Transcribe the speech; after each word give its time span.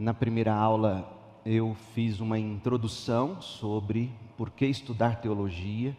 Na 0.00 0.14
primeira 0.14 0.54
aula 0.54 1.12
eu 1.44 1.74
fiz 1.92 2.20
uma 2.20 2.38
introdução 2.38 3.42
sobre 3.42 4.12
por 4.36 4.48
que 4.48 4.64
estudar 4.64 5.20
teologia. 5.20 5.96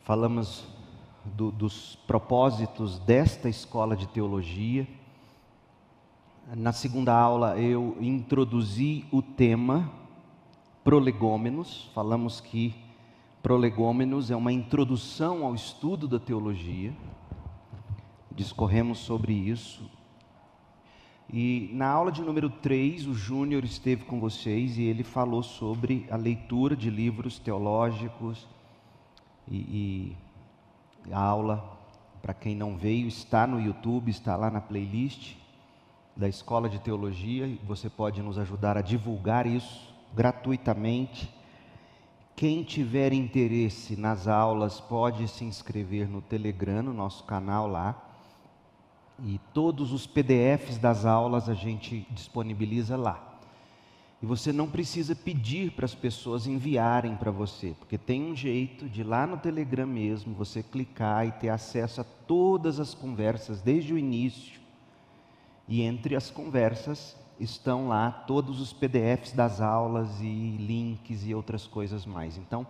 Falamos 0.00 0.66
do, 1.24 1.52
dos 1.52 1.94
propósitos 2.04 2.98
desta 2.98 3.48
escola 3.48 3.96
de 3.96 4.08
teologia. 4.08 4.88
Na 6.56 6.72
segunda 6.72 7.16
aula 7.16 7.56
eu 7.60 7.96
introduzi 8.00 9.04
o 9.12 9.22
tema 9.22 9.88
prolegômenos. 10.82 11.88
Falamos 11.94 12.40
que 12.40 12.74
prolegômenos 13.40 14.32
é 14.32 14.34
uma 14.34 14.52
introdução 14.52 15.46
ao 15.46 15.54
estudo 15.54 16.08
da 16.08 16.18
teologia. 16.18 16.92
Discorremos 18.32 18.98
sobre 18.98 19.32
isso. 19.32 19.88
E 21.32 21.70
na 21.72 21.88
aula 21.88 22.12
de 22.12 22.20
número 22.20 22.50
3, 22.50 23.06
o 23.06 23.14
Júnior 23.14 23.64
esteve 23.64 24.04
com 24.04 24.20
vocês 24.20 24.76
e 24.76 24.82
ele 24.82 25.02
falou 25.02 25.42
sobre 25.42 26.06
a 26.10 26.16
leitura 26.16 26.76
de 26.76 26.90
livros 26.90 27.38
teológicos. 27.38 28.46
E, 29.48 29.56
e 29.56 30.16
a 31.10 31.18
aula, 31.18 31.78
para 32.20 32.34
quem 32.34 32.54
não 32.54 32.76
veio, 32.76 33.08
está 33.08 33.46
no 33.46 33.58
YouTube, 33.58 34.10
está 34.10 34.36
lá 34.36 34.50
na 34.50 34.60
playlist 34.60 35.36
da 36.14 36.28
Escola 36.28 36.68
de 36.68 36.78
Teologia. 36.78 37.58
Você 37.66 37.88
pode 37.88 38.20
nos 38.20 38.36
ajudar 38.36 38.76
a 38.76 38.82
divulgar 38.82 39.46
isso 39.46 39.94
gratuitamente. 40.14 41.32
Quem 42.36 42.62
tiver 42.62 43.14
interesse 43.14 43.96
nas 43.96 44.28
aulas 44.28 44.80
pode 44.80 45.26
se 45.28 45.44
inscrever 45.44 46.06
no 46.10 46.20
Telegram, 46.20 46.82
no 46.82 46.92
nosso 46.92 47.24
canal 47.24 47.66
lá. 47.66 48.11
E 49.24 49.40
todos 49.54 49.92
os 49.92 50.06
PDFs 50.06 50.78
das 50.78 51.06
aulas 51.06 51.48
a 51.48 51.54
gente 51.54 52.06
disponibiliza 52.10 52.96
lá. 52.96 53.32
E 54.20 54.26
você 54.26 54.52
não 54.52 54.68
precisa 54.68 55.14
pedir 55.16 55.72
para 55.72 55.84
as 55.84 55.94
pessoas 55.94 56.46
enviarem 56.46 57.16
para 57.16 57.30
você, 57.30 57.74
porque 57.78 57.98
tem 57.98 58.22
um 58.22 58.36
jeito 58.36 58.88
de 58.88 59.02
lá 59.02 59.26
no 59.26 59.36
Telegram 59.36 59.86
mesmo 59.86 60.34
você 60.34 60.62
clicar 60.62 61.26
e 61.26 61.32
ter 61.32 61.48
acesso 61.48 62.00
a 62.00 62.04
todas 62.04 62.78
as 62.78 62.94
conversas 62.94 63.60
desde 63.60 63.92
o 63.92 63.98
início. 63.98 64.60
E 65.66 65.82
entre 65.82 66.14
as 66.14 66.30
conversas 66.30 67.16
estão 67.38 67.88
lá 67.88 68.10
todos 68.10 68.60
os 68.60 68.72
PDFs 68.72 69.32
das 69.32 69.60
aulas 69.60 70.20
e 70.20 70.56
links 70.58 71.26
e 71.26 71.34
outras 71.34 71.66
coisas 71.66 72.06
mais. 72.06 72.36
Então, 72.36 72.66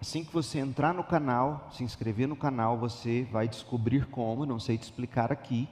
assim 0.00 0.24
que 0.24 0.32
você 0.32 0.58
entrar 0.58 0.94
no 0.94 1.02
canal, 1.02 1.68
se 1.72 1.82
inscrever 1.82 2.28
no 2.28 2.36
canal, 2.36 2.78
você 2.78 3.26
vai 3.30 3.48
descobrir 3.48 4.06
como, 4.06 4.46
não 4.46 4.60
sei 4.60 4.78
te 4.78 4.84
explicar 4.84 5.32
aqui, 5.32 5.68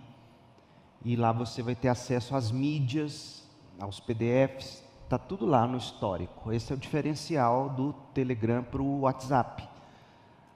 e 1.05 1.15
lá 1.15 1.33
você 1.33 1.63
vai 1.63 1.75
ter 1.75 1.89
acesso 1.89 2.35
às 2.35 2.51
mídias, 2.51 3.45
aos 3.79 4.01
PDFs, 4.01 4.83
está 5.05 5.19
tudo 5.19 5.47
lá 5.47 5.67
no 5.67 5.79
histórico. 5.79 6.53
Esse 6.53 6.73
é 6.73 6.75
o 6.75 6.79
diferencial 6.79 7.69
do 7.69 7.93
Telegram 8.13 8.63
para 8.63 8.83
o 8.83 9.01
WhatsApp. 9.01 9.69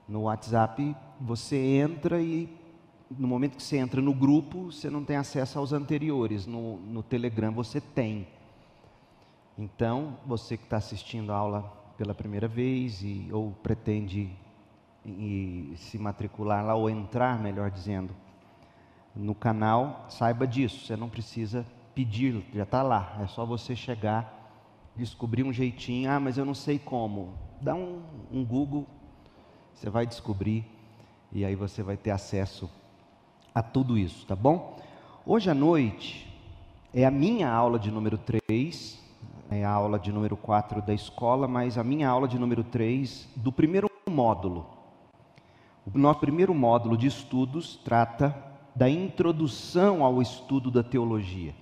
No 0.09 0.23
WhatsApp 0.23 0.97
você 1.21 1.57
entra 1.57 2.21
e 2.21 2.49
no 3.11 3.29
momento 3.29 3.57
que 3.57 3.63
você 3.63 3.77
entra 3.77 4.01
no 4.01 4.15
grupo, 4.15 4.73
você 4.73 4.89
não 4.89 5.05
tem 5.05 5.17
acesso 5.17 5.59
aos 5.59 5.73
anteriores. 5.73 6.47
No, 6.47 6.79
no 6.79 7.03
Telegram 7.03 7.53
você 7.53 7.81
tem. 7.81 8.27
Então, 9.59 10.17
você 10.25 10.57
que 10.57 10.65
está 10.65 10.77
assistindo 10.77 11.33
a 11.33 11.37
aula 11.37 11.80
pela 12.01 12.15
primeira 12.15 12.49
vez 12.49 13.03
e, 13.03 13.29
ou 13.31 13.51
pretende 13.63 14.31
e, 15.05 15.75
se 15.77 15.99
matricular 15.99 16.65
lá, 16.65 16.75
ou 16.75 16.89
entrar, 16.89 17.39
melhor 17.39 17.71
dizendo, 17.71 18.17
no 19.15 19.35
canal, 19.35 20.07
saiba 20.09 20.47
disso. 20.47 20.87
Você 20.87 20.97
não 20.97 21.11
precisa 21.11 21.63
pedir, 21.95 22.43
já 22.55 22.63
está 22.63 22.83
lá. 22.83 23.19
É 23.23 23.27
só 23.27 23.45
você 23.45 23.77
chegar, 23.77 24.51
descobrir 24.97 25.43
um 25.43 25.53
jeitinho. 25.53 26.11
Ah, 26.11 26.19
mas 26.19 26.39
eu 26.39 26.45
não 26.47 26.55
sei 26.55 26.79
como. 26.79 27.35
Dá 27.61 27.75
um, 27.75 28.01
um 28.33 28.43
Google, 28.47 28.87
você 29.75 29.91
vai 29.91 30.07
descobrir 30.07 30.65
e 31.31 31.45
aí 31.45 31.55
você 31.55 31.83
vai 31.83 31.99
ter 31.99 32.13
acesso 32.13 32.71
a 33.55 33.63
tudo 33.63 33.99
isso, 33.99 34.25
tá 34.25 34.35
bom? 34.35 34.81
Hoje 35.27 35.51
à 35.51 35.55
noite 35.55 36.35
é 36.95 37.05
a 37.05 37.11
minha 37.11 37.51
aula 37.51 37.79
de 37.79 37.91
número 37.91 38.17
3, 38.17 39.00
é 39.51 39.65
a 39.65 39.71
aula 39.71 39.99
de 39.99 40.13
número 40.13 40.37
4 40.37 40.81
da 40.81 40.95
escola, 40.95 41.49
mas 41.49 41.77
a 41.77 41.83
minha 41.83 42.09
aula 42.09 42.29
de 42.29 42.39
número 42.39 42.63
3 42.63 43.29
do 43.35 43.51
primeiro 43.51 43.91
módulo. 44.09 44.65
O 45.93 45.99
nosso 45.99 46.21
primeiro 46.21 46.55
módulo 46.55 46.97
de 46.97 47.09
estudos 47.09 47.77
trata 47.85 48.35
da 48.77 48.89
introdução 48.89 50.05
ao 50.05 50.23
estudo 50.23 50.71
da 50.71 50.85
teologia. 50.85 51.53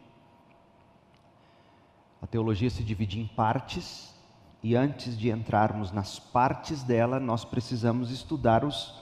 A 2.20 2.26
teologia 2.26 2.68
se 2.68 2.82
divide 2.82 3.18
em 3.18 3.26
partes, 3.26 4.14
e 4.62 4.76
antes 4.76 5.16
de 5.16 5.30
entrarmos 5.30 5.90
nas 5.90 6.18
partes 6.18 6.82
dela, 6.82 7.18
nós 7.18 7.44
precisamos 7.44 8.10
estudar 8.10 8.64
os, 8.64 8.92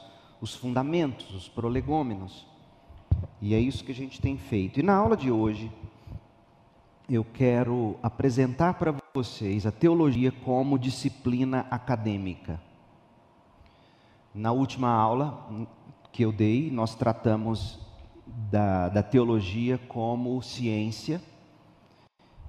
os 0.41 0.55
fundamentos, 0.55 1.35
os 1.35 1.49
prolegômenos. 1.49 2.47
E 3.43 3.55
é 3.55 3.59
isso 3.59 3.83
que 3.83 3.91
a 3.91 3.95
gente 3.95 4.21
tem 4.21 4.37
feito. 4.37 4.79
E 4.79 4.83
na 4.83 4.95
aula 4.95 5.17
de 5.17 5.31
hoje, 5.31 5.73
eu 7.09 7.25
quero 7.25 7.97
apresentar 8.03 8.75
para 8.75 8.95
vocês 9.15 9.65
a 9.65 9.71
teologia 9.71 10.33
como 10.33 10.79
disciplina 10.79 11.67
acadêmica. 11.71 12.61
Na 14.35 14.53
última 14.53 14.91
aula 14.91 15.49
que 16.13 16.25
eu 16.25 16.33
dei, 16.33 16.71
nós 16.71 16.95
tratamos 16.95 17.79
da, 18.27 18.89
da 18.89 19.03
teologia 19.03 19.79
como 19.89 20.43
ciência, 20.43 21.23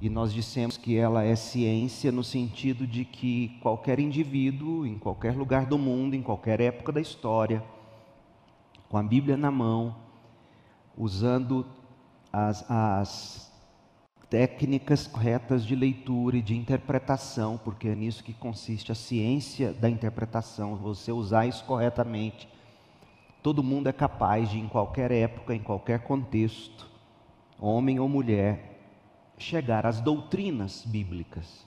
e 0.02 0.10
nós 0.10 0.34
dissemos 0.34 0.78
que 0.78 0.96
ela 0.96 1.24
é 1.24 1.36
ciência 1.36 2.12
no 2.12 2.24
sentido 2.24 2.86
de 2.86 3.04
que 3.04 3.58
qualquer 3.62 4.00
indivíduo, 4.00 4.86
em 4.86 4.98
qualquer 4.98 5.36
lugar 5.36 5.66
do 5.66 5.78
mundo, 5.78 6.16
em 6.16 6.22
qualquer 6.22 6.60
época 6.62 6.92
da 6.92 7.02
história, 7.02 7.64
com 8.90 8.98
a 8.98 9.04
Bíblia 9.04 9.36
na 9.36 9.50
mão, 9.50 9.96
usando 10.96 11.66
as, 12.32 12.70
as 12.70 13.47
técnicas 14.30 15.08
corretas 15.08 15.66
de 15.66 15.76
leitura 15.76 16.38
e 16.38 16.42
de 16.42 16.56
interpretação, 16.56 17.58
porque 17.64 17.88
é 17.88 17.96
nisso 17.96 18.24
que 18.24 18.34
consiste 18.34 18.92
a 18.92 18.96
ciência 18.96 19.74
da 19.74 19.90
interpretação, 19.90 20.76
você 20.76 21.12
usar 21.12 21.46
isso 21.46 21.64
corretamente. 21.66 22.48
Todo 23.42 23.64
mundo 23.64 23.88
é 23.88 23.94
capaz 23.94 24.50
de, 24.50 24.60
em 24.60 24.68
qualquer 24.68 25.12
época, 25.12 25.56
em 25.56 25.60
qualquer 25.60 26.00
contexto, 26.04 26.90
homem 27.60 28.00
ou 28.00 28.10
mulher, 28.10 28.82
chegar 29.38 29.86
às 29.86 30.02
doutrinas 30.02 30.84
bíblicas. 30.86 31.66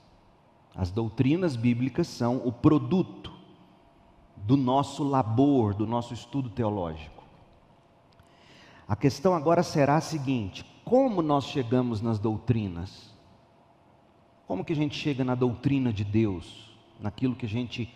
As 0.75 0.91
doutrinas 0.91 1.57
bíblicas 1.57 2.07
são 2.07 2.43
o 2.45 2.53
produto 2.53 3.33
do 4.37 4.57
nosso 4.57 5.03
labor, 5.03 5.75
do 5.75 5.87
nosso 5.87 6.13
estudo 6.13 6.51
teológico. 6.51 7.25
A 8.87 8.97
questão 8.97 9.35
agora 9.35 9.63
será 9.63 9.97
a 9.97 10.01
seguinte: 10.01 10.65
como 10.91 11.23
nós 11.23 11.45
chegamos 11.45 12.03
nas 12.03 12.19
doutrinas? 12.19 13.15
Como 14.45 14.65
que 14.65 14.73
a 14.73 14.77
gente 14.77 14.99
chega 14.99 15.23
na 15.23 15.37
doutrina 15.37 15.93
de 15.93 16.03
Deus, 16.03 16.69
naquilo 16.99 17.37
que 17.37 17.47
a 17.47 17.49
gente 17.49 17.95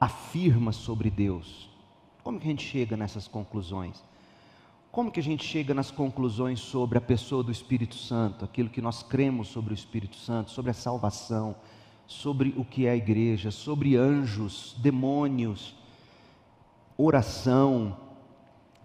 afirma 0.00 0.72
sobre 0.72 1.08
Deus? 1.08 1.70
Como 2.24 2.40
que 2.40 2.48
a 2.48 2.50
gente 2.50 2.66
chega 2.66 2.96
nessas 2.96 3.28
conclusões? 3.28 4.02
Como 4.90 5.12
que 5.12 5.20
a 5.20 5.22
gente 5.22 5.44
chega 5.44 5.72
nas 5.72 5.92
conclusões 5.92 6.58
sobre 6.58 6.98
a 6.98 7.00
pessoa 7.00 7.44
do 7.44 7.52
Espírito 7.52 7.94
Santo, 7.94 8.44
aquilo 8.44 8.70
que 8.70 8.82
nós 8.82 9.04
cremos 9.04 9.46
sobre 9.46 9.72
o 9.72 9.76
Espírito 9.76 10.16
Santo, 10.16 10.50
sobre 10.50 10.72
a 10.72 10.74
salvação, 10.74 11.54
sobre 12.08 12.52
o 12.56 12.64
que 12.64 12.86
é 12.86 12.90
a 12.90 12.96
igreja, 12.96 13.52
sobre 13.52 13.94
anjos, 13.94 14.74
demônios, 14.80 15.76
oração, 16.98 17.96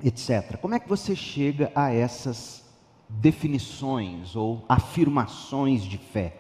etc. 0.04 0.58
Como 0.62 0.76
é 0.76 0.80
que 0.80 0.88
você 0.88 1.16
chega 1.16 1.72
a 1.74 1.92
essas 1.92 2.67
definições 3.10 4.36
ou 4.36 4.64
afirmações 4.68 5.84
de 5.84 5.98
fé? 5.98 6.38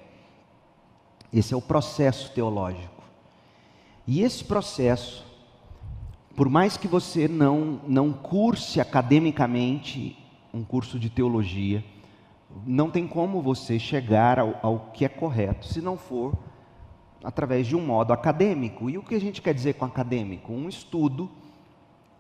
Esse 1.32 1.54
é 1.54 1.58
o 1.58 1.62
processo 1.62 2.32
teológico. 2.32 3.04
E 4.06 4.22
esse 4.22 4.44
processo, 4.44 5.26
por 6.36 6.50
mais 6.50 6.78
que 6.78 6.88
você 6.88 7.28
não, 7.28 7.82
não 7.88 8.14
curse 8.14 8.80
academicamente 8.80 10.18
um 10.54 10.64
curso 10.64 10.98
de 10.98 11.10
teologia, 11.10 11.84
não 12.66 12.90
tem 12.90 13.08
como 13.08 13.42
você 13.42 13.78
chegar 13.78 14.40
ao, 14.40 14.58
ao 14.64 14.80
que 14.94 15.04
é 15.04 15.10
correto 15.10 15.68
se 15.68 15.82
não 15.82 15.98
for 15.98 16.34
através 17.24 17.68
de 17.68 17.76
um 17.76 17.86
modo 17.86 18.14
acadêmico. 18.14 18.90
E 18.90 18.98
o 18.98 19.04
que 19.04 19.16
a 19.16 19.20
gente 19.20 19.42
quer 19.42 19.54
dizer 19.54 19.74
com 19.74 19.86
acadêmico? 19.86 20.54
Um 20.54 20.70
estudo 20.70 21.30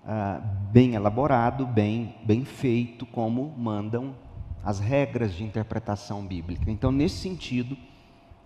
ah, 0.05 0.41
bem 0.71 0.95
elaborado, 0.95 1.65
bem, 1.65 2.15
bem 2.23 2.43
feito, 2.43 3.05
como 3.05 3.53
mandam 3.57 4.15
as 4.63 4.79
regras 4.79 5.33
de 5.33 5.43
interpretação 5.43 6.25
bíblica. 6.25 6.69
Então, 6.69 6.91
nesse 6.91 7.17
sentido, 7.17 7.77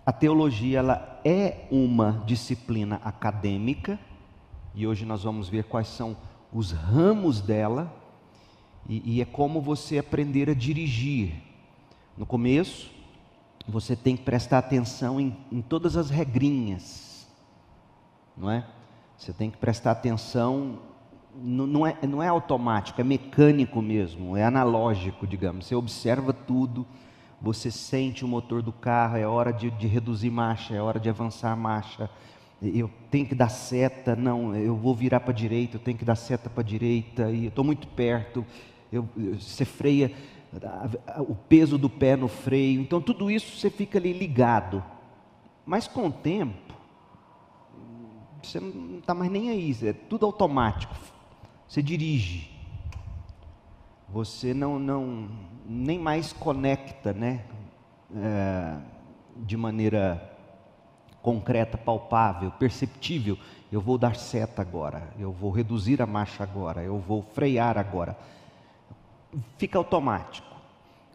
a 0.04 0.12
teologia 0.12 0.78
ela 0.78 1.20
é 1.24 1.66
uma 1.70 2.22
disciplina 2.26 3.00
acadêmica, 3.04 3.98
e 4.74 4.86
hoje 4.86 5.04
nós 5.04 5.22
vamos 5.22 5.48
ver 5.48 5.64
quais 5.64 5.88
são 5.88 6.16
os 6.52 6.72
ramos 6.72 7.40
dela, 7.40 7.92
e, 8.88 9.16
e 9.16 9.20
é 9.20 9.24
como 9.24 9.60
você 9.60 9.98
aprender 9.98 10.50
a 10.50 10.54
dirigir. 10.54 11.34
No 12.16 12.26
começo, 12.26 12.90
você 13.66 13.94
tem 13.94 14.16
que 14.16 14.24
prestar 14.24 14.58
atenção 14.58 15.20
em, 15.20 15.36
em 15.50 15.62
todas 15.62 15.96
as 15.96 16.10
regrinhas, 16.10 17.28
não 18.36 18.50
é? 18.50 18.66
Você 19.16 19.32
tem 19.32 19.50
que 19.50 19.56
prestar 19.56 19.92
atenção, 19.92 20.80
não, 21.34 21.86
é, 21.86 21.96
não 22.06 22.22
é 22.22 22.28
automático, 22.28 23.00
é 23.00 23.04
mecânico 23.04 23.80
mesmo, 23.80 24.36
é 24.36 24.44
analógico, 24.44 25.26
digamos. 25.26 25.66
Você 25.66 25.74
observa 25.74 26.32
tudo, 26.32 26.86
você 27.40 27.70
sente 27.70 28.24
o 28.24 28.28
motor 28.28 28.62
do 28.62 28.72
carro, 28.72 29.16
é 29.16 29.26
hora 29.26 29.52
de, 29.52 29.70
de 29.70 29.86
reduzir 29.86 30.30
marcha, 30.30 30.74
é 30.74 30.82
hora 30.82 31.00
de 31.00 31.08
avançar 31.08 31.56
marcha. 31.56 32.10
Eu 32.60 32.90
tenho 33.10 33.26
que 33.26 33.34
dar 33.34 33.48
seta, 33.48 34.14
não, 34.14 34.54
eu 34.54 34.76
vou 34.76 34.94
virar 34.94 35.20
para 35.20 35.32
a 35.32 35.34
direita, 35.34 35.76
eu 35.76 35.80
tenho 35.80 35.98
que 35.98 36.04
dar 36.04 36.14
seta 36.14 36.48
para 36.48 36.62
a 36.62 36.64
direita, 36.64 37.30
e 37.30 37.44
eu 37.44 37.48
estou 37.48 37.64
muito 37.64 37.88
perto, 37.88 38.44
eu, 38.92 39.08
você 39.38 39.64
freia, 39.64 40.12
o 41.26 41.34
peso 41.34 41.76
do 41.78 41.88
pé 41.88 42.14
no 42.14 42.28
freio, 42.28 42.80
então 42.80 43.00
tudo 43.00 43.30
isso 43.30 43.58
você 43.58 43.70
fica 43.70 43.98
ali 43.98 44.12
ligado. 44.12 44.84
Mas 45.64 45.88
com 45.88 46.06
o 46.06 46.12
tempo, 46.12 46.74
você 48.42 48.60
não 48.60 48.98
está 48.98 49.14
mais 49.14 49.30
nem 49.30 49.50
aí, 49.50 49.76
é 49.82 49.92
tudo 49.92 50.26
automático. 50.26 50.94
Você 51.72 51.82
dirige. 51.82 52.50
Você 54.10 54.52
não, 54.52 54.78
não 54.78 55.26
nem 55.66 55.98
mais 55.98 56.30
conecta, 56.30 57.14
né? 57.14 57.46
É, 58.14 58.76
de 59.38 59.56
maneira 59.56 60.36
concreta, 61.22 61.78
palpável, 61.78 62.50
perceptível. 62.50 63.38
Eu 63.72 63.80
vou 63.80 63.96
dar 63.96 64.16
seta 64.16 64.60
agora, 64.60 65.14
eu 65.18 65.32
vou 65.32 65.50
reduzir 65.50 66.02
a 66.02 66.06
marcha 66.06 66.42
agora, 66.42 66.82
eu 66.82 66.98
vou 66.98 67.22
frear 67.22 67.78
agora 67.78 68.18
fica 69.56 69.78
automático. 69.78 70.54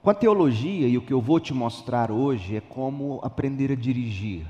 Com 0.01 0.09
a 0.09 0.13
teologia, 0.15 0.87
e 0.87 0.97
o 0.97 1.03
que 1.03 1.13
eu 1.13 1.21
vou 1.21 1.39
te 1.39 1.53
mostrar 1.53 2.09
hoje 2.11 2.55
é 2.55 2.61
como 2.61 3.19
aprender 3.21 3.71
a 3.71 3.75
dirigir. 3.75 4.47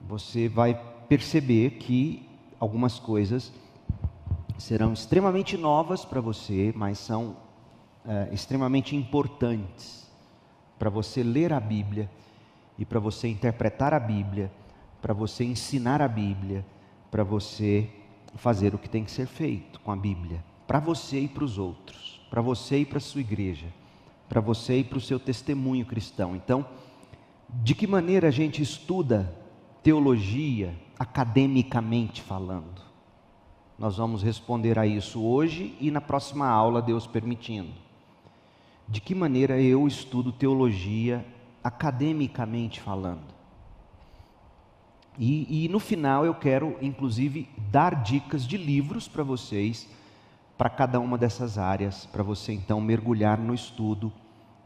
Você 0.00 0.48
vai 0.48 0.74
perceber 1.08 1.78
que 1.78 2.28
algumas 2.58 2.98
coisas 2.98 3.52
serão 4.58 4.92
extremamente 4.92 5.56
novas 5.56 6.04
para 6.04 6.20
você, 6.20 6.72
mas 6.76 6.98
são 6.98 7.36
é, 8.04 8.28
extremamente 8.32 8.94
importantes 8.94 10.06
para 10.78 10.90
você 10.90 11.22
ler 11.22 11.52
a 11.52 11.60
Bíblia 11.60 12.10
e 12.78 12.84
para 12.84 13.00
você 13.00 13.28
interpretar 13.28 13.94
a 13.94 14.00
Bíblia, 14.00 14.52
para 15.00 15.14
você 15.14 15.44
ensinar 15.44 16.02
a 16.02 16.08
Bíblia, 16.08 16.66
para 17.10 17.24
você 17.24 17.88
fazer 18.36 18.74
o 18.74 18.78
que 18.78 18.88
tem 18.88 19.04
que 19.04 19.10
ser 19.10 19.26
feito 19.26 19.80
com 19.80 19.90
a 19.90 19.96
Bíblia, 19.96 20.44
para 20.66 20.78
você 20.78 21.20
e 21.20 21.28
para 21.28 21.44
os 21.44 21.56
outros 21.56 22.08
para 22.30 22.42
você 22.42 22.80
e 22.80 22.84
para 22.84 22.98
a 22.98 23.00
sua 23.00 23.20
igreja, 23.20 23.66
para 24.28 24.40
você 24.40 24.78
e 24.78 24.84
para 24.84 24.98
o 24.98 25.00
seu 25.00 25.18
testemunho 25.18 25.86
cristão. 25.86 26.36
Então, 26.36 26.66
de 27.48 27.74
que 27.74 27.86
maneira 27.86 28.28
a 28.28 28.30
gente 28.30 28.62
estuda 28.62 29.34
teologia 29.82 30.74
academicamente 30.98 32.20
falando? 32.20 32.87
Nós 33.78 33.96
vamos 33.96 34.22
responder 34.22 34.78
a 34.78 34.86
isso 34.86 35.22
hoje 35.22 35.76
e 35.80 35.90
na 35.90 36.00
próxima 36.00 36.48
aula, 36.48 36.82
Deus 36.82 37.06
permitindo. 37.06 37.72
De 38.88 39.00
que 39.00 39.14
maneira 39.14 39.60
eu 39.60 39.86
estudo 39.86 40.32
teologia 40.32 41.24
academicamente 41.62 42.80
falando? 42.80 43.38
E, 45.16 45.64
e, 45.64 45.68
no 45.68 45.78
final 45.78 46.24
eu 46.24 46.34
quero, 46.34 46.76
inclusive, 46.80 47.48
dar 47.70 48.02
dicas 48.02 48.46
de 48.46 48.56
livros 48.56 49.08
para 49.08 49.22
vocês 49.22 49.88
para 50.56 50.70
cada 50.70 50.98
uma 50.98 51.16
dessas 51.16 51.56
áreas, 51.56 52.06
para 52.06 52.22
você 52.22 52.52
então 52.52 52.80
mergulhar 52.80 53.38
no 53.38 53.54
estudo 53.54 54.12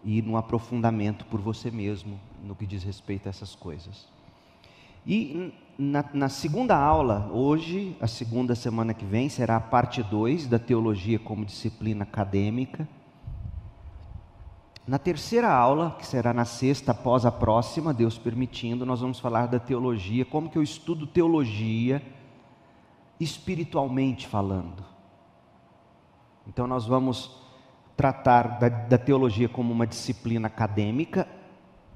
e 0.03 0.23
no 0.23 0.37
aprofundamento 0.38 1.26
por 1.26 1.41
você 1.41 1.70
mesmo 1.70 2.19
no 2.43 2.55
que 2.55 2.67
diz 2.67 2.82
respeito 2.82 3.26
a 3.26 3.31
essas 3.31 3.55
coisas. 3.55 4.08
E 5.06 5.52
na, 5.78 6.04
na, 6.12 6.28
segunda 6.28 6.76
aula, 6.76 7.31
hoje, 7.32 7.96
a 8.00 8.06
segunda 8.06 8.54
semana 8.54 8.94
que 8.94 9.04
vem, 9.04 9.28
será 9.28 9.56
a 9.56 9.60
parte 9.60 10.02
2 10.02 10.46
da 10.46 10.58
teologia 10.58 11.19
como 11.19 11.44
disciplina 11.44 12.04
acadêmica. 12.04 12.88
Na 14.87 14.99
terceira 14.99 15.50
aula, 15.50 15.96
que 15.99 16.06
será 16.06 16.32
na 16.32 16.44
sexta 16.44 16.93
após 16.93 17.25
a 17.25 17.31
próxima, 17.31 17.94
Deus 17.94 18.19
permitindo, 18.19 18.84
nós 18.84 19.00
vamos 19.00 19.20
falar 19.20 19.46
da 19.46 19.58
teologia, 19.58 20.25
como 20.25 20.50
que 20.50 20.58
eu 20.58 20.62
estudo 20.62 21.06
teologia 21.06 22.02
espiritualmente 23.19 24.26
falando. 24.26 24.84
Então, 26.46 26.66
nós 26.66 26.87
vamos 26.87 27.40
tratar 27.96 28.58
da, 28.58 28.69
da, 28.69 28.98
teologia 28.98 29.48
como 29.48 29.72
uma 29.72 29.87
disciplina 29.87 30.48
acadêmica, 30.48 31.28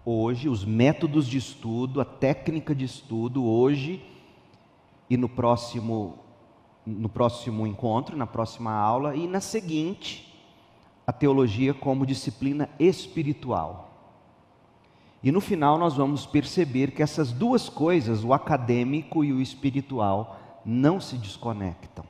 hoje, 0.06 0.48
os 0.48 0.64
métodos 0.64 1.26
de 1.26 1.36
estudo, 1.36 2.00
a 2.00 2.04
técnica 2.04 2.74
de 2.74 2.86
estudo, 2.86 3.44
hoje 3.44 4.02
e 5.10 5.16
no 5.18 5.28
próximo, 5.28 6.20
no 6.86 7.08
próximo 7.08 7.66
encontro, 7.66 8.16
na 8.16 8.26
próxima 8.26 8.72
aula, 8.72 9.14
e 9.14 9.26
na 9.26 9.40
seguinte, 9.40 10.32
a 11.06 11.12
teologia 11.12 11.74
como 11.74 12.06
disciplina 12.06 12.70
espiritual. 12.78 13.90
E 15.22 15.30
no 15.30 15.40
final 15.40 15.76
nós 15.76 15.94
vamos 15.94 16.24
perceber 16.24 16.92
que 16.92 17.02
essas 17.02 17.32
duas 17.32 17.68
coisas, 17.68 18.22
o 18.22 18.32
acadêmico 18.32 19.24
e 19.24 19.32
o 19.32 19.40
espiritual, 19.42 20.38
não 20.64 21.00
se 21.00 21.18
desconectam 21.18 22.04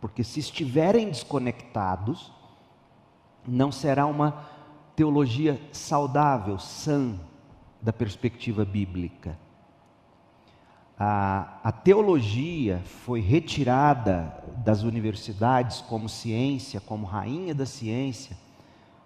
porque 0.00 0.22
se 0.22 0.40
estiverem 0.40 1.08
desconectados, 1.08 2.32
não 3.46 3.72
será 3.72 4.06
uma 4.06 4.44
teologia 4.98 5.60
saudável, 5.70 6.58
sã, 6.58 7.14
da 7.80 7.92
perspectiva 7.92 8.64
bíblica. 8.64 9.38
A, 10.98 11.60
a, 11.62 11.70
teologia 11.70 12.82
foi 12.84 13.20
retirada 13.20 14.42
das 14.56 14.82
universidades 14.82 15.80
como 15.82 16.08
ciência, 16.08 16.80
como 16.80 17.06
rainha 17.06 17.54
da 17.54 17.64
ciência, 17.64 18.36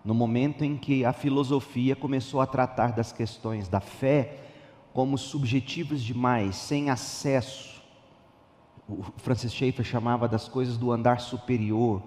no 0.02 0.14
momento 0.14 0.64
em 0.64 0.78
que 0.78 1.04
a 1.04 1.12
filosofia 1.12 1.94
começou 1.94 2.40
a 2.40 2.46
tratar 2.46 2.92
das 2.92 3.12
questões 3.12 3.68
da 3.68 3.80
fé 3.80 4.38
como 4.94 5.18
subjetivas 5.18 6.00
demais, 6.00 6.56
sem 6.56 6.88
acesso 6.88 7.72
o 8.88 9.04
Francis 9.16 9.52
Schaeffer 9.52 9.84
chamava 9.84 10.28
das 10.28 10.48
coisas 10.48 10.76
do 10.76 10.90
andar 10.90 11.20
superior, 11.20 12.02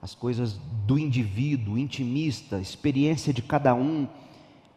as 0.00 0.14
coisas 0.14 0.58
do 0.86 0.98
indivíduo, 0.98 1.78
intimista, 1.78 2.60
experiência 2.60 3.32
de 3.32 3.42
cada 3.42 3.74
um. 3.74 4.06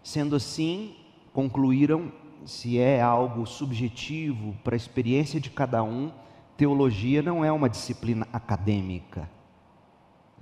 Sendo 0.03 0.35
assim, 0.35 0.95
concluíram 1.33 2.11
se 2.45 2.79
é 2.79 3.01
algo 3.01 3.45
subjetivo 3.45 4.55
para 4.63 4.75
a 4.75 4.77
experiência 4.77 5.39
de 5.39 5.49
cada 5.49 5.83
um, 5.83 6.11
teologia 6.57 7.21
não 7.21 7.43
é 7.43 7.51
uma 7.51 7.69
disciplina 7.69 8.27
acadêmica, 8.33 9.29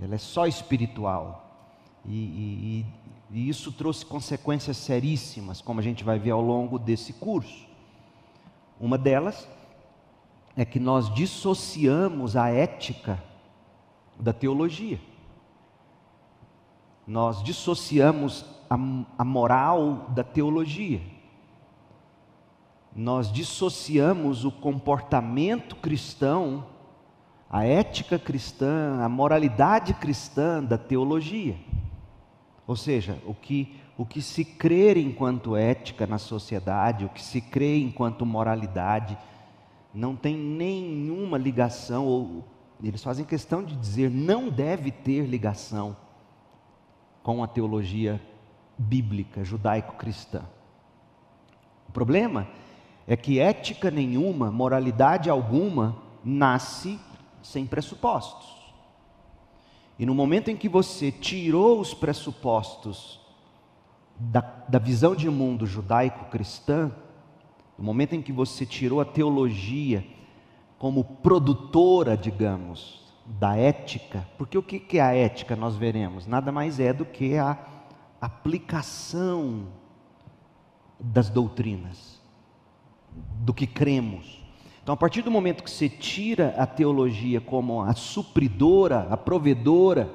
ela 0.01 0.15
é 0.15 0.17
só 0.17 0.47
espiritual. 0.47 1.43
E, 2.05 2.15
e, 2.15 2.85
e, 3.31 3.49
isso 3.49 3.71
trouxe 3.71 4.05
consequências 4.05 4.77
seríssimas, 4.77 5.61
como 5.61 5.79
a 5.79 5.83
gente 5.83 6.03
vai 6.03 6.17
ver 6.17 6.31
ao 6.31 6.41
longo 6.41 6.79
desse 6.79 7.13
curso. 7.13 7.67
Uma 8.79 8.97
delas 8.97 9.47
é 10.55 10.63
que 10.63 10.79
nós 10.79 11.13
dissociamos 11.13 12.35
a 12.35 12.49
ética 12.49 13.21
da 14.19 14.33
teologia. 14.33 14.99
Nós 17.05 17.41
dissociamos 17.43 18.45
a, 18.69 18.75
a 19.17 19.23
moral 19.23 20.07
da 20.09 20.23
teologia. 20.23 21.01
Nós 22.95 23.31
dissociamos 23.31 24.43
o 24.43 24.51
comportamento 24.51 25.75
cristão, 25.75 26.65
a 27.49 27.63
ética 27.63 28.19
cristã, 28.19 28.99
a 29.01 29.07
moralidade 29.07 29.93
cristã 29.93 30.63
da 30.63 30.77
teologia. 30.77 31.55
Ou 32.65 32.75
seja, 32.75 33.17
o 33.25 33.33
que, 33.33 33.75
o 33.97 34.05
que 34.05 34.21
se 34.21 34.43
crê 34.43 34.99
enquanto 34.99 35.55
ética 35.55 36.05
na 36.05 36.17
sociedade, 36.17 37.05
o 37.05 37.09
que 37.09 37.21
se 37.21 37.39
crê 37.39 37.79
enquanto 37.79 38.25
moralidade, 38.25 39.17
não 39.93 40.15
tem 40.15 40.35
nenhuma 40.35 41.37
ligação, 41.37 42.05
ou 42.05 42.43
eles 42.83 43.03
fazem 43.03 43.25
questão 43.25 43.63
de 43.63 43.75
dizer 43.75 44.09
não 44.09 44.49
deve 44.49 44.91
ter 44.91 45.25
ligação 45.25 45.95
com 47.23 47.43
a 47.43 47.47
teologia 47.47 48.21
bíblica 48.77 49.43
judaico-cristã. 49.43 50.43
O 51.89 51.91
problema 51.91 52.47
é 53.07 53.15
que 53.15 53.39
ética 53.39 53.89
nenhuma, 53.89 54.51
moralidade 54.51 55.29
alguma, 55.29 55.97
nasce 56.23 56.99
sem 57.41 57.65
pressupostos. 57.65 58.55
E 59.97 60.05
no 60.05 60.13
momento 60.13 60.49
em 60.49 60.55
que 60.55 60.69
você 60.69 61.11
tirou 61.11 61.79
os 61.79 61.93
pressupostos 61.93 63.19
da, 64.19 64.41
da 64.67 64.77
visão 64.77 65.15
de 65.15 65.29
mundo 65.29 65.65
judaico-cristã, 65.65 66.91
no 67.77 67.83
momento 67.83 68.13
em 68.13 68.21
que 68.21 68.31
você 68.31 68.65
tirou 68.65 69.01
a 69.01 69.05
teologia 69.05 70.05
como 70.77 71.03
produtora, 71.03 72.15
digamos, 72.15 73.01
da 73.25 73.55
ética, 73.55 74.27
porque 74.37 74.57
o 74.57 74.63
que 74.63 74.97
é 74.97 75.01
a 75.01 75.13
ética 75.13 75.55
nós 75.55 75.75
veremos? 75.75 76.25
Nada 76.25 76.51
mais 76.51 76.79
é 76.79 76.93
do 76.93 77.05
que 77.05 77.37
a 77.37 77.57
aplicação 78.21 79.67
das 80.99 81.29
doutrinas, 81.29 82.21
do 83.39 83.53
que 83.53 83.67
cremos. 83.67 84.41
Então, 84.81 84.93
a 84.93 84.97
partir 84.97 85.21
do 85.21 85.29
momento 85.29 85.63
que 85.63 85.69
você 85.69 85.89
tira 85.89 86.55
a 86.57 86.65
teologia 86.65 87.41
como 87.41 87.81
a 87.81 87.93
supridora, 87.93 89.07
a 89.09 89.17
provedora, 89.17 90.09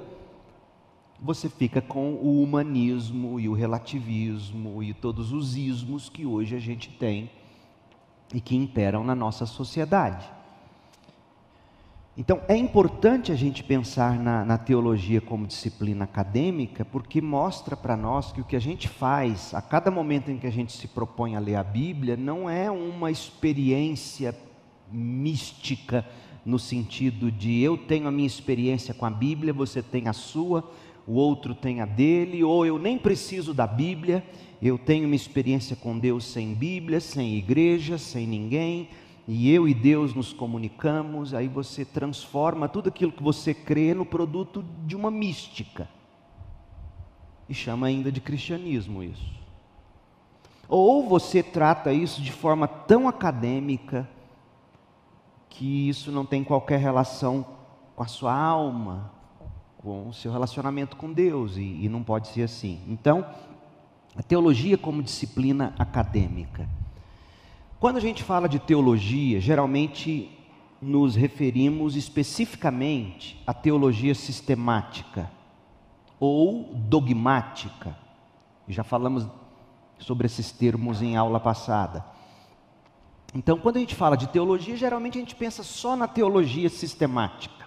você 1.20 1.48
fica 1.48 1.80
com 1.80 2.14
o 2.14 2.42
humanismo 2.42 3.38
e 3.38 3.48
o 3.48 3.52
relativismo 3.52 4.82
e 4.82 4.94
todos 4.94 5.32
os 5.32 5.56
ismos 5.56 6.08
que 6.08 6.24
hoje 6.24 6.56
a 6.56 6.58
gente 6.58 6.88
tem 6.88 7.30
e 8.34 8.40
que 8.40 8.56
imperam 8.56 9.04
na 9.04 9.14
nossa 9.14 9.44
sociedade. 9.44 10.28
Então, 12.16 12.42
é 12.46 12.54
importante 12.54 13.32
a 13.32 13.34
gente 13.34 13.64
pensar 13.64 14.18
na, 14.18 14.44
na 14.44 14.58
teologia 14.58 15.18
como 15.18 15.46
disciplina 15.46 16.04
acadêmica, 16.04 16.84
porque 16.84 17.22
mostra 17.22 17.74
para 17.74 17.96
nós 17.96 18.30
que 18.32 18.40
o 18.42 18.44
que 18.44 18.54
a 18.54 18.60
gente 18.60 18.86
faz 18.86 19.54
a 19.54 19.62
cada 19.62 19.90
momento 19.90 20.30
em 20.30 20.36
que 20.36 20.46
a 20.46 20.52
gente 20.52 20.72
se 20.76 20.86
propõe 20.86 21.36
a 21.36 21.40
ler 21.40 21.54
a 21.54 21.64
Bíblia 21.64 22.14
não 22.14 22.50
é 22.50 22.70
uma 22.70 23.10
experiência 23.10 24.36
mística, 24.92 26.06
no 26.44 26.58
sentido 26.58 27.30
de 27.30 27.62
eu 27.62 27.78
tenho 27.78 28.06
a 28.06 28.10
minha 28.10 28.26
experiência 28.26 28.92
com 28.92 29.06
a 29.06 29.10
Bíblia, 29.10 29.54
você 29.54 29.80
tem 29.80 30.06
a 30.06 30.12
sua, 30.12 30.70
o 31.06 31.14
outro 31.14 31.54
tem 31.54 31.80
a 31.80 31.86
dele, 31.86 32.44
ou 32.44 32.66
eu 32.66 32.78
nem 32.78 32.98
preciso 32.98 33.54
da 33.54 33.66
Bíblia, 33.66 34.22
eu 34.60 34.76
tenho 34.76 35.06
uma 35.06 35.16
experiência 35.16 35.74
com 35.76 35.98
Deus 35.98 36.26
sem 36.26 36.52
Bíblia, 36.52 37.00
sem 37.00 37.36
igreja, 37.36 37.96
sem 37.96 38.26
ninguém 38.26 38.88
e 39.26 39.50
eu 39.50 39.68
e 39.68 39.74
Deus 39.74 40.14
nos 40.14 40.32
comunicamos, 40.32 41.32
aí 41.32 41.46
você 41.46 41.84
transforma 41.84 42.68
tudo 42.68 42.88
aquilo 42.88 43.12
que 43.12 43.22
você 43.22 43.54
crê 43.54 43.94
no 43.94 44.04
produto 44.04 44.64
de 44.84 44.96
uma 44.96 45.10
mística. 45.10 45.88
E 47.48 47.54
chama 47.54 47.86
ainda 47.86 48.10
de 48.10 48.20
cristianismo 48.20 49.02
isso. 49.02 49.32
Ou 50.68 51.08
você 51.08 51.42
trata 51.42 51.92
isso 51.92 52.20
de 52.20 52.32
forma 52.32 52.66
tão 52.66 53.06
acadêmica 53.08 54.08
que 55.48 55.88
isso 55.88 56.10
não 56.10 56.24
tem 56.24 56.42
qualquer 56.42 56.80
relação 56.80 57.46
com 57.94 58.02
a 58.02 58.06
sua 58.06 58.34
alma, 58.34 59.12
com 59.78 60.08
o 60.08 60.14
seu 60.14 60.32
relacionamento 60.32 60.96
com 60.96 61.12
Deus, 61.12 61.56
e, 61.56 61.84
e 61.84 61.88
não 61.88 62.02
pode 62.02 62.28
ser 62.28 62.42
assim. 62.42 62.80
Então, 62.88 63.26
a 64.16 64.22
teologia 64.22 64.78
como 64.78 65.02
disciplina 65.02 65.74
acadêmica. 65.78 66.68
Quando 67.82 67.96
a 67.96 68.00
gente 68.00 68.22
fala 68.22 68.48
de 68.48 68.60
teologia, 68.60 69.40
geralmente 69.40 70.30
nos 70.80 71.16
referimos 71.16 71.96
especificamente 71.96 73.42
à 73.44 73.52
teologia 73.52 74.14
sistemática 74.14 75.28
ou 76.20 76.72
dogmática. 76.74 77.98
Já 78.68 78.84
falamos 78.84 79.26
sobre 79.98 80.26
esses 80.26 80.52
termos 80.52 81.02
em 81.02 81.16
aula 81.16 81.40
passada. 81.40 82.06
Então, 83.34 83.58
quando 83.58 83.78
a 83.78 83.80
gente 83.80 83.96
fala 83.96 84.16
de 84.16 84.28
teologia, 84.28 84.76
geralmente 84.76 85.18
a 85.18 85.20
gente 85.20 85.34
pensa 85.34 85.64
só 85.64 85.96
na 85.96 86.06
teologia 86.06 86.68
sistemática. 86.68 87.66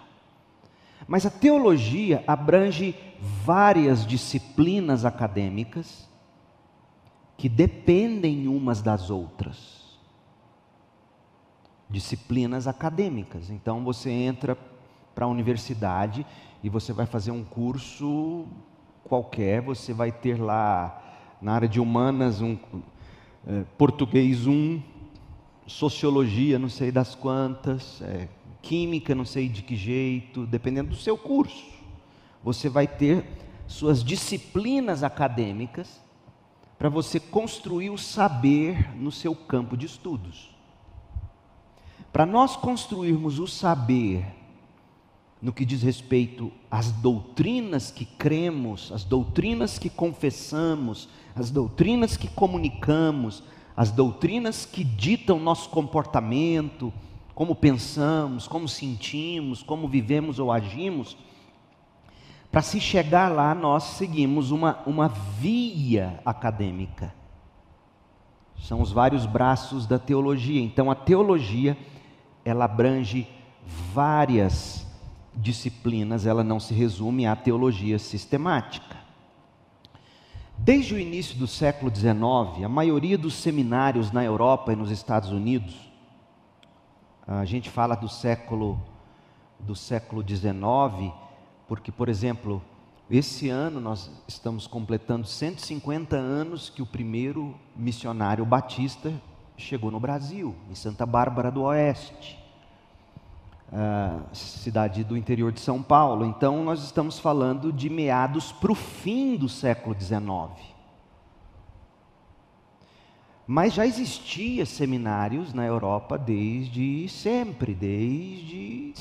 Mas 1.06 1.26
a 1.26 1.30
teologia 1.30 2.24
abrange 2.26 2.94
várias 3.20 4.06
disciplinas 4.06 5.04
acadêmicas 5.04 6.08
que 7.36 7.50
dependem 7.50 8.48
umas 8.48 8.80
das 8.80 9.10
outras 9.10 9.84
disciplinas 11.88 12.66
acadêmicas. 12.66 13.50
Então 13.50 13.84
você 13.84 14.10
entra 14.10 14.56
para 15.14 15.24
a 15.24 15.28
universidade 15.28 16.26
e 16.62 16.68
você 16.68 16.92
vai 16.92 17.06
fazer 17.06 17.30
um 17.30 17.44
curso 17.44 18.46
qualquer, 19.04 19.60
você 19.62 19.92
vai 19.92 20.10
ter 20.10 20.40
lá 20.40 21.02
na 21.40 21.52
área 21.52 21.68
de 21.68 21.80
humanas 21.80 22.40
um 22.40 22.58
é, 23.46 23.64
português 23.78 24.46
um, 24.46 24.82
sociologia 25.66 26.58
não 26.58 26.68
sei 26.68 26.90
das 26.90 27.14
quantas, 27.14 28.02
é, 28.02 28.28
química 28.60 29.14
não 29.14 29.24
sei 29.24 29.48
de 29.48 29.62
que 29.62 29.76
jeito, 29.76 30.44
dependendo 30.46 30.90
do 30.90 30.96
seu 30.96 31.16
curso. 31.16 31.64
Você 32.42 32.68
vai 32.68 32.86
ter 32.86 33.24
suas 33.66 34.02
disciplinas 34.02 35.02
acadêmicas 35.02 36.00
para 36.78 36.88
você 36.88 37.18
construir 37.18 37.90
o 37.90 37.98
saber 37.98 38.94
no 38.96 39.10
seu 39.10 39.34
campo 39.34 39.76
de 39.76 39.86
estudos. 39.86 40.55
Para 42.16 42.24
nós 42.24 42.56
construirmos 42.56 43.38
o 43.38 43.46
saber 43.46 44.24
no 45.42 45.52
que 45.52 45.66
diz 45.66 45.82
respeito 45.82 46.50
às 46.70 46.90
doutrinas 46.90 47.90
que 47.90 48.06
cremos, 48.06 48.90
as 48.90 49.04
doutrinas 49.04 49.78
que 49.78 49.90
confessamos, 49.90 51.10
as 51.34 51.50
doutrinas 51.50 52.16
que 52.16 52.26
comunicamos, 52.26 53.42
as 53.76 53.90
doutrinas 53.90 54.64
que 54.64 54.82
ditam 54.82 55.38
nosso 55.38 55.68
comportamento, 55.68 56.90
como 57.34 57.54
pensamos, 57.54 58.48
como 58.48 58.66
sentimos, 58.66 59.62
como 59.62 59.86
vivemos 59.86 60.38
ou 60.38 60.50
agimos, 60.50 61.18
para 62.50 62.62
se 62.62 62.80
chegar 62.80 63.30
lá, 63.30 63.54
nós 63.54 63.82
seguimos 63.82 64.50
uma, 64.50 64.82
uma 64.86 65.08
via 65.08 66.18
acadêmica. 66.24 67.12
São 68.62 68.80
os 68.80 68.90
vários 68.90 69.26
braços 69.26 69.86
da 69.86 69.98
teologia. 69.98 70.62
Então, 70.62 70.90
a 70.90 70.94
teologia 70.94 71.76
ela 72.46 72.64
abrange 72.64 73.26
várias 73.92 74.86
disciplinas, 75.34 76.24
ela 76.24 76.44
não 76.44 76.60
se 76.60 76.72
resume 76.72 77.26
à 77.26 77.34
teologia 77.34 77.98
sistemática. 77.98 78.96
Desde 80.56 80.94
o 80.94 80.98
início 80.98 81.36
do 81.36 81.48
século 81.48 81.94
XIX, 81.94 82.64
a 82.64 82.68
maioria 82.68 83.18
dos 83.18 83.34
seminários 83.34 84.12
na 84.12 84.24
Europa 84.24 84.72
e 84.72 84.76
nos 84.76 84.92
Estados 84.92 85.30
Unidos, 85.30 85.74
a 87.26 87.44
gente 87.44 87.68
fala 87.68 87.96
do 87.96 88.08
século 88.08 88.80
do 89.58 89.74
século 89.74 90.22
XIX, 90.26 91.12
porque, 91.66 91.90
por 91.90 92.08
exemplo, 92.08 92.62
esse 93.10 93.48
ano 93.48 93.80
nós 93.80 94.08
estamos 94.28 94.66
completando 94.66 95.26
150 95.26 96.14
anos 96.14 96.70
que 96.70 96.82
o 96.82 96.86
primeiro 96.86 97.56
missionário 97.74 98.44
batista 98.44 99.12
chegou 99.56 99.90
no 99.90 100.00
Brasil, 100.00 100.54
em 100.70 100.74
Santa 100.74 101.06
Bárbara 101.06 101.50
do 101.50 101.62
Oeste, 101.62 102.38
cidade 104.32 105.02
do 105.02 105.16
interior 105.16 105.52
de 105.52 105.60
São 105.60 105.82
Paulo. 105.82 106.24
Então, 106.24 106.62
nós 106.62 106.82
estamos 106.82 107.18
falando 107.18 107.72
de 107.72 107.90
meados 107.90 108.52
para 108.52 108.72
o 108.72 108.74
fim 108.74 109.36
do 109.36 109.48
século 109.48 109.96
XIX. 109.98 110.76
Mas 113.46 113.74
já 113.74 113.86
existia 113.86 114.66
seminários 114.66 115.52
na 115.52 115.64
Europa 115.64 116.18
desde 116.18 117.08
sempre, 117.08 117.74
desde 117.74 118.92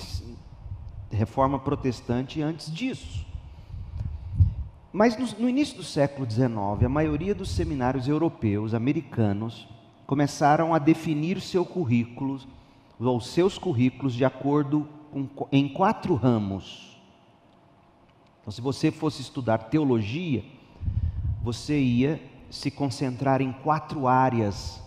Reforma 1.12 1.58
Protestante 1.58 2.42
antes 2.42 2.72
disso. 2.72 3.26
Mas 4.94 5.18
no, 5.18 5.28
no 5.40 5.50
início 5.50 5.76
do 5.76 5.84
século 5.84 6.30
XIX, 6.30 6.50
a 6.86 6.90
maioria 6.90 7.34
dos 7.34 7.50
seminários 7.50 8.08
europeus, 8.08 8.74
americanos, 8.74 9.68
começaram 10.06 10.74
a 10.74 10.80
definir 10.80 11.42
seu 11.42 11.66
currículo, 11.66 12.40
ou 13.00 13.20
seus 13.20 13.58
currículos, 13.58 14.14
de 14.14 14.24
acordo 14.24 14.88
com, 15.12 15.48
em 15.52 15.68
quatro 15.68 16.16
ramos. 16.16 16.98
Então, 18.42 18.52
se 18.52 18.62
você 18.62 18.92
fosse 18.92 19.22
estudar 19.22 19.58
teologia, 19.70 20.44
você 21.42 21.80
ia 21.80 22.22
se 22.50 22.70
concentrar 22.70 23.42
em 23.42 23.52
quatro 23.52 24.08
áreas 24.08 24.82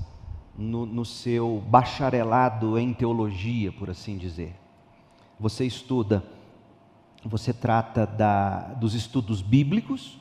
no, 0.57 0.87
no 0.87 1.05
seu 1.05 1.63
bacharelado 1.69 2.79
em 2.79 2.93
teologia, 2.93 3.71
por 3.73 3.91
assim 3.91 4.17
dizer. 4.17 4.55
Você 5.39 5.65
estuda, 5.65 6.25
você 7.25 7.53
trata 7.53 8.07
da, 8.07 8.61
dos 8.75 8.95
estudos 8.95 9.41
bíblicos, 9.41 10.18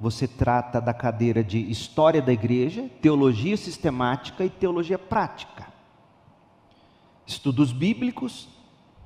você 0.00 0.28
trata 0.28 0.80
da 0.80 0.92
cadeira 0.92 1.42
de 1.42 1.58
História 1.58 2.20
da 2.20 2.32
Igreja, 2.32 2.88
Teologia 3.00 3.56
Sistemática 3.56 4.44
e 4.44 4.50
Teologia 4.50 4.98
Prática. 4.98 5.66
Estudos 7.26 7.72
bíblicos 7.72 8.48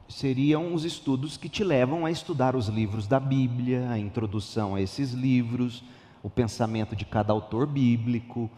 seriam 0.09 0.75
os 0.75 0.85
estudos 0.85 1.37
que 1.37 1.49
te 1.49 1.62
levam 1.62 2.04
a 2.04 2.11
estudar 2.11 2.56
os 2.56 2.66
livros 2.68 3.06
da 3.06 3.20
Bíblia, 3.20 3.88
a 3.88 3.99
introdução 3.99 4.75
a 4.75 4.80
esses 4.80 5.12
livros, 5.12 5.85
o 6.23 6.28
pensamento 6.28 6.97
de 6.97 7.04
cada 7.04 7.32
autor 7.32 7.66
bíblico, 7.66 8.50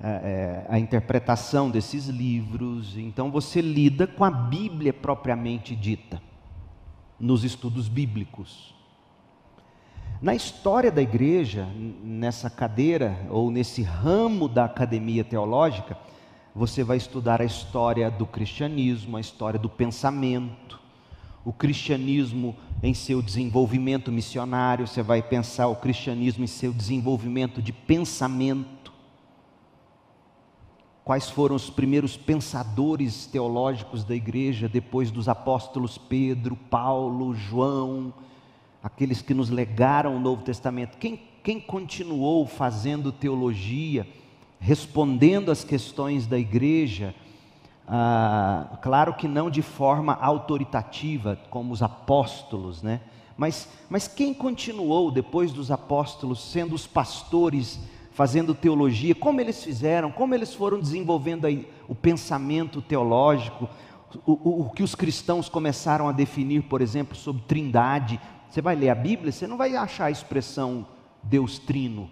é, 0.00 0.08
é, 0.08 0.66
a 0.68 0.78
interpretação 0.78 1.70
desses 1.70 2.06
livros. 2.06 2.96
Então 2.96 3.30
você 3.30 3.60
lida 3.60 4.06
com 4.06 4.24
a 4.24 4.30
Bíblia 4.30 4.92
propriamente 4.92 5.74
dita, 5.74 6.22
nos 7.18 7.42
estudos 7.42 7.88
bíblicos. 7.88 8.77
Na 10.20 10.34
história 10.34 10.90
da 10.90 11.00
igreja, 11.00 11.68
nessa 12.02 12.50
cadeira 12.50 13.16
ou 13.30 13.52
nesse 13.52 13.82
ramo 13.82 14.48
da 14.48 14.64
academia 14.64 15.22
teológica, 15.22 15.96
você 16.52 16.82
vai 16.82 16.96
estudar 16.96 17.40
a 17.40 17.44
história 17.44 18.10
do 18.10 18.26
cristianismo, 18.26 19.16
a 19.16 19.20
história 19.20 19.60
do 19.60 19.68
pensamento, 19.68 20.80
o 21.44 21.52
cristianismo 21.52 22.56
em 22.82 22.92
seu 22.94 23.22
desenvolvimento 23.22 24.10
missionário, 24.10 24.88
você 24.88 25.04
vai 25.04 25.22
pensar 25.22 25.68
o 25.68 25.76
cristianismo 25.76 26.42
em 26.42 26.48
seu 26.48 26.72
desenvolvimento 26.72 27.62
de 27.62 27.72
pensamento. 27.72 28.92
Quais 31.04 31.30
foram 31.30 31.54
os 31.54 31.70
primeiros 31.70 32.16
pensadores 32.16 33.24
teológicos 33.26 34.02
da 34.02 34.16
igreja 34.16 34.68
depois 34.68 35.12
dos 35.12 35.28
apóstolos 35.28 35.96
Pedro, 35.96 36.56
Paulo, 36.56 37.36
João, 37.36 38.12
aqueles 38.88 39.20
que 39.20 39.34
nos 39.34 39.50
legaram 39.50 40.16
o 40.16 40.20
Novo 40.20 40.42
Testamento? 40.42 40.96
Quem, 40.96 41.20
quem 41.44 41.60
continuou 41.60 42.46
fazendo 42.46 43.12
teologia, 43.12 44.06
respondendo 44.58 45.50
às 45.50 45.62
questões 45.62 46.26
da 46.26 46.38
igreja? 46.38 47.14
Ah, 47.86 48.78
claro 48.82 49.14
que 49.14 49.28
não 49.28 49.50
de 49.50 49.62
forma 49.62 50.14
autoritativa, 50.14 51.38
como 51.50 51.72
os 51.72 51.82
apóstolos, 51.82 52.82
né? 52.82 53.00
Mas, 53.36 53.68
mas 53.88 54.08
quem 54.08 54.34
continuou 54.34 55.10
depois 55.10 55.52
dos 55.52 55.70
apóstolos 55.70 56.42
sendo 56.50 56.74
os 56.74 56.86
pastores, 56.86 57.78
fazendo 58.12 58.54
teologia, 58.54 59.14
como 59.14 59.40
eles 59.40 59.62
fizeram, 59.62 60.10
como 60.10 60.34
eles 60.34 60.52
foram 60.54 60.80
desenvolvendo 60.80 61.46
aí 61.46 61.68
o 61.86 61.94
pensamento 61.94 62.82
teológico, 62.82 63.68
o, 64.26 64.32
o, 64.32 64.60
o 64.62 64.70
que 64.70 64.82
os 64.82 64.94
cristãos 64.94 65.48
começaram 65.48 66.08
a 66.08 66.12
definir, 66.12 66.62
por 66.62 66.80
exemplo, 66.80 67.14
sobre 67.14 67.42
trindade. 67.46 68.18
Você 68.48 68.62
vai 68.62 68.74
ler 68.74 68.90
a 68.90 68.94
Bíblia, 68.94 69.32
você 69.32 69.46
não 69.46 69.56
vai 69.56 69.76
achar 69.76 70.06
a 70.06 70.10
expressão 70.10 70.86
Deus 71.22 71.58
trino 71.58 72.08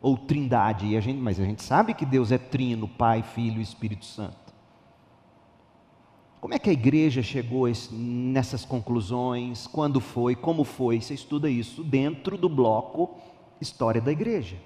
ou 0.00 0.16
trindade, 0.18 0.96
a 0.96 1.00
gente, 1.00 1.20
mas 1.20 1.38
a 1.38 1.44
gente 1.44 1.62
sabe 1.62 1.94
que 1.94 2.04
Deus 2.04 2.32
é 2.32 2.38
trino, 2.38 2.88
Pai, 2.88 3.22
Filho 3.22 3.60
e 3.60 3.62
Espírito 3.62 4.04
Santo. 4.04 4.52
Como 6.40 6.54
é 6.54 6.58
que 6.58 6.68
a 6.68 6.72
igreja 6.72 7.22
chegou 7.22 7.68
nessas 7.92 8.64
conclusões? 8.64 9.68
Quando 9.68 10.00
foi? 10.00 10.34
Como 10.34 10.64
foi? 10.64 11.00
Você 11.00 11.14
estuda 11.14 11.48
isso 11.48 11.84
dentro 11.84 12.36
do 12.36 12.48
bloco 12.48 13.16
História 13.60 14.00
da 14.00 14.10
Igreja. 14.10 14.56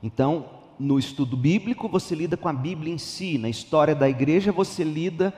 Então, 0.00 0.46
no 0.78 1.00
estudo 1.00 1.36
bíblico, 1.36 1.88
você 1.88 2.14
lida 2.14 2.36
com 2.36 2.48
a 2.48 2.52
Bíblia 2.52 2.94
em 2.94 2.98
si, 2.98 3.38
na 3.38 3.48
história 3.48 3.94
da 3.94 4.08
igreja, 4.08 4.52
você 4.52 4.82
lida 4.82 5.34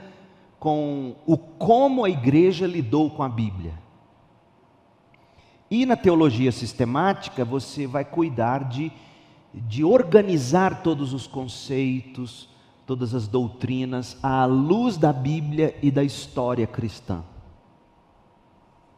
com 0.64 1.14
o 1.26 1.36
como 1.36 2.06
a 2.06 2.08
igreja 2.08 2.66
lidou 2.66 3.10
com 3.10 3.22
a 3.22 3.28
Bíblia. 3.28 3.74
E 5.70 5.84
na 5.84 5.94
teologia 5.94 6.50
sistemática, 6.50 7.44
você 7.44 7.86
vai 7.86 8.02
cuidar 8.02 8.64
de, 8.64 8.90
de 9.52 9.84
organizar 9.84 10.82
todos 10.82 11.12
os 11.12 11.26
conceitos, 11.26 12.48
todas 12.86 13.14
as 13.14 13.28
doutrinas 13.28 14.16
à 14.22 14.46
luz 14.46 14.96
da 14.96 15.12
Bíblia 15.12 15.78
e 15.82 15.90
da 15.90 16.02
história 16.02 16.66
cristã. 16.66 17.22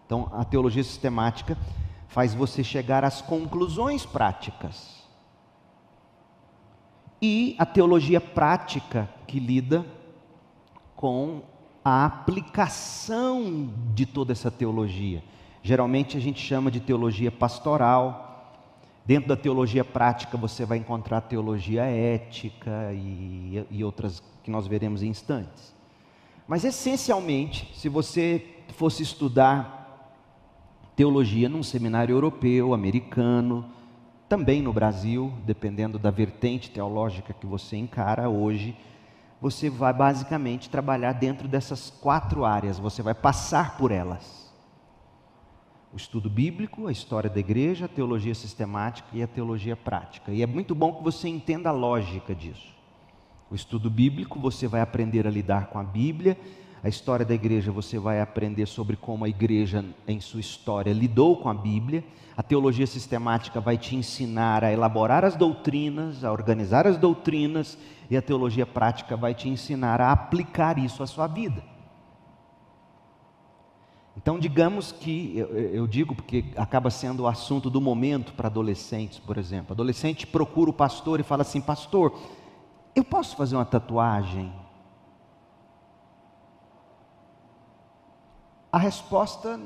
Então, 0.07 0.31
a 0.35 0.45
teologia 0.45 0.85
sistemática 0.85 1.59
faz 2.07 2.33
você 2.33 2.63
chegar 2.63 3.05
às 3.05 3.21
conclusões 3.21 4.07
práticas. 4.07 5.03
E 7.21 7.57
a 7.59 7.67
teologia 7.67 8.21
prática, 8.21 9.11
que 9.27 9.41
lida 9.41 9.85
com 10.95 11.43
a 11.89 12.05
aplicação 12.05 13.71
de 13.95 14.05
toda 14.05 14.33
essa 14.33 14.51
teologia. 14.51 15.23
Geralmente 15.63 16.17
a 16.17 16.21
gente 16.21 16.41
chama 16.41 16.69
de 16.69 16.81
teologia 16.81 17.31
pastoral, 17.31 18.27
Dentro 19.07 19.29
da 19.29 19.37
teologia 19.37 19.85
prática 19.85 20.37
você 20.37 20.65
vai 20.65 20.79
encontrar 20.79 21.21
teologia 21.21 21.85
ética 21.85 22.93
e, 22.93 23.65
e 23.71 23.85
outras 23.85 24.21
que 24.43 24.51
nós 24.51 24.67
veremos 24.67 25.01
em 25.01 25.07
instantes. 25.07 25.73
Mas 26.49 26.65
essencialmente, 26.65 27.73
se 27.73 27.89
você 27.89 28.45
fosse 28.71 29.05
estudar 29.05 30.19
teologia 30.97 31.49
num 31.49 31.63
seminário 31.63 32.15
europeu, 32.15 32.75
americano, 32.75 33.65
também 34.29 34.61
no 34.61 34.73
Brasil, 34.73 35.33
dependendo 35.45 36.01
da 36.01 36.11
vertente 36.11 36.69
teológica 36.69 37.33
que 37.33 37.47
você 37.47 37.77
encara 37.77 38.29
hoje, 38.29 38.77
você 39.41 39.69
vai 39.69 39.93
basicamente 39.93 40.71
trabalhar 40.71 41.13
dentro 41.13 41.47
dessas 41.47 41.91
quatro 41.91 42.45
áreas, 42.45 42.79
você 42.79 43.03
vai 43.03 43.15
passar 43.15 43.77
por 43.77 43.91
elas 43.91 44.47
o 45.93 45.97
estudo 45.97 46.29
bíblico, 46.29 46.89
a 46.89 46.93
história 46.93 47.31
da 47.31 47.41
igreja, 47.41 47.87
a 47.87 47.89
teologia 47.89 48.35
sistemática 48.35 49.09
e 49.15 49.23
a 49.23 49.27
teologia 49.27 49.75
prática. 49.75 50.31
E 50.31 50.43
é 50.43 50.47
muito 50.47 50.75
bom 50.75 50.93
que 50.93 51.03
você 51.03 51.27
entenda 51.27 51.71
a 51.71 51.73
lógica 51.73 52.35
disso. 52.35 52.75
O 53.51 53.55
estudo 53.55 53.89
bíblico, 53.89 54.39
você 54.39 54.69
vai 54.69 54.83
aprender 54.83 55.27
a 55.27 55.31
lidar 55.31 55.69
com 55.69 55.79
a 55.79 55.83
Bíblia. 55.83 56.37
A 56.85 56.89
história 56.91 57.25
da 57.25 57.33
igreja, 57.33 57.73
você 57.73 57.99
vai 57.99 58.21
aprender 58.21 58.67
sobre 58.67 58.95
como 58.95 59.25
a 59.25 59.29
igreja, 59.31 59.83
em 60.07 60.21
sua 60.21 60.41
história, 60.41 60.93
lidou 60.93 61.39
com 61.39 61.49
a 61.49 61.55
Bíblia. 61.55 62.05
A 62.37 62.43
teologia 62.43 62.87
sistemática 62.87 63.59
vai 63.59 63.79
te 63.79 63.97
ensinar 63.97 64.65
a 64.65 64.71
elaborar 64.71 65.25
as 65.25 65.35
doutrinas, 65.35 66.25
a 66.25 66.31
organizar 66.31 66.87
as 66.87 66.99
doutrinas. 66.99 67.79
E 68.09 68.17
a 68.17 68.23
teologia 68.23 68.67
prática 68.67 69.17
vai 69.17 69.35
te 69.35 69.49
ensinar 69.49 70.01
a 70.01 70.13
aplicar 70.13 70.79
isso 70.79 71.03
à 71.03 71.07
sua 71.07 71.27
vida. 71.27 71.63
Então, 74.17 74.39
digamos 74.39 74.93
que, 74.93 75.37
eu, 75.37 75.47
eu, 75.49 75.87
digo 75.87 76.15
porque 76.15 76.47
acaba 76.57 76.91
sendo 76.91 77.25
o 77.25 77.27
assunto 77.27 77.69
do 77.69 77.81
momento 77.81 78.33
para 78.33 78.49
adolescentes, 78.49 79.19
por 79.19 79.37
exemplo. 79.37 79.73
Adolescente 79.73 80.27
procura 80.27 80.71
o 80.71 80.73
pastor 80.73 81.21
e 81.21 81.23
fala 81.23 81.43
assim: 81.43 81.61
Pastor, 81.61 82.19
eu 82.95 83.05
posso 83.05 83.37
fazer 83.37 83.57
uma 83.57 83.65
tatuagem? 83.65 84.53
A 88.73 88.79
resposta 88.79 89.61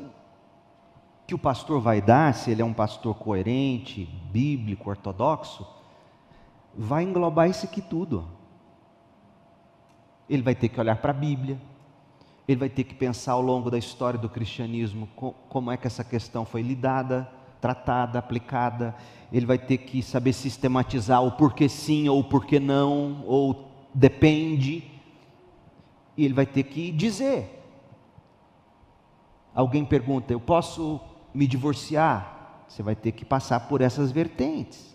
que 1.26 1.34
o 1.34 1.38
pastor 1.38 1.80
vai 1.80 2.02
dar, 2.02 2.34
se 2.34 2.50
ele 2.50 2.60
é 2.60 2.64
um 2.64 2.74
pastor 2.74 3.14
coerente, 3.14 4.04
bíblico, 4.32 4.90
ortodoxo, 4.90 5.64
vai 6.82 7.04
englobar 7.04 7.48
isso 7.48 7.66
aqui 7.66 7.82
tudo. 7.82 8.26
Ele 10.28 10.42
vai 10.42 10.54
ter 10.54 10.70
que 10.70 10.80
olhar 10.80 10.96
para 10.96 11.10
a 11.10 11.14
Bíblia, 11.14 11.60
ele 12.48 12.58
vai 12.58 12.70
ter 12.70 12.84
que 12.84 12.94
pensar 12.94 13.32
ao 13.32 13.42
longo 13.42 13.70
da 13.70 13.76
história 13.76 14.18
do 14.18 14.30
cristianismo 14.30 15.06
como 15.48 15.70
é 15.70 15.76
que 15.76 15.86
essa 15.86 16.02
questão 16.02 16.46
foi 16.46 16.62
lidada, 16.62 17.30
tratada, 17.60 18.18
aplicada. 18.18 18.94
Ele 19.30 19.44
vai 19.44 19.58
ter 19.58 19.76
que 19.78 20.02
saber 20.02 20.32
sistematizar 20.32 21.22
o 21.22 21.32
porquê 21.32 21.68
sim 21.68 22.08
ou 22.08 22.20
o 22.20 22.24
porquê 22.24 22.58
não, 22.58 23.22
ou 23.26 23.68
depende. 23.94 24.90
E 26.16 26.24
ele 26.24 26.34
vai 26.34 26.46
ter 26.46 26.62
que 26.62 26.90
dizer. 26.90 27.62
Alguém 29.54 29.84
pergunta: 29.84 30.32
Eu 30.32 30.40
posso 30.40 30.98
me 31.34 31.46
divorciar? 31.46 32.64
Você 32.66 32.82
vai 32.82 32.96
ter 32.96 33.12
que 33.12 33.24
passar 33.24 33.68
por 33.68 33.82
essas 33.82 34.10
vertentes. 34.10 34.89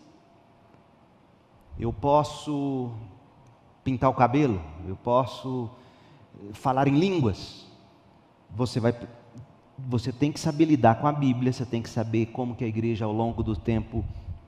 Eu 1.77 1.91
posso 1.91 2.91
pintar 3.83 4.09
o 4.09 4.13
cabelo? 4.13 4.61
Eu 4.87 4.95
posso 4.95 5.69
falar 6.53 6.87
em 6.87 6.97
línguas. 6.97 7.65
Você 8.55 8.79
vai 8.79 8.93
você 9.77 10.11
tem 10.11 10.31
que 10.31 10.39
saber 10.39 10.65
lidar 10.65 10.95
com 10.95 11.07
a 11.07 11.11
Bíblia, 11.11 11.51
você 11.51 11.65
tem 11.65 11.81
que 11.81 11.89
saber 11.89 12.27
como 12.27 12.55
que 12.55 12.63
a 12.63 12.67
igreja 12.67 13.03
ao 13.03 13.11
longo 13.11 13.43
do 13.43 13.57
tempo 13.57 14.05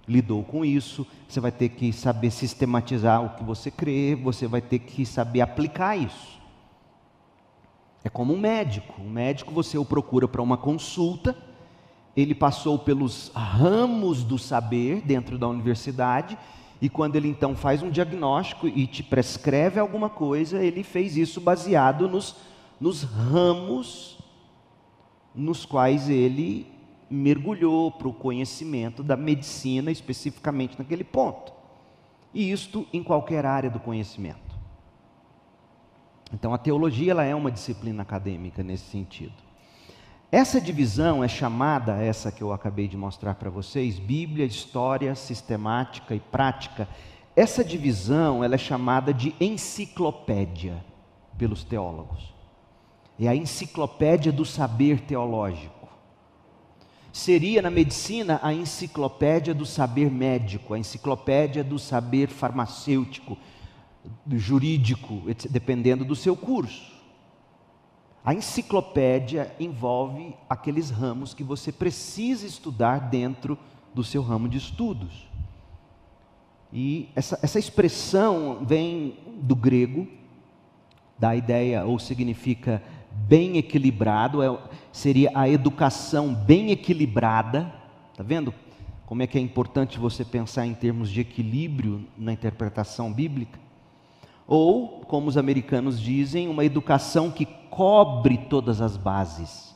lidou 0.08 0.42
com 0.42 0.64
isso, 0.64 1.06
você 1.28 1.42
vai 1.42 1.52
ter 1.52 1.68
que 1.70 1.92
saber 1.92 2.32
sistematizar 2.32 3.22
o 3.26 3.36
que 3.36 3.44
você 3.44 3.70
crê, 3.70 4.16
você 4.16 4.48
vai 4.48 4.62
ter 4.62 4.80
que 4.80 5.06
saber 5.06 5.42
aplicar 5.42 5.98
isso. 5.98 6.40
É 8.06 8.10
como 8.10 8.34
um 8.34 8.40
médico, 8.40 9.02
um 9.02 9.10
médico 9.10 9.52
você 9.52 9.78
o 9.78 9.84
procura 9.84 10.30
para 10.30 10.42
uma 10.42 10.56
consulta, 10.56 11.36
ele 12.16 12.34
passou 12.34 12.80
pelos 12.80 13.30
ramos 13.36 14.24
do 14.24 14.40
saber 14.40 15.02
dentro 15.02 15.38
da 15.38 15.48
universidade, 15.48 16.38
e 16.82 16.90
quando 16.90 17.16
ele 17.16 17.28
então 17.28 17.56
faz 17.56 17.82
um 17.82 17.90
diagnóstico 17.90 18.68
e 18.68 18.86
te 18.86 19.02
prescreve 19.02 19.80
alguma 19.80 20.10
coisa, 20.10 20.64
ele 20.64 20.84
fez 20.84 21.18
isso 21.18 21.42
baseado 21.42 22.08
nos, 22.08 22.36
nos 22.80 23.04
ramos 23.04 24.18
nos 25.34 25.66
quais 25.66 26.10
ele 26.10 26.68
mergulhou 27.10 27.92
para 27.92 28.08
o 28.08 28.14
conhecimento 28.14 29.02
da 29.02 29.16
medicina, 29.16 29.92
especificamente 29.92 30.78
naquele 30.78 31.04
ponto. 31.04 31.54
E 32.34 32.52
isto 32.52 32.86
em 32.92 33.02
qualquer 33.02 33.46
área 33.46 33.70
do 33.70 33.80
conhecimento. 33.80 34.58
Então 36.34 36.54
a 36.54 36.58
teologia 36.58 37.12
ela 37.12 37.24
é 37.24 37.34
uma 37.34 37.52
disciplina 37.52 38.02
acadêmica 38.02 38.62
nesse 38.62 38.86
sentido. 38.86 39.47
Essa 40.30 40.60
divisão 40.60 41.24
é 41.24 41.28
chamada, 41.28 42.02
essa 42.04 42.34
que 42.34 42.42
eu 42.42 42.52
acabei 42.52 42.86
de 42.90 42.98
mostrar 42.98 43.36
para 43.36 43.50
vocês, 43.50 43.98
Bíblia, 43.98 44.46
história, 44.46 45.16
sistemática 45.16 46.14
e 46.14 46.20
prática. 46.20 46.86
Essa 47.34 47.64
divisão 47.64 48.44
ela 48.44 48.56
é 48.56 48.58
chamada 48.58 49.14
de 49.14 49.34
enciclopédia 49.40 50.84
pelos 51.38 51.64
teólogos. 51.64 52.34
É 53.18 53.30
a 53.30 53.36
enciclopédia 53.36 54.32
do 54.32 54.44
saber 54.44 55.00
teológico. 55.00 55.88
Seria 57.14 57.62
na 57.62 57.72
medicina 57.72 58.38
a 58.44 58.54
enciclopédia 58.54 59.54
do 59.54 59.66
saber 59.66 60.12
médico, 60.12 60.74
a 60.74 60.80
enciclopédia 60.80 61.64
do 61.64 61.80
saber 61.80 62.28
farmacêutico, 62.28 63.38
jurídico, 64.30 65.22
dependendo 65.50 66.04
do 66.04 66.18
seu 66.18 66.36
curso. 66.36 66.97
A 68.28 68.34
enciclopédia 68.34 69.56
envolve 69.58 70.36
aqueles 70.50 70.90
ramos 70.90 71.34
que 71.34 71.46
você 71.46 71.72
precisa 71.72 72.46
estudar 72.46 73.10
dentro 73.10 73.58
do 73.96 74.04
seu 74.04 74.22
ramo 74.22 74.50
de 74.50 74.58
estudos. 74.58 75.30
E 76.74 77.08
essa, 77.16 77.40
essa 77.42 77.58
expressão 77.58 78.66
vem 78.66 79.18
do 79.42 79.56
grego, 79.56 80.06
da 81.18 81.38
ideia 81.38 81.86
ou 81.86 81.98
significa 81.98 82.84
bem 83.14 83.56
equilibrado, 83.56 84.44
é, 84.44 84.60
seria 84.92 85.32
a 85.34 85.48
educação 85.48 86.36
bem 86.36 86.72
equilibrada. 86.72 87.74
Está 88.12 88.24
vendo 88.24 88.54
como 89.06 89.24
é 89.24 89.28
que 89.28 89.38
é 89.38 89.42
importante 89.42 89.98
você 89.98 90.26
pensar 90.26 90.66
em 90.66 90.74
termos 90.74 91.10
de 91.10 91.22
equilíbrio 91.22 92.06
na 92.18 92.34
interpretação 92.34 93.10
bíblica? 93.14 93.67
Ou, 94.48 95.02
como 95.02 95.28
os 95.28 95.36
americanos 95.36 96.00
dizem, 96.00 96.48
uma 96.48 96.64
educação 96.64 97.30
que 97.30 97.46
cobre 97.46 98.38
todas 98.38 98.80
as 98.80 98.96
bases. 98.96 99.76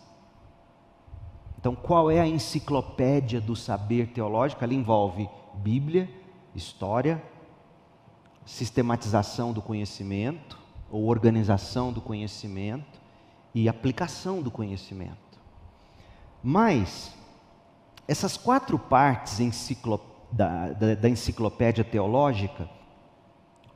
Então, 1.59 1.75
qual 1.75 2.09
é 2.09 2.19
a 2.19 2.27
enciclopédia 2.27 3.41
do 3.41 3.55
saber 3.55 4.07
teológico? 4.07 4.63
Ela 4.63 4.73
envolve 4.73 5.29
Bíblia, 5.55 6.09
história, 6.55 7.21
sistematização 8.45 9.51
do 9.51 9.61
conhecimento, 9.61 10.57
ou 10.89 11.07
organização 11.07 11.91
do 11.91 12.01
conhecimento, 12.01 12.99
e 13.53 13.67
aplicação 13.67 14.41
do 14.41 14.49
conhecimento. 14.49 15.39
Mas, 16.41 17.13
essas 18.07 18.37
quatro 18.37 18.79
partes 18.79 19.37
da, 20.31 20.69
da, 20.69 20.95
da 20.95 21.09
enciclopédia 21.09 21.83
teológica 21.83 22.67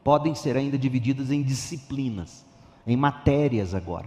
podem 0.06 0.36
ser 0.36 0.56
ainda 0.56 0.78
divididas 0.78 1.32
em 1.32 1.42
disciplinas, 1.42 2.46
em 2.86 2.96
matérias 2.96 3.74
agora. 3.74 4.06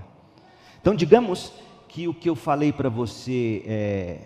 Então, 0.80 0.94
digamos 0.94 1.52
que 1.88 2.06
o 2.06 2.14
que 2.14 2.30
eu 2.30 2.36
falei 2.36 2.72
para 2.72 2.88
você 2.88 3.64
é, 3.66 4.20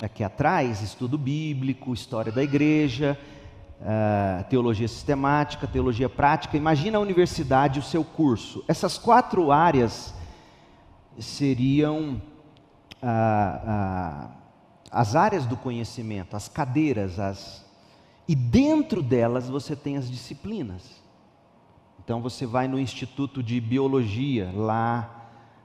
aqui 0.00 0.24
atrás, 0.24 0.80
estudo 0.80 1.18
bíblico, 1.18 1.92
história 1.92 2.32
da 2.32 2.42
igreja, 2.42 3.18
uh, 3.80 4.44
teologia 4.48 4.88
sistemática, 4.88 5.66
teologia 5.66 6.08
prática, 6.08 6.56
imagina 6.56 6.96
a 6.96 7.00
universidade, 7.02 7.78
o 7.78 7.82
seu 7.82 8.02
curso. 8.02 8.64
Essas 8.66 8.96
quatro 8.96 9.52
áreas 9.52 10.14
seriam 11.18 12.18
ah, 13.02 13.60
ah, 13.66 14.30
as 14.90 15.14
áreas 15.14 15.44
do 15.44 15.56
conhecimento, 15.56 16.34
as 16.34 16.48
cadeiras, 16.48 17.20
as... 17.20 17.63
e 18.26 18.34
dentro 18.34 19.02
delas 19.02 19.48
você 19.48 19.76
tem 19.76 19.96
as 19.96 20.10
disciplinas. 20.10 21.02
Então 22.02 22.20
você 22.20 22.46
vai 22.46 22.68
no 22.68 22.78
Instituto 22.78 23.42
de 23.42 23.60
Biologia, 23.60 24.50
lá 24.54 25.22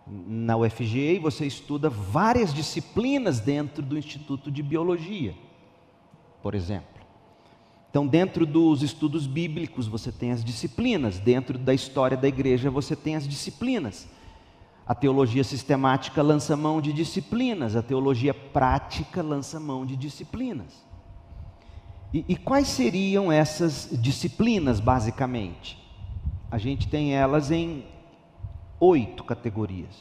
na 0.07 0.57
UFG, 0.57 1.15
e 1.15 1.19
você 1.19 1.45
estuda 1.45 1.89
várias 1.89 2.53
disciplinas 2.53 3.39
dentro 3.39 3.83
do 3.83 3.97
Instituto 3.97 4.49
de 4.49 4.63
Biologia, 4.63 5.35
por 6.41 6.55
exemplo. 6.55 6.99
Então, 7.89 8.05
dentro 8.05 8.45
dos 8.45 8.83
estudos 8.83 9.25
bíblicos, 9.25 9.87
você 9.87 10.11
tem 10.11 10.31
as 10.31 10.43
disciplinas, 10.43 11.17
dentro 11.17 11.57
da 11.57 11.73
história 11.73 12.15
da 12.15 12.27
igreja, 12.27 12.69
você 12.69 12.95
tem 12.95 13.15
as 13.15 13.27
disciplinas. 13.27 14.07
A 14.85 14.93
teologia 14.93 15.43
sistemática 15.43 16.21
lança 16.21 16.55
mão 16.55 16.79
de 16.81 16.93
disciplinas, 16.93 17.75
a 17.75 17.81
teologia 17.81 18.33
prática 18.33 19.23
lança 19.23 19.59
mão 19.59 19.87
de 19.87 19.95
disciplinas. 19.95 20.85
E, 22.13 22.25
e, 22.27 22.35
quais 22.35 22.67
seriam 22.67 23.31
essas 23.31 23.89
disciplinas, 23.91 24.79
basicamente? 24.79 25.77
A 26.49 26.57
gente 26.57 26.87
tem 26.87 27.13
elas 27.13 27.51
em 27.51 27.85
oito 28.79 29.23
categorias, 29.23 29.95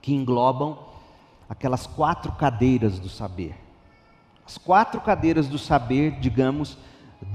que 0.00 0.14
englobam 0.14 0.78
aquelas 1.48 1.86
quatro 1.86 2.32
cadeiras 2.32 2.98
do 2.98 3.08
saber. 3.08 3.54
As 4.46 4.56
quatro 4.56 5.00
cadeiras 5.00 5.46
do 5.46 5.58
saber, 5.58 6.18
digamos, 6.20 6.78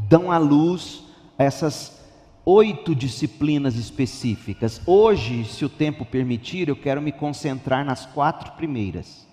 dão 0.07 0.31
à 0.31 0.39
luz 0.39 1.03
essas 1.37 2.03
oito 2.45 2.95
disciplinas 2.95 3.75
específicas. 3.75 4.81
Hoje, 4.85 5.45
se 5.45 5.63
o 5.63 5.69
tempo 5.69 6.05
permitir, 6.05 6.69
eu 6.69 6.75
quero 6.75 7.01
me 7.01 7.11
concentrar 7.11 7.85
nas 7.85 8.05
quatro 8.05 8.53
primeiras. 8.53 9.27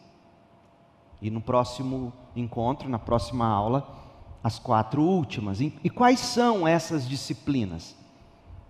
E 1.23 1.31
no 1.31 1.41
próximo 1.41 2.13
encontro, 2.37 2.89
na 2.89 2.99
próxima 2.99 3.47
aula, 3.47 4.00
as 4.42 4.59
quatro 4.59 5.03
últimas. 5.03 5.61
E 5.61 5.90
quais 5.90 6.20
são 6.20 6.66
essas 6.66 7.09
disciplinas? 7.09 7.96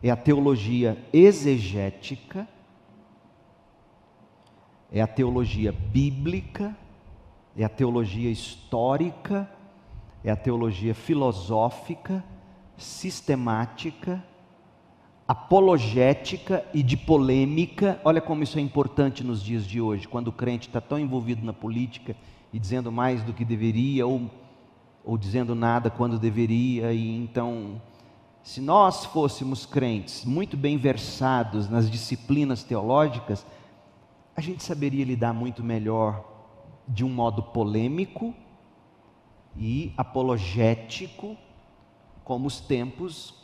É 0.02 0.10
a 0.10 0.16
teologia 0.16 0.98
exegética, 1.12 2.48
é 4.90 5.00
a 5.00 5.06
teologia 5.06 5.72
bíblica, 5.72 6.76
é 7.56 7.64
a 7.64 7.68
teologia 7.68 8.30
histórica, 8.30 9.50
é 10.24 10.30
a 10.30 10.36
teologia 10.36 10.94
filosófica, 10.94 12.24
sistemática 12.76 14.22
apologética 15.30 16.64
e 16.74 16.82
de 16.82 16.96
polêmica. 16.96 18.00
Olha 18.04 18.20
como 18.20 18.42
isso 18.42 18.58
é 18.58 18.60
importante 18.60 19.22
nos 19.22 19.40
dias 19.40 19.64
de 19.64 19.80
hoje, 19.80 20.08
quando 20.08 20.26
o 20.26 20.32
crente 20.32 20.66
está 20.66 20.80
tão 20.80 20.98
envolvido 20.98 21.46
na 21.46 21.52
política 21.52 22.16
e 22.52 22.58
dizendo 22.58 22.90
mais 22.90 23.22
do 23.22 23.32
que 23.32 23.44
deveria, 23.44 24.04
ou, 24.04 24.28
ou 25.04 25.16
dizendo 25.16 25.54
nada 25.54 25.90
quando 25.90 26.18
deveria, 26.18 26.92
e 26.92 27.16
então. 27.16 27.80
Se 28.42 28.58
nós 28.58 29.04
fôssemos 29.04 29.66
crentes 29.66 30.24
muito 30.24 30.56
bem 30.56 30.78
versados 30.78 31.68
nas 31.68 31.90
disciplinas 31.90 32.62
teológicas, 32.62 33.44
a 34.34 34.40
gente 34.40 34.62
saberia 34.62 35.04
lidar 35.04 35.34
muito 35.34 35.62
melhor 35.62 36.24
de 36.88 37.04
um 37.04 37.10
modo 37.10 37.42
polêmico 37.42 38.34
e 39.54 39.92
apologético, 39.94 41.36
como 42.24 42.46
os 42.46 42.60
tempos 42.60 43.40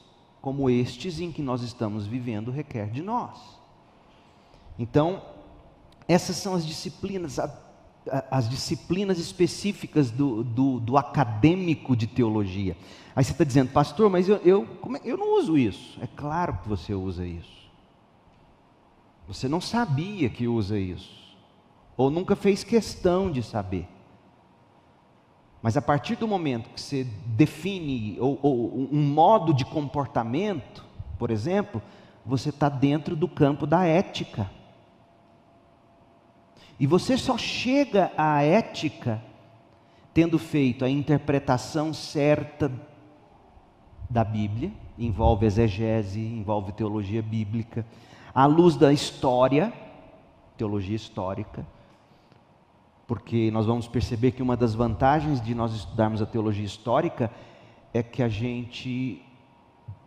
como 0.46 0.70
estes 0.70 1.18
em 1.18 1.32
que 1.32 1.42
nós 1.42 1.60
estamos 1.62 2.06
vivendo 2.06 2.52
requer 2.52 2.88
de 2.88 3.02
nós. 3.02 3.36
Então, 4.78 5.20
essas 6.06 6.36
são 6.36 6.54
as 6.54 6.64
disciplinas, 6.64 7.40
as 8.30 8.48
disciplinas 8.48 9.18
específicas 9.18 10.10
do, 10.10 10.44
do, 10.44 10.80
do 10.80 10.96
acadêmico 10.96 11.96
de 11.96 12.06
teologia. 12.06 12.76
Aí 13.14 13.24
você 13.24 13.32
está 13.32 13.44
dizendo, 13.44 13.72
pastor, 13.72 14.10
mas 14.10 14.28
eu, 14.28 14.36
eu, 14.44 14.68
é, 14.94 15.00
eu 15.04 15.16
não 15.16 15.38
uso 15.38 15.56
isso. 15.56 15.98
É 16.02 16.06
claro 16.06 16.58
que 16.62 16.68
você 16.68 16.94
usa 16.94 17.26
isso. 17.26 17.56
Você 19.26 19.48
não 19.48 19.60
sabia 19.60 20.28
que 20.28 20.46
usa 20.46 20.78
isso, 20.78 21.34
ou 21.96 22.10
nunca 22.10 22.36
fez 22.36 22.62
questão 22.62 23.30
de 23.30 23.42
saber. 23.42 23.88
Mas 25.60 25.76
a 25.76 25.82
partir 25.82 26.14
do 26.14 26.28
momento 26.28 26.70
que 26.70 26.80
você 26.80 27.04
define 27.26 28.16
ou, 28.20 28.38
ou 28.40 28.88
um 28.92 29.02
modo 29.02 29.52
de 29.52 29.64
comportamento, 29.64 30.84
por 31.18 31.30
exemplo, 31.30 31.82
você 32.24 32.50
está 32.50 32.68
dentro 32.68 33.16
do 33.16 33.26
campo 33.26 33.66
da 33.66 33.84
ética. 33.84 34.48
E 36.78 36.86
você 36.86 37.16
só 37.16 37.38
chega 37.38 38.12
à 38.16 38.42
ética 38.42 39.22
tendo 40.12 40.38
feito 40.38 40.84
a 40.84 40.88
interpretação 40.88 41.92
certa 41.92 42.72
da 44.08 44.24
Bíblia, 44.24 44.72
envolve 44.98 45.44
exegese, 45.44 46.20
envolve 46.20 46.72
teologia 46.72 47.22
bíblica, 47.22 47.84
à 48.34 48.46
luz 48.46 48.76
da 48.76 48.92
história, 48.92 49.72
teologia 50.56 50.96
histórica, 50.96 51.66
porque 53.06 53.50
nós 53.50 53.66
vamos 53.66 53.86
perceber 53.86 54.32
que 54.32 54.42
uma 54.42 54.56
das 54.56 54.74
vantagens 54.74 55.40
de 55.40 55.54
nós 55.54 55.74
estudarmos 55.74 56.22
a 56.22 56.26
teologia 56.26 56.64
histórica 56.64 57.30
é 57.92 58.02
que 58.02 58.22
a 58.22 58.28
gente 58.28 59.22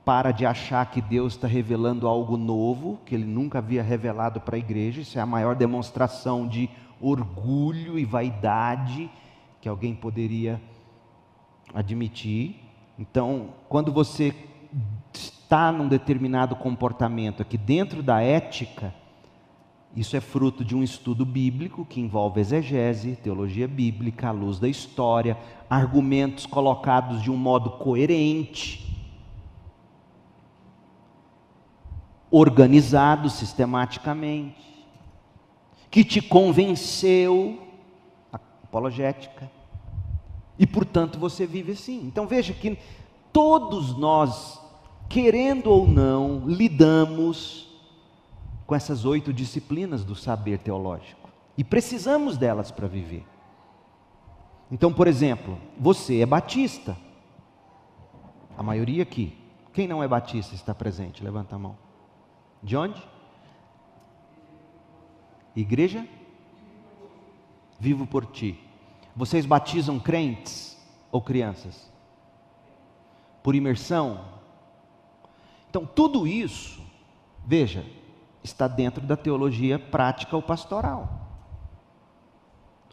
para 0.10 0.32
de 0.32 0.44
achar 0.44 0.90
que 0.90 1.02
Deus 1.02 1.34
está 1.34 1.48
revelando 1.48 2.08
algo 2.08 2.36
novo, 2.36 3.00
que 3.06 3.14
Ele 3.14 3.26
nunca 3.26 3.60
havia 3.60 3.84
revelado 3.84 4.42
para 4.42 4.56
a 4.56 4.58
igreja, 4.58 5.02
isso 5.02 5.20
é 5.20 5.22
a 5.22 5.26
maior 5.26 5.56
demonstração 5.56 6.48
de 6.48 6.68
orgulho 7.00 8.00
e 8.00 8.06
vaidade 8.06 9.08
que 9.62 9.70
alguém 9.70 9.94
poderia 9.94 10.60
admitir. 11.76 12.56
Então, 12.98 13.50
quando 13.70 13.92
você 13.92 14.34
está 15.14 15.72
num 15.72 15.88
determinado 15.88 16.56
comportamento 16.56 17.44
aqui 17.44 17.56
dentro 17.56 18.02
da 18.02 18.20
ética, 18.20 18.92
isso 19.96 20.18
é 20.18 20.20
fruto 20.20 20.66
de 20.66 20.76
um 20.76 20.82
estudo 20.82 21.24
bíblico 21.24 21.86
que 21.86 22.02
envolve 22.02 22.42
exegese, 22.42 23.16
teologia 23.16 23.68
bíblica, 23.68 24.30
à 24.30 24.32
luz 24.32 24.58
da 24.58 24.68
história, 24.68 25.38
argumentos 25.70 26.48
colocados 26.48 27.22
de 27.22 27.30
um 27.30 27.38
modo 27.38 27.70
coerente, 27.70 28.89
organizado 32.32 33.30
sistematicamente, 33.30 34.86
que 35.90 36.04
te 36.04 36.22
convenceu, 36.22 37.60
apologética, 38.32 39.50
e 40.58 40.68
portanto 40.68 41.18
você 41.18 41.48
vive 41.48 41.72
assim. 41.72 42.06
Então 42.06 42.28
veja 42.28 42.54
que 42.54 42.78
todos 43.32 43.98
nós, 43.98 44.62
querendo 45.08 45.68
ou 45.72 45.88
não, 45.88 46.48
lidamos 46.48 47.68
com 48.68 48.76
essas 48.76 49.06
oito 49.06 49.34
disciplinas 49.34 50.04
do 50.04 50.16
saber 50.16 50.60
teológico. 50.60 51.30
E 51.58 51.64
precisamos 51.64 52.38
delas 52.38 52.70
para 52.70 52.88
viver. 52.88 53.26
Então, 54.72 54.94
por 54.94 55.08
exemplo, 55.08 55.58
você 55.78 56.20
é 56.20 56.26
batista. 56.26 56.96
A 58.56 58.62
maioria 58.62 59.02
aqui. 59.02 59.36
Quem 59.74 59.88
não 59.88 60.04
é 60.04 60.08
batista 60.08 60.54
está 60.54 60.76
presente? 60.76 61.24
Levanta 61.24 61.56
a 61.56 61.60
mão. 61.60 61.89
De 62.62 62.76
onde? 62.76 63.02
Igreja? 65.56 66.08
Vivo 67.80 68.06
por 68.06 68.26
ti. 68.26 68.60
Vocês 69.16 69.46
batizam 69.46 70.00
crentes 70.00 70.78
ou 71.12 71.22
crianças? 71.22 71.92
Por 73.42 73.56
imersão? 73.56 74.26
Então, 75.70 75.86
tudo 75.86 76.28
isso, 76.28 76.82
veja, 77.46 77.86
está 78.44 78.68
dentro 78.68 79.06
da 79.06 79.16
teologia 79.16 79.78
prática 79.78 80.36
ou 80.36 80.42
pastoral. 80.42 81.20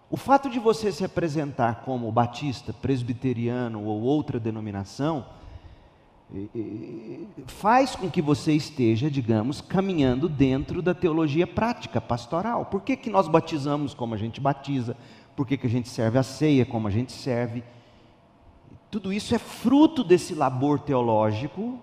O 0.09 0.16
fato 0.16 0.48
de 0.48 0.59
você 0.59 0.92
se 0.92 1.05
apresentar 1.05 1.83
como 1.85 2.12
batista, 2.12 2.72
presbiteriano 2.72 3.83
ou 3.83 4.02
outra 4.02 4.38
denominação, 4.38 5.26
faz 7.46 7.94
com 7.94 8.10
que 8.10 8.20
você 8.20 8.52
esteja, 8.52 9.10
digamos, 9.10 9.60
caminhando 9.60 10.28
dentro 10.28 10.82
da 10.82 10.92
teologia 10.92 11.46
prática, 11.46 12.00
pastoral. 12.00 12.66
Por 12.66 12.82
que, 12.82 12.96
que 12.96 13.10
nós 13.10 13.28
batizamos 13.28 13.94
como 13.94 14.14
a 14.14 14.16
gente 14.16 14.40
batiza? 14.40 14.96
Por 15.36 15.46
que, 15.46 15.56
que 15.56 15.66
a 15.66 15.70
gente 15.70 15.88
serve 15.88 16.18
a 16.18 16.22
ceia 16.22 16.66
como 16.66 16.88
a 16.88 16.90
gente 16.90 17.12
serve? 17.12 17.62
Tudo 18.90 19.12
isso 19.12 19.34
é 19.34 19.38
fruto 19.38 20.02
desse 20.02 20.34
labor 20.34 20.80
teológico 20.80 21.78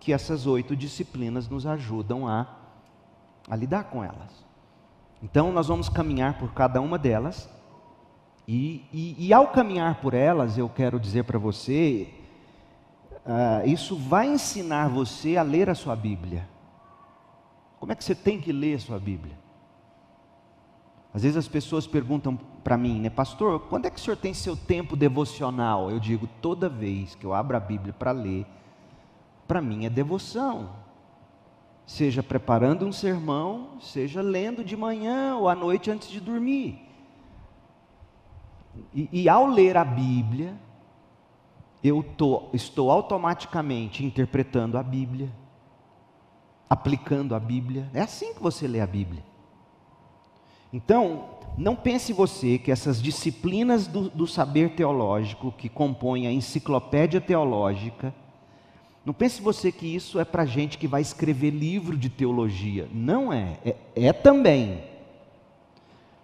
que 0.00 0.12
essas 0.12 0.46
oito 0.46 0.74
disciplinas 0.74 1.48
nos 1.48 1.66
ajudam 1.66 2.26
a, 2.26 2.46
a 3.48 3.56
lidar 3.56 3.84
com 3.84 4.02
elas. 4.02 4.44
Então, 5.22 5.52
nós 5.52 5.68
vamos 5.68 5.88
caminhar 5.88 6.38
por 6.38 6.52
cada 6.52 6.80
uma 6.80 6.98
delas, 6.98 7.48
e, 8.46 8.84
e, 8.92 9.26
e 9.26 9.32
ao 9.32 9.48
caminhar 9.48 10.00
por 10.00 10.14
elas, 10.14 10.56
eu 10.56 10.68
quero 10.68 11.00
dizer 11.00 11.24
para 11.24 11.38
você 11.38 12.08
uh, 13.26 13.68
isso 13.68 13.96
vai 13.96 14.28
ensinar 14.28 14.88
você 14.88 15.36
a 15.36 15.42
ler 15.42 15.68
a 15.68 15.74
sua 15.74 15.94
Bíblia. 15.94 16.48
Como 17.78 17.92
é 17.92 17.94
que 17.94 18.04
você 18.04 18.14
tem 18.14 18.40
que 18.40 18.52
ler 18.52 18.76
a 18.76 18.78
sua 18.78 18.98
Bíblia? 18.98 19.36
Às 21.12 21.22
vezes 21.22 21.36
as 21.36 21.48
pessoas 21.48 21.86
perguntam 21.86 22.36
para 22.62 22.76
mim, 22.76 23.00
né, 23.00 23.08
pastor, 23.08 23.60
quando 23.68 23.86
é 23.86 23.90
que 23.90 23.96
o 23.96 24.02
senhor 24.02 24.16
tem 24.16 24.34
seu 24.34 24.56
tempo 24.56 24.96
devocional? 24.96 25.90
Eu 25.90 25.98
digo, 25.98 26.28
toda 26.42 26.68
vez 26.68 27.14
que 27.14 27.24
eu 27.24 27.32
abro 27.32 27.56
a 27.56 27.60
Bíblia 27.60 27.92
para 27.92 28.10
ler, 28.10 28.44
para 29.46 29.62
mim 29.62 29.86
é 29.86 29.90
devoção. 29.90 30.70
Seja 31.86 32.22
preparando 32.22 32.84
um 32.84 32.92
sermão, 32.92 33.78
seja 33.80 34.20
lendo 34.20 34.64
de 34.64 34.76
manhã 34.76 35.36
ou 35.36 35.48
à 35.48 35.54
noite 35.54 35.90
antes 35.90 36.08
de 36.08 36.20
dormir. 36.20 36.82
E, 38.92 39.08
e 39.12 39.28
ao 39.28 39.46
ler 39.46 39.76
a 39.76 39.84
Bíblia, 39.84 40.54
eu 41.82 42.02
tô, 42.02 42.44
estou 42.52 42.90
automaticamente 42.90 44.04
interpretando 44.04 44.78
a 44.78 44.82
Bíblia, 44.82 45.30
aplicando 46.68 47.34
a 47.34 47.40
Bíblia. 47.40 47.88
É 47.94 48.00
assim 48.00 48.34
que 48.34 48.42
você 48.42 48.66
lê 48.66 48.80
a 48.80 48.86
Bíblia. 48.86 49.22
Então, 50.72 51.24
não 51.56 51.74
pense 51.74 52.12
você 52.12 52.58
que 52.58 52.70
essas 52.70 53.00
disciplinas 53.00 53.86
do, 53.86 54.10
do 54.10 54.26
saber 54.26 54.70
teológico 54.70 55.52
que 55.52 55.68
compõem 55.68 56.26
a 56.26 56.32
enciclopédia 56.32 57.20
teológica, 57.20 58.14
não 59.04 59.14
pense 59.14 59.40
você 59.40 59.70
que 59.70 59.86
isso 59.86 60.18
é 60.18 60.24
para 60.24 60.44
gente 60.44 60.76
que 60.76 60.88
vai 60.88 61.00
escrever 61.00 61.50
livro 61.50 61.96
de 61.96 62.10
teologia. 62.10 62.88
Não 62.92 63.32
é. 63.32 63.56
É, 63.64 63.76
é 63.94 64.12
também. 64.12 64.82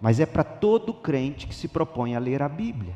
Mas 0.01 0.19
é 0.19 0.25
para 0.25 0.43
todo 0.43 0.93
crente 0.93 1.47
que 1.47 1.55
se 1.55 1.69
propõe 1.69 2.13
a 2.13 2.19
ler 2.19 2.41
a 2.41 2.49
Bíblia. 2.49 2.93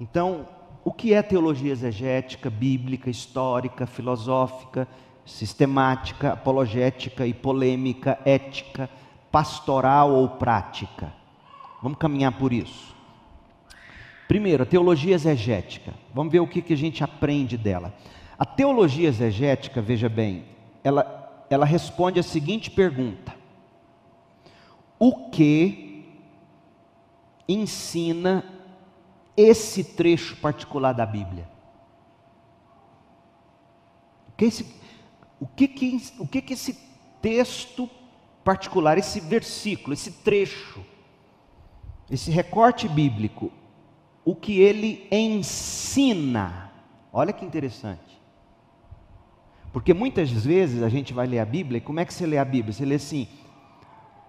Então, 0.00 0.48
o 0.86 0.92
que 0.92 1.12
é 1.12 1.20
teologia 1.20 1.72
exegética, 1.72 2.48
bíblica, 2.48 3.10
histórica, 3.10 3.88
filosófica, 3.88 4.86
sistemática, 5.24 6.34
apologética 6.34 7.26
e 7.26 7.34
polêmica, 7.34 8.16
ética, 8.24 8.88
pastoral 9.28 10.12
ou 10.12 10.28
prática? 10.28 11.12
Vamos 11.82 11.98
caminhar 11.98 12.38
por 12.38 12.52
isso. 12.52 12.94
Primeiro, 14.28 14.62
a 14.62 14.66
teologia 14.66 15.16
exegética. 15.16 15.92
Vamos 16.14 16.30
ver 16.30 16.38
o 16.38 16.46
que, 16.46 16.62
que 16.62 16.74
a 16.74 16.76
gente 16.76 17.02
aprende 17.02 17.56
dela. 17.58 17.92
A 18.38 18.44
teologia 18.44 19.08
exegética, 19.08 19.82
veja 19.82 20.08
bem, 20.08 20.44
ela, 20.84 21.44
ela 21.50 21.66
responde 21.66 22.20
a 22.20 22.22
seguinte 22.22 22.70
pergunta: 22.70 23.34
O 25.00 25.30
que 25.30 26.04
ensina 27.48 28.55
esse 29.36 29.84
trecho 29.84 30.36
particular 30.36 30.92
da 30.92 31.04
Bíblia? 31.04 31.48
O 34.28 34.32
que, 34.36 34.44
esse, 34.44 34.66
o 35.40 35.46
que, 35.46 35.68
que, 35.68 36.02
o 36.18 36.26
que, 36.26 36.42
que 36.42 36.52
esse 36.54 36.78
texto 37.20 37.88
particular, 38.44 38.96
esse 38.98 39.20
versículo, 39.20 39.92
esse 39.92 40.10
trecho, 40.10 40.84
esse 42.10 42.30
recorte 42.30 42.88
bíblico, 42.88 43.52
o 44.24 44.34
que 44.34 44.60
ele 44.60 45.06
ensina? 45.10 46.72
Olha 47.12 47.32
que 47.32 47.44
interessante. 47.44 48.20
Porque 49.72 49.92
muitas 49.92 50.30
vezes 50.30 50.82
a 50.82 50.88
gente 50.88 51.12
vai 51.12 51.26
ler 51.26 51.38
a 51.38 51.44
Bíblia, 51.44 51.78
e 51.78 51.80
como 51.80 52.00
é 52.00 52.04
que 52.04 52.14
você 52.14 52.26
lê 52.26 52.38
a 52.38 52.44
Bíblia? 52.44 52.72
Você 52.72 52.84
lê 52.84 52.94
assim: 52.94 53.28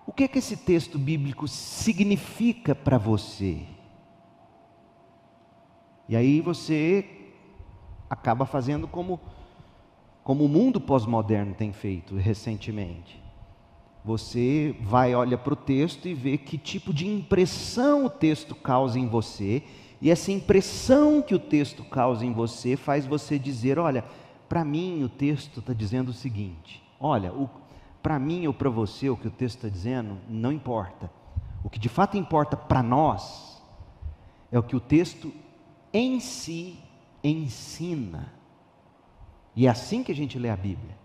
o 0.06 0.12
que, 0.12 0.28
que 0.28 0.39
esse 0.39 0.58
texto 0.58 0.98
bíblico 0.98 1.48
significa 1.48 2.74
para 2.74 2.98
você? 2.98 3.62
E 6.10 6.15
aí 6.15 6.41
você 6.41 7.06
acaba 8.10 8.46
fazendo 8.46 8.88
como, 8.88 9.20
como 10.24 10.46
o 10.46 10.50
mundo 10.50 10.80
pós-moderno 10.80 11.54
tem 11.54 11.74
feito 11.74 12.15
recentemente. 12.15 13.22
Você 14.06 14.76
vai, 14.82 15.13
olha 15.13 15.38
para 15.38 15.54
o 15.54 15.58
texto 15.58 16.08
e 16.08 16.13
vê 16.13 16.38
que 16.38 16.58
tipo 16.58 16.93
de 16.93 17.06
impressão 17.06 18.06
o 18.06 18.10
texto 18.10 18.56
causa 18.56 18.98
em 18.98 19.08
você, 19.08 19.63
e 20.00 20.10
essa 20.10 20.32
impressão 20.32 21.22
que 21.22 21.36
o 21.36 21.39
texto 21.39 21.84
causa 21.84 22.26
em 22.26 22.32
você 22.32 22.78
faz 22.78 23.06
você 23.06 23.38
dizer: 23.38 23.78
olha, 23.78 24.06
para 24.48 24.63
mim 24.63 25.04
o 25.04 25.10
texto 25.10 25.60
está 25.60 25.74
dizendo 25.74 26.10
o 26.10 26.13
seguinte, 26.13 26.82
olha, 27.00 27.34
para 28.02 28.17
mim 28.17 28.48
ou 28.48 28.54
para 28.54 28.70
você 28.70 29.10
o 29.10 29.17
que 29.17 29.28
o 29.28 29.32
texto 29.32 29.58
está 29.58 29.70
dizendo 29.70 30.17
não 30.30 30.54
importa. 30.54 31.12
O 31.63 31.70
que 31.70 31.80
de 31.80 31.89
fato 31.89 32.15
importa 32.15 32.56
para 32.56 32.82
nós 32.82 33.62
é 34.50 34.58
o 34.58 34.63
que 34.63 34.76
o 34.76 34.80
texto 34.80 35.34
em 35.93 36.19
si 36.19 36.80
ensina. 37.23 38.34
E 39.56 39.65
é 39.65 39.69
assim 39.69 40.04
que 40.04 40.12
a 40.12 40.15
gente 40.15 40.38
lê 40.38 40.50
a 40.50 40.56
Bíblia. 40.56 40.97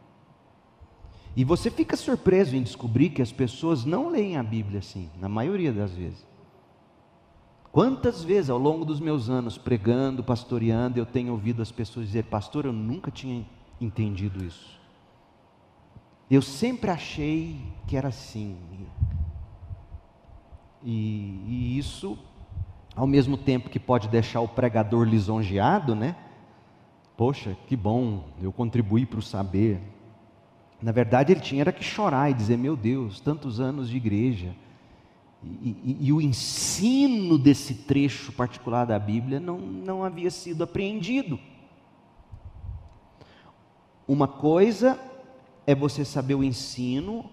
E 1.34 1.44
você 1.44 1.70
fica 1.70 1.96
surpreso 1.96 2.54
em 2.54 2.62
descobrir 2.62 3.10
que 3.10 3.22
as 3.22 3.32
pessoas 3.32 3.84
não 3.84 4.10
leem 4.10 4.36
a 4.36 4.42
Bíblia 4.42 4.80
assim, 4.80 5.08
na 5.18 5.28
maioria 5.28 5.72
das 5.72 5.92
vezes. 5.92 6.26
Quantas 7.70 8.22
vezes 8.22 8.50
ao 8.50 8.58
longo 8.58 8.84
dos 8.84 9.00
meus 9.00 9.30
anos 9.30 9.56
pregando, 9.56 10.22
pastoreando, 10.22 10.98
eu 10.98 11.06
tenho 11.06 11.32
ouvido 11.32 11.62
as 11.62 11.72
pessoas 11.72 12.06
dizer, 12.06 12.24
pastor, 12.24 12.66
eu 12.66 12.72
nunca 12.72 13.10
tinha 13.10 13.46
entendido 13.80 14.44
isso. 14.44 14.78
Eu 16.30 16.42
sempre 16.42 16.90
achei 16.90 17.58
que 17.86 17.96
era 17.96 18.08
assim. 18.08 18.58
E, 20.82 21.40
e 21.46 21.78
isso 21.78 22.18
ao 22.94 23.06
mesmo 23.06 23.36
tempo 23.36 23.70
que 23.70 23.78
pode 23.78 24.08
deixar 24.08 24.40
o 24.40 24.48
pregador 24.48 25.06
lisonjeado, 25.06 25.94
né? 25.94 26.14
Poxa, 27.16 27.56
que 27.66 27.76
bom, 27.76 28.24
eu 28.40 28.52
contribuí 28.52 29.06
para 29.06 29.18
o 29.18 29.22
saber. 29.22 29.80
Na 30.80 30.92
verdade, 30.92 31.32
ele 31.32 31.40
tinha 31.40 31.60
era 31.60 31.72
que 31.72 31.84
chorar 31.84 32.30
e 32.30 32.34
dizer: 32.34 32.56
Meu 32.56 32.76
Deus, 32.76 33.20
tantos 33.20 33.60
anos 33.60 33.88
de 33.88 33.96
igreja. 33.96 34.54
E, 35.44 35.76
e, 35.84 35.96
e, 36.02 36.12
o 36.12 36.20
ensino 36.20 37.36
desse 37.36 37.74
trecho 37.74 38.30
particular 38.32 38.84
da 38.84 38.96
Bíblia 38.96 39.40
não, 39.40 39.58
não 39.58 40.04
havia 40.04 40.30
sido 40.30 40.62
apreendido. 40.62 41.38
Uma 44.06 44.28
coisa 44.28 44.98
é 45.66 45.74
você 45.74 46.04
saber 46.04 46.36
o 46.36 46.44
ensino 46.44 47.24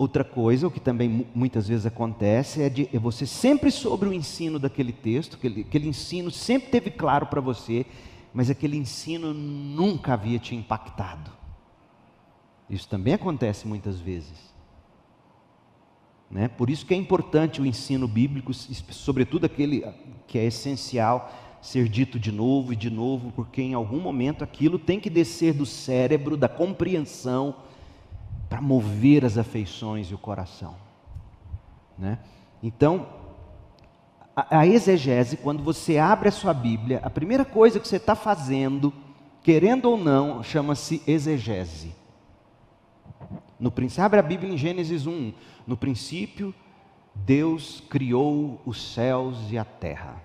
Outra 0.00 0.24
coisa, 0.24 0.66
o 0.66 0.70
que 0.70 0.80
também 0.80 1.26
muitas 1.34 1.68
vezes 1.68 1.84
acontece, 1.84 2.62
é, 2.62 2.70
de, 2.70 2.88
é 2.90 2.98
você 2.98 3.26
sempre 3.26 3.70
sobre 3.70 4.08
o 4.08 4.14
ensino 4.14 4.58
daquele 4.58 4.94
texto, 4.94 5.36
aquele, 5.36 5.60
aquele 5.60 5.88
ensino 5.88 6.30
sempre 6.30 6.70
teve 6.70 6.90
claro 6.90 7.26
para 7.26 7.38
você, 7.38 7.84
mas 8.32 8.48
aquele 8.48 8.78
ensino 8.78 9.34
nunca 9.34 10.14
havia 10.14 10.38
te 10.38 10.56
impactado. 10.56 11.30
Isso 12.70 12.88
também 12.88 13.12
acontece 13.12 13.68
muitas 13.68 14.00
vezes. 14.00 14.54
Né? 16.30 16.48
Por 16.48 16.70
isso 16.70 16.86
que 16.86 16.94
é 16.94 16.96
importante 16.96 17.60
o 17.60 17.66
ensino 17.66 18.08
bíblico, 18.08 18.54
sobretudo 18.54 19.44
aquele 19.44 19.84
que 20.26 20.38
é 20.38 20.46
essencial 20.46 21.30
ser 21.60 21.86
dito 21.90 22.18
de 22.18 22.32
novo 22.32 22.72
e 22.72 22.76
de 22.76 22.88
novo, 22.88 23.32
porque 23.32 23.60
em 23.60 23.74
algum 23.74 24.00
momento 24.00 24.42
aquilo 24.42 24.78
tem 24.78 24.98
que 24.98 25.10
descer 25.10 25.52
do 25.52 25.66
cérebro, 25.66 26.38
da 26.38 26.48
compreensão 26.48 27.54
para 28.50 28.60
mover 28.60 29.24
as 29.24 29.38
afeições 29.38 30.10
e 30.10 30.14
o 30.14 30.18
coração. 30.18 30.74
Né? 31.96 32.18
Então, 32.60 33.06
a, 34.34 34.58
a 34.58 34.66
exegese, 34.66 35.36
quando 35.36 35.62
você 35.62 35.98
abre 35.98 36.28
a 36.28 36.32
sua 36.32 36.52
Bíblia, 36.52 37.00
a 37.04 37.08
primeira 37.08 37.44
coisa 37.44 37.78
que 37.78 37.86
você 37.86 37.96
está 37.96 38.16
fazendo, 38.16 38.92
querendo 39.40 39.84
ou 39.84 39.96
não, 39.96 40.42
chama-se 40.42 41.00
exegese. 41.06 41.94
No 43.58 43.70
princípio, 43.70 44.04
abre 44.04 44.18
a 44.18 44.22
Bíblia 44.22 44.52
em 44.52 44.58
Gênesis 44.58 45.06
1. 45.06 45.32
No 45.64 45.76
princípio, 45.76 46.52
Deus 47.14 47.80
criou 47.88 48.60
os 48.66 48.82
céus 48.94 49.38
e 49.50 49.58
a 49.58 49.64
terra. 49.64 50.20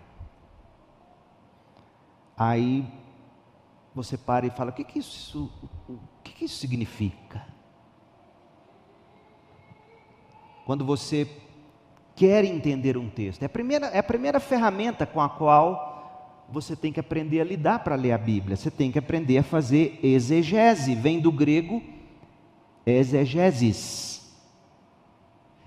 Aí 2.36 2.88
você 3.94 4.18
para 4.18 4.48
e 4.48 4.50
fala: 4.50 4.72
o 4.72 4.74
que, 4.74 4.84
que 4.84 4.98
isso, 4.98 5.52
o 5.88 6.00
que, 6.24 6.34
que 6.34 6.46
isso 6.46 6.56
significa? 6.56 7.55
Quando 10.66 10.84
você 10.84 11.28
quer 12.16 12.44
entender 12.44 12.98
um 12.98 13.10
texto, 13.10 13.44
é 13.44 13.46
a 13.46 13.50
primeira, 13.50 13.88
é 13.88 14.00
a 14.00 14.04
primeira 14.04 14.40
ferramenta 14.40 15.06
com 15.06 15.22
a 15.22 15.30
qual 15.30 16.44
você 16.50 16.76
tem 16.76 16.92
que 16.92 17.00
aprender 17.00 17.40
a 17.40 17.44
lidar 17.44 17.80
para 17.80 17.96
ler 17.96 18.12
a 18.12 18.18
Bíblia. 18.18 18.56
Você 18.56 18.70
tem 18.70 18.92
que 18.92 19.00
aprender 19.00 19.38
a 19.38 19.44
fazer 19.44 20.00
exegese, 20.04 20.96
vem 20.96 21.20
do 21.20 21.32
grego 21.32 21.82
exegesis. 22.86 24.36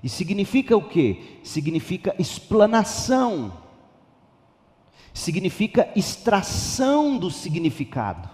E 0.02 0.08
significa 0.08 0.76
o 0.76 0.82
quê? 0.82 1.38
Significa 1.42 2.14
explanação 2.18 3.52
significa 5.18 5.90
extração 5.96 7.18
do 7.18 7.30
significado. 7.30 8.28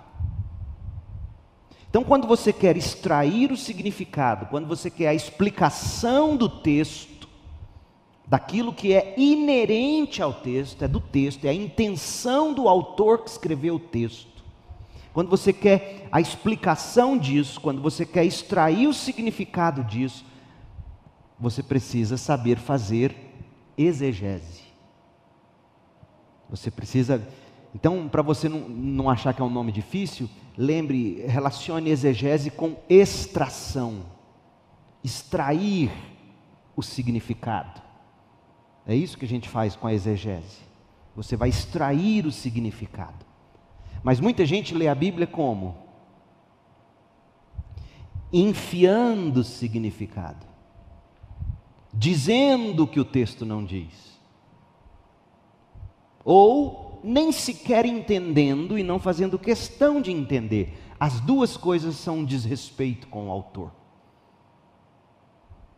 Então, 1.94 2.02
quando 2.02 2.26
você 2.26 2.52
quer 2.52 2.76
extrair 2.76 3.52
o 3.52 3.56
significado, 3.56 4.46
quando 4.46 4.66
você 4.66 4.90
quer 4.90 5.06
a 5.06 5.14
explicação 5.14 6.36
do 6.36 6.48
texto, 6.48 7.28
daquilo 8.26 8.72
que 8.72 8.92
é 8.92 9.14
inerente 9.16 10.20
ao 10.20 10.32
texto, 10.34 10.82
é 10.82 10.88
do 10.88 10.98
texto, 10.98 11.44
é 11.44 11.50
a 11.50 11.54
intenção 11.54 12.52
do 12.52 12.68
autor 12.68 13.22
que 13.22 13.30
escreveu 13.30 13.76
o 13.76 13.78
texto. 13.78 14.42
Quando 15.12 15.30
você 15.30 15.52
quer 15.52 16.08
a 16.10 16.20
explicação 16.20 17.16
disso, 17.16 17.60
quando 17.60 17.80
você 17.80 18.04
quer 18.04 18.24
extrair 18.24 18.88
o 18.88 18.92
significado 18.92 19.84
disso, 19.84 20.24
você 21.38 21.62
precisa 21.62 22.16
saber 22.16 22.58
fazer 22.58 23.14
exegese. 23.78 24.64
Você 26.50 26.72
precisa. 26.72 27.24
Então, 27.74 28.08
para 28.08 28.22
você 28.22 28.48
não, 28.48 28.68
não 28.68 29.10
achar 29.10 29.34
que 29.34 29.42
é 29.42 29.44
um 29.44 29.50
nome 29.50 29.72
difícil, 29.72 30.28
lembre, 30.56 31.24
relacione 31.26 31.90
exegese 31.90 32.50
com 32.50 32.76
extração. 32.88 34.04
Extrair 35.02 35.90
o 36.76 36.82
significado. 36.82 37.82
É 38.86 38.94
isso 38.94 39.18
que 39.18 39.24
a 39.24 39.28
gente 39.28 39.48
faz 39.48 39.74
com 39.74 39.86
a 39.86 39.92
exegese. 39.92 40.62
Você 41.16 41.36
vai 41.36 41.48
extrair 41.48 42.26
o 42.26 42.32
significado. 42.32 43.24
Mas 44.02 44.20
muita 44.20 44.44
gente 44.46 44.74
lê 44.74 44.88
a 44.88 44.94
Bíblia 44.94 45.26
como? 45.26 45.76
Enfiando 48.32 49.38
o 49.38 49.44
significado. 49.44 50.46
Dizendo 51.92 52.84
o 52.84 52.86
que 52.86 53.00
o 53.00 53.04
texto 53.04 53.44
não 53.44 53.64
diz 53.64 54.14
ou 56.24 56.83
nem 57.04 57.30
sequer 57.30 57.84
entendendo 57.84 58.78
e 58.78 58.82
não 58.82 58.98
fazendo 58.98 59.38
questão 59.38 60.00
de 60.00 60.10
entender. 60.10 60.72
As 60.98 61.20
duas 61.20 61.54
coisas 61.54 61.96
são 61.96 62.20
um 62.20 62.24
desrespeito 62.24 63.08
com 63.08 63.28
o 63.28 63.30
autor. 63.30 63.70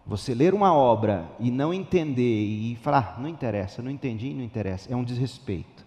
Você 0.06 0.32
ler 0.32 0.54
uma 0.54 0.72
obra 0.72 1.28
e 1.40 1.50
não 1.50 1.74
entender 1.74 2.22
e 2.22 2.76
falar, 2.76 3.16
ah, 3.16 3.20
não 3.20 3.28
interessa, 3.28 3.82
não 3.82 3.90
entendi, 3.90 4.32
não 4.32 4.44
interessa, 4.44 4.92
é 4.92 4.94
um 4.94 5.02
desrespeito. 5.02 5.84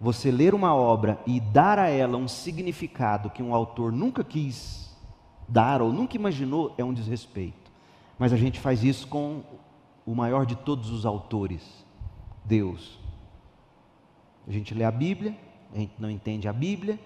Você 0.00 0.30
ler 0.30 0.54
uma 0.54 0.74
obra 0.74 1.20
e 1.26 1.40
dar 1.40 1.78
a 1.78 1.88
ela 1.88 2.16
um 2.16 2.26
significado 2.26 3.28
que 3.28 3.42
um 3.42 3.54
autor 3.54 3.92
nunca 3.92 4.24
quis 4.24 4.96
dar 5.46 5.82
ou 5.82 5.92
nunca 5.92 6.16
imaginou, 6.16 6.74
é 6.78 6.84
um 6.84 6.94
desrespeito. 6.94 7.70
Mas 8.18 8.32
a 8.32 8.36
gente 8.36 8.58
faz 8.58 8.82
isso 8.82 9.06
com 9.08 9.42
o 10.06 10.14
maior 10.14 10.46
de 10.46 10.56
todos 10.56 10.90
os 10.90 11.04
autores, 11.04 11.84
Deus. 12.46 13.03
A 14.46 14.52
gente 14.52 14.74
lê 14.74 14.84
a 14.84 14.90
Bíblia, 14.90 15.34
a 15.72 15.78
gente 15.78 15.94
não 15.98 16.10
entende 16.10 16.46
a 16.46 16.52
Bíblia, 16.52 16.98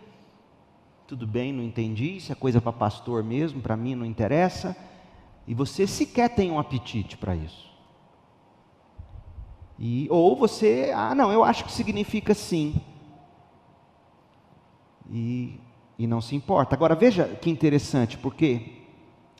tudo 1.06 1.26
bem, 1.26 1.52
não 1.52 1.62
entendi, 1.62 2.16
isso 2.16 2.30
é 2.32 2.34
coisa 2.34 2.60
para 2.60 2.72
pastor 2.72 3.24
mesmo, 3.24 3.62
para 3.62 3.76
mim 3.76 3.94
não 3.94 4.04
interessa, 4.04 4.76
e 5.46 5.54
você 5.54 5.86
sequer 5.86 6.28
tem 6.28 6.50
um 6.50 6.58
apetite 6.58 7.16
para 7.16 7.34
isso. 7.34 7.68
E, 9.78 10.06
ou 10.10 10.36
você, 10.36 10.92
ah, 10.94 11.14
não, 11.14 11.32
eu 11.32 11.44
acho 11.44 11.64
que 11.64 11.72
significa 11.72 12.34
sim. 12.34 12.80
E, 15.10 15.58
e 15.98 16.06
não 16.06 16.20
se 16.20 16.34
importa. 16.34 16.74
Agora 16.74 16.94
veja 16.94 17.24
que 17.40 17.48
interessante, 17.48 18.18
porque 18.18 18.82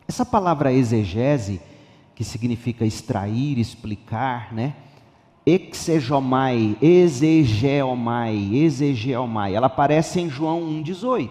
essa 0.06 0.24
palavra 0.24 0.72
exegese, 0.72 1.60
que 2.14 2.24
significa 2.24 2.86
extrair, 2.86 3.58
explicar, 3.58 4.54
né? 4.54 4.74
Exegomai, 5.48 6.76
exegeomai, 6.82 8.50
exegeomai. 8.54 9.54
Ela 9.54 9.68
aparece 9.68 10.20
em 10.20 10.28
João 10.28 10.60
1,18. 10.82 11.30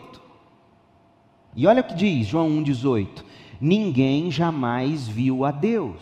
E 1.56 1.68
olha 1.68 1.82
o 1.82 1.84
que 1.84 1.94
diz 1.94 2.26
João 2.26 2.50
1,18: 2.64 3.24
Ninguém 3.62 4.32
jamais 4.32 5.08
viu 5.08 5.46
a 5.46 5.52
Deus. 5.52 6.02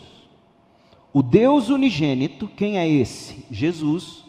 O 1.12 1.22
Deus 1.22 1.70
unigênito, 1.70 2.48
quem 2.48 2.78
é 2.78 2.88
esse? 2.88 3.46
Jesus, 3.50 4.26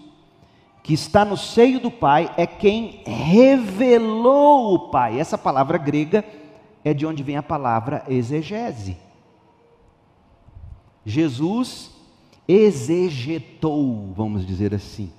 que 0.83 0.95
está 0.95 1.25
no 1.25 1.37
seio 1.37 1.81
do 1.81 1.91
Pai, 1.91 2.33
é 2.37 2.47
quem 2.47 3.03
revelou 3.05 4.75
o 4.75 4.79
Pai. 4.91 5.19
Essa 5.19 5.37
palavra 5.39 5.79
grega 5.79 6.25
é 6.85 6.95
de 6.95 7.05
onde 7.05 7.23
vem 7.23 7.37
a 7.37 7.43
palavra 7.43 8.05
exegese. 8.09 8.97
Jesus 11.05 11.96
exegetou, 12.49 14.13
vamos 14.15 14.47
dizer 14.47 14.75
assim. 14.75 15.11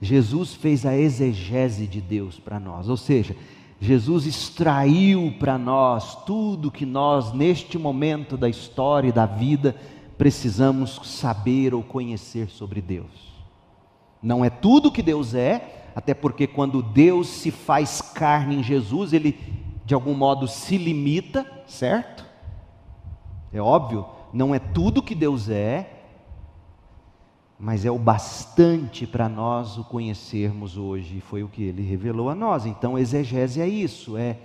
Jesus 0.00 0.54
fez 0.54 0.84
a 0.84 0.96
exegese 0.96 1.86
de 1.86 2.00
Deus 2.00 2.38
para 2.38 2.60
nós, 2.60 2.88
ou 2.88 2.96
seja, 2.96 3.36
Jesus 3.80 4.26
extraiu 4.26 5.34
para 5.38 5.58
nós 5.58 6.24
tudo 6.24 6.70
que 6.70 6.86
nós, 6.86 7.32
neste 7.32 7.78
momento 7.78 8.36
da 8.36 8.48
história 8.48 9.08
e 9.08 9.12
da 9.12 9.26
vida, 9.26 9.76
precisamos 10.16 11.00
saber 11.04 11.74
ou 11.74 11.82
conhecer 11.82 12.48
sobre 12.48 12.80
Deus. 12.80 13.34
Não 14.22 14.44
é 14.44 14.48
tudo 14.48 14.92
que 14.92 15.02
Deus 15.02 15.34
é, 15.34 15.90
até 15.94 16.14
porque 16.14 16.46
quando 16.46 16.82
Deus 16.82 17.28
se 17.28 17.50
faz 17.50 18.00
carne 18.00 18.56
em 18.56 18.62
Jesus, 18.62 19.12
ele 19.12 19.38
de 19.84 19.92
algum 19.92 20.14
modo 20.14 20.48
se 20.48 20.78
limita, 20.78 21.46
certo? 21.66 22.24
É 23.52 23.60
óbvio, 23.60 24.06
não 24.34 24.52
é 24.52 24.58
tudo 24.58 25.00
que 25.00 25.14
Deus 25.14 25.48
é, 25.48 25.88
mas 27.56 27.84
é 27.84 27.90
o 27.90 27.98
bastante 27.98 29.06
para 29.06 29.28
nós 29.28 29.78
o 29.78 29.84
conhecermos 29.84 30.76
hoje, 30.76 31.20
foi 31.20 31.44
o 31.44 31.48
que 31.48 31.62
ele 31.62 31.82
revelou 31.82 32.28
a 32.28 32.34
nós. 32.34 32.66
Então, 32.66 32.98
exegese 32.98 33.60
é 33.60 33.68
isso, 33.68 34.16
é, 34.16 34.38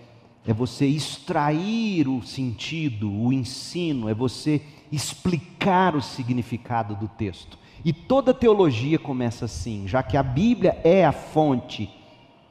é 0.46 0.54
você 0.54 0.86
extrair 0.86 2.08
o 2.08 2.22
sentido, 2.22 3.12
o 3.12 3.34
ensino, 3.34 4.08
é 4.08 4.14
você 4.14 4.62
explicar 4.92 5.96
o 5.96 6.02
significado 6.04 6.96
do 6.96 7.08
texto. 7.08 7.58
E 7.84 7.92
toda 7.92 8.32
teologia 8.32 9.00
começa 9.00 9.46
assim, 9.46 9.88
já 9.88 10.04
que 10.04 10.16
a 10.16 10.22
Bíblia 10.22 10.80
é 10.84 11.04
a 11.04 11.12
fonte 11.12 11.90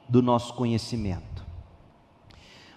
do 0.09 0.21
nosso 0.21 0.55
conhecimento. 0.55 1.47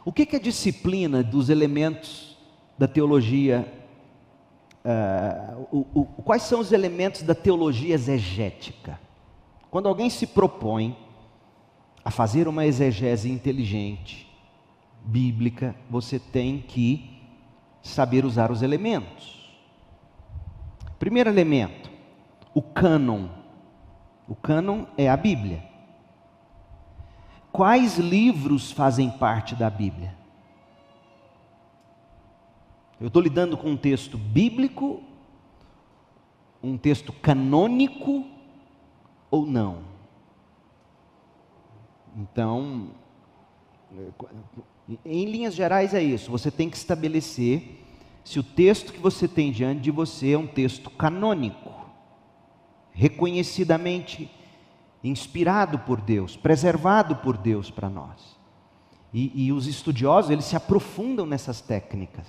O 0.05 0.13
que, 0.13 0.25
que 0.25 0.35
a 0.35 0.39
disciplina 0.39 1.23
dos 1.23 1.49
elementos 1.49 2.37
da 2.77 2.87
teologia 2.87 3.80
uh, 4.85 5.67
o, 5.71 6.01
o, 6.01 6.05
quais 6.23 6.43
são 6.43 6.59
os 6.59 6.71
elementos 6.71 7.23
da 7.23 7.35
teologia 7.35 7.93
exegética. 7.93 8.99
Quando 9.69 9.87
alguém 9.87 10.09
se 10.09 10.27
propõe 10.27 10.97
a 12.03 12.11
fazer 12.11 12.47
uma 12.47 12.65
exegese 12.65 13.31
inteligente, 13.31 14.29
bíblica, 15.03 15.75
você 15.89 16.19
tem 16.19 16.59
que 16.59 17.21
saber 17.81 18.25
usar 18.25 18.51
os 18.51 18.61
elementos. 18.61 19.41
Primeiro 20.99 21.29
elemento, 21.29 21.89
o 22.53 22.61
cânon. 22.61 23.27
O 24.27 24.35
cânon 24.35 24.85
é 24.97 25.09
a 25.09 25.17
Bíblia. 25.17 25.63
Quais 27.51 27.97
livros 27.97 28.71
fazem 28.71 29.09
parte 29.09 29.55
da 29.55 29.69
Bíblia? 29.69 30.20
Eu 33.01 33.07
estou 33.07 33.19
lidando 33.19 33.57
com 33.57 33.71
um 33.71 33.77
texto 33.77 34.15
bíblico, 34.15 35.01
um 36.61 36.77
texto 36.77 37.11
canônico 37.11 38.23
ou 39.31 39.47
não? 39.47 39.79
Então, 42.15 42.89
Em 45.03 45.25
linhas 45.25 45.55
gerais 45.55 45.95
é 45.95 46.03
isso. 46.03 46.29
Você 46.29 46.51
tem 46.51 46.69
que 46.69 46.77
estabelecer 46.77 47.83
se 48.23 48.39
o 48.39 48.43
texto 48.43 48.93
que 48.93 48.99
você 48.99 49.27
tem 49.27 49.51
diante 49.51 49.81
de 49.81 49.89
você 49.89 50.33
é 50.33 50.37
um 50.37 50.45
texto 50.45 50.91
canônico, 50.91 51.73
reconhecidamente 52.91 54.29
inspirado 55.03 55.79
por 55.79 55.99
Deus, 55.99 56.37
preservado 56.37 57.15
por 57.15 57.35
Deus 57.35 57.71
para 57.71 57.89
nós. 57.89 58.37
E, 59.11 59.47
e, 59.47 59.51
os 59.51 59.65
estudiosos 59.65 60.29
eles 60.29 60.45
se 60.45 60.55
aprofundam 60.55 61.25
nessas 61.25 61.61
técnicas. 61.61 62.27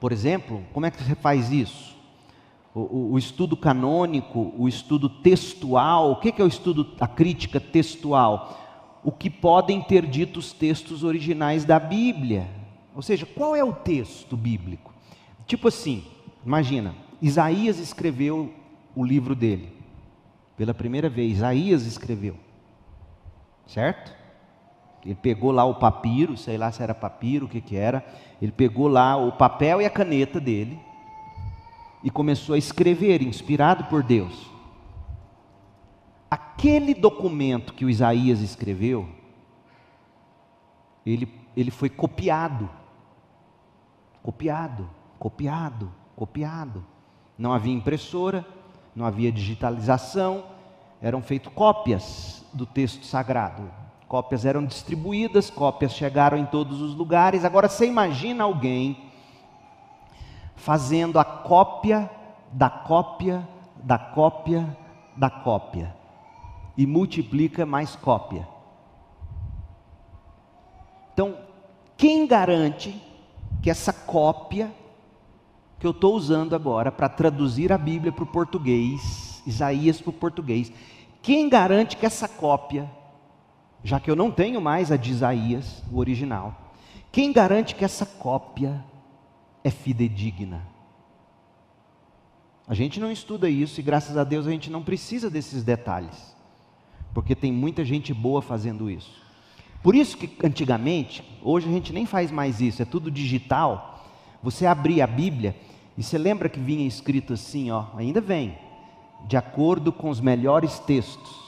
Por 0.00 0.12
exemplo, 0.12 0.62
como 0.72 0.86
é 0.86 0.90
que 0.90 1.02
você 1.02 1.14
faz 1.14 1.50
isso? 1.50 1.96
O, 2.74 2.80
o, 2.80 3.12
o 3.12 3.18
estudo 3.18 3.56
canônico, 3.56 4.52
o 4.56 4.68
estudo 4.68 5.08
textual. 5.08 6.12
O 6.12 6.16
que 6.16 6.34
é 6.40 6.44
o 6.44 6.48
estudo, 6.48 6.94
a 7.00 7.08
crítica 7.08 7.58
textual? 7.58 9.00
O 9.02 9.10
que 9.10 9.30
podem 9.30 9.80
ter 9.80 10.06
dito 10.06 10.38
os 10.38 10.52
textos 10.52 11.02
originais 11.02 11.64
da 11.64 11.78
Bíblia. 11.78 12.48
Ou 12.94 13.02
seja, 13.02 13.24
qual 13.24 13.56
é 13.56 13.64
o 13.64 13.72
texto 13.72 14.36
bíblico? 14.36 14.92
Tipo 15.46 15.68
assim, 15.68 16.04
imagina, 16.44 16.94
Isaías 17.20 17.78
escreveu 17.78 18.52
o 18.94 19.04
livro 19.04 19.34
dele. 19.34 19.72
Pela 20.56 20.74
primeira 20.74 21.08
vez, 21.08 21.38
Isaías 21.38 21.86
escreveu. 21.86 22.36
Certo? 23.66 24.12
Ele 25.06 25.14
pegou 25.14 25.50
lá 25.50 25.64
o 25.64 25.76
papiro, 25.76 26.36
sei 26.36 26.58
lá 26.58 26.70
se 26.70 26.82
era 26.82 26.94
papiro, 26.94 27.46
o 27.46 27.48
que, 27.48 27.62
que 27.62 27.76
era. 27.76 28.04
Ele 28.42 28.52
pegou 28.52 28.88
lá 28.88 29.16
o 29.16 29.32
papel 29.32 29.80
e 29.80 29.86
a 29.86 29.90
caneta 29.90 30.38
dele 30.38 30.78
e 32.04 32.10
começou 32.10 32.54
a 32.54 32.58
escrever, 32.58 33.22
inspirado 33.22 33.84
por 33.84 34.02
Deus. 34.02 34.50
Aquele 36.30 36.92
documento 36.92 37.72
que 37.72 37.84
o 37.84 37.90
Isaías 37.90 38.40
escreveu, 38.40 39.08
ele, 41.06 41.32
ele 41.56 41.70
foi 41.70 41.88
copiado 41.88 42.68
Copiado, 44.26 44.90
copiado, 45.20 45.92
copiado. 46.16 46.84
Não 47.38 47.52
havia 47.52 47.72
impressora, 47.72 48.44
não 48.92 49.06
havia 49.06 49.30
digitalização, 49.30 50.46
eram 51.00 51.22
feitas 51.22 51.52
cópias 51.52 52.44
do 52.52 52.66
texto 52.66 53.06
sagrado. 53.06 53.70
Cópias 54.08 54.44
eram 54.44 54.64
distribuídas, 54.64 55.50
cópias 55.50 55.92
chegaram 55.92 56.38
em 56.38 56.46
todos 56.46 56.80
os 56.80 56.94
lugares. 56.94 57.44
Agora 57.44 57.68
você 57.68 57.86
imagina 57.86 58.44
alguém 58.44 59.10
fazendo 60.54 61.18
a 61.18 61.24
cópia 61.24 62.10
da 62.52 62.70
cópia 62.70 63.46
da 63.82 63.98
cópia 63.98 64.76
da 65.16 65.30
cópia 65.30 65.94
e 66.76 66.86
multiplica 66.86 67.64
mais 67.64 67.96
cópia. 67.96 68.46
Então, 71.12 71.38
quem 71.96 72.26
garante 72.26 73.00
que 73.62 73.70
essa 73.70 73.92
cópia 73.92 74.70
que 75.78 75.86
eu 75.86 75.90
estou 75.90 76.14
usando 76.14 76.54
agora 76.54 76.92
para 76.92 77.08
traduzir 77.08 77.72
a 77.72 77.78
Bíblia 77.78 78.12
para 78.12 78.24
o 78.24 78.26
português, 78.26 79.42
Isaías 79.46 80.00
para 80.00 80.10
o 80.10 80.12
português, 80.12 80.72
quem 81.22 81.48
garante 81.48 81.96
que 81.96 82.06
essa 82.06 82.28
cópia, 82.28 82.90
já 83.86 84.00
que 84.00 84.10
eu 84.10 84.16
não 84.16 84.32
tenho 84.32 84.60
mais 84.60 84.90
a 84.90 84.96
de 84.96 85.12
Isaías, 85.12 85.80
o 85.92 85.98
original, 85.98 86.72
quem 87.12 87.32
garante 87.32 87.76
que 87.76 87.84
essa 87.84 88.04
cópia 88.04 88.84
é 89.62 89.70
fidedigna? 89.70 90.66
A 92.66 92.74
gente 92.74 92.98
não 92.98 93.12
estuda 93.12 93.48
isso 93.48 93.78
e 93.78 93.84
graças 93.84 94.16
a 94.16 94.24
Deus 94.24 94.44
a 94.44 94.50
gente 94.50 94.72
não 94.72 94.82
precisa 94.82 95.30
desses 95.30 95.62
detalhes, 95.62 96.34
porque 97.14 97.32
tem 97.32 97.52
muita 97.52 97.84
gente 97.84 98.12
boa 98.12 98.42
fazendo 98.42 98.90
isso. 98.90 99.22
Por 99.84 99.94
isso 99.94 100.18
que 100.18 100.44
antigamente, 100.44 101.22
hoje 101.40 101.68
a 101.68 101.72
gente 101.72 101.92
nem 101.92 102.04
faz 102.04 102.32
mais 102.32 102.60
isso, 102.60 102.82
é 102.82 102.84
tudo 102.84 103.08
digital. 103.08 104.04
Você 104.42 104.66
abria 104.66 105.04
a 105.04 105.06
Bíblia 105.06 105.54
e 105.96 106.02
você 106.02 106.18
lembra 106.18 106.48
que 106.48 106.58
vinha 106.58 106.88
escrito 106.88 107.34
assim, 107.34 107.70
ó, 107.70 107.84
ainda 107.94 108.20
vem, 108.20 108.58
de 109.28 109.36
acordo 109.36 109.92
com 109.92 110.10
os 110.10 110.20
melhores 110.20 110.80
textos. 110.80 111.45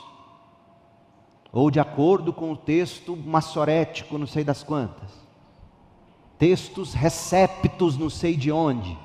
Ou 1.53 1.71
de 1.71 1.81
acordo 1.81 2.33
com 2.33 2.53
o 2.53 2.57
texto 2.57 3.17
massorético, 3.17 4.19
não 4.19 4.27
sei 4.27 4.45
das 4.45 4.63
quantas. 4.63 5.11
Textos 6.39 6.95
receptos, 6.95 7.97
não 7.97 8.11
sei 8.11 8.37
de 8.37 8.53
onde. 8.53 8.97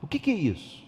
O 0.00 0.06
que, 0.06 0.18
que 0.18 0.30
é 0.30 0.34
isso? 0.34 0.84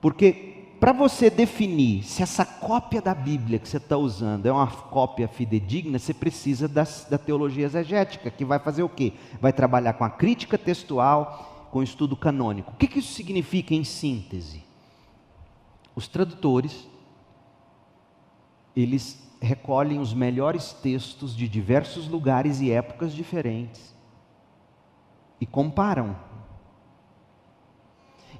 Porque 0.00 0.62
para 0.82 0.92
você 0.92 1.30
definir 1.30 2.02
se 2.02 2.22
essa 2.22 2.44
cópia 2.44 3.00
da 3.00 3.14
Bíblia 3.14 3.58
que 3.58 3.68
você 3.68 3.76
está 3.76 3.96
usando 3.96 4.46
é 4.46 4.52
uma 4.52 4.66
cópia 4.66 5.28
fidedigna, 5.28 5.98
você 5.98 6.12
precisa 6.12 6.66
da, 6.66 6.84
da 7.08 7.18
teologia 7.18 7.66
exegética, 7.66 8.30
que 8.30 8.44
vai 8.44 8.58
fazer 8.58 8.82
o 8.82 8.88
quê? 8.88 9.12
Vai 9.40 9.52
trabalhar 9.52 9.92
com 9.92 10.04
a 10.04 10.10
crítica 10.10 10.58
textual, 10.58 11.68
com 11.70 11.78
o 11.78 11.82
estudo 11.84 12.16
canônico. 12.16 12.72
O 12.72 12.76
que, 12.76 12.88
que 12.88 12.98
isso 12.98 13.14
significa 13.14 13.74
em 13.74 13.84
síntese? 13.84 14.64
Os 15.94 16.08
tradutores, 16.08 16.88
eles 18.74 19.20
recolhem 19.40 19.98
os 19.98 20.14
melhores 20.14 20.72
textos 20.72 21.36
de 21.36 21.48
diversos 21.48 22.08
lugares 22.08 22.60
e 22.60 22.70
épocas 22.70 23.12
diferentes 23.12 23.94
e 25.40 25.46
comparam 25.46 26.16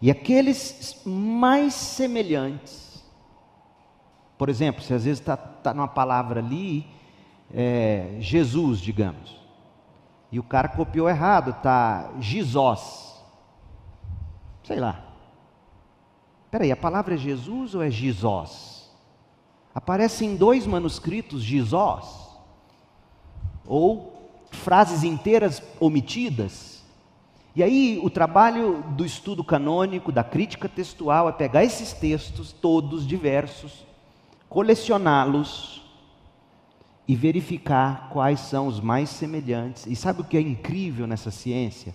e 0.02 0.10
aqueles 0.10 1.00
mais 1.06 1.74
semelhantes, 1.74 3.04
por 4.36 4.48
exemplo, 4.48 4.82
se 4.82 4.92
às 4.92 5.04
vezes 5.04 5.20
está 5.20 5.36
tá 5.36 5.72
numa 5.72 5.86
palavra 5.86 6.40
ali, 6.40 6.84
é, 7.54 8.16
Jesus, 8.18 8.80
digamos, 8.80 9.40
e 10.32 10.40
o 10.40 10.42
cara 10.42 10.66
copiou 10.66 11.08
errado, 11.08 11.50
está 11.50 12.10
Jesus, 12.18 13.22
sei 14.64 14.80
lá. 14.80 15.04
Espera 16.46 16.64
aí, 16.64 16.72
a 16.72 16.76
palavra 16.76 17.14
é 17.14 17.18
Jesus 17.18 17.72
ou 17.76 17.82
é 17.82 17.90
Jesus? 17.90 18.71
Aparece 19.74 20.24
em 20.24 20.36
dois 20.36 20.66
manuscritos 20.66 21.42
Jesus, 21.42 22.04
ou 23.66 24.30
frases 24.50 25.02
inteiras 25.02 25.62
omitidas. 25.80 26.82
E 27.54 27.62
aí, 27.62 28.00
o 28.02 28.08
trabalho 28.08 28.82
do 28.96 29.04
estudo 29.04 29.42
canônico, 29.44 30.10
da 30.10 30.24
crítica 30.24 30.68
textual, 30.68 31.28
é 31.28 31.32
pegar 31.32 31.64
esses 31.64 31.92
textos, 31.92 32.52
todos 32.52 33.06
diversos, 33.06 33.86
colecioná-los 34.48 35.82
e 37.06 37.16
verificar 37.16 38.08
quais 38.10 38.40
são 38.40 38.66
os 38.66 38.80
mais 38.80 39.10
semelhantes. 39.10 39.86
E 39.86 39.96
sabe 39.96 40.22
o 40.22 40.24
que 40.24 40.36
é 40.36 40.40
incrível 40.40 41.06
nessa 41.06 41.30
ciência? 41.30 41.94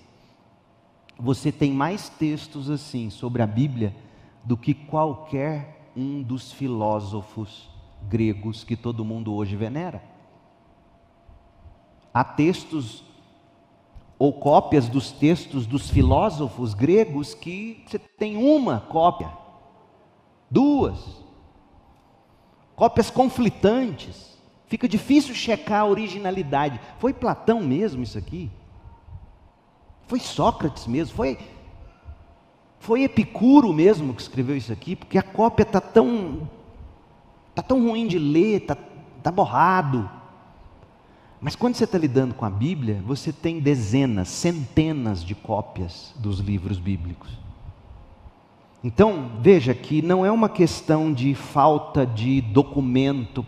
Você 1.20 1.52
tem 1.52 1.72
mais 1.72 2.10
textos 2.10 2.70
assim 2.70 3.10
sobre 3.10 3.42
a 3.42 3.48
Bíblia 3.48 3.96
do 4.44 4.56
que 4.56 4.74
qualquer 4.74 5.77
um 5.98 6.22
dos 6.22 6.54
filósofos 6.54 7.68
gregos 8.08 8.64
que 8.64 8.76
todo 8.76 9.04
mundo 9.04 9.34
hoje 9.34 9.56
venera. 9.56 10.04
Há 12.14 12.24
textos 12.24 13.04
ou 14.20 14.34
cópias 14.34 14.88
dos 14.88 15.12
textos 15.12 15.66
dos 15.66 15.90
filósofos 15.90 16.76
gregos 16.76 17.34
que 17.34 17.84
você 17.86 17.98
tem 17.98 18.38
uma 18.38 18.80
cópia, 18.80 19.32
duas, 20.50 21.00
cópias 22.76 23.10
conflitantes. 23.10 24.38
Fica 24.68 24.88
difícil 24.88 25.34
checar 25.34 25.82
a 25.82 25.86
originalidade. 25.86 26.80
Foi 27.00 27.14
Platão 27.14 27.62
mesmo 27.62 28.04
isso 28.04 28.18
aqui? 28.18 28.52
Foi 30.08 30.20
Sócrates 30.20 30.86
mesmo? 30.88 31.16
Foi 31.16 31.38
foi 32.80 33.04
Epicuro 33.04 33.74
mesmo 33.74 34.14
que 34.14 34.22
escreveu 34.22 34.56
isso 34.56 34.72
aqui? 34.72 34.96
Porque 34.96 35.18
a 35.18 35.24
cópia 35.24 35.64
está 35.64 35.82
tão 35.82 36.50
tá 37.54 37.62
tão 37.64 37.88
ruim 37.88 38.08
de 38.08 38.20
ler, 38.20 38.62
está 38.62 38.78
tá 39.24 39.32
borrado. 39.32 40.10
Mas 41.42 41.56
quando 41.56 41.76
você 41.76 41.84
está 41.84 41.98
lidando 41.98 42.34
com 42.34 42.46
a 42.46 42.50
Bíblia, 42.50 43.02
você 43.06 43.32
tem 43.32 43.60
dezenas, 43.60 44.28
centenas 44.28 45.24
de 45.24 45.36
cópias 45.36 46.14
dos 46.18 46.40
livros 46.40 46.80
bíblicos. 46.80 47.30
Então, 48.84 49.32
veja 49.42 49.74
que 49.74 50.02
não 50.02 50.26
é 50.26 50.32
uma 50.32 50.50
questão 50.50 51.12
de 51.12 51.34
falta 51.34 52.06
de 52.06 52.42
documento 52.42 53.46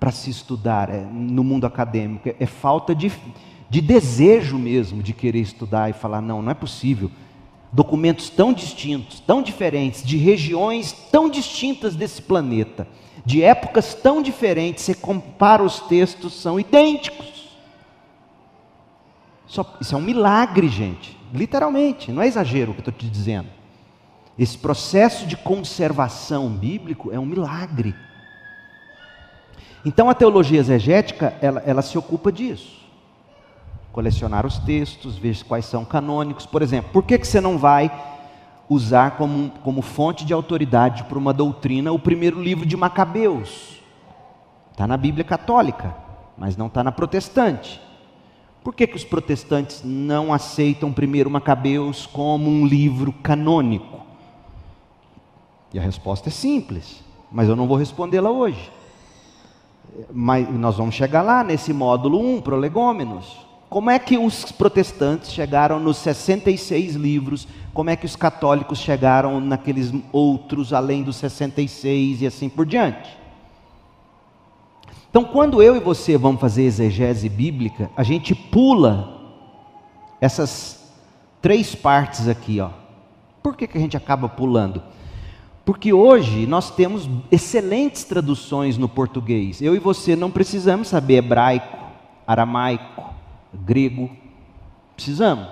para 0.00 0.10
se 0.10 0.30
estudar 0.30 0.88
é, 0.90 1.00
no 1.00 1.44
mundo 1.44 1.64
acadêmico, 1.64 2.28
é, 2.28 2.36
é 2.40 2.46
falta 2.46 2.94
de, 2.94 3.12
de 3.68 3.80
desejo 3.80 4.58
mesmo 4.58 5.02
de 5.02 5.12
querer 5.12 5.40
estudar 5.40 5.90
e 5.90 5.92
falar: 5.92 6.20
não, 6.20 6.42
não 6.42 6.50
é 6.50 6.54
possível. 6.54 7.10
Documentos 7.72 8.28
tão 8.28 8.52
distintos, 8.52 9.20
tão 9.20 9.42
diferentes, 9.42 10.04
de 10.04 10.16
regiões 10.18 10.92
tão 11.10 11.28
distintas 11.28 11.96
desse 11.96 12.20
planeta 12.20 12.86
de 13.24 13.42
épocas 13.42 13.94
tão 13.94 14.20
diferentes, 14.20 14.84
você 14.84 14.94
compara 14.94 15.62
os 15.62 15.80
textos, 15.80 16.34
são 16.34 16.58
idênticos. 16.58 17.56
isso 19.80 19.94
é 19.94 19.98
um 19.98 20.02
milagre, 20.02 20.68
gente, 20.68 21.16
literalmente, 21.32 22.10
não 22.10 22.22
é 22.22 22.26
exagero 22.26 22.72
o 22.72 22.74
que 22.74 22.80
eu 22.80 22.90
estou 22.90 22.94
te 22.94 23.08
dizendo. 23.08 23.48
Esse 24.38 24.58
processo 24.58 25.26
de 25.26 25.36
conservação 25.36 26.48
bíblico 26.48 27.12
é 27.12 27.18
um 27.18 27.26
milagre. 27.26 27.94
Então 29.84 30.08
a 30.08 30.14
teologia 30.14 30.58
exegética, 30.58 31.36
ela, 31.40 31.62
ela 31.66 31.82
se 31.82 31.98
ocupa 31.98 32.32
disso. 32.32 32.81
Colecionar 33.92 34.46
os 34.46 34.58
textos, 34.58 35.16
ver 35.16 35.44
quais 35.44 35.66
são 35.66 35.84
canônicos. 35.84 36.46
Por 36.46 36.62
exemplo, 36.62 36.90
por 36.92 37.02
que, 37.02 37.18
que 37.18 37.26
você 37.26 37.40
não 37.40 37.58
vai 37.58 37.92
usar 38.68 39.12
como, 39.12 39.50
como 39.62 39.82
fonte 39.82 40.24
de 40.24 40.32
autoridade 40.32 41.04
para 41.04 41.18
uma 41.18 41.32
doutrina 41.32 41.92
o 41.92 41.98
primeiro 41.98 42.42
livro 42.42 42.64
de 42.64 42.76
Macabeus? 42.76 43.80
Está 44.70 44.86
na 44.86 44.96
Bíblia 44.96 45.24
católica, 45.24 45.94
mas 46.36 46.56
não 46.56 46.66
está 46.66 46.82
na 46.82 46.90
protestante. 46.90 47.80
Por 48.64 48.74
que, 48.74 48.86
que 48.86 48.96
os 48.96 49.04
protestantes 49.04 49.82
não 49.84 50.32
aceitam 50.32 50.92
primeiro 50.92 51.28
Macabeus 51.28 52.06
como 52.06 52.48
um 52.48 52.64
livro 52.64 53.12
canônico? 53.12 54.00
E 55.74 55.78
a 55.78 55.82
resposta 55.82 56.28
é 56.28 56.32
simples, 56.32 57.02
mas 57.30 57.48
eu 57.48 57.56
não 57.56 57.66
vou 57.66 57.76
respondê-la 57.76 58.30
hoje. 58.30 58.70
Mas 60.10 60.48
nós 60.48 60.76
vamos 60.76 60.94
chegar 60.94 61.22
lá 61.22 61.42
nesse 61.44 61.72
módulo 61.72 62.18
1, 62.18 62.40
prolegômenos. 62.40 63.51
Como 63.72 63.88
é 63.88 63.98
que 63.98 64.18
os 64.18 64.52
protestantes 64.52 65.32
chegaram 65.32 65.80
nos 65.80 65.96
66 65.96 66.94
livros? 66.94 67.48
Como 67.72 67.88
é 67.88 67.96
que 67.96 68.04
os 68.04 68.14
católicos 68.14 68.78
chegaram 68.78 69.40
naqueles 69.40 69.90
outros 70.12 70.74
além 70.74 71.02
dos 71.02 71.16
66 71.16 72.20
e 72.20 72.26
assim 72.26 72.50
por 72.50 72.66
diante? 72.66 73.16
Então, 75.08 75.24
quando 75.24 75.62
eu 75.62 75.74
e 75.74 75.80
você 75.80 76.18
vamos 76.18 76.38
fazer 76.38 76.64
exegese 76.64 77.30
bíblica, 77.30 77.90
a 77.96 78.02
gente 78.02 78.34
pula 78.34 79.22
essas 80.20 80.92
três 81.40 81.74
partes 81.74 82.28
aqui, 82.28 82.60
ó. 82.60 82.68
Por 83.42 83.56
que, 83.56 83.66
que 83.66 83.78
a 83.78 83.80
gente 83.80 83.96
acaba 83.96 84.28
pulando? 84.28 84.82
Porque 85.64 85.94
hoje 85.94 86.44
nós 86.44 86.70
temos 86.70 87.08
excelentes 87.30 88.04
traduções 88.04 88.76
no 88.76 88.86
português. 88.86 89.62
Eu 89.62 89.74
e 89.74 89.78
você 89.78 90.14
não 90.14 90.30
precisamos 90.30 90.88
saber 90.88 91.14
hebraico, 91.14 91.78
aramaico, 92.26 93.11
grego. 93.52 94.10
Precisamos? 94.94 95.48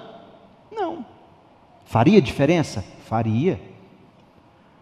Não. 0.70 1.04
Faria 1.84 2.20
diferença? 2.20 2.84
Faria. 3.06 3.60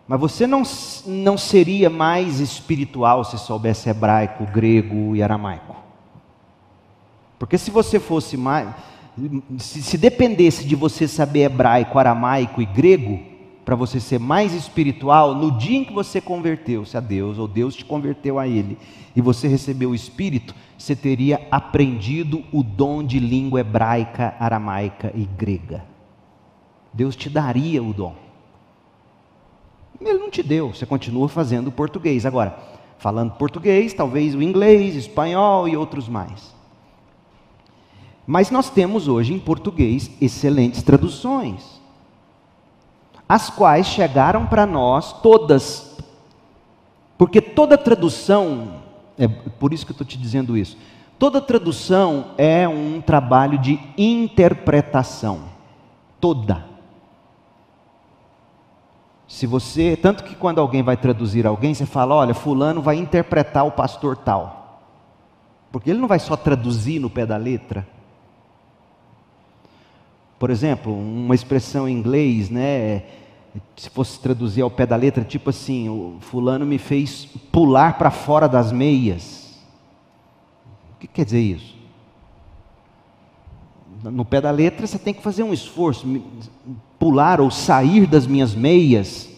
Mas 0.06 0.18
você 0.18 0.46
não, 0.46 0.62
não 1.06 1.36
seria 1.36 1.90
mais 1.90 2.40
espiritual 2.40 3.24
se 3.24 3.38
soubesse 3.38 3.90
hebraico, 3.90 4.46
grego 4.46 5.14
e 5.14 5.22
aramaico. 5.22 5.76
Porque 7.38 7.58
se 7.58 7.70
você 7.70 8.00
fosse 8.00 8.36
mais. 8.36 8.68
Se, 9.58 9.82
se 9.82 9.98
dependesse 9.98 10.64
de 10.64 10.74
você 10.74 11.06
saber 11.08 11.40
hebraico, 11.40 11.98
aramaico 11.98 12.62
e 12.62 12.66
grego, 12.66 13.20
para 13.64 13.76
você 13.76 14.00
ser 14.00 14.18
mais 14.18 14.54
espiritual, 14.54 15.34
no 15.34 15.50
dia 15.50 15.76
em 15.76 15.84
que 15.84 15.92
você 15.92 16.20
converteu-se 16.22 16.96
a 16.96 17.00
Deus, 17.00 17.36
ou 17.36 17.46
Deus 17.46 17.74
te 17.74 17.84
converteu 17.84 18.38
a 18.38 18.48
Ele, 18.48 18.78
e 19.14 19.20
você 19.20 19.46
recebeu 19.46 19.90
o 19.90 19.94
Espírito, 19.94 20.54
você 20.78 20.94
teria 20.94 21.46
aprendido 21.50 22.44
o 22.52 22.62
dom 22.62 23.02
de 23.02 23.18
língua 23.18 23.60
hebraica, 23.60 24.36
aramaica 24.38 25.12
e 25.12 25.24
grega. 25.24 25.84
Deus 26.94 27.16
te 27.16 27.28
daria 27.28 27.82
o 27.82 27.92
dom. 27.92 28.14
Ele 30.00 30.18
não 30.18 30.30
te 30.30 30.40
deu, 30.40 30.72
você 30.72 30.86
continua 30.86 31.28
fazendo 31.28 31.72
português. 31.72 32.24
Agora, 32.24 32.56
falando 32.96 33.32
português, 33.32 33.92
talvez 33.92 34.36
o 34.36 34.42
inglês, 34.42 34.94
espanhol 34.94 35.68
e 35.68 35.76
outros 35.76 36.08
mais. 36.08 36.54
Mas 38.24 38.50
nós 38.50 38.70
temos 38.70 39.08
hoje 39.08 39.34
em 39.34 39.38
português 39.38 40.08
excelentes 40.20 40.82
traduções, 40.82 41.80
as 43.28 43.50
quais 43.50 43.86
chegaram 43.86 44.46
para 44.46 44.64
nós 44.64 45.12
todas, 45.22 45.98
porque 47.16 47.40
toda 47.40 47.76
tradução, 47.76 48.87
é 49.18 49.26
por 49.26 49.72
isso 49.72 49.84
que 49.84 49.90
eu 49.90 49.94
estou 49.94 50.06
te 50.06 50.16
dizendo 50.16 50.56
isso, 50.56 50.76
toda 51.18 51.40
tradução 51.40 52.32
é 52.38 52.68
um 52.68 53.00
trabalho 53.00 53.58
de 53.58 53.80
interpretação, 53.96 55.40
toda. 56.20 56.64
Se 59.26 59.46
você, 59.46 59.94
tanto 59.94 60.24
que 60.24 60.34
quando 60.34 60.60
alguém 60.60 60.82
vai 60.82 60.96
traduzir 60.96 61.46
alguém, 61.46 61.74
você 61.74 61.84
fala, 61.84 62.14
olha, 62.14 62.32
fulano 62.32 62.80
vai 62.80 62.96
interpretar 62.96 63.66
o 63.66 63.72
pastor 63.72 64.16
tal. 64.16 64.80
Porque 65.70 65.90
ele 65.90 65.98
não 65.98 66.08
vai 66.08 66.18
só 66.18 66.34
traduzir 66.34 66.98
no 66.98 67.10
pé 67.10 67.26
da 67.26 67.36
letra. 67.36 67.86
Por 70.38 70.50
exemplo, 70.50 70.96
uma 70.96 71.34
expressão 71.34 71.86
em 71.86 71.92
inglês, 71.92 72.48
né, 72.48 73.02
se 73.76 73.90
fosse 73.90 74.18
traduzir 74.20 74.62
ao 74.62 74.70
pé 74.70 74.86
da 74.86 74.96
letra, 74.96 75.24
tipo 75.24 75.50
assim, 75.50 75.88
o 75.88 76.18
fulano 76.20 76.66
me 76.66 76.78
fez 76.78 77.26
pular 77.50 77.96
para 77.96 78.10
fora 78.10 78.48
das 78.48 78.72
meias. 78.72 79.58
O 80.94 80.98
que 80.98 81.06
quer 81.06 81.24
dizer 81.24 81.40
isso? 81.40 81.76
No 84.02 84.24
pé 84.24 84.40
da 84.40 84.50
letra 84.50 84.86
você 84.86 84.98
tem 84.98 85.14
que 85.14 85.22
fazer 85.22 85.42
um 85.42 85.52
esforço 85.52 86.06
pular 86.98 87.40
ou 87.40 87.50
sair 87.50 88.06
das 88.06 88.26
minhas 88.26 88.54
meias. 88.54 89.28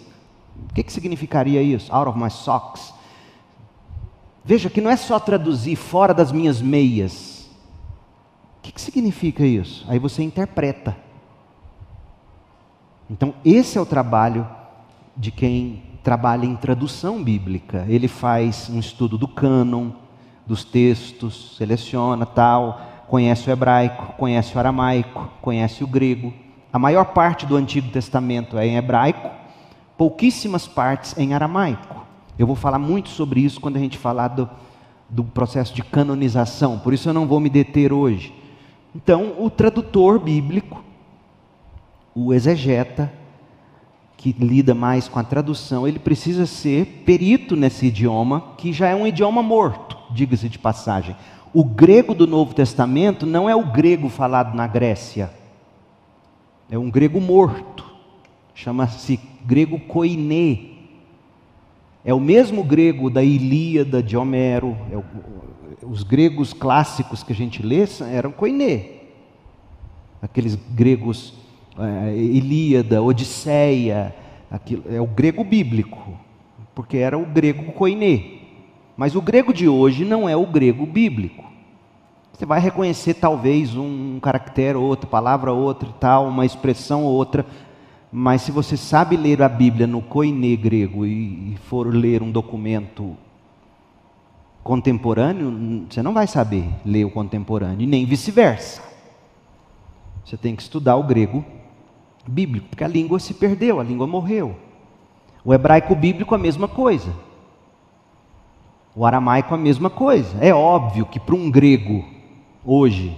O 0.70 0.74
que, 0.74 0.82
que 0.82 0.92
significaria 0.92 1.62
isso? 1.62 1.92
Out 1.94 2.10
of 2.10 2.18
my 2.18 2.30
socks. 2.30 2.92
Veja 4.44 4.70
que 4.70 4.80
não 4.80 4.90
é 4.90 4.96
só 4.96 5.18
traduzir 5.18 5.76
fora 5.76 6.12
das 6.14 6.32
minhas 6.32 6.60
meias. 6.60 7.48
O 8.58 8.62
que, 8.62 8.72
que 8.72 8.80
significa 8.80 9.44
isso? 9.44 9.84
Aí 9.88 9.98
você 9.98 10.22
interpreta. 10.22 10.96
Então, 13.10 13.34
esse 13.44 13.76
é 13.76 13.80
o 13.80 13.86
trabalho 13.86 14.46
de 15.16 15.30
quem 15.30 15.82
trabalha 16.02 16.46
em 16.46 16.56
tradução 16.56 17.22
bíblica. 17.22 17.84
Ele 17.88 18.08
faz 18.08 18.70
um 18.70 18.78
estudo 18.78 19.18
do 19.18 19.28
cânon, 19.28 19.90
dos 20.46 20.64
textos, 20.64 21.56
seleciona 21.56 22.24
tal, 22.24 22.80
conhece 23.08 23.50
o 23.50 23.52
hebraico, 23.52 24.14
conhece 24.16 24.54
o 24.54 24.58
aramaico, 24.58 25.28
conhece 25.42 25.82
o 25.82 25.86
grego 25.86 26.32
a 26.72 26.78
maior 26.78 27.06
parte 27.06 27.46
do 27.46 27.56
Antigo 27.56 27.90
Testamento 27.90 28.56
é 28.56 28.64
em 28.64 28.76
hebraico, 28.76 29.28
pouquíssimas 29.98 30.68
partes 30.68 31.18
em 31.18 31.34
aramaico. 31.34 32.06
Eu 32.38 32.46
vou 32.46 32.54
falar 32.54 32.78
muito 32.78 33.08
sobre 33.08 33.40
isso 33.40 33.60
quando 33.60 33.76
a 33.76 33.80
gente 33.80 33.98
falar 33.98 34.28
do, 34.28 34.48
do 35.08 35.24
processo 35.24 35.74
de 35.74 35.82
canonização, 35.82 36.78
por 36.78 36.94
isso 36.94 37.08
eu 37.08 37.12
não 37.12 37.26
vou 37.26 37.40
me 37.40 37.50
deter 37.50 37.92
hoje. 37.92 38.32
Então, 38.94 39.34
o 39.38 39.50
tradutor 39.50 40.20
bíblico, 40.20 40.82
o 42.26 42.34
exegeta, 42.34 43.12
que 44.16 44.32
lida 44.38 44.74
mais 44.74 45.08
com 45.08 45.18
a 45.18 45.24
tradução, 45.24 45.86
ele 45.86 45.98
precisa 45.98 46.46
ser 46.46 47.02
perito 47.06 47.56
nesse 47.56 47.86
idioma, 47.86 48.54
que 48.58 48.72
já 48.72 48.88
é 48.88 48.94
um 48.94 49.06
idioma 49.06 49.42
morto, 49.42 49.96
diga-se 50.10 50.48
de 50.48 50.58
passagem. 50.58 51.16
O 51.54 51.64
grego 51.64 52.14
do 52.14 52.26
Novo 52.26 52.54
Testamento 52.54 53.26
não 53.26 53.48
é 53.48 53.56
o 53.56 53.66
grego 53.66 54.08
falado 54.08 54.54
na 54.54 54.66
Grécia 54.66 55.40
é 56.70 56.78
um 56.78 56.88
grego 56.88 57.20
morto, 57.20 57.84
chama-se 58.54 59.18
grego 59.44 59.78
koiné. 59.80 60.70
É 62.04 62.14
o 62.14 62.20
mesmo 62.20 62.62
grego 62.62 63.10
da 63.10 63.22
Ilíada 63.22 64.00
de 64.02 64.16
Homero, 64.16 64.76
é 64.90 64.96
o, 64.96 65.04
os 65.82 66.04
gregos 66.04 66.52
clássicos 66.52 67.24
que 67.24 67.32
a 67.32 67.36
gente 67.36 67.60
lê 67.60 67.84
eram 68.12 68.30
koiné. 68.30 69.00
Aqueles 70.22 70.54
gregos 70.54 71.34
é, 71.80 72.14
Ilíada, 72.14 73.02
Odisseia, 73.02 74.14
aquilo, 74.50 74.84
é 74.88 75.00
o 75.00 75.06
grego 75.06 75.44
bíblico, 75.44 76.18
porque 76.74 76.98
era 76.98 77.18
o 77.18 77.24
grego 77.24 77.72
koiné. 77.72 78.40
Mas 78.96 79.14
o 79.14 79.22
grego 79.22 79.52
de 79.52 79.68
hoje 79.68 80.04
não 80.04 80.28
é 80.28 80.36
o 80.36 80.46
grego 80.46 80.84
bíblico. 80.84 81.44
Você 82.32 82.46
vai 82.46 82.60
reconhecer 82.60 83.14
talvez 83.14 83.76
um 83.76 84.18
caractere 84.20 84.76
ou 84.76 84.84
outra, 84.84 85.06
palavra 85.06 85.52
ou 85.52 85.62
outra 85.62 85.88
tal, 86.00 86.28
uma 86.28 86.46
expressão 86.46 87.04
ou 87.04 87.12
outra, 87.12 87.44
mas 88.12 88.42
se 88.42 88.50
você 88.50 88.76
sabe 88.76 89.16
ler 89.16 89.42
a 89.42 89.48
Bíblia 89.48 89.86
no 89.86 90.02
koiné 90.02 90.56
grego 90.56 91.06
e 91.06 91.56
for 91.64 91.94
ler 91.94 92.22
um 92.22 92.30
documento 92.30 93.16
contemporâneo, 94.62 95.86
você 95.88 96.02
não 96.02 96.12
vai 96.12 96.26
saber 96.26 96.64
ler 96.84 97.04
o 97.04 97.10
contemporâneo, 97.10 97.82
e 97.82 97.86
nem 97.86 98.04
vice-versa. 98.04 98.82
Você 100.24 100.36
tem 100.36 100.54
que 100.54 100.62
estudar 100.62 100.96
o 100.96 101.02
grego 101.02 101.44
bíblico, 102.30 102.68
porque 102.68 102.84
a 102.84 102.88
língua 102.88 103.18
se 103.18 103.34
perdeu, 103.34 103.80
a 103.80 103.84
língua 103.84 104.06
morreu. 104.06 104.56
O 105.44 105.52
hebraico 105.52 105.94
bíblico 105.94 106.34
a 106.34 106.38
mesma 106.38 106.68
coisa. 106.68 107.12
O 108.94 109.04
aramaico 109.04 109.54
a 109.54 109.58
mesma 109.58 109.90
coisa. 109.90 110.36
É 110.40 110.54
óbvio 110.54 111.06
que 111.06 111.18
para 111.18 111.34
um 111.34 111.50
grego 111.50 112.04
hoje, 112.64 113.16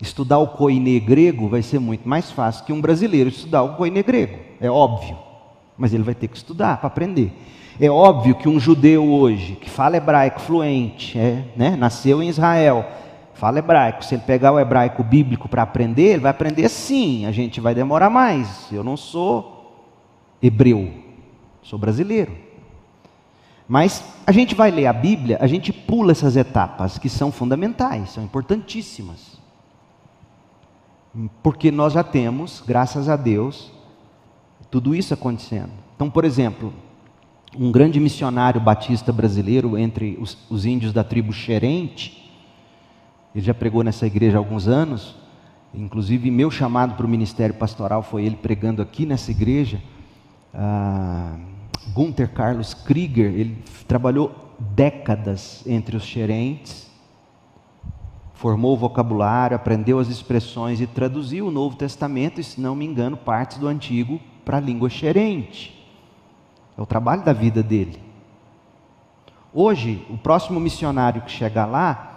estudar 0.00 0.38
o 0.38 0.48
koiné 0.48 0.98
grego 0.98 1.48
vai 1.48 1.62
ser 1.62 1.78
muito 1.78 2.08
mais 2.08 2.30
fácil 2.30 2.64
que 2.64 2.72
um 2.72 2.80
brasileiro 2.80 3.28
estudar 3.28 3.62
o 3.62 3.76
koiné 3.76 4.02
grego. 4.02 4.38
É 4.60 4.70
óbvio. 4.70 5.16
Mas 5.76 5.92
ele 5.92 6.02
vai 6.02 6.14
ter 6.14 6.28
que 6.28 6.36
estudar 6.36 6.78
para 6.78 6.88
aprender. 6.88 7.32
É 7.78 7.90
óbvio 7.90 8.34
que 8.34 8.48
um 8.48 8.58
judeu 8.58 9.06
hoje, 9.12 9.54
que 9.56 9.68
fala 9.68 9.98
hebraico 9.98 10.40
fluente, 10.40 11.18
é, 11.18 11.44
né, 11.54 11.76
nasceu 11.76 12.22
em 12.22 12.28
Israel, 12.28 12.86
fala 13.36 13.58
hebraico, 13.58 14.04
se 14.04 14.14
ele 14.14 14.22
pegar 14.22 14.52
o 14.52 14.58
hebraico 14.58 15.04
bíblico 15.04 15.48
para 15.48 15.62
aprender, 15.62 16.12
ele 16.14 16.22
vai 16.22 16.30
aprender 16.30 16.68
sim, 16.68 17.26
a 17.26 17.32
gente 17.32 17.60
vai 17.60 17.74
demorar 17.74 18.10
mais. 18.10 18.66
Eu 18.72 18.82
não 18.82 18.96
sou 18.96 19.86
hebreu, 20.42 20.92
sou 21.62 21.78
brasileiro. 21.78 22.36
Mas 23.68 24.02
a 24.26 24.32
gente 24.32 24.54
vai 24.54 24.70
ler 24.70 24.86
a 24.86 24.92
Bíblia, 24.92 25.38
a 25.40 25.46
gente 25.46 25.72
pula 25.72 26.12
essas 26.12 26.36
etapas 26.36 26.98
que 26.98 27.08
são 27.08 27.30
fundamentais, 27.30 28.10
são 28.10 28.24
importantíssimas. 28.24 29.38
Porque 31.42 31.70
nós 31.70 31.92
já 31.92 32.02
temos, 32.02 32.62
graças 32.66 33.08
a 33.08 33.16
Deus, 33.16 33.70
tudo 34.70 34.94
isso 34.94 35.12
acontecendo. 35.12 35.72
Então, 35.94 36.08
por 36.08 36.24
exemplo, 36.24 36.72
um 37.58 37.70
grande 37.70 37.98
missionário 38.00 38.60
batista 38.60 39.12
brasileiro 39.12 39.76
entre 39.76 40.16
os, 40.20 40.38
os 40.48 40.64
índios 40.64 40.92
da 40.92 41.02
tribo 41.02 41.32
Xerente, 41.32 42.25
ele 43.36 43.44
já 43.44 43.52
pregou 43.52 43.84
nessa 43.84 44.06
igreja 44.06 44.38
há 44.38 44.40
alguns 44.40 44.66
anos, 44.66 45.14
inclusive 45.74 46.30
meu 46.30 46.50
chamado 46.50 46.94
para 46.94 47.04
o 47.04 47.08
ministério 47.08 47.54
pastoral 47.54 48.02
foi 48.02 48.24
ele 48.24 48.34
pregando 48.34 48.80
aqui 48.80 49.04
nessa 49.04 49.30
igreja. 49.30 49.82
Ah, 50.54 51.36
Gunther 51.92 52.32
Carlos 52.32 52.72
Krieger, 52.72 53.26
ele 53.26 53.62
trabalhou 53.86 54.34
décadas 54.58 55.62
entre 55.66 55.98
os 55.98 56.02
xerentes, 56.02 56.90
formou 58.32 58.72
o 58.72 58.78
vocabulário, 58.78 59.54
aprendeu 59.54 59.98
as 59.98 60.08
expressões 60.08 60.80
e 60.80 60.86
traduziu 60.86 61.48
o 61.48 61.50
Novo 61.50 61.76
Testamento, 61.76 62.40
e 62.40 62.44
se 62.44 62.58
não 62.58 62.74
me 62.74 62.86
engano, 62.86 63.18
partes 63.18 63.58
do 63.58 63.68
Antigo 63.68 64.18
para 64.46 64.56
a 64.56 64.60
língua 64.60 64.88
xerente. 64.88 65.86
É 66.74 66.80
o 66.80 66.86
trabalho 66.86 67.22
da 67.22 67.34
vida 67.34 67.62
dele. 67.62 68.00
Hoje, 69.52 70.06
o 70.08 70.16
próximo 70.16 70.58
missionário 70.58 71.20
que 71.20 71.30
chegar 71.30 71.66
lá, 71.66 72.15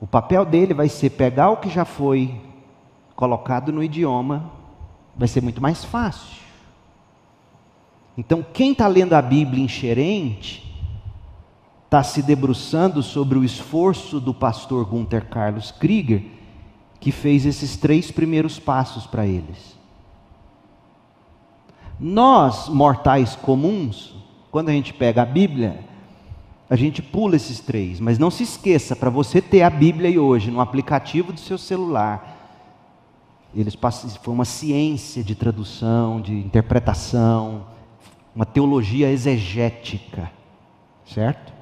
o 0.00 0.06
papel 0.06 0.44
dele 0.44 0.74
vai 0.74 0.88
ser 0.88 1.10
pegar 1.10 1.50
o 1.50 1.56
que 1.56 1.68
já 1.68 1.84
foi 1.84 2.40
colocado 3.14 3.72
no 3.72 3.82
idioma, 3.82 4.52
vai 5.16 5.26
ser 5.26 5.42
muito 5.42 5.62
mais 5.62 5.84
fácil. 5.84 6.44
Então, 8.16 8.44
quem 8.52 8.72
está 8.72 8.86
lendo 8.86 9.14
a 9.14 9.22
Bíblia 9.22 9.62
em 9.62 9.68
xerente, 9.68 10.66
está 11.84 12.02
se 12.02 12.22
debruçando 12.22 13.02
sobre 13.02 13.38
o 13.38 13.44
esforço 13.44 14.20
do 14.20 14.34
pastor 14.34 14.84
Gunther 14.84 15.26
Carlos 15.26 15.70
Krieger, 15.70 16.24
que 16.98 17.12
fez 17.12 17.46
esses 17.46 17.76
três 17.76 18.10
primeiros 18.10 18.58
passos 18.58 19.06
para 19.06 19.26
eles. 19.26 19.76
Nós, 21.98 22.68
mortais 22.68 23.36
comuns, 23.36 24.14
quando 24.50 24.68
a 24.68 24.72
gente 24.72 24.92
pega 24.92 25.22
a 25.22 25.26
Bíblia, 25.26 25.84
a 26.68 26.76
gente 26.76 27.00
pula 27.00 27.36
esses 27.36 27.60
três, 27.60 28.00
mas 28.00 28.18
não 28.18 28.30
se 28.30 28.42
esqueça, 28.42 28.96
para 28.96 29.10
você 29.10 29.40
ter 29.40 29.62
a 29.62 29.70
Bíblia 29.70 30.08
aí 30.08 30.18
hoje 30.18 30.50
no 30.50 30.60
aplicativo 30.60 31.32
do 31.32 31.40
seu 31.40 31.56
celular, 31.56 32.34
eles 33.54 33.76
foi 34.20 34.34
uma 34.34 34.44
ciência 34.44 35.22
de 35.22 35.34
tradução, 35.34 36.20
de 36.20 36.34
interpretação, 36.34 37.66
uma 38.34 38.44
teologia 38.44 39.10
exegética, 39.10 40.30
certo? 41.06 41.54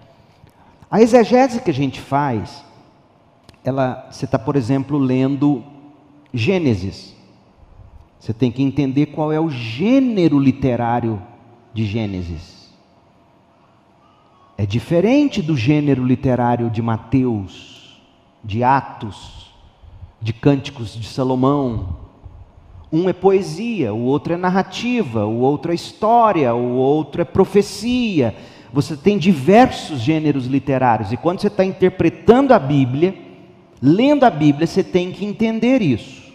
A 0.91 1.01
exegese 1.01 1.61
que 1.61 1.71
a 1.71 1.75
gente 1.75 2.01
faz, 2.01 2.65
ela, 3.63 4.09
você 4.11 4.25
está, 4.25 4.39
por 4.39 4.57
exemplo, 4.57 4.99
lendo 4.99 5.63
Gênesis. 6.33 7.15
Você 8.19 8.33
tem 8.33 8.51
que 8.51 8.63
entender 8.63 9.07
qual 9.07 9.31
é 9.31 9.39
o 9.39 9.51
gênero 9.51 10.39
literário 10.39 11.23
de 11.73 11.85
Gênesis. 11.85 12.54
É 14.57 14.65
diferente 14.65 15.43
do 15.43 15.57
gênero 15.57 16.05
literário 16.05 16.71
de 16.71 16.81
Mateus, 16.81 18.01
de 18.43 18.63
Atos, 18.63 19.53
de 20.21 20.33
Cânticos 20.33 20.95
de 20.95 21.07
Salomão, 21.07 22.05
um 22.95 23.09
é 23.09 23.13
poesia, 23.13 23.93
o 23.93 24.05
outro 24.05 24.35
é 24.35 24.37
narrativa, 24.37 25.27
o 25.27 25.41
outro 25.41 25.73
é 25.73 25.75
história, 25.75 26.55
o 26.55 26.75
outro 26.75 27.21
é 27.23 27.25
profecia. 27.25 28.35
Você 28.73 28.97
tem 28.97 29.19
diversos 29.19 30.01
gêneros 30.01 30.47
literários, 30.47 31.11
e 31.11 31.17
quando 31.17 31.41
você 31.41 31.49
está 31.49 31.65
interpretando 31.65 32.55
a 32.55 32.59
Bíblia, 32.59 33.15
lendo 33.83 34.23
a 34.23 34.31
Bíblia, 34.31 34.67
você 34.67 34.85
tem 34.85 35.11
que 35.11 35.25
entender 35.25 35.83
isso. 35.83 36.33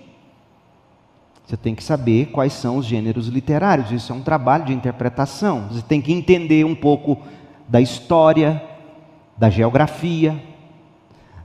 Você 1.45 1.55
tem 1.55 1.73
que 1.73 1.83
saber 1.83 2.27
quais 2.27 2.53
são 2.53 2.77
os 2.77 2.85
gêneros 2.85 3.27
literários, 3.27 3.91
isso 3.91 4.11
é 4.11 4.15
um 4.15 4.21
trabalho 4.21 4.65
de 4.65 4.73
interpretação. 4.73 5.69
Você 5.71 5.81
tem 5.81 6.01
que 6.01 6.11
entender 6.11 6.65
um 6.65 6.75
pouco 6.75 7.17
da 7.69 7.79
história, 7.79 8.61
da 9.37 9.49
geografia, 9.49 10.43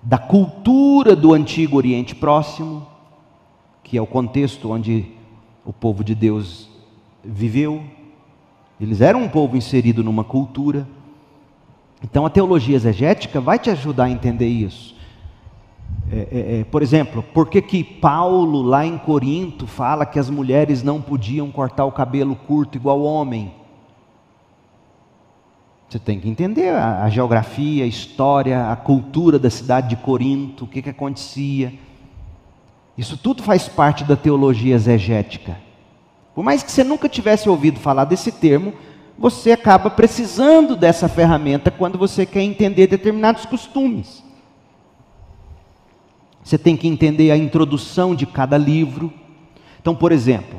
da 0.02 0.18
cultura 0.18 1.14
do 1.14 1.32
antigo 1.32 1.76
Oriente 1.76 2.14
Próximo 2.14 2.94
que 3.84 3.98
é 3.98 4.02
o 4.02 4.06
contexto 4.06 4.72
onde 4.72 5.06
o 5.64 5.72
povo 5.72 6.02
de 6.02 6.14
Deus 6.14 6.68
viveu. 7.22 7.82
Eles 8.80 9.00
eram 9.02 9.22
um 9.22 9.28
povo 9.28 9.56
inserido 9.56 10.02
numa 10.02 10.24
cultura. 10.24 10.88
Então 12.02 12.26
a 12.26 12.30
teologia 12.30 12.74
exegética 12.74 13.40
vai 13.40 13.58
te 13.58 13.70
ajudar 13.70 14.04
a 14.04 14.10
entender 14.10 14.48
isso. 14.48 14.96
É, 16.10 16.16
é, 16.16 16.60
é, 16.60 16.64
por 16.64 16.82
exemplo, 16.82 17.22
por 17.22 17.48
que, 17.48 17.62
que 17.62 17.84
Paulo, 17.84 18.62
lá 18.62 18.84
em 18.84 18.98
Corinto, 18.98 19.66
fala 19.66 20.04
que 20.04 20.18
as 20.18 20.28
mulheres 20.28 20.82
não 20.82 21.00
podiam 21.00 21.50
cortar 21.50 21.84
o 21.84 21.92
cabelo 21.92 22.34
curto 22.34 22.76
igual 22.76 23.02
homem? 23.02 23.52
Você 25.94 26.00
tem 26.00 26.18
que 26.18 26.28
entender 26.28 26.70
a, 26.70 27.04
a 27.04 27.08
geografia, 27.08 27.84
a 27.84 27.86
história, 27.86 28.68
a 28.68 28.74
cultura 28.74 29.38
da 29.38 29.48
cidade 29.48 29.90
de 29.90 29.94
Corinto, 29.94 30.64
o 30.64 30.66
que, 30.66 30.82
que 30.82 30.90
acontecia. 30.90 31.72
Isso 32.98 33.16
tudo 33.16 33.44
faz 33.44 33.68
parte 33.68 34.02
da 34.02 34.16
teologia 34.16 34.74
exegética. 34.74 35.56
Por 36.34 36.42
mais 36.42 36.64
que 36.64 36.72
você 36.72 36.82
nunca 36.82 37.08
tivesse 37.08 37.48
ouvido 37.48 37.78
falar 37.78 38.06
desse 38.06 38.32
termo, 38.32 38.74
você 39.16 39.52
acaba 39.52 39.88
precisando 39.88 40.74
dessa 40.74 41.08
ferramenta 41.08 41.70
quando 41.70 41.96
você 41.96 42.26
quer 42.26 42.42
entender 42.42 42.88
determinados 42.88 43.46
costumes. 43.46 44.20
Você 46.42 46.58
tem 46.58 46.76
que 46.76 46.88
entender 46.88 47.30
a 47.30 47.36
introdução 47.36 48.16
de 48.16 48.26
cada 48.26 48.58
livro. 48.58 49.12
Então, 49.80 49.94
por 49.94 50.10
exemplo, 50.10 50.58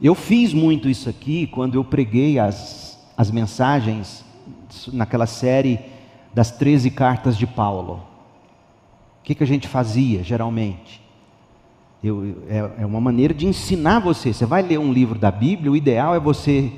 eu 0.00 0.14
fiz 0.14 0.54
muito 0.54 0.88
isso 0.88 1.08
aqui 1.08 1.48
quando 1.48 1.74
eu 1.74 1.82
preguei 1.82 2.38
as, 2.38 2.96
as 3.16 3.28
mensagens 3.28 4.30
naquela 4.92 5.26
série 5.26 5.78
das 6.34 6.50
13 6.50 6.90
cartas 6.90 7.36
de 7.36 7.46
Paulo. 7.46 8.02
O 9.20 9.24
que, 9.24 9.34
que 9.34 9.44
a 9.44 9.46
gente 9.46 9.68
fazia 9.68 10.22
geralmente? 10.22 11.00
Eu, 12.02 12.36
é, 12.48 12.82
é 12.82 12.86
uma 12.86 13.00
maneira 13.00 13.32
de 13.32 13.46
ensinar 13.46 14.00
você. 14.00 14.32
Você 14.32 14.44
vai 14.44 14.62
ler 14.62 14.78
um 14.78 14.92
livro 14.92 15.18
da 15.18 15.30
Bíblia, 15.30 15.70
o 15.70 15.76
ideal 15.76 16.14
é 16.14 16.20
você 16.20 16.72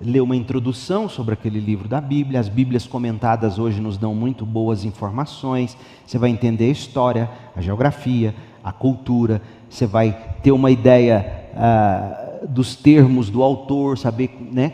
ler 0.00 0.20
uma 0.20 0.36
introdução 0.36 1.08
sobre 1.08 1.34
aquele 1.34 1.60
livro 1.60 1.88
da 1.88 2.00
Bíblia. 2.00 2.40
As 2.40 2.48
Bíblias 2.48 2.86
comentadas 2.86 3.58
hoje 3.58 3.80
nos 3.80 3.98
dão 3.98 4.14
muito 4.14 4.46
boas 4.46 4.84
informações. 4.84 5.76
Você 6.06 6.18
vai 6.18 6.30
entender 6.30 6.66
a 6.66 6.72
história, 6.72 7.30
a 7.54 7.60
geografia, 7.60 8.34
a 8.62 8.72
cultura. 8.72 9.42
Você 9.68 9.86
vai 9.86 10.12
ter 10.42 10.52
uma 10.52 10.70
ideia 10.70 11.50
ah, 11.54 12.46
dos 12.48 12.76
termos 12.76 13.28
do 13.28 13.42
autor, 13.42 13.98
saber 13.98 14.30
né, 14.52 14.72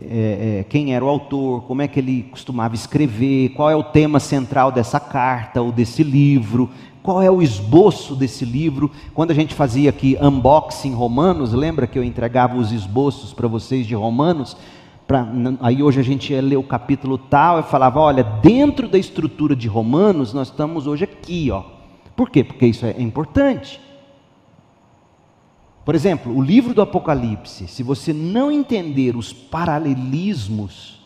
é, 0.00 0.58
é, 0.60 0.64
quem 0.68 0.94
era 0.94 1.04
o 1.04 1.08
autor, 1.08 1.62
como 1.62 1.82
é 1.82 1.88
que 1.88 2.00
ele 2.00 2.24
costumava 2.30 2.74
escrever, 2.74 3.50
qual 3.50 3.70
é 3.70 3.76
o 3.76 3.82
tema 3.82 4.18
central 4.18 4.72
dessa 4.72 4.98
carta 4.98 5.62
ou 5.62 5.70
desse 5.70 6.02
livro 6.02 6.70
qual 7.04 7.20
é 7.20 7.30
o 7.30 7.42
esboço 7.42 8.16
desse 8.16 8.46
livro. 8.46 8.90
Quando 9.12 9.30
a 9.30 9.34
gente 9.34 9.54
fazia 9.54 9.90
aqui 9.90 10.16
unboxing 10.22 10.94
Romanos, 10.94 11.52
lembra 11.52 11.86
que 11.86 11.98
eu 11.98 12.02
entregava 12.02 12.56
os 12.56 12.72
esboços 12.72 13.34
para 13.34 13.46
vocês 13.46 13.86
de 13.86 13.94
Romanos? 13.94 14.56
Pra, 15.06 15.28
aí 15.60 15.82
hoje 15.82 16.00
a 16.00 16.02
gente 16.02 16.32
ia 16.32 16.40
ler 16.40 16.56
o 16.56 16.62
capítulo 16.62 17.18
tal 17.18 17.60
e 17.60 17.62
falava: 17.62 18.00
olha, 18.00 18.24
dentro 18.24 18.88
da 18.88 18.96
estrutura 18.96 19.54
de 19.54 19.68
Romanos, 19.68 20.32
nós 20.32 20.48
estamos 20.48 20.86
hoje 20.86 21.04
aqui. 21.04 21.50
Ó. 21.50 21.62
Por 22.16 22.30
quê? 22.30 22.42
Porque 22.42 22.64
isso 22.64 22.86
é 22.86 22.94
importante. 22.98 23.78
Por 25.84 25.94
exemplo, 25.94 26.34
o 26.34 26.40
livro 26.40 26.72
do 26.72 26.80
Apocalipse, 26.80 27.68
se 27.68 27.82
você 27.82 28.12
não 28.12 28.50
entender 28.50 29.16
os 29.16 29.32
paralelismos, 29.32 31.04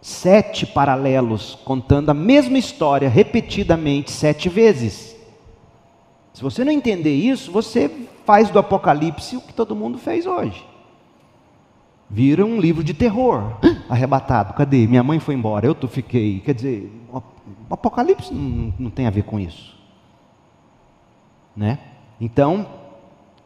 sete 0.00 0.66
paralelos 0.66 1.58
contando 1.64 2.10
a 2.10 2.14
mesma 2.14 2.58
história 2.58 3.08
repetidamente 3.08 4.10
sete 4.10 4.48
vezes. 4.48 5.16
Se 6.34 6.42
você 6.42 6.64
não 6.64 6.72
entender 6.72 7.14
isso, 7.14 7.50
você 7.50 7.90
faz 8.26 8.50
do 8.50 8.58
Apocalipse 8.58 9.36
o 9.36 9.40
que 9.40 9.54
todo 9.54 9.76
mundo 9.76 9.96
fez 9.96 10.26
hoje. 10.26 10.66
Vira 12.10 12.44
um 12.44 12.60
livro 12.60 12.84
de 12.84 12.92
terror. 12.92 13.56
Arrebatado, 13.88 14.52
cadê? 14.52 14.86
Minha 14.86 15.02
mãe 15.02 15.18
foi 15.18 15.34
embora, 15.34 15.66
eu 15.66 15.74
fiquei. 15.88 16.40
Quer 16.40 16.54
dizer, 16.54 16.92
o 17.10 17.22
Apocalipse 17.70 18.34
não, 18.34 18.74
não 18.78 18.90
tem 18.90 19.06
a 19.06 19.10
ver 19.10 19.22
com 19.22 19.40
isso. 19.40 19.74
Né? 21.56 21.78
Então, 22.20 22.66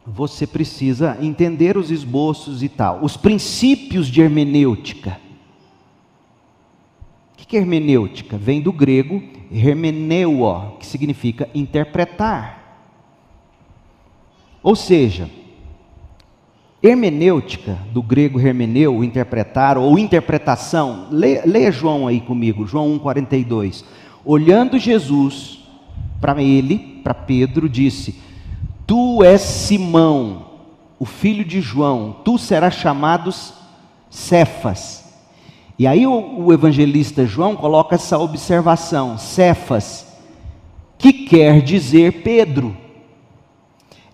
você 0.07 0.47
precisa 0.47 1.19
entender 1.21 1.77
os 1.77 1.91
esboços 1.91 2.63
e 2.63 2.69
tal. 2.69 3.03
Os 3.03 3.17
princípios 3.17 4.07
de 4.09 4.21
hermenêutica 4.21 5.27
que 7.47 7.57
é 7.57 7.61
hermenêutica? 7.61 8.37
Vem 8.37 8.61
do 8.61 8.73
grego 8.73 9.23
hermeneuo, 9.53 10.77
que 10.81 10.87
significa 10.87 11.49
interpretar. 11.55 12.91
Ou 14.63 14.75
seja, 14.75 15.31
hermenêutica, 16.83 17.79
do 17.93 18.03
grego 18.03 18.41
hermeneu, 18.41 19.05
interpretar, 19.05 19.79
ou 19.79 19.97
interpretação, 19.97 21.07
leia, 21.11 21.43
leia 21.47 21.71
João 21.71 22.09
aí 22.09 22.21
comigo, 22.21 22.67
João 22.67 22.99
1,42. 22.99 23.85
Olhando 24.25 24.77
Jesus 24.77 25.61
para 26.21 26.43
ele, 26.43 27.01
para 27.05 27.15
Pedro, 27.15 27.69
disse: 27.69 28.21
Tu 28.87 29.25
és 29.25 29.41
Simão, 29.41 30.47
o 30.99 31.05
filho 31.05 31.45
de 31.45 31.61
João, 31.61 32.17
tu 32.25 32.39
serás 32.39 32.75
chamado 32.75 33.35
Cefas. 34.09 35.05
E 35.79 35.87
aí 35.87 36.07
o, 36.07 36.45
o 36.45 36.53
evangelista 36.53 37.27
João 37.27 37.57
coloca 37.57 37.97
essa 37.97 38.17
observação, 38.19 39.19
Cefas, 39.19 40.07
que 40.97 41.13
quer 41.13 41.61
dizer 41.61 42.23
Pedro. 42.23 42.77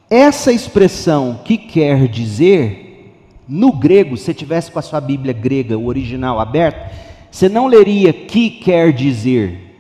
Essa 0.09 0.53
expressão 0.53 1.41
que 1.45 1.57
quer 1.57 2.09
dizer, 2.09 3.15
no 3.49 3.73
grego, 3.73 4.17
se 4.17 4.35
tivesse 4.35 4.71
com 4.71 4.79
a 4.79 4.83
sua 4.83 5.01
Bíblia 5.01 5.33
grega, 5.33 5.79
o 5.79 5.87
original 5.87 6.41
aberto, 6.41 6.91
você 7.31 7.49
não 7.49 7.67
leria 7.67 8.13
que 8.13 8.51
quer 8.51 8.93
dizer, 8.93 9.79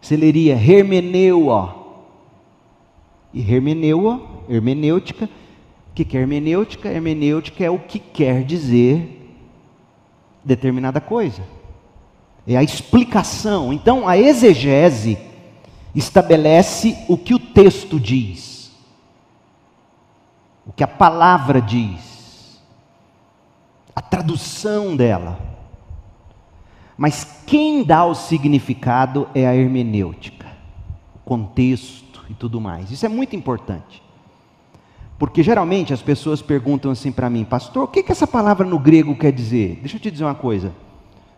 você 0.00 0.16
leria 0.16 0.54
hermeneuo. 0.54 1.83
E 3.34 3.40
hermeneuo, 3.40 4.44
hermenêutica, 4.48 5.28
o 5.90 5.94
que 5.94 6.16
é 6.16 6.20
hermenêutica? 6.20 6.88
Hermenêutica 6.88 7.64
é 7.64 7.68
o 7.70 7.80
que 7.80 7.98
quer 7.98 8.44
dizer 8.44 9.36
determinada 10.44 11.00
coisa. 11.00 11.42
É 12.46 12.56
a 12.56 12.62
explicação. 12.62 13.72
Então, 13.72 14.06
a 14.06 14.16
exegese 14.16 15.18
estabelece 15.96 16.96
o 17.08 17.18
que 17.18 17.34
o 17.34 17.38
texto 17.40 17.98
diz, 17.98 18.72
o 20.64 20.72
que 20.72 20.84
a 20.84 20.88
palavra 20.88 21.60
diz, 21.60 22.62
a 23.96 24.00
tradução 24.00 24.94
dela. 24.94 25.40
Mas 26.96 27.42
quem 27.46 27.82
dá 27.82 28.04
o 28.04 28.14
significado 28.14 29.28
é 29.34 29.44
a 29.44 29.56
hermenêutica, 29.56 30.46
o 31.16 31.18
contexto 31.24 32.03
e 32.28 32.34
tudo 32.34 32.60
mais. 32.60 32.90
Isso 32.90 33.04
é 33.06 33.08
muito 33.08 33.36
importante. 33.36 34.02
Porque 35.18 35.42
geralmente 35.42 35.92
as 35.92 36.02
pessoas 36.02 36.42
perguntam 36.42 36.90
assim 36.90 37.12
para 37.12 37.30
mim, 37.30 37.44
pastor, 37.44 37.84
o 37.84 37.88
que, 37.88 38.02
que 38.02 38.12
essa 38.12 38.26
palavra 38.26 38.66
no 38.66 38.78
grego 38.78 39.16
quer 39.16 39.32
dizer? 39.32 39.78
Deixa 39.80 39.96
eu 39.96 40.00
te 40.00 40.10
dizer 40.10 40.24
uma 40.24 40.34
coisa. 40.34 40.72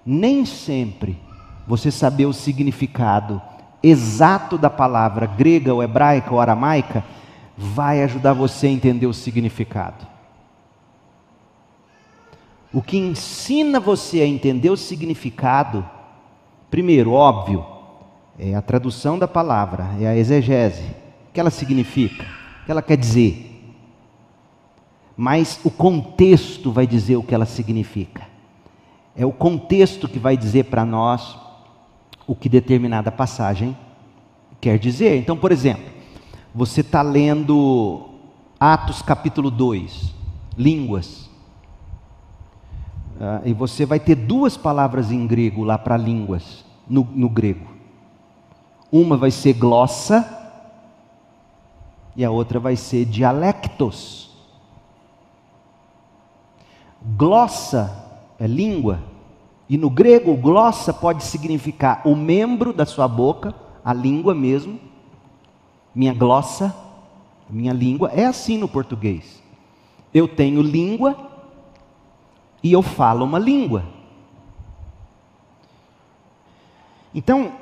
Nem 0.04 0.44
sempre 0.44 1.18
você 1.66 1.90
saber 1.90 2.26
o 2.26 2.32
significado 2.32 3.40
exato 3.82 4.56
da 4.56 4.70
palavra 4.70 5.26
grega 5.26 5.74
ou 5.74 5.82
hebraica 5.82 6.32
ou 6.32 6.40
aramaica 6.40 7.04
vai 7.56 8.02
ajudar 8.02 8.32
você 8.32 8.66
a 8.66 8.70
entender 8.70 9.06
o 9.06 9.14
significado. 9.14 10.06
O 12.72 12.82
que 12.82 12.96
ensina 12.98 13.80
você 13.80 14.20
a 14.20 14.26
entender 14.26 14.70
o 14.70 14.76
significado, 14.76 15.88
primeiro, 16.70 17.12
óbvio, 17.12 17.64
é 18.38 18.54
a 18.54 18.62
tradução 18.62 19.18
da 19.18 19.26
palavra, 19.26 19.88
é 20.00 20.06
a 20.06 20.16
exegese. 20.16 20.84
O 21.28 21.32
que 21.32 21.40
ela 21.40 21.50
significa? 21.50 22.24
O 22.62 22.64
que 22.66 22.70
ela 22.70 22.82
quer 22.82 22.96
dizer? 22.96 23.74
Mas 25.16 25.58
o 25.64 25.70
contexto 25.70 26.70
vai 26.70 26.86
dizer 26.86 27.16
o 27.16 27.22
que 27.22 27.34
ela 27.34 27.46
significa. 27.46 28.22
É 29.16 29.24
o 29.24 29.32
contexto 29.32 30.08
que 30.08 30.18
vai 30.18 30.36
dizer 30.36 30.64
para 30.64 30.84
nós 30.84 31.38
o 32.26 32.34
que 32.34 32.48
determinada 32.48 33.10
passagem 33.10 33.76
quer 34.60 34.78
dizer. 34.78 35.16
Então, 35.18 35.36
por 35.36 35.50
exemplo, 35.50 35.84
você 36.54 36.82
está 36.82 37.00
lendo 37.00 38.10
Atos 38.60 39.00
capítulo 39.00 39.50
2, 39.50 40.14
línguas. 40.58 41.30
Uh, 43.18 43.46
e 43.46 43.54
você 43.54 43.86
vai 43.86 43.98
ter 43.98 44.14
duas 44.14 44.58
palavras 44.58 45.10
em 45.10 45.26
grego 45.26 45.64
lá 45.64 45.78
para 45.78 45.96
línguas, 45.96 46.64
no, 46.86 47.08
no 47.14 47.30
grego. 47.30 47.75
Uma 48.90 49.16
vai 49.16 49.30
ser 49.30 49.52
glossa 49.54 50.32
e 52.14 52.24
a 52.24 52.30
outra 52.30 52.58
vai 52.58 52.76
ser 52.76 53.04
dialectos. 53.04 54.30
Glossa 57.02 58.04
é 58.38 58.46
língua, 58.46 59.00
e 59.68 59.76
no 59.76 59.90
grego, 59.90 60.36
glossa 60.36 60.92
pode 60.92 61.24
significar 61.24 62.02
o 62.04 62.14
membro 62.14 62.72
da 62.72 62.86
sua 62.86 63.08
boca, 63.08 63.54
a 63.84 63.92
língua 63.92 64.34
mesmo. 64.34 64.78
Minha 65.94 66.14
glossa, 66.14 66.74
minha 67.50 67.72
língua, 67.72 68.10
é 68.12 68.24
assim 68.24 68.58
no 68.58 68.68
português. 68.68 69.42
Eu 70.14 70.28
tenho 70.28 70.62
língua 70.62 71.16
e 72.62 72.72
eu 72.72 72.80
falo 72.80 73.24
uma 73.24 73.38
língua. 73.38 73.84
Então, 77.14 77.52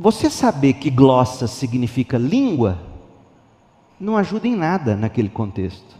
você 0.00 0.30
saber 0.30 0.72
que 0.72 0.88
glossa 0.88 1.46
significa 1.46 2.16
língua, 2.16 2.78
não 4.00 4.16
ajuda 4.16 4.48
em 4.48 4.56
nada 4.56 4.96
naquele 4.96 5.28
contexto. 5.28 5.94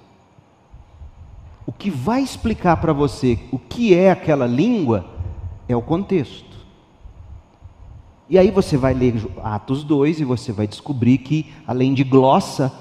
O 1.66 1.72
que 1.72 1.90
vai 1.90 2.22
explicar 2.22 2.78
para 2.78 2.94
você 2.94 3.38
o 3.52 3.58
que 3.58 3.94
é 3.94 4.10
aquela 4.10 4.46
língua 4.46 5.04
é 5.68 5.76
o 5.76 5.82
contexto. 5.82 6.48
E 8.26 8.38
aí 8.38 8.50
você 8.50 8.78
vai 8.78 8.94
ler 8.94 9.22
Atos 9.44 9.84
2 9.84 10.20
e 10.20 10.24
você 10.24 10.50
vai 10.50 10.66
descobrir 10.66 11.18
que, 11.18 11.52
além 11.66 11.92
de 11.92 12.02
glossa, 12.02 12.72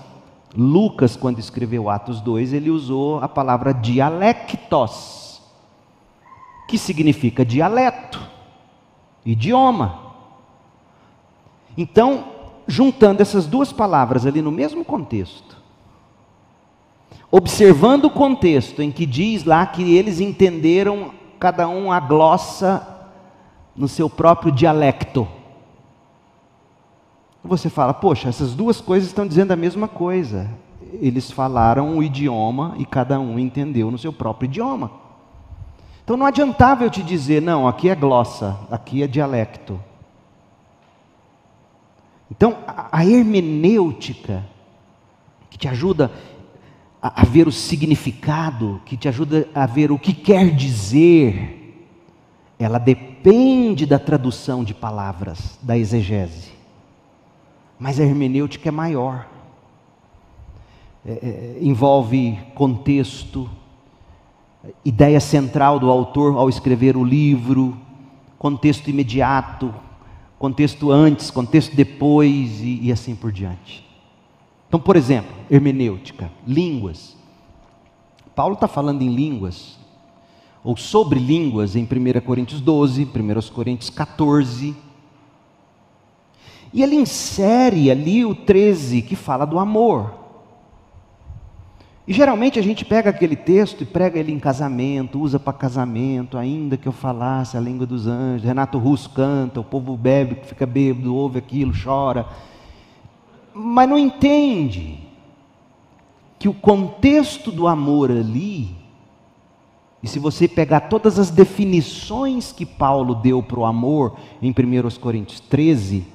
Lucas, 0.55 1.17
quando 1.17 1.37
escreveu 1.39 1.89
Atos 1.89 2.21
2, 2.21 2.53
ele 2.53 2.69
usou 2.69 3.19
a 3.19 3.27
palavra 3.27 3.73
dialectos, 3.73 5.41
que 6.69 6.77
significa 6.77 7.43
dialeto, 7.43 8.25
idioma. 9.25 10.08
Então, 11.81 12.25
juntando 12.67 13.21
essas 13.21 13.47
duas 13.47 13.71
palavras 13.71 14.25
ali 14.25 14.41
no 14.41 14.51
mesmo 14.51 14.83
contexto, 14.83 15.55
observando 17.31 18.03
o 18.03 18.09
contexto 18.09 18.81
em 18.81 18.91
que 18.91 19.05
diz 19.05 19.45
lá 19.45 19.65
que 19.65 19.95
eles 19.95 20.19
entenderam 20.19 21.11
cada 21.39 21.69
um 21.69 21.89
a 21.89 22.01
glossa 22.01 22.85
no 23.73 23.87
seu 23.87 24.09
próprio 24.09 24.51
dialecto. 24.51 25.25
Você 27.41 27.69
fala, 27.69 27.93
poxa, 27.93 28.27
essas 28.27 28.53
duas 28.53 28.81
coisas 28.81 29.07
estão 29.07 29.25
dizendo 29.25 29.53
a 29.53 29.55
mesma 29.55 29.87
coisa. 29.87 30.49
Eles 30.99 31.31
falaram 31.31 31.97
o 31.97 32.03
idioma 32.03 32.75
e 32.77 32.85
cada 32.85 33.17
um 33.21 33.39
entendeu 33.39 33.89
no 33.89 33.97
seu 33.97 34.11
próprio 34.11 34.47
idioma. 34.47 34.91
Então 36.03 36.17
não 36.17 36.25
adiantava 36.25 36.83
eu 36.83 36.89
te 36.89 37.01
dizer, 37.01 37.41
não, 37.41 37.69
aqui 37.69 37.87
é 37.87 37.95
glossa, 37.95 38.59
aqui 38.69 39.01
é 39.01 39.07
dialecto. 39.07 39.79
Então 42.29 42.57
a 42.65 43.05
hermenêutica, 43.05 44.45
que 45.49 45.57
te 45.57 45.67
ajuda 45.67 46.11
a, 47.01 47.21
a 47.21 47.25
ver 47.25 47.47
o 47.47 47.51
significado, 47.51 48.81
que 48.85 48.95
te 48.95 49.07
ajuda 49.07 49.47
a 49.53 49.65
ver 49.65 49.91
o 49.91 49.97
que 49.97 50.13
quer 50.13 50.53
dizer, 50.53 51.87
ela 52.59 52.77
depende 52.77 53.85
da 53.85 53.97
tradução 53.97 54.63
de 54.63 54.73
palavras, 54.73 55.57
da 55.61 55.77
exegese. 55.77 56.51
Mas 57.79 57.99
a 57.99 58.03
hermenêutica 58.03 58.67
é 58.67 58.71
maior. 58.71 59.27
É, 61.05 61.11
é, 61.11 61.57
envolve 61.61 62.37
contexto, 62.53 63.49
ideia 64.83 65.21
central 65.21 65.79
do 65.79 65.89
autor 65.89 66.35
ao 66.35 66.49
escrever 66.49 66.97
o 66.97 67.03
livro, 67.05 67.77
contexto 68.37 68.89
imediato, 68.89 69.73
contexto 70.39 70.89
antes, 70.89 71.29
contexto 71.29 71.75
depois 71.75 72.61
e, 72.61 72.79
e 72.83 72.91
assim 72.91 73.13
por 73.13 73.29
diante. 73.31 73.85
Então, 74.67 74.79
por 74.79 74.95
exemplo, 74.95 75.35
hermenêutica, 75.51 76.31
línguas. 76.47 77.17
Paulo 78.33 78.53
está 78.53 78.67
falando 78.67 79.01
em 79.01 79.13
línguas, 79.13 79.77
ou 80.63 80.77
sobre 80.77 81.19
línguas, 81.19 81.75
em 81.75 81.83
1 81.83 82.21
Coríntios 82.25 82.61
12, 82.61 83.03
1 83.03 83.53
Coríntios 83.53 83.89
14. 83.89 84.75
E 86.71 86.81
ele 86.81 86.95
insere 86.95 87.91
ali 87.91 88.23
o 88.23 88.33
13, 88.33 89.01
que 89.01 89.15
fala 89.15 89.43
do 89.43 89.59
amor. 89.59 90.13
E 92.09 92.13
geralmente 92.13 92.59
a 92.59 92.61
gente 92.61 92.83
pega 92.83 93.11
aquele 93.11 93.37
texto 93.37 93.83
e 93.83 93.85
prega 93.85 94.19
ele 94.19 94.33
em 94.33 94.39
casamento, 94.39 95.21
usa 95.21 95.39
para 95.39 95.53
casamento, 95.53 96.37
ainda 96.37 96.75
que 96.75 96.87
eu 96.87 96.91
falasse 96.91 97.55
a 97.55 97.59
língua 97.61 97.85
dos 97.85 98.07
anjos. 98.07 98.43
Renato 98.43 98.77
Russo 98.77 99.11
canta, 99.11 99.61
o 99.61 99.63
povo 99.63 99.95
bebe, 99.95 100.35
fica 100.43 100.65
bêbado, 100.65 101.15
ouve 101.15 101.37
aquilo, 101.37 101.71
chora 101.71 102.25
mas 103.61 103.89
não 103.89 103.97
entende 103.97 104.99
que 106.37 106.47
o 106.47 106.53
contexto 106.53 107.51
do 107.51 107.67
amor 107.67 108.09
ali, 108.09 108.73
e 110.01 110.07
se 110.07 110.17
você 110.17 110.47
pegar 110.47 110.81
todas 110.81 111.19
as 111.19 111.29
definições 111.29 112.53
que 112.53 112.65
Paulo 112.65 113.15
deu 113.15 113.43
para 113.43 113.59
o 113.59 113.65
amor 113.65 114.15
em 114.41 114.51
1 114.51 114.99
Coríntios 115.01 115.41
13, 115.41 116.07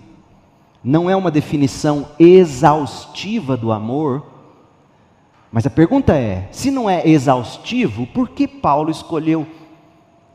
não 0.82 1.10
é 1.10 1.14
uma 1.14 1.30
definição 1.30 2.08
exaustiva 2.18 3.56
do 3.56 3.70
amor, 3.70 4.33
mas 5.54 5.64
a 5.64 5.70
pergunta 5.70 6.16
é: 6.16 6.48
se 6.50 6.68
não 6.68 6.90
é 6.90 7.08
exaustivo, 7.08 8.08
por 8.08 8.30
que 8.30 8.48
Paulo 8.48 8.90
escolheu 8.90 9.46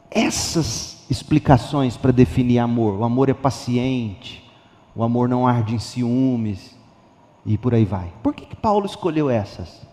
essas 0.10 1.06
explicações 1.10 1.98
para 1.98 2.14
definir 2.14 2.60
amor? 2.60 2.98
O 2.98 3.04
amor 3.04 3.28
é 3.28 3.34
paciente, 3.34 4.50
o 4.96 5.04
amor 5.04 5.28
não 5.28 5.46
arde 5.46 5.76
em 5.76 5.80
ciúmes, 5.80 6.74
E 7.46 7.58
por 7.58 7.74
aí 7.74 7.84
vai. 7.84 8.14
Por 8.24 8.34
que, 8.34 8.46
que 8.46 8.56
Paulo 8.56 8.86
escolheu 8.86 9.30
essas? 9.30 9.86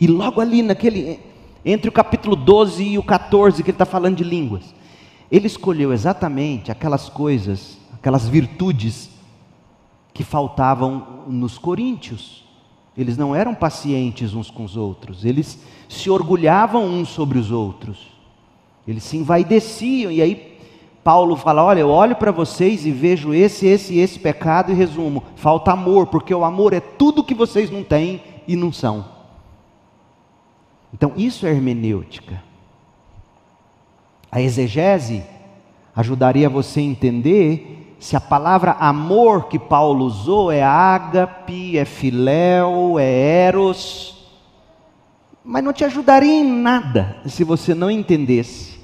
E 0.00 0.08
logo 0.08 0.40
ali, 0.40 0.60
naquele, 0.60 1.20
entre 1.64 1.88
o 1.88 1.92
capítulo 1.92 2.34
12 2.34 2.82
e 2.82 2.98
o 2.98 3.02
14, 3.04 3.62
que 3.62 3.70
ele 3.70 3.76
está 3.76 3.86
falando 3.86 4.16
de 4.16 4.24
línguas, 4.24 4.74
ele 5.30 5.46
escolheu 5.46 5.92
exatamente 5.92 6.72
aquelas 6.72 7.08
coisas, 7.08 7.78
aquelas 7.94 8.26
virtudes 8.28 9.08
que 10.12 10.24
faltavam 10.24 11.22
nos 11.28 11.58
coríntios. 11.58 12.47
Eles 12.98 13.16
não 13.16 13.32
eram 13.32 13.54
pacientes 13.54 14.34
uns 14.34 14.50
com 14.50 14.64
os 14.64 14.76
outros, 14.76 15.24
eles 15.24 15.56
se 15.88 16.10
orgulhavam 16.10 16.84
uns 16.84 17.08
sobre 17.08 17.38
os 17.38 17.52
outros, 17.52 18.08
eles 18.88 19.04
se 19.04 19.16
envaideciam, 19.16 20.10
e 20.10 20.20
aí 20.20 20.58
Paulo 21.04 21.36
fala: 21.36 21.62
Olha, 21.62 21.78
eu 21.78 21.88
olho 21.88 22.16
para 22.16 22.32
vocês 22.32 22.84
e 22.84 22.90
vejo 22.90 23.32
esse, 23.32 23.66
esse 23.68 23.94
e 23.94 24.00
esse 24.00 24.18
pecado, 24.18 24.72
e 24.72 24.74
resumo: 24.74 25.22
falta 25.36 25.70
amor, 25.70 26.08
porque 26.08 26.34
o 26.34 26.44
amor 26.44 26.72
é 26.72 26.80
tudo 26.80 27.22
que 27.22 27.34
vocês 27.34 27.70
não 27.70 27.84
têm 27.84 28.20
e 28.48 28.56
não 28.56 28.72
são. 28.72 29.04
Então, 30.92 31.12
isso 31.16 31.46
é 31.46 31.50
hermenêutica. 31.50 32.42
A 34.28 34.40
exegese 34.40 35.22
ajudaria 35.94 36.48
você 36.50 36.80
a 36.80 36.82
entender 36.82 37.77
se 37.98 38.14
a 38.14 38.20
palavra 38.20 38.72
amor 38.72 39.48
que 39.48 39.58
Paulo 39.58 40.04
usou 40.04 40.52
é 40.52 40.62
ágape, 40.62 41.76
é 41.76 41.84
filéu, 41.84 42.98
é 42.98 43.10
eros, 43.46 44.28
mas 45.44 45.64
não 45.64 45.72
te 45.72 45.84
ajudaria 45.84 46.40
em 46.40 46.44
nada 46.44 47.16
se 47.26 47.42
você 47.42 47.74
não 47.74 47.90
entendesse 47.90 48.78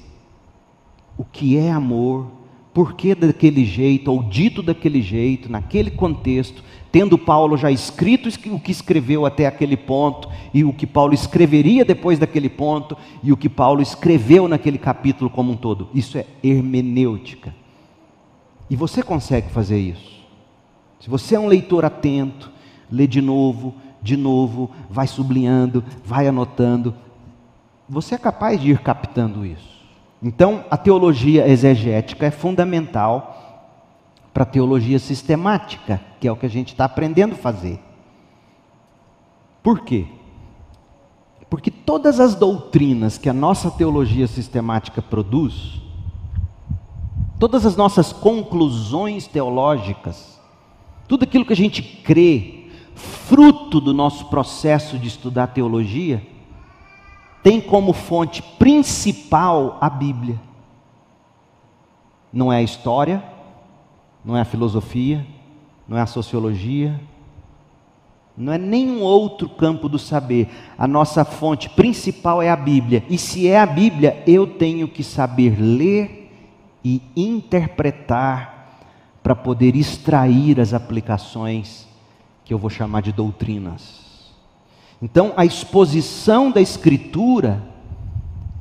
o 1.17 1.23
que 1.23 1.57
é 1.57 1.71
amor, 1.71 2.27
por 2.73 2.93
que 2.93 3.15
daquele 3.15 3.63
jeito, 3.63 4.11
ou 4.11 4.21
dito 4.21 4.61
daquele 4.61 5.01
jeito, 5.01 5.49
naquele 5.49 5.89
contexto, 5.89 6.61
tendo 6.91 7.17
Paulo 7.17 7.55
já 7.55 7.71
escrito 7.71 8.27
o 8.53 8.59
que 8.59 8.71
escreveu 8.71 9.25
até 9.25 9.45
aquele 9.45 9.77
ponto, 9.77 10.27
e 10.53 10.65
o 10.65 10.73
que 10.73 10.85
Paulo 10.85 11.13
escreveria 11.13 11.85
depois 11.85 12.19
daquele 12.19 12.49
ponto, 12.49 12.97
e 13.23 13.31
o 13.31 13.37
que 13.37 13.47
Paulo 13.47 13.81
escreveu 13.81 14.47
naquele 14.49 14.77
capítulo 14.77 15.29
como 15.29 15.53
um 15.53 15.55
todo. 15.55 15.87
Isso 15.93 16.17
é 16.17 16.25
hermenêutica. 16.43 17.53
E 18.69 18.75
você 18.75 19.03
consegue 19.03 19.49
fazer 19.49 19.77
isso. 19.77 20.15
Se 20.99 21.09
você 21.09 21.35
é 21.35 21.39
um 21.39 21.47
leitor 21.47 21.85
atento, 21.85 22.51
lê 22.91 23.05
de 23.05 23.21
novo, 23.21 23.75
de 24.01 24.17
novo, 24.17 24.71
vai 24.89 25.07
sublinhando, 25.07 25.83
vai 26.03 26.27
anotando, 26.27 26.95
você 27.87 28.15
é 28.15 28.17
capaz 28.17 28.59
de 28.59 28.71
ir 28.71 28.79
captando 28.79 29.45
isso. 29.45 29.75
Então, 30.21 30.65
a 30.71 30.77
teologia 30.77 31.47
exegética 31.47 32.25
é 32.25 32.31
fundamental 32.31 33.35
para 34.33 34.43
a 34.43 34.47
teologia 34.47 34.99
sistemática, 34.99 36.01
que 36.19 36.27
é 36.27 36.31
o 36.31 36.35
que 36.35 36.45
a 36.45 36.49
gente 36.49 36.69
está 36.69 36.85
aprendendo 36.85 37.33
a 37.33 37.37
fazer. 37.37 37.79
Por 39.61 39.81
quê? 39.81 40.05
Porque 41.49 41.71
todas 41.71 42.19
as 42.19 42.35
doutrinas 42.35 43.17
que 43.17 43.29
a 43.29 43.33
nossa 43.33 43.71
teologia 43.71 44.27
sistemática 44.27 45.01
produz, 45.01 45.81
todas 47.39 47.65
as 47.65 47.75
nossas 47.75 48.13
conclusões 48.13 49.27
teológicas, 49.27 50.39
tudo 51.07 51.23
aquilo 51.23 51.45
que 51.45 51.53
a 51.53 51.57
gente 51.57 51.81
crê, 51.81 52.65
fruto 52.95 53.79
do 53.79 53.93
nosso 53.93 54.25
processo 54.25 54.97
de 54.97 55.07
estudar 55.07 55.47
teologia, 55.47 56.25
tem 57.43 57.61
como 57.61 57.93
fonte 57.93 58.41
principal 58.57 59.77
a 59.79 59.89
Bíblia. 59.89 60.39
Não 62.33 62.51
é 62.51 62.57
a 62.57 62.63
história, 62.63 63.23
não 64.23 64.35
é 64.35 64.41
a 64.41 64.45
filosofia, 64.45 65.25
não 65.87 65.97
é 65.97 66.01
a 66.01 66.07
sociologia, 66.07 66.99
não 68.35 68.51
é 68.51 68.57
nenhum 68.57 69.01
outro 69.01 69.47
campo 69.47 69.87
do 69.87 69.99
saber. 69.99 70.49
A 70.77 70.87
nossa 70.87 71.23
fonte 71.23 71.69
principal 71.69 72.41
é 72.41 72.49
a 72.49 72.55
Bíblia. 72.55 73.03
E 73.09 73.17
se 73.17 73.47
é 73.47 73.59
a 73.59 73.65
Bíblia, 73.65 74.23
eu 74.25 74.47
tenho 74.47 74.87
que 74.87 75.03
saber 75.03 75.55
ler 75.59 76.24
e 76.85 77.01
interpretar 77.15 78.79
para 79.21 79.35
poder 79.35 79.75
extrair 79.75 80.61
as 80.61 80.73
aplicações 80.73 81.87
que 82.45 82.53
eu 82.53 82.57
vou 82.57 82.69
chamar 82.69 83.01
de 83.01 83.11
doutrinas. 83.11 84.31
Então, 85.01 85.33
a 85.35 85.43
exposição 85.43 86.49
da 86.51 86.61
Escritura 86.61 87.61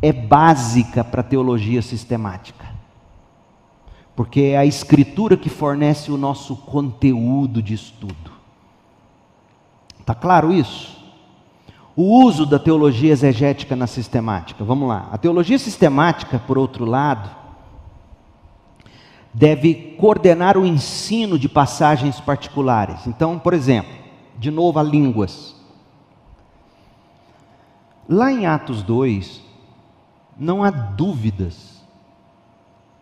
é 0.03 0.13
básica 0.13 1.05
para 1.05 1.21
a 1.21 1.25
teologia 1.25 1.83
sistemática 1.83 2.75
porque 4.17 4.41
é 4.41 4.57
a 4.57 4.67
Escritura 4.67 5.37
que 5.37 5.49
fornece 5.49 6.11
o 6.11 6.17
nosso 6.17 6.57
conteúdo 6.57 7.63
de 7.63 7.75
estudo. 7.75 8.33
Está 9.99 10.15
claro 10.15 10.53
isso? 10.53 11.03
O 11.97 12.25
uso 12.25 12.45
da 12.45 12.59
teologia 12.59 13.13
exegética 13.13 13.75
na 13.75 13.87
sistemática. 13.87 14.65
Vamos 14.65 14.89
lá. 14.89 15.09
A 15.13 15.19
teologia 15.19 15.59
sistemática, 15.59 16.39
por 16.39 16.59
outro 16.59 16.85
lado, 16.85 17.31
deve 19.35 19.75
coordenar 19.99 20.57
o 20.57 20.65
ensino 20.65 21.37
de 21.37 21.49
passagens 21.49 22.21
particulares. 22.21 23.05
Então, 23.07 23.37
por 23.37 23.53
exemplo, 23.53 23.93
de 24.39 24.51
novo 24.51 24.79
a 24.79 24.83
línguas. 24.83 25.57
Lá 28.09 28.31
em 28.31 28.47
Atos 28.47 28.83
2, 28.83 29.43
não 30.39 30.63
há 30.63 30.71
dúvidas 30.71 31.83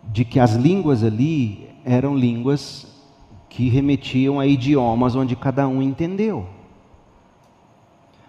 de 0.04 0.24
que 0.24 0.40
as 0.40 0.54
línguas 0.54 1.04
ali 1.04 1.68
eram 1.84 2.16
línguas 2.16 2.86
que 3.48 3.68
remetiam 3.68 4.40
a 4.40 4.46
idiomas 4.46 5.14
onde 5.14 5.36
cada 5.36 5.68
um 5.68 5.82
entendeu. 5.82 6.46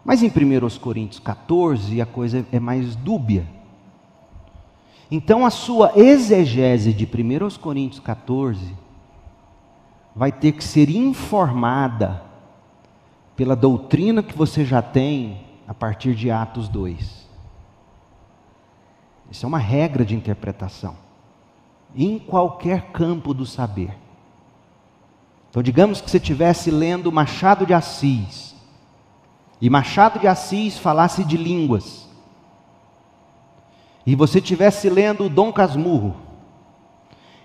Mas 0.04 0.22
em 0.22 0.28
1 0.28 0.80
Coríntios 0.80 1.20
14 1.20 2.02
a 2.02 2.06
coisa 2.06 2.46
é 2.52 2.60
mais 2.60 2.96
dúbia. 2.96 3.48
Então 5.16 5.46
a 5.46 5.52
sua 5.52 5.92
exegese 5.96 6.92
de 6.92 7.06
1 7.06 7.60
Coríntios 7.60 8.00
14 8.00 8.76
vai 10.16 10.32
ter 10.32 10.54
que 10.54 10.64
ser 10.64 10.90
informada 10.90 12.24
pela 13.36 13.56
doutrina 13.56 14.24
que 14.24 14.36
você 14.36 14.66
já 14.66 14.82
tem 14.82 15.46
a 15.68 15.74
partir 15.74 16.16
de 16.16 16.32
Atos 16.32 16.68
2. 16.68 17.30
Isso 19.30 19.46
é 19.46 19.48
uma 19.48 19.60
regra 19.60 20.04
de 20.04 20.16
interpretação 20.16 20.98
em 21.96 22.18
qualquer 22.18 22.92
campo 22.92 23.36
do 23.36 23.46
saber. 23.46 23.96
Então, 25.52 25.62
digamos 25.62 26.02
que 26.02 26.10
você 26.10 26.18
estivesse 26.18 26.72
lendo 26.72 27.12
Machado 27.12 27.68
de 27.68 27.74
Assis, 27.76 28.56
e 29.62 29.70
Machado 29.70 30.18
de 30.18 30.28
Assis 30.28 30.80
falasse 30.80 31.24
de 31.24 31.38
línguas, 31.38 32.10
e 34.06 34.16
você 34.16 34.40
estivesse 34.40 34.90
lendo 34.90 35.30
Dom 35.30 35.52
Casmurro, 35.52 36.16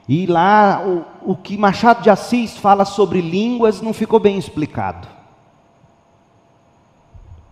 e 0.08 0.26
lá 0.26 0.82
o, 1.22 1.32
o 1.32 1.36
que 1.36 1.58
Machado 1.58 2.02
de 2.02 2.08
Assis 2.08 2.56
fala 2.56 2.86
sobre 2.86 3.20
línguas 3.20 3.82
não 3.82 3.92
ficou 3.92 4.18
bem 4.18 4.38
explicado. 4.38 5.06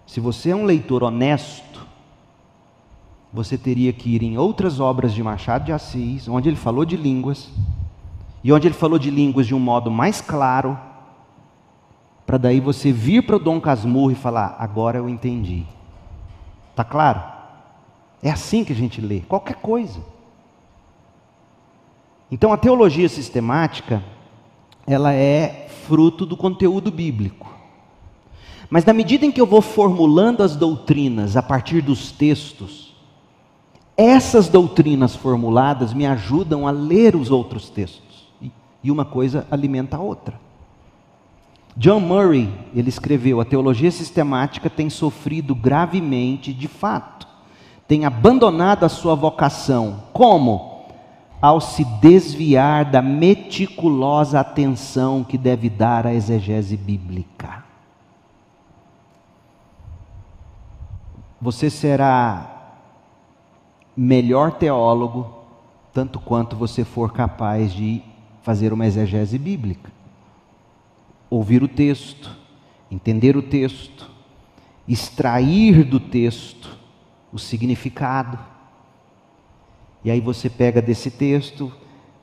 Se 0.06 0.20
você 0.20 0.50
é 0.50 0.56
um 0.56 0.64
leitor 0.64 1.02
honesto, 1.02 1.86
você 3.30 3.58
teria 3.58 3.92
que 3.92 4.14
ir 4.14 4.22
em 4.22 4.38
outras 4.38 4.80
obras 4.80 5.12
de 5.12 5.22
Machado 5.22 5.66
de 5.66 5.72
Assis, 5.72 6.26
onde 6.26 6.48
ele 6.48 6.56
falou 6.56 6.86
de 6.86 6.96
línguas, 6.96 7.50
e 8.42 8.50
onde 8.50 8.66
ele 8.66 8.74
falou 8.74 8.98
de 8.98 9.10
línguas 9.10 9.46
de 9.46 9.54
um 9.54 9.60
modo 9.60 9.90
mais 9.90 10.22
claro, 10.22 10.78
para 12.24 12.38
daí 12.38 12.58
você 12.58 12.90
vir 12.90 13.26
para 13.26 13.36
o 13.36 13.40
Dom 13.40 13.60
Casmurro 13.60 14.12
e 14.12 14.14
falar: 14.14 14.56
agora 14.58 14.96
eu 14.96 15.08
entendi. 15.08 15.64
Tá 16.74 16.82
claro? 16.84 17.35
É 18.26 18.30
assim 18.32 18.64
que 18.64 18.72
a 18.72 18.76
gente 18.76 19.00
lê 19.00 19.20
qualquer 19.20 19.54
coisa. 19.54 20.00
Então 22.28 22.52
a 22.52 22.56
teologia 22.56 23.08
sistemática, 23.08 24.02
ela 24.84 25.12
é 25.12 25.68
fruto 25.86 26.26
do 26.26 26.36
conteúdo 26.36 26.90
bíblico. 26.90 27.48
Mas 28.68 28.84
na 28.84 28.92
medida 28.92 29.24
em 29.24 29.30
que 29.30 29.40
eu 29.40 29.46
vou 29.46 29.62
formulando 29.62 30.42
as 30.42 30.56
doutrinas 30.56 31.36
a 31.36 31.42
partir 31.42 31.80
dos 31.80 32.10
textos, 32.10 32.96
essas 33.96 34.48
doutrinas 34.48 35.14
formuladas 35.14 35.94
me 35.94 36.04
ajudam 36.04 36.66
a 36.66 36.72
ler 36.72 37.14
os 37.14 37.30
outros 37.30 37.70
textos. 37.70 38.26
E 38.82 38.90
uma 38.90 39.04
coisa 39.04 39.46
alimenta 39.52 39.98
a 39.98 40.00
outra. 40.00 40.40
John 41.76 42.00
Murray, 42.00 42.52
ele 42.74 42.88
escreveu: 42.88 43.40
a 43.40 43.44
teologia 43.44 43.92
sistemática 43.92 44.68
tem 44.68 44.90
sofrido 44.90 45.54
gravemente, 45.54 46.52
de 46.52 46.66
fato, 46.66 47.25
tem 47.88 48.04
abandonado 48.04 48.84
a 48.84 48.88
sua 48.88 49.14
vocação. 49.14 50.02
Como? 50.12 50.84
Ao 51.40 51.60
se 51.60 51.84
desviar 51.84 52.84
da 52.84 53.00
meticulosa 53.00 54.40
atenção 54.40 55.22
que 55.22 55.38
deve 55.38 55.68
dar 55.70 56.06
à 56.06 56.14
exegese 56.14 56.76
bíblica. 56.76 57.64
Você 61.40 61.70
será 61.70 62.74
melhor 63.96 64.52
teólogo, 64.52 65.30
tanto 65.92 66.18
quanto 66.18 66.56
você 66.56 66.84
for 66.84 67.12
capaz 67.12 67.72
de 67.72 68.02
fazer 68.42 68.72
uma 68.72 68.86
exegese 68.86 69.38
bíblica. 69.38 69.92
Ouvir 71.30 71.62
o 71.62 71.68
texto, 71.68 72.30
entender 72.90 73.36
o 73.36 73.42
texto, 73.42 74.10
extrair 74.88 75.84
do 75.84 76.00
texto 76.00 76.76
o 77.36 77.38
significado. 77.38 78.38
E 80.02 80.10
aí 80.10 80.20
você 80.20 80.48
pega 80.48 80.80
desse 80.80 81.10
texto 81.10 81.70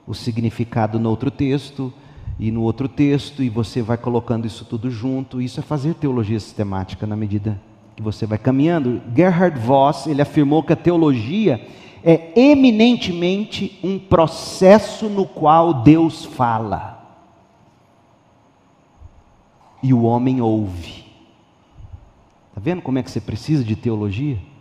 o 0.07 0.14
significado 0.14 0.99
no 0.99 1.07
outro 1.07 1.30
texto 1.30 1.93
e 2.39 2.51
no 2.51 2.64
outro 2.64 2.89
texto 2.89 3.43
e 3.43 3.49
você 3.49 3.82
vai 3.82 3.95
colocando 3.95 4.47
isso 4.47 4.66
tudo 4.66 4.89
junto. 4.89 5.39
Isso 5.39 5.59
é 5.59 5.64
fazer 5.64 5.93
teologia 5.93 6.39
sistemática 6.39 7.05
na 7.05 7.16
medida 7.16 7.61
que 7.95 8.01
você 8.01 8.26
vai 8.26 8.39
caminhando. 8.39 9.01
Gerhard 9.16 9.59
Voss, 9.59 10.07
ele 10.07 10.22
afirmou 10.22 10.64
que 10.64 10.74
a 10.74 10.76
teologia 10.76 11.64
é 12.03 12.34
eminentemente 12.36 13.80
um 13.84 13.99
processo 13.99 15.07
no 15.07 15.28
qual 15.28 15.84
Deus 15.84 16.26
fala. 16.26 16.91
E 19.84 19.93
o 19.93 20.03
homem 20.03 20.41
ouve. 20.41 21.05
Está 22.49 22.59
vendo 22.59 22.82
como 22.82 22.97
é 22.97 23.03
que 23.03 23.11
você 23.11 23.22
precisa 23.22 23.64
de 23.64 23.76
teologia? 23.76 24.52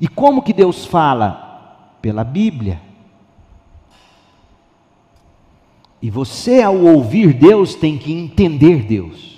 E 0.00 0.08
como 0.08 0.42
que 0.42 0.52
Deus 0.52 0.84
fala? 0.84 1.96
Pela 2.00 2.24
Bíblia. 2.24 2.80
E 6.02 6.10
você, 6.10 6.60
ao 6.60 6.76
ouvir 6.76 7.32
Deus, 7.32 7.74
tem 7.74 7.96
que 7.96 8.12
entender 8.12 8.82
Deus. 8.82 9.34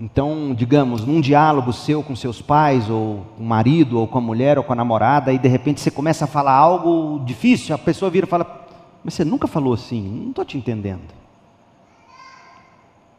Então, 0.00 0.54
digamos, 0.54 1.04
num 1.04 1.20
diálogo 1.20 1.72
seu 1.72 2.04
com 2.04 2.14
seus 2.14 2.40
pais, 2.40 2.88
ou 2.88 3.26
com 3.36 3.42
o 3.42 3.46
marido, 3.46 3.98
ou 3.98 4.06
com 4.06 4.18
a 4.18 4.20
mulher, 4.20 4.56
ou 4.56 4.62
com 4.62 4.72
a 4.72 4.76
namorada, 4.76 5.32
e 5.32 5.38
de 5.38 5.48
repente 5.48 5.80
você 5.80 5.90
começa 5.90 6.24
a 6.24 6.28
falar 6.28 6.54
algo 6.54 7.24
difícil, 7.24 7.74
a 7.74 7.78
pessoa 7.78 8.10
vira 8.10 8.24
e 8.24 8.28
fala: 8.28 8.68
Mas 9.02 9.14
você 9.14 9.24
nunca 9.24 9.48
falou 9.48 9.74
assim, 9.74 10.00
não 10.00 10.30
estou 10.30 10.44
te 10.44 10.56
entendendo. 10.56 11.17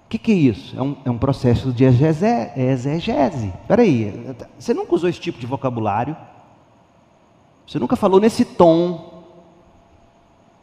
O 0.10 0.12
que, 0.12 0.18
que, 0.18 0.32
é 0.32 0.36
isso? 0.36 0.76
É 0.76 0.82
um, 0.82 0.97
é 1.05 1.12
um 1.12 1.20
processo 1.20 1.72
de 1.72 1.84
exegese. 1.84 3.53
Espera 3.62 3.84
aí, 3.84 4.36
você 4.57 4.74
nunca 4.74 4.95
usou 4.95 5.07
esse 5.07 5.20
tipo 5.20 5.39
de 5.39 5.45
vocabulário? 5.45 6.18
Você 7.68 7.78
nunca 7.78 7.95
falou 7.95 8.20
nesse 8.20 8.43
tom? 8.43 9.24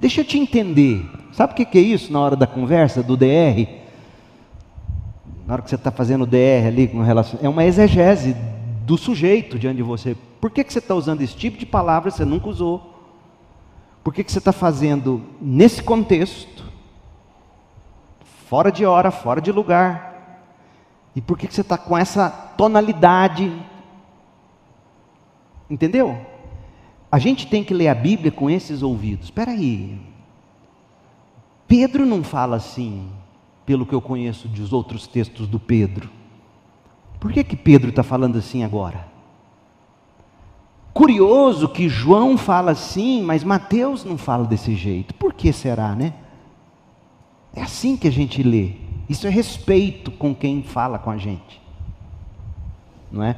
Deixa 0.00 0.22
eu 0.22 0.24
te 0.24 0.36
entender. 0.36 1.08
Sabe 1.32 1.52
o 1.52 1.56
que, 1.56 1.64
que 1.64 1.78
é 1.78 1.80
isso 1.80 2.12
na 2.12 2.18
hora 2.18 2.34
da 2.34 2.46
conversa, 2.46 3.04
do 3.04 3.16
DR? 3.16 3.86
na 5.46 5.54
hora 5.54 5.62
que 5.62 5.70
você 5.70 5.76
está 5.76 5.92
fazendo 5.92 6.22
o 6.22 6.26
DR 6.26 6.66
ali 6.66 6.88
com 6.88 7.00
relação, 7.02 7.38
é 7.40 7.48
uma 7.48 7.64
exegese 7.64 8.36
do 8.84 8.98
sujeito 8.98 9.58
diante 9.58 9.76
de 9.76 9.82
você. 9.82 10.16
Por 10.40 10.50
que, 10.50 10.64
que 10.64 10.72
você 10.72 10.80
está 10.80 10.94
usando 10.94 11.22
esse 11.22 11.36
tipo 11.36 11.56
de 11.56 11.64
palavra 11.64 12.10
que 12.10 12.16
você 12.16 12.24
nunca 12.24 12.48
usou? 12.48 12.94
Por 14.02 14.12
que, 14.12 14.24
que 14.24 14.32
você 14.32 14.38
está 14.38 14.52
fazendo 14.52 15.22
nesse 15.40 15.82
contexto? 15.82 16.55
Fora 18.46 18.70
de 18.70 18.86
hora, 18.86 19.10
fora 19.10 19.40
de 19.40 19.50
lugar. 19.50 20.40
E 21.16 21.20
por 21.20 21.36
que, 21.36 21.52
você 21.52 21.62
está 21.62 21.76
com 21.76 21.98
essa 21.98 22.30
tonalidade? 22.30 23.52
Entendeu? 25.68 26.16
A 27.10 27.18
gente 27.18 27.48
tem 27.48 27.64
que 27.64 27.74
ler 27.74 27.88
a 27.88 27.94
Bíblia 27.94 28.30
com 28.30 28.48
esses 28.48 28.84
ouvidos. 28.84 29.26
Espera 29.26 29.50
aí. 29.50 30.00
Pedro 31.66 32.06
não 32.06 32.22
fala 32.22 32.56
assim 32.56 33.08
pelo 33.64 33.84
que 33.84 33.94
eu 33.94 34.00
conheço 34.00 34.46
dos 34.46 34.72
outros 34.72 35.08
textos 35.08 35.48
do 35.48 35.58
Pedro. 35.58 36.08
Por 37.18 37.32
que, 37.32 37.42
que 37.42 37.56
Pedro 37.56 37.90
está 37.90 38.04
falando 38.04 38.38
assim 38.38 38.62
agora? 38.62 39.08
Curioso 40.94 41.68
que 41.68 41.88
João 41.88 42.38
fala 42.38 42.70
assim, 42.70 43.22
mas 43.22 43.42
Mateus 43.42 44.04
não 44.04 44.16
fala 44.16 44.44
desse 44.44 44.76
jeito. 44.76 45.14
Por 45.14 45.34
que 45.34 45.52
será, 45.52 45.96
né? 45.96 46.14
É 47.56 47.62
assim 47.62 47.96
que 47.96 48.06
a 48.06 48.12
gente 48.12 48.42
lê. 48.42 48.72
Isso 49.08 49.26
é 49.26 49.30
respeito 49.30 50.10
com 50.10 50.34
quem 50.34 50.62
fala 50.62 50.98
com 50.98 51.10
a 51.10 51.16
gente. 51.16 51.60
Não 53.10 53.22
é? 53.22 53.36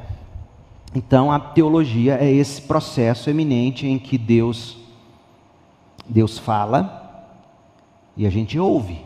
Então 0.95 1.31
a 1.31 1.39
teologia 1.39 2.19
é 2.21 2.31
esse 2.31 2.61
processo 2.61 3.31
eminente 3.31 3.87
em 3.87 3.99
que 3.99 4.19
Deus 4.19 4.77
Deus 6.09 6.39
fala 6.39 7.29
e 8.17 8.27
a 8.27 8.31
gente 8.31 8.59
ouve. 8.59 8.99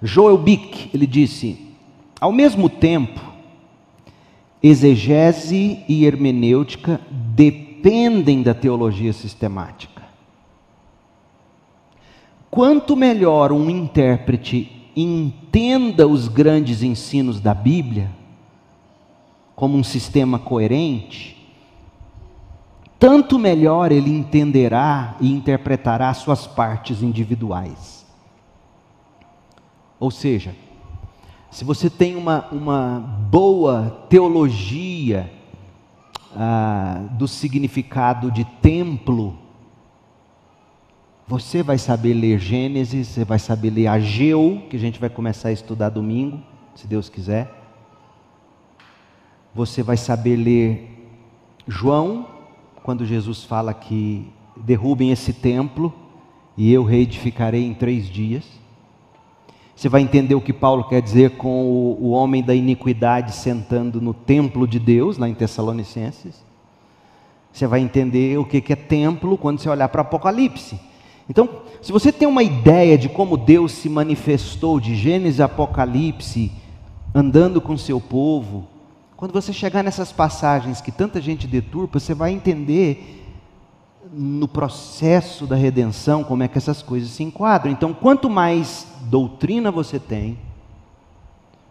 Joel 0.00 0.38
Bick, 0.38 0.90
ele 0.94 1.06
disse: 1.06 1.68
ao 2.20 2.32
mesmo 2.32 2.68
tempo, 2.68 3.20
exegese 4.62 5.84
e 5.88 6.06
hermenêutica 6.06 7.00
dependem 7.10 8.42
da 8.42 8.54
teologia 8.54 9.12
sistemática. 9.12 9.93
Quanto 12.54 12.94
melhor 12.94 13.50
um 13.50 13.68
intérprete 13.68 14.88
entenda 14.94 16.06
os 16.06 16.28
grandes 16.28 16.84
ensinos 16.84 17.40
da 17.40 17.52
Bíblia, 17.52 18.12
como 19.56 19.76
um 19.76 19.82
sistema 19.82 20.38
coerente, 20.38 21.36
tanto 22.96 23.40
melhor 23.40 23.90
ele 23.90 24.08
entenderá 24.08 25.16
e 25.20 25.32
interpretará 25.32 26.14
suas 26.14 26.46
partes 26.46 27.02
individuais. 27.02 28.06
Ou 29.98 30.12
seja, 30.12 30.54
se 31.50 31.64
você 31.64 31.90
tem 31.90 32.14
uma, 32.14 32.46
uma 32.52 33.00
boa 33.32 34.06
teologia 34.08 35.28
ah, 36.36 37.02
do 37.18 37.26
significado 37.26 38.30
de 38.30 38.44
templo, 38.44 39.43
você 41.26 41.62
vai 41.62 41.78
saber 41.78 42.12
ler 42.12 42.38
Gênesis, 42.38 43.08
você 43.08 43.24
vai 43.24 43.38
saber 43.38 43.70
ler 43.70 43.86
Ageu, 43.86 44.62
que 44.68 44.76
a 44.76 44.78
gente 44.78 45.00
vai 45.00 45.08
começar 45.08 45.48
a 45.48 45.52
estudar 45.52 45.88
domingo, 45.88 46.38
se 46.74 46.86
Deus 46.86 47.08
quiser. 47.08 47.50
Você 49.54 49.82
vai 49.82 49.96
saber 49.96 50.36
ler 50.36 51.08
João, 51.66 52.26
quando 52.82 53.06
Jesus 53.06 53.42
fala 53.42 53.72
que 53.72 54.30
derrubem 54.54 55.10
esse 55.10 55.32
templo 55.32 55.92
e 56.56 56.70
eu 56.70 56.84
reedificarei 56.84 57.64
em 57.64 57.72
três 57.72 58.06
dias. 58.06 58.44
Você 59.74 59.88
vai 59.88 60.02
entender 60.02 60.34
o 60.34 60.40
que 60.40 60.52
Paulo 60.52 60.84
quer 60.84 61.00
dizer 61.00 61.38
com 61.38 61.64
o, 61.64 61.98
o 62.02 62.10
homem 62.10 62.42
da 62.42 62.54
iniquidade 62.54 63.34
sentando 63.34 64.00
no 64.00 64.12
templo 64.12 64.68
de 64.68 64.78
Deus, 64.78 65.16
lá 65.16 65.26
em 65.26 65.34
Tessalonicenses. 65.34 66.44
Você 67.50 67.66
vai 67.66 67.80
entender 67.80 68.38
o 68.38 68.44
que 68.44 68.72
é 68.72 68.76
templo 68.76 69.38
quando 69.38 69.58
você 69.58 69.68
olhar 69.68 69.88
para 69.88 70.02
Apocalipse. 70.02 70.78
Então, 71.28 71.48
se 71.80 71.90
você 71.90 72.12
tem 72.12 72.28
uma 72.28 72.42
ideia 72.42 72.98
de 72.98 73.08
como 73.08 73.36
Deus 73.36 73.72
se 73.72 73.88
manifestou 73.88 74.78
de 74.78 74.94
Gênesis 74.94 75.40
a 75.40 75.46
Apocalipse, 75.46 76.52
andando 77.14 77.60
com 77.60 77.76
seu 77.76 78.00
povo, 78.00 78.66
quando 79.16 79.32
você 79.32 79.52
chegar 79.52 79.82
nessas 79.82 80.12
passagens 80.12 80.80
que 80.80 80.92
tanta 80.92 81.20
gente 81.20 81.46
deturpa, 81.46 81.98
você 81.98 82.12
vai 82.14 82.32
entender 82.32 83.22
no 84.12 84.46
processo 84.46 85.46
da 85.46 85.56
redenção 85.56 86.22
como 86.22 86.42
é 86.42 86.48
que 86.48 86.58
essas 86.58 86.82
coisas 86.82 87.10
se 87.10 87.22
enquadram. 87.22 87.72
Então, 87.72 87.94
quanto 87.94 88.28
mais 88.28 88.86
doutrina 89.04 89.70
você 89.70 89.98
tem, 89.98 90.38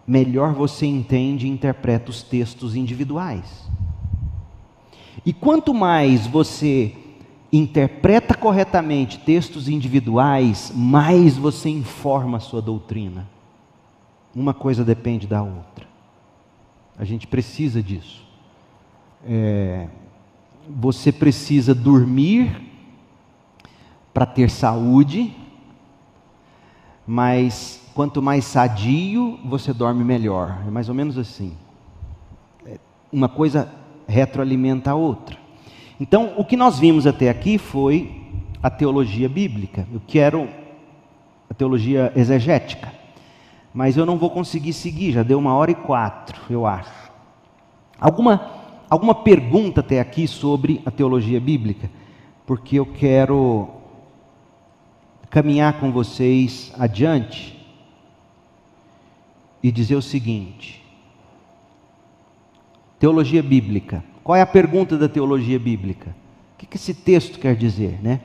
melhor 0.05 0.53
você 0.53 0.85
entende 0.85 1.45
e 1.45 1.49
interpreta 1.49 2.09
os 2.09 2.23
textos 2.23 2.75
individuais. 2.75 3.45
E 5.25 5.31
quanto 5.31 5.73
mais 5.73 6.27
você 6.27 6.93
interpreta 7.53 8.33
corretamente 8.33 9.19
textos 9.19 9.69
individuais, 9.69 10.73
mais 10.75 11.37
você 11.37 11.69
informa 11.69 12.37
a 12.37 12.41
sua 12.41 12.59
doutrina. 12.59 13.29
Uma 14.35 14.55
coisa 14.55 14.83
depende 14.83 15.27
da 15.27 15.43
outra. 15.43 15.85
A 16.97 17.05
gente 17.05 17.27
precisa 17.27 17.83
disso. 17.83 18.25
É, 19.23 19.87
você 20.67 21.11
precisa 21.11 21.75
dormir 21.75 22.59
para 24.11 24.25
ter 24.25 24.49
saúde, 24.49 25.35
mas 27.05 27.79
quanto 27.93 28.19
mais 28.19 28.45
sadio, 28.45 29.39
você 29.45 29.71
dorme 29.71 30.03
melhor. 30.03 30.63
É 30.67 30.71
mais 30.71 30.89
ou 30.89 30.95
menos 30.95 31.19
assim. 31.19 31.55
É, 32.65 32.79
uma 33.11 33.29
coisa 33.29 33.71
retroalimenta 34.07 34.89
a 34.89 34.95
outra. 34.95 35.42
Então, 35.99 36.33
o 36.37 36.43
que 36.43 36.57
nós 36.57 36.79
vimos 36.79 37.05
até 37.05 37.29
aqui 37.29 37.57
foi 37.57 38.11
a 38.61 38.69
teologia 38.69 39.29
bíblica. 39.29 39.87
Eu 39.93 40.01
quero 40.05 40.49
a 41.49 41.53
teologia 41.53 42.11
exegética. 42.15 42.91
Mas 43.73 43.97
eu 43.97 44.05
não 44.05 44.17
vou 44.17 44.29
conseguir 44.29 44.73
seguir, 44.73 45.11
já 45.11 45.23
deu 45.23 45.39
uma 45.39 45.53
hora 45.53 45.71
e 45.71 45.75
quatro, 45.75 46.41
eu 46.49 46.65
acho. 46.65 47.11
Alguma 47.99 48.63
alguma 48.89 49.15
pergunta 49.15 49.79
até 49.79 49.99
aqui 49.99 50.27
sobre 50.27 50.79
a 50.85 50.91
teologia 50.91 51.39
bíblica, 51.39 51.89
porque 52.45 52.77
eu 52.77 52.85
quero 52.85 53.67
caminhar 55.31 55.79
com 55.79 55.91
vocês 55.91 56.71
adiante 56.77 57.59
e 59.63 59.71
dizer 59.71 59.95
o 59.95 60.01
seguinte: 60.01 60.83
teologia 62.99 63.41
bíblica. 63.41 64.03
Qual 64.23 64.35
é 64.35 64.41
a 64.41 64.45
pergunta 64.45 64.97
da 64.97 65.09
teologia 65.09 65.59
bíblica? 65.59 66.15
O 66.53 66.65
que, 66.65 66.77
esse 66.77 66.93
texto 66.93 67.39
quer 67.39 67.55
dizer, 67.55 67.99
né? 68.01 68.21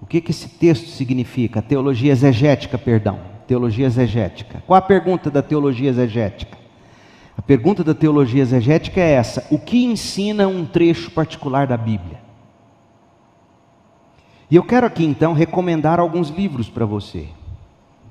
O 0.00 0.06
que, 0.06 0.20
que 0.20 0.30
esse 0.30 0.48
texto 0.48 0.88
significa? 0.90 1.60
Teologia 1.60 2.12
exegética, 2.12 2.78
perdão. 2.78 3.18
teologia 3.48 3.86
exegética. 3.86 4.62
Qual 4.66 4.78
a 4.78 4.82
pergunta 4.82 5.30
da 5.30 5.42
teologia 5.42 5.90
exegética? 5.90 6.56
A 7.36 7.42
pergunta 7.42 7.82
da 7.82 7.94
teologia 7.94 8.42
exegética 8.42 9.00
é 9.00 9.12
essa: 9.12 9.44
o 9.50 9.58
que 9.58 9.84
ensina 9.84 10.46
um 10.46 10.64
trecho 10.64 11.10
particular 11.10 11.66
da 11.66 11.76
Bíblia? 11.76 12.20
E 14.50 14.56
eu 14.56 14.62
quero 14.62 14.86
aqui 14.86 15.04
então 15.04 15.32
recomendar 15.32 15.98
alguns 15.98 16.30
livros 16.30 16.70
para 16.70 16.86
você, 16.86 17.28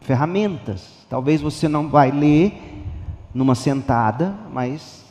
ferramentas. 0.01 1.05
Talvez 1.09 1.41
você 1.41 1.67
não 1.67 1.87
vai 1.87 2.11
ler 2.11 2.83
numa 3.33 3.55
sentada, 3.55 4.35
mas 4.51 5.06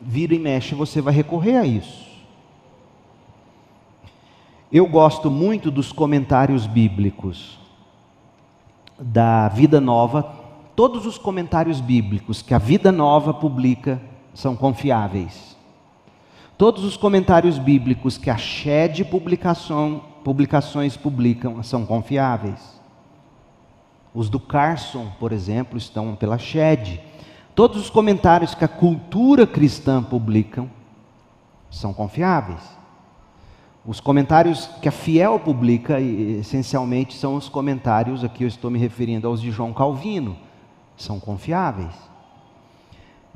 vira 0.00 0.34
e 0.34 0.38
mexe 0.38 0.74
você 0.74 1.00
vai 1.00 1.12
recorrer 1.12 1.56
a 1.56 1.66
isso. 1.66 2.06
Eu 4.70 4.86
gosto 4.86 5.30
muito 5.30 5.70
dos 5.70 5.92
comentários 5.92 6.66
bíblicos 6.66 7.58
da 8.98 9.48
Vida 9.48 9.80
Nova. 9.80 10.22
Todos 10.74 11.06
os 11.06 11.16
comentários 11.16 11.80
bíblicos 11.80 12.42
que 12.42 12.52
a 12.52 12.58
Vida 12.58 12.90
Nova 12.90 13.32
publica 13.32 14.00
são 14.34 14.56
confiáveis. 14.56 15.56
Todos 16.58 16.84
os 16.84 16.96
comentários 16.96 17.58
bíblicos 17.58 18.16
que 18.18 18.30
a 18.30 18.36
Shed 18.36 19.04
publicação, 19.04 20.02
publicações 20.24 20.96
publicam 20.96 21.62
são 21.62 21.84
confiáveis. 21.86 22.80
Os 24.14 24.30
do 24.30 24.40
Carson, 24.40 25.12
por 25.20 25.32
exemplo, 25.32 25.76
estão 25.76 26.16
pela 26.16 26.38
Shed. 26.38 27.00
Todos 27.56 27.80
os 27.80 27.88
comentários 27.88 28.54
que 28.54 28.66
a 28.66 28.68
cultura 28.68 29.46
cristã 29.46 30.02
publicam 30.02 30.70
são 31.70 31.90
confiáveis. 31.94 32.60
Os 33.86 33.98
comentários 33.98 34.66
que 34.82 34.90
a 34.90 34.92
Fiel 34.92 35.40
publica, 35.40 35.98
essencialmente, 35.98 37.14
são 37.14 37.34
os 37.34 37.48
comentários, 37.48 38.22
aqui 38.22 38.44
eu 38.44 38.48
estou 38.48 38.70
me 38.70 38.78
referindo 38.78 39.26
aos 39.26 39.40
de 39.40 39.50
João 39.50 39.72
Calvino, 39.72 40.36
são 40.98 41.18
confiáveis. 41.18 41.94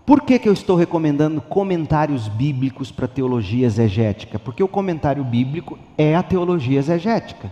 Por 0.04 0.20
que, 0.20 0.38
que 0.38 0.50
eu 0.50 0.52
estou 0.52 0.76
recomendando 0.76 1.40
comentários 1.40 2.28
bíblicos 2.28 2.92
para 2.92 3.08
teologia 3.08 3.66
exegética? 3.66 4.38
Porque 4.38 4.62
o 4.62 4.68
comentário 4.68 5.24
bíblico 5.24 5.78
é 5.96 6.14
a 6.14 6.22
teologia 6.22 6.78
exegética. 6.78 7.50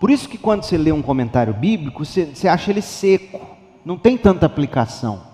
Por 0.00 0.08
isso 0.10 0.30
que 0.30 0.38
quando 0.38 0.62
você 0.62 0.78
lê 0.78 0.92
um 0.92 1.02
comentário 1.02 1.52
bíblico, 1.52 2.06
você, 2.06 2.24
você 2.24 2.48
acha 2.48 2.70
ele 2.70 2.80
seco, 2.80 3.38
não 3.84 3.98
tem 3.98 4.16
tanta 4.16 4.46
aplicação. 4.46 5.33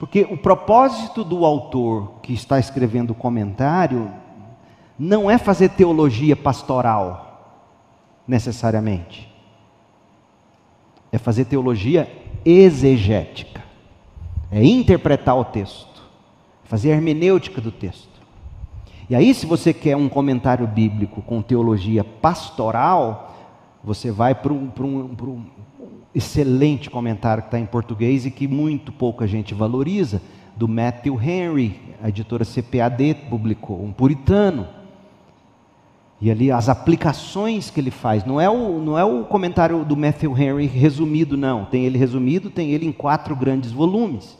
Porque 0.00 0.26
o 0.30 0.36
propósito 0.38 1.22
do 1.22 1.44
autor 1.44 2.12
que 2.22 2.32
está 2.32 2.58
escrevendo 2.58 3.10
o 3.10 3.14
comentário 3.14 4.10
não 4.98 5.30
é 5.30 5.36
fazer 5.36 5.68
teologia 5.68 6.34
pastoral, 6.34 7.68
necessariamente. 8.26 9.30
É 11.12 11.18
fazer 11.18 11.44
teologia 11.44 12.10
exegética. 12.46 13.62
É 14.50 14.64
interpretar 14.64 15.36
o 15.36 15.44
texto. 15.44 16.02
Fazer 16.64 16.92
a 16.92 16.94
hermenêutica 16.94 17.60
do 17.60 17.70
texto. 17.70 18.08
E 19.10 19.14
aí, 19.14 19.34
se 19.34 19.44
você 19.44 19.74
quer 19.74 19.98
um 19.98 20.08
comentário 20.08 20.66
bíblico 20.66 21.20
com 21.20 21.42
teologia 21.42 22.02
pastoral, 22.02 23.36
você 23.84 24.10
vai 24.10 24.34
para 24.34 24.52
um, 24.54 24.72
um, 24.80 24.96
um 24.98 25.14
excelente 26.14 26.90
comentário 26.90 27.42
que 27.42 27.48
está 27.48 27.58
em 27.58 27.66
português 27.66 28.26
e 28.26 28.30
que 28.30 28.48
muito 28.48 28.92
pouca 28.92 29.26
gente 29.26 29.54
valoriza, 29.54 30.20
do 30.56 30.68
Matthew 30.68 31.20
Henry, 31.20 31.80
a 32.02 32.08
editora 32.08 32.44
CPAD 32.44 33.14
publicou, 33.28 33.82
um 33.82 33.92
puritano 33.92 34.66
e 36.20 36.30
ali 36.30 36.52
as 36.52 36.68
aplicações 36.68 37.70
que 37.70 37.80
ele 37.80 37.90
faz, 37.90 38.26
não 38.26 38.38
é 38.38 38.48
o, 38.48 38.78
não 38.78 38.98
é 38.98 39.04
o 39.04 39.24
comentário 39.24 39.84
do 39.84 39.96
Matthew 39.96 40.36
Henry 40.36 40.66
resumido, 40.66 41.34
não. 41.34 41.64
Tem 41.64 41.86
ele 41.86 41.96
resumido, 41.96 42.50
tem 42.50 42.72
ele 42.72 42.86
em 42.86 42.92
quatro 42.92 43.34
grandes 43.34 43.72
volumes. 43.72 44.36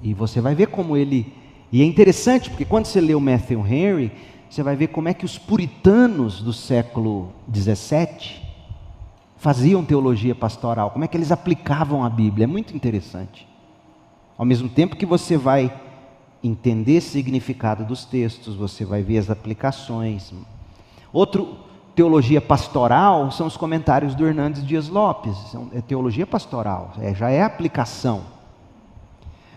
E 0.00 0.14
você 0.14 0.40
vai 0.40 0.54
ver 0.54 0.68
como 0.68 0.96
ele. 0.96 1.32
E 1.72 1.82
é 1.82 1.84
interessante, 1.84 2.48
porque 2.48 2.64
quando 2.64 2.86
você 2.86 3.00
lê 3.00 3.14
o 3.14 3.20
Matthew 3.20 3.66
Henry, 3.66 4.12
você 4.48 4.62
vai 4.62 4.76
ver 4.76 4.88
como 4.88 5.08
é 5.08 5.14
que 5.14 5.24
os 5.24 5.36
puritanos 5.36 6.40
do 6.40 6.52
século 6.52 7.32
XVII 7.52 8.39
faziam 9.40 9.82
teologia 9.82 10.34
pastoral, 10.34 10.90
como 10.90 11.02
é 11.02 11.08
que 11.08 11.16
eles 11.16 11.32
aplicavam 11.32 12.04
a 12.04 12.10
Bíblia. 12.10 12.44
É 12.44 12.46
muito 12.46 12.76
interessante. 12.76 13.48
Ao 14.36 14.44
mesmo 14.44 14.68
tempo 14.68 14.96
que 14.96 15.06
você 15.06 15.36
vai 15.36 15.72
entender 16.44 16.98
o 16.98 17.02
significado 17.02 17.82
dos 17.84 18.04
textos, 18.04 18.54
você 18.54 18.84
vai 18.84 19.02
ver 19.02 19.16
as 19.16 19.30
aplicações. 19.30 20.32
Outro 21.10 21.56
teologia 21.94 22.40
pastoral 22.40 23.30
são 23.30 23.46
os 23.46 23.56
comentários 23.56 24.14
do 24.14 24.26
Hernandes 24.26 24.64
Dias 24.64 24.88
Lopes, 24.88 25.36
é 25.74 25.80
teologia 25.80 26.26
pastoral, 26.26 26.92
é, 26.98 27.14
já 27.14 27.30
é 27.30 27.42
aplicação. 27.42 28.22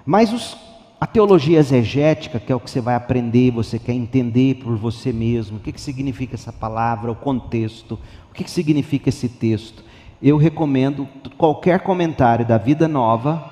Mas 0.05 0.31
os, 0.31 0.57
a 1.03 1.05
teologia 1.05 1.59
exegética, 1.59 2.39
que 2.39 2.49
é 2.49 2.55
o 2.55 2.59
que 2.61 2.71
você 2.71 2.79
vai 2.79 2.95
aprender, 2.95 3.51
você 3.51 3.77
quer 3.77 3.91
entender 3.91 4.63
por 4.63 4.77
você 4.77 5.11
mesmo, 5.11 5.57
o 5.57 5.59
que, 5.59 5.73
que 5.73 5.81
significa 5.81 6.35
essa 6.35 6.53
palavra, 6.53 7.11
o 7.11 7.15
contexto, 7.15 7.99
o 8.31 8.33
que, 8.33 8.41
que 8.41 8.49
significa 8.49 9.09
esse 9.09 9.27
texto. 9.27 9.83
Eu 10.21 10.37
recomendo 10.37 11.05
qualquer 11.37 11.81
comentário 11.81 12.45
da 12.45 12.57
Vida 12.57 12.87
Nova, 12.87 13.43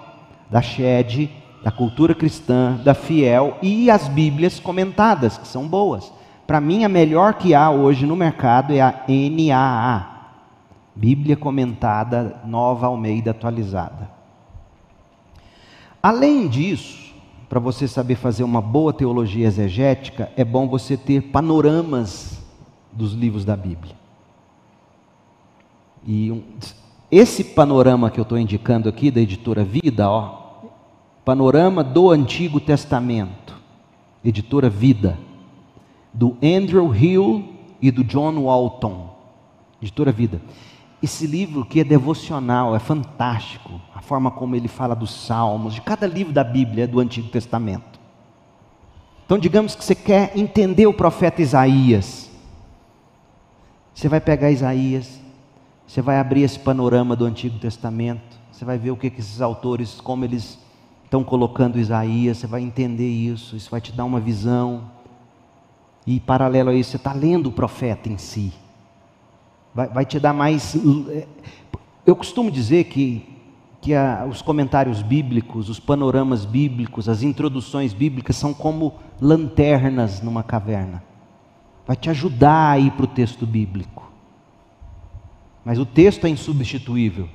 da 0.49 0.61
Shed, 0.61 1.29
da 1.61 1.69
cultura 1.69 2.15
cristã, 2.15 2.79
da 2.85 2.93
fiel 2.93 3.57
e 3.61 3.91
as 3.91 4.07
Bíblias 4.07 4.57
comentadas, 4.57 5.37
que 5.37 5.45
são 5.45 5.67
boas. 5.67 6.09
Para 6.47 6.61
mim, 6.61 6.85
a 6.85 6.89
melhor 6.89 7.33
que 7.33 7.53
há 7.53 7.69
hoje 7.69 8.05
no 8.05 8.15
mercado 8.15 8.73
é 8.73 8.79
a 8.79 9.03
NAA, 9.09 10.07
Bíblia 10.95 11.35
Comentada 11.35 12.39
Nova 12.45 12.87
Almeida 12.87 13.31
Atualizada. 13.31 14.09
Além 16.01 16.47
disso, 16.47 17.00
para 17.51 17.59
você 17.59 17.85
saber 17.85 18.15
fazer 18.15 18.45
uma 18.45 18.61
boa 18.61 18.93
teologia 18.93 19.45
exegética, 19.45 20.31
é 20.37 20.45
bom 20.45 20.69
você 20.69 20.95
ter 20.95 21.21
panoramas 21.21 22.41
dos 22.93 23.11
livros 23.11 23.43
da 23.43 23.57
Bíblia. 23.57 23.93
E 26.07 26.31
um, 26.31 26.43
esse 27.11 27.43
panorama 27.43 28.09
que 28.09 28.17
eu 28.17 28.23
estou 28.23 28.37
indicando 28.37 28.87
aqui, 28.87 29.11
da 29.11 29.19
editora 29.19 29.65
Vida, 29.65 30.09
ó, 30.09 30.61
Panorama 31.25 31.83
do 31.83 32.09
Antigo 32.09 32.57
Testamento, 32.57 33.53
editora 34.23 34.69
Vida, 34.69 35.19
do 36.13 36.37
Andrew 36.41 36.95
Hill 36.95 37.49
e 37.81 37.91
do 37.91 38.01
John 38.05 38.45
Walton, 38.45 39.13
editora 39.81 40.13
Vida. 40.13 40.41
Esse 41.01 41.25
livro 41.25 41.65
que 41.65 41.79
é 41.79 41.83
devocional, 41.83 42.75
é 42.75 42.79
fantástico, 42.79 43.81
a 43.95 44.01
forma 44.01 44.29
como 44.29 44.55
ele 44.55 44.67
fala 44.67 44.95
dos 44.95 45.25
salmos, 45.25 45.73
de 45.73 45.81
cada 45.81 46.05
livro 46.05 46.31
da 46.31 46.43
Bíblia 46.43 46.87
do 46.87 46.99
Antigo 46.99 47.27
Testamento. 47.29 47.99
Então, 49.25 49.39
digamos 49.39 49.75
que 49.75 49.83
você 49.83 49.95
quer 49.95 50.37
entender 50.37 50.85
o 50.85 50.93
profeta 50.93 51.41
Isaías. 51.41 52.29
Você 53.95 54.07
vai 54.09 54.19
pegar 54.19 54.51
Isaías, 54.51 55.19
você 55.87 56.01
vai 56.01 56.19
abrir 56.19 56.43
esse 56.43 56.59
panorama 56.59 57.15
do 57.15 57.25
Antigo 57.25 57.57
Testamento, 57.57 58.39
você 58.51 58.63
vai 58.63 58.77
ver 58.77 58.91
o 58.91 58.97
que, 58.97 59.09
que 59.09 59.19
esses 59.19 59.41
autores, 59.41 59.99
como 60.01 60.23
eles 60.23 60.59
estão 61.03 61.23
colocando 61.23 61.79
Isaías, 61.79 62.37
você 62.37 62.47
vai 62.47 62.61
entender 62.61 63.09
isso, 63.09 63.55
isso 63.55 63.71
vai 63.71 63.81
te 63.81 63.91
dar 63.91 64.05
uma 64.05 64.19
visão. 64.19 64.83
E 66.05 66.19
paralelo 66.19 66.69
a 66.69 66.73
isso, 66.73 66.91
você 66.91 66.97
está 66.97 67.11
lendo 67.11 67.47
o 67.47 67.51
profeta 67.51 68.07
em 68.07 68.17
si. 68.17 68.53
Vai, 69.73 69.87
vai, 69.87 70.05
te 70.05 70.19
dar 70.19 70.33
mais. 70.33 70.75
É, 71.09 71.27
eu 72.05 72.15
costumo 72.15 72.51
dizer 72.51 72.85
que, 72.85 73.25
que 73.79 73.93
a, 73.93 74.25
os 74.29 74.41
comentários 74.41 75.01
bíblicos, 75.01 75.69
os 75.69 75.79
panoramas 75.79 76.45
bíblicos, 76.45 77.07
as 77.07 77.23
introduções 77.23 77.93
bíblicas 77.93 78.35
são 78.35 78.53
como 78.53 78.95
lanternas 79.19 80.21
numa 80.21 80.43
caverna. 80.43 81.03
Vai 81.87 81.95
te 81.95 82.09
ajudar 82.09 82.71
a 82.71 82.79
ir 82.79 82.91
para 82.91 83.05
o 83.05 83.07
texto 83.07 83.45
bíblico. 83.45 84.11
Mas 85.63 85.77
o 85.77 85.85
texto 85.85 86.25
é 86.25 86.29
insubstituível. 86.29 87.29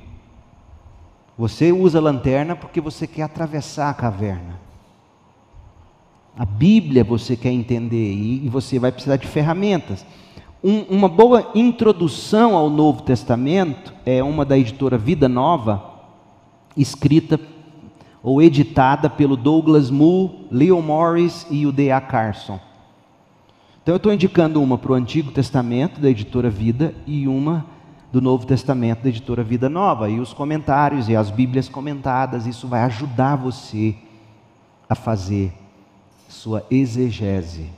Você 1.39 1.71
usa 1.73 1.99
a 1.99 2.03
lanterna 2.03 2.57
porque 2.57 2.81
você 2.81 3.07
quer 3.07 3.23
atravessar 3.23 3.91
a 3.91 3.95
caverna. 3.95 4.59
A 6.37 6.45
Bíblia 6.45 7.05
você 7.05 7.37
quer 7.37 7.51
entender 7.51 8.13
e, 8.13 8.49
você 8.49 8.79
vai 8.79 8.93
precisar 8.93 9.17
de 9.17 9.27
ferramentas. 9.27 10.05
Um, 10.65 10.81
uma 10.89 11.09
boa 11.09 11.51
introdução 11.55 12.57
ao 12.57 12.71
Novo 12.71 13.03
Testamento 13.03 13.93
é 14.05 14.23
uma 14.23 14.45
da 14.45 14.59
editora 14.59 14.97
Vida 14.97 15.29
Nova, 15.29 15.83
escrita 16.77 17.39
ou 18.23 18.43
editada 18.43 19.09
pelo 19.09 19.37
Douglas 19.37 19.91
Moo, 19.91 20.47
Leo 20.51 20.81
Morris 20.83 21.47
e 21.51 21.67
o 21.67 21.73
D.A. 21.73 22.01
Carson. 22.01 22.59
Então 23.83 23.95
eu 23.95 23.99
estou 23.99 24.13
indicando 24.13 24.61
uma 24.61 24.77
para 24.77 24.93
o 24.93 24.95
Antigo 24.97 25.31
Testamento, 25.31 26.01
da 26.01 26.11
editora 26.11 26.51
Vida, 26.51 26.93
e 27.07 27.29
uma 27.29 27.65
do 28.11 28.21
Novo 28.21 28.47
Testamento 28.47 29.03
da 29.03 29.11
editora 29.11 29.45
Vida 29.45 29.69
Nova. 29.69 30.09
E 30.09 30.19
os 30.19 30.33
comentários 30.33 31.09
e 31.09 31.15
as 31.15 31.31
Bíblias 31.31 31.69
comentadas, 31.69 32.47
isso 32.47 32.67
vai 32.67 32.81
ajudar 32.83 33.37
você 33.37 33.95
a 34.89 34.95
fazer 34.95 35.53
sua 36.29 36.65
exegese, 36.71 37.71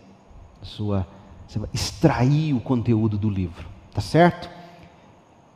sua, 0.63 1.07
você 1.49 1.59
vai 1.59 1.69
extrair 1.73 2.55
o 2.55 2.61
conteúdo 2.61 3.19
do 3.19 3.29
livro, 3.29 3.67
tá 3.93 4.01
certo? 4.01 4.59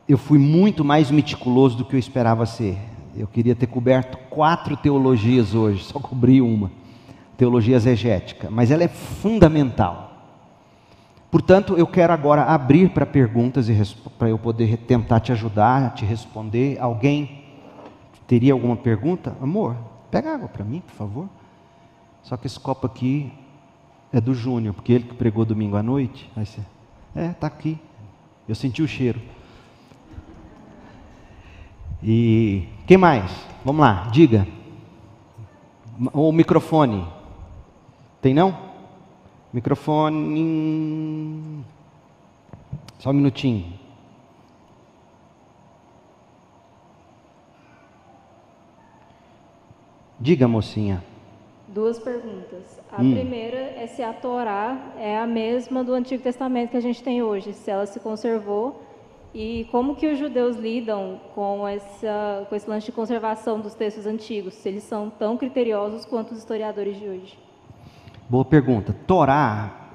eu 0.07 0.17
fui 0.17 0.37
muito 0.37 0.83
mais 0.83 1.09
meticuloso 1.09 1.77
do 1.77 1.85
que 1.85 1.95
eu 1.95 1.99
esperava 1.99 2.45
ser. 2.45 2.77
Eu 3.15 3.27
queria 3.27 3.55
ter 3.55 3.67
coberto 3.67 4.17
quatro 4.29 4.75
teologias 4.75 5.53
hoje, 5.53 5.83
só 5.83 5.99
cobri 5.99 6.41
uma, 6.41 6.71
teologia 7.37 7.75
exegética, 7.75 8.49
mas 8.49 8.71
ela 8.71 8.83
é 8.83 8.87
fundamental. 8.87 10.11
Portanto, 11.31 11.75
eu 11.77 11.87
quero 11.87 12.13
agora 12.13 12.43
abrir 12.43 12.89
para 12.89 13.05
perguntas 13.05 13.67
para 14.19 14.29
eu 14.29 14.37
poder 14.37 14.77
tentar 14.77 15.19
te 15.19 15.31
ajudar, 15.31 15.95
te 15.95 16.05
responder. 16.05 16.77
Alguém 16.79 17.43
teria 18.27 18.53
alguma 18.53 18.75
pergunta? 18.75 19.35
Amor, 19.41 19.75
pega 20.11 20.33
água 20.33 20.47
para 20.47 20.63
mim, 20.63 20.81
por 20.81 20.93
favor. 20.93 21.29
Só 22.21 22.37
que 22.37 22.45
esse 22.45 22.59
copo 22.59 22.85
aqui 22.85 23.31
é 24.13 24.21
do 24.21 24.35
Júnior, 24.35 24.75
porque 24.75 24.93
ele 24.93 25.05
que 25.05 25.15
pregou 25.15 25.43
domingo 25.43 25.75
à 25.75 25.81
noite. 25.81 26.29
Aí 26.35 26.45
você, 26.45 26.61
é, 27.15 27.31
está 27.31 27.47
aqui. 27.47 27.79
Eu 28.47 28.53
senti 28.53 28.83
o 28.83 28.87
cheiro. 28.87 29.19
E 32.03 32.67
quem 32.85 32.95
mais? 32.95 33.31
Vamos 33.65 33.81
lá, 33.81 34.07
diga. 34.11 34.47
O 36.13 36.31
microfone. 36.31 37.07
Tem 38.21 38.35
não? 38.35 38.55
Microfone. 39.51 41.65
Só 42.99 43.09
um 43.09 43.13
minutinho. 43.13 43.73
Diga, 50.19 50.47
mocinha. 50.47 51.03
Duas 51.67 51.97
perguntas. 51.97 52.82
A 52.95 53.01
hum. 53.01 53.11
primeira 53.11 53.57
é 53.57 53.87
se 53.87 54.03
a 54.03 54.13
Torá 54.13 54.77
é 54.99 55.17
a 55.17 55.25
mesma 55.25 55.83
do 55.83 55.93
Antigo 55.93 56.21
Testamento 56.21 56.69
que 56.69 56.77
a 56.77 56.81
gente 56.81 57.01
tem 57.01 57.23
hoje, 57.23 57.51
se 57.51 57.71
ela 57.71 57.87
se 57.87 57.99
conservou 57.99 58.83
e 59.33 59.67
como 59.71 59.95
que 59.95 60.07
os 60.07 60.19
judeus 60.19 60.57
lidam 60.57 61.19
com, 61.33 61.67
essa, 61.67 62.45
com 62.47 62.55
esse 62.55 62.69
lance 62.69 62.85
de 62.85 62.91
conservação 62.91 63.59
dos 63.59 63.73
textos 63.73 64.05
antigos? 64.05 64.53
Se 64.53 64.69
eles 64.69 64.83
são 64.83 65.09
tão 65.09 65.35
criteriosos 65.37 66.05
quanto 66.05 66.33
os 66.33 66.37
historiadores 66.37 66.99
de 66.99 67.07
hoje? 67.07 67.39
Boa 68.29 68.45
pergunta. 68.45 68.95
Torá, 69.07 69.89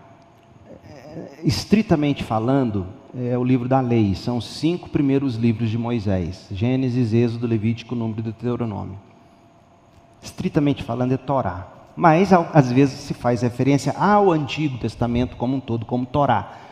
estritamente 1.45 2.25
falando, 2.25 2.85
é 3.16 3.39
o 3.39 3.45
livro 3.45 3.69
da 3.69 3.81
lei. 3.81 4.16
São 4.16 4.39
os 4.39 4.45
cinco 4.45 4.89
primeiros 4.89 5.37
livros 5.37 5.70
de 5.70 5.79
Moisés: 5.79 6.49
Gênesis, 6.51 7.15
Êxodo, 7.15 7.47
Levítico, 7.47 7.95
Número 7.95 8.19
e 8.19 8.25
Deuteronômio. 8.25 8.99
Estritamente 10.20 10.83
falando, 10.83 11.12
é 11.12 11.16
Torá. 11.16 11.77
Mas 11.99 12.33
às 12.33 12.73
vezes 12.73 13.01
se 13.01 13.12
faz 13.12 13.43
referência 13.43 13.93
ao 13.99 14.31
Antigo 14.31 14.79
Testamento 14.79 15.37
como 15.37 15.57
um 15.57 15.61
todo, 15.61 15.85
como 15.85 16.07
Torá 16.07 16.69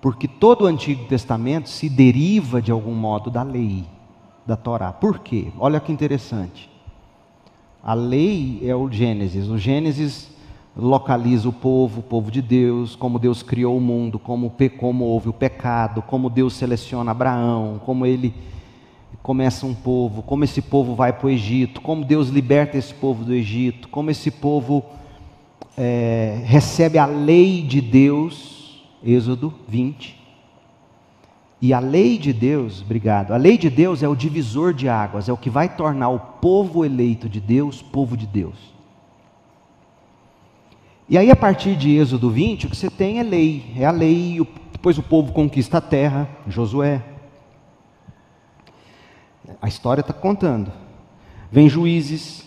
porque 0.00 0.26
todo 0.26 0.62
o 0.62 0.66
Antigo 0.66 1.04
Testamento 1.04 1.68
se 1.68 1.88
deriva 1.88 2.62
de 2.62 2.72
algum 2.72 2.94
modo 2.94 3.30
da 3.30 3.42
lei, 3.42 3.84
da 4.46 4.56
Torá. 4.56 4.92
Por 4.92 5.18
quê? 5.18 5.48
Olha 5.58 5.78
que 5.78 5.92
interessante. 5.92 6.70
A 7.82 7.92
lei 7.92 8.60
é 8.62 8.74
o 8.74 8.90
Gênesis. 8.90 9.48
O 9.48 9.58
Gênesis 9.58 10.30
localiza 10.74 11.48
o 11.48 11.52
povo, 11.52 12.00
o 12.00 12.02
povo 12.02 12.30
de 12.30 12.40
Deus, 12.40 12.96
como 12.96 13.18
Deus 13.18 13.42
criou 13.42 13.76
o 13.76 13.80
mundo, 13.80 14.18
como, 14.18 14.54
como 14.78 15.04
houve 15.04 15.28
o 15.28 15.34
pecado, 15.34 16.00
como 16.02 16.30
Deus 16.30 16.54
seleciona 16.54 17.10
Abraão, 17.10 17.80
como 17.84 18.06
ele 18.06 18.34
começa 19.22 19.66
um 19.66 19.74
povo, 19.74 20.22
como 20.22 20.44
esse 20.44 20.62
povo 20.62 20.94
vai 20.94 21.12
para 21.12 21.26
o 21.26 21.30
Egito, 21.30 21.80
como 21.80 22.04
Deus 22.04 22.28
liberta 22.28 22.78
esse 22.78 22.94
povo 22.94 23.24
do 23.24 23.34
Egito, 23.34 23.88
como 23.88 24.10
esse 24.10 24.30
povo 24.30 24.84
é, 25.76 26.42
recebe 26.44 26.98
a 26.98 27.06
lei 27.06 27.62
de 27.62 27.80
Deus 27.80 28.60
Êxodo 29.02 29.52
20. 29.68 30.18
E 31.62 31.74
a 31.74 31.78
lei 31.78 32.16
de 32.16 32.32
Deus, 32.32 32.80
obrigado, 32.80 33.32
a 33.32 33.36
lei 33.36 33.58
de 33.58 33.68
Deus 33.68 34.02
é 34.02 34.08
o 34.08 34.16
divisor 34.16 34.72
de 34.72 34.88
águas, 34.88 35.28
é 35.28 35.32
o 35.32 35.36
que 35.36 35.50
vai 35.50 35.68
tornar 35.68 36.08
o 36.08 36.18
povo 36.18 36.84
eleito 36.84 37.28
de 37.28 37.38
Deus, 37.38 37.82
povo 37.82 38.16
de 38.16 38.26
Deus. 38.26 38.56
E 41.06 41.18
aí, 41.18 41.30
a 41.30 41.36
partir 41.36 41.76
de 41.76 41.90
Êxodo 41.96 42.30
20, 42.30 42.66
o 42.66 42.70
que 42.70 42.76
você 42.76 42.88
tem 42.88 43.18
é 43.18 43.22
lei, 43.22 43.74
é 43.76 43.84
a 43.84 43.90
lei, 43.90 44.40
depois 44.72 44.96
o 44.96 45.02
povo 45.02 45.32
conquista 45.32 45.78
a 45.78 45.80
terra, 45.80 46.28
Josué. 46.46 47.02
A 49.60 49.68
história 49.68 50.00
está 50.00 50.12
contando. 50.12 50.72
Vem 51.50 51.68
juízes, 51.68 52.44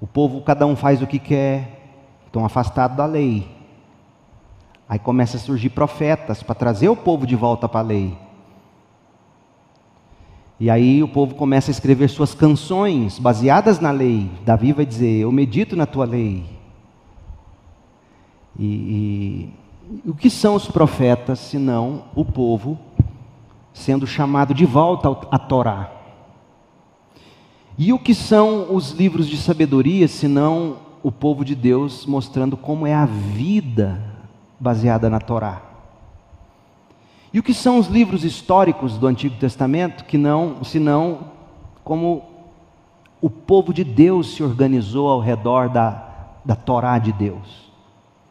o 0.00 0.06
povo, 0.06 0.42
cada 0.42 0.66
um 0.66 0.76
faz 0.76 1.02
o 1.02 1.06
que 1.06 1.18
quer, 1.18 1.78
estão 2.26 2.44
afastados 2.44 2.96
da 2.96 3.06
lei. 3.06 3.48
Aí 4.88 4.98
começa 4.98 5.36
a 5.36 5.40
surgir 5.40 5.70
profetas 5.70 6.42
para 6.42 6.54
trazer 6.54 6.88
o 6.88 6.96
povo 6.96 7.26
de 7.26 7.36
volta 7.36 7.68
para 7.68 7.80
a 7.80 7.82
lei. 7.82 8.16
E 10.60 10.70
aí 10.70 11.02
o 11.02 11.08
povo 11.08 11.34
começa 11.34 11.70
a 11.70 11.72
escrever 11.72 12.08
suas 12.08 12.34
canções 12.34 13.18
baseadas 13.18 13.78
na 13.80 13.90
lei. 13.90 14.30
Davi 14.44 14.72
vai 14.72 14.86
dizer: 14.86 15.20
Eu 15.20 15.30
medito 15.30 15.76
na 15.76 15.86
tua 15.86 16.04
lei. 16.04 16.44
E, 18.58 18.66
e, 18.66 19.54
o 20.08 20.14
que 20.14 20.28
são 20.28 20.54
os 20.54 20.66
profetas, 20.66 21.38
senão 21.38 22.04
o 22.14 22.24
povo 22.24 22.78
sendo 23.72 24.06
chamado 24.06 24.52
de 24.52 24.64
volta 24.64 25.08
à 25.30 25.38
Torá? 25.38 25.97
E 27.78 27.92
o 27.92 27.98
que 27.98 28.12
são 28.12 28.74
os 28.74 28.90
livros 28.90 29.28
de 29.28 29.36
sabedoria, 29.36 30.08
senão 30.08 30.78
o 31.00 31.12
povo 31.12 31.44
de 31.44 31.54
Deus 31.54 32.04
mostrando 32.04 32.56
como 32.56 32.84
é 32.84 32.92
a 32.92 33.06
vida 33.06 34.02
baseada 34.58 35.08
na 35.08 35.20
Torá. 35.20 35.62
E 37.32 37.38
o 37.38 37.42
que 37.42 37.54
são 37.54 37.78
os 37.78 37.86
livros 37.86 38.24
históricos 38.24 38.98
do 38.98 39.06
Antigo 39.06 39.36
Testamento, 39.36 40.04
que 40.06 40.18
não, 40.18 40.64
senão 40.64 41.28
como 41.84 42.24
o 43.20 43.30
povo 43.30 43.72
de 43.72 43.84
Deus 43.84 44.34
se 44.34 44.42
organizou 44.42 45.08
ao 45.08 45.20
redor 45.20 45.68
da, 45.68 46.36
da 46.44 46.56
Torá 46.56 46.98
de 46.98 47.12
Deus. 47.12 47.70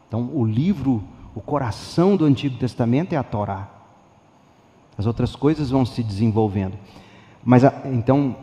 Então, 0.06 0.28
o 0.34 0.44
livro, 0.44 1.02
o 1.34 1.40
coração 1.40 2.16
do 2.16 2.26
Antigo 2.26 2.58
Testamento 2.58 3.14
é 3.14 3.16
a 3.16 3.22
Torá. 3.22 3.68
As 4.98 5.06
outras 5.06 5.34
coisas 5.34 5.70
vão 5.70 5.86
se 5.86 6.02
desenvolvendo. 6.02 6.76
Mas, 7.44 7.62
então, 7.86 8.36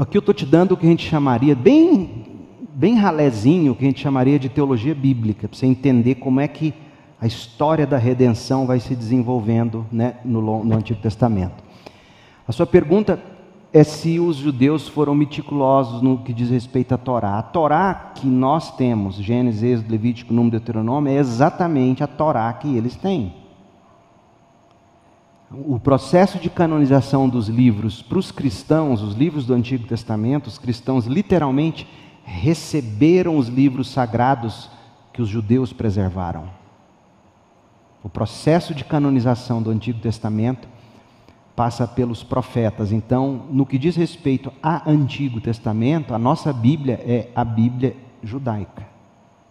aqui 0.00 0.16
eu 0.16 0.20
estou 0.20 0.34
te 0.34 0.44
dando 0.44 0.72
o 0.72 0.76
que 0.76 0.86
a 0.86 0.90
gente 0.90 1.08
chamaria, 1.08 1.54
bem 1.54 2.32
bem 2.74 2.94
ralezinho, 2.96 3.74
que 3.74 3.84
a 3.84 3.88
gente 3.88 4.00
chamaria 4.00 4.38
de 4.38 4.48
teologia 4.48 4.94
bíblica, 4.94 5.46
para 5.46 5.56
você 5.56 5.66
entender 5.66 6.16
como 6.16 6.40
é 6.40 6.48
que 6.48 6.74
a 7.20 7.26
história 7.26 7.86
da 7.86 7.96
redenção 7.96 8.66
vai 8.66 8.80
se 8.80 8.96
desenvolvendo 8.96 9.86
né, 9.92 10.16
no, 10.24 10.64
no 10.64 10.76
Antigo 10.76 11.00
Testamento. 11.00 11.62
A 12.46 12.52
sua 12.52 12.66
pergunta 12.66 13.18
é 13.72 13.82
se 13.82 14.20
os 14.20 14.36
judeus 14.36 14.88
foram 14.88 15.14
meticulosos 15.14 16.02
no 16.02 16.18
que 16.18 16.32
diz 16.32 16.50
respeito 16.50 16.94
à 16.94 16.98
Torá. 16.98 17.38
A 17.38 17.42
Torá 17.42 18.12
que 18.14 18.26
nós 18.26 18.76
temos, 18.76 19.16
Gênesis, 19.16 19.86
Levítico, 19.88 20.34
Número, 20.34 20.58
Deuteronômio, 20.58 21.12
é 21.12 21.16
exatamente 21.16 22.02
a 22.02 22.06
Torá 22.06 22.52
que 22.52 22.76
eles 22.76 22.96
têm. 22.96 23.32
O 25.56 25.78
processo 25.78 26.38
de 26.38 26.50
canonização 26.50 27.28
dos 27.28 27.48
livros 27.48 28.02
para 28.02 28.18
os 28.18 28.32
cristãos, 28.32 29.02
os 29.02 29.14
livros 29.14 29.46
do 29.46 29.54
Antigo 29.54 29.86
Testamento, 29.86 30.48
os 30.48 30.58
cristãos 30.58 31.06
literalmente 31.06 31.86
receberam 32.24 33.36
os 33.36 33.46
livros 33.46 33.88
sagrados 33.88 34.68
que 35.12 35.22
os 35.22 35.28
judeus 35.28 35.72
preservaram. 35.72 36.48
O 38.02 38.08
processo 38.08 38.74
de 38.74 38.84
canonização 38.84 39.62
do 39.62 39.70
Antigo 39.70 40.00
Testamento 40.00 40.66
passa 41.54 41.86
pelos 41.86 42.24
profetas. 42.24 42.90
Então, 42.90 43.46
no 43.50 43.64
que 43.64 43.78
diz 43.78 43.94
respeito 43.94 44.52
a 44.60 44.90
Antigo 44.90 45.40
Testamento, 45.40 46.14
a 46.14 46.18
nossa 46.18 46.52
Bíblia 46.52 47.00
é 47.06 47.30
a 47.34 47.44
Bíblia 47.44 47.96
judaica, 48.22 48.86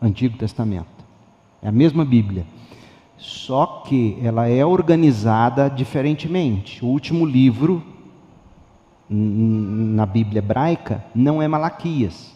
Antigo 0.01 0.37
Testamento. 0.37 1.05
É 1.61 1.69
a 1.69 1.71
mesma 1.71 2.03
Bíblia. 2.03 2.45
Só 3.23 3.83
que 3.85 4.19
ela 4.21 4.49
é 4.49 4.65
organizada 4.65 5.69
diferentemente. 5.69 6.83
O 6.83 6.89
último 6.89 7.25
livro 7.25 7.81
na 9.09 10.05
Bíblia 10.05 10.39
hebraica 10.39 11.05
não 11.15 11.41
é 11.41 11.47
Malaquias. 11.47 12.35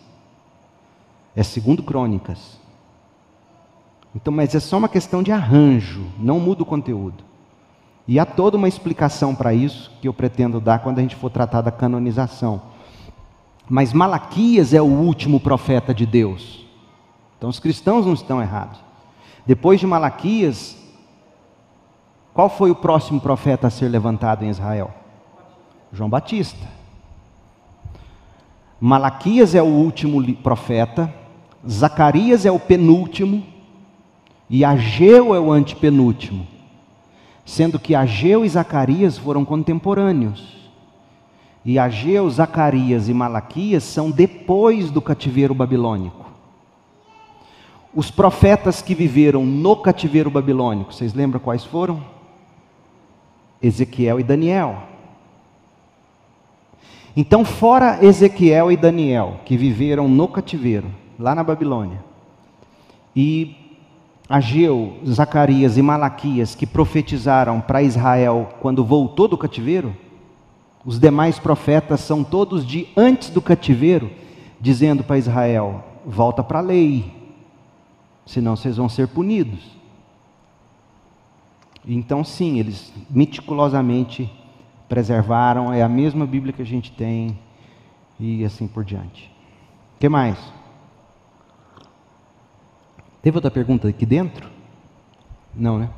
É 1.36 1.44
segundo 1.44 1.84
Crônicas. 1.84 2.58
Então, 4.16 4.34
mas 4.34 4.56
é 4.56 4.62
só 4.62 4.78
uma 4.78 4.88
questão 4.88 5.22
de 5.22 5.30
arranjo, 5.30 6.06
não 6.18 6.40
muda 6.40 6.64
o 6.64 6.66
conteúdo. 6.66 7.22
E 8.08 8.18
há 8.18 8.26
toda 8.26 8.56
uma 8.56 8.70
explicação 8.70 9.36
para 9.36 9.54
isso 9.54 9.92
que 10.02 10.08
eu 10.08 10.14
pretendo 10.14 10.62
dar 10.62 10.80
quando 10.80 11.00
a 11.00 11.02
gente 11.02 11.18
for 11.18 11.30
tratar 11.30 11.60
da 11.60 11.70
canonização. 11.70 12.62
Mas 13.68 13.92
Malaquias 13.92 14.74
é 14.74 14.82
o 14.82 14.86
último 14.86 15.38
profeta 15.38 15.94
de 15.94 16.06
Deus. 16.06 16.66
Então 17.38 17.50
os 17.50 17.60
cristãos 17.60 18.06
não 18.06 18.14
estão 18.14 18.42
errados. 18.42 18.87
Depois 19.48 19.80
de 19.80 19.88
Malaquias, 19.88 20.76
qual 22.34 22.50
foi 22.50 22.70
o 22.70 22.76
próximo 22.76 23.22
profeta 23.22 23.68
a 23.68 23.70
ser 23.70 23.88
levantado 23.88 24.44
em 24.44 24.50
Israel? 24.50 24.94
João 25.94 26.10
Batista. 26.10 26.68
Malaquias 28.78 29.56
é 29.56 29.62
o 29.62 29.66
último 29.66 30.22
profeta, 30.36 31.12
Zacarias 31.68 32.46
é 32.46 32.52
o 32.52 32.60
penúltimo 32.60 33.42
e 34.50 34.66
Ageu 34.66 35.34
é 35.34 35.40
o 35.40 35.50
antepenúltimo. 35.50 36.46
sendo 37.46 37.80
que 37.80 37.96
Ageu 37.96 38.44
e 38.44 38.50
Zacarias 38.50 39.18
foram 39.18 39.46
contemporâneos. 39.46 40.70
E 41.64 41.80
Ageu, 41.80 42.30
Zacarias 42.30 43.08
e 43.08 43.14
Malaquias 43.14 43.86
são 43.86 44.12
depois 44.12 44.92
do 44.92 45.02
cativeiro 45.02 45.56
babilônico. 45.56 46.27
Os 47.98 48.12
profetas 48.12 48.80
que 48.80 48.94
viveram 48.94 49.44
no 49.44 49.76
cativeiro 49.76 50.30
babilônico, 50.30 50.94
vocês 50.94 51.16
lembram 51.16 51.40
quais 51.40 51.64
foram? 51.64 52.00
Ezequiel 53.60 54.20
e 54.20 54.24
Daniel. 54.24 54.84
Então, 57.16 57.44
fora 57.44 57.98
Ezequiel 58.06 58.72
e 58.72 58.78
Daniel, 58.78 59.40
que 59.46 59.58
viveram 59.58 60.08
no 60.08 60.28
cativeiro, 60.28 60.94
lá 61.18 61.34
na 61.34 61.44
Babilônia, 61.44 62.04
e 63.16 63.56
Ageu, 64.30 64.98
Zacarias 65.04 65.76
e 65.76 65.82
Malaquias, 65.82 66.54
que 66.54 66.68
profetizaram 66.68 67.60
para 67.60 67.82
Israel 67.82 68.50
quando 68.60 68.86
voltou 68.86 69.28
do 69.28 69.40
cativeiro, 69.40 69.98
os 70.86 71.00
demais 71.00 71.40
profetas 71.40 72.02
são 72.02 72.24
todos 72.24 72.64
de 72.64 72.90
antes 72.96 73.32
do 73.32 73.42
cativeiro, 73.42 74.12
dizendo 74.62 75.04
para 75.04 75.18
Israel: 75.18 75.84
volta 76.06 76.44
para 76.44 76.60
a 76.60 76.62
lei, 76.62 77.17
senão 78.28 78.56
vocês 78.56 78.78
vão 78.78 78.88
ser 78.88 79.08
punidos. 79.08 79.76
Então, 81.86 82.24
sim, 82.24 82.60
eles 82.60 82.94
meticulosamente 83.10 84.30
preservaram, 84.90 85.74
é 85.74 85.82
a 85.82 85.90
mesma 85.90 86.26
Bíblia 86.26 86.54
que 86.54 86.62
a 86.62 86.66
gente 86.66 86.92
tem, 86.92 87.40
e 88.20 88.44
assim 88.44 88.68
por 88.68 88.84
diante. 88.84 89.32
O 89.96 90.00
que 90.00 90.10
mais? 90.10 90.38
Teve 93.22 93.38
outra 93.38 93.50
pergunta 93.50 93.88
aqui 93.88 94.06
dentro? 94.06 94.50
Não, 95.56 95.80
né? 95.80 95.90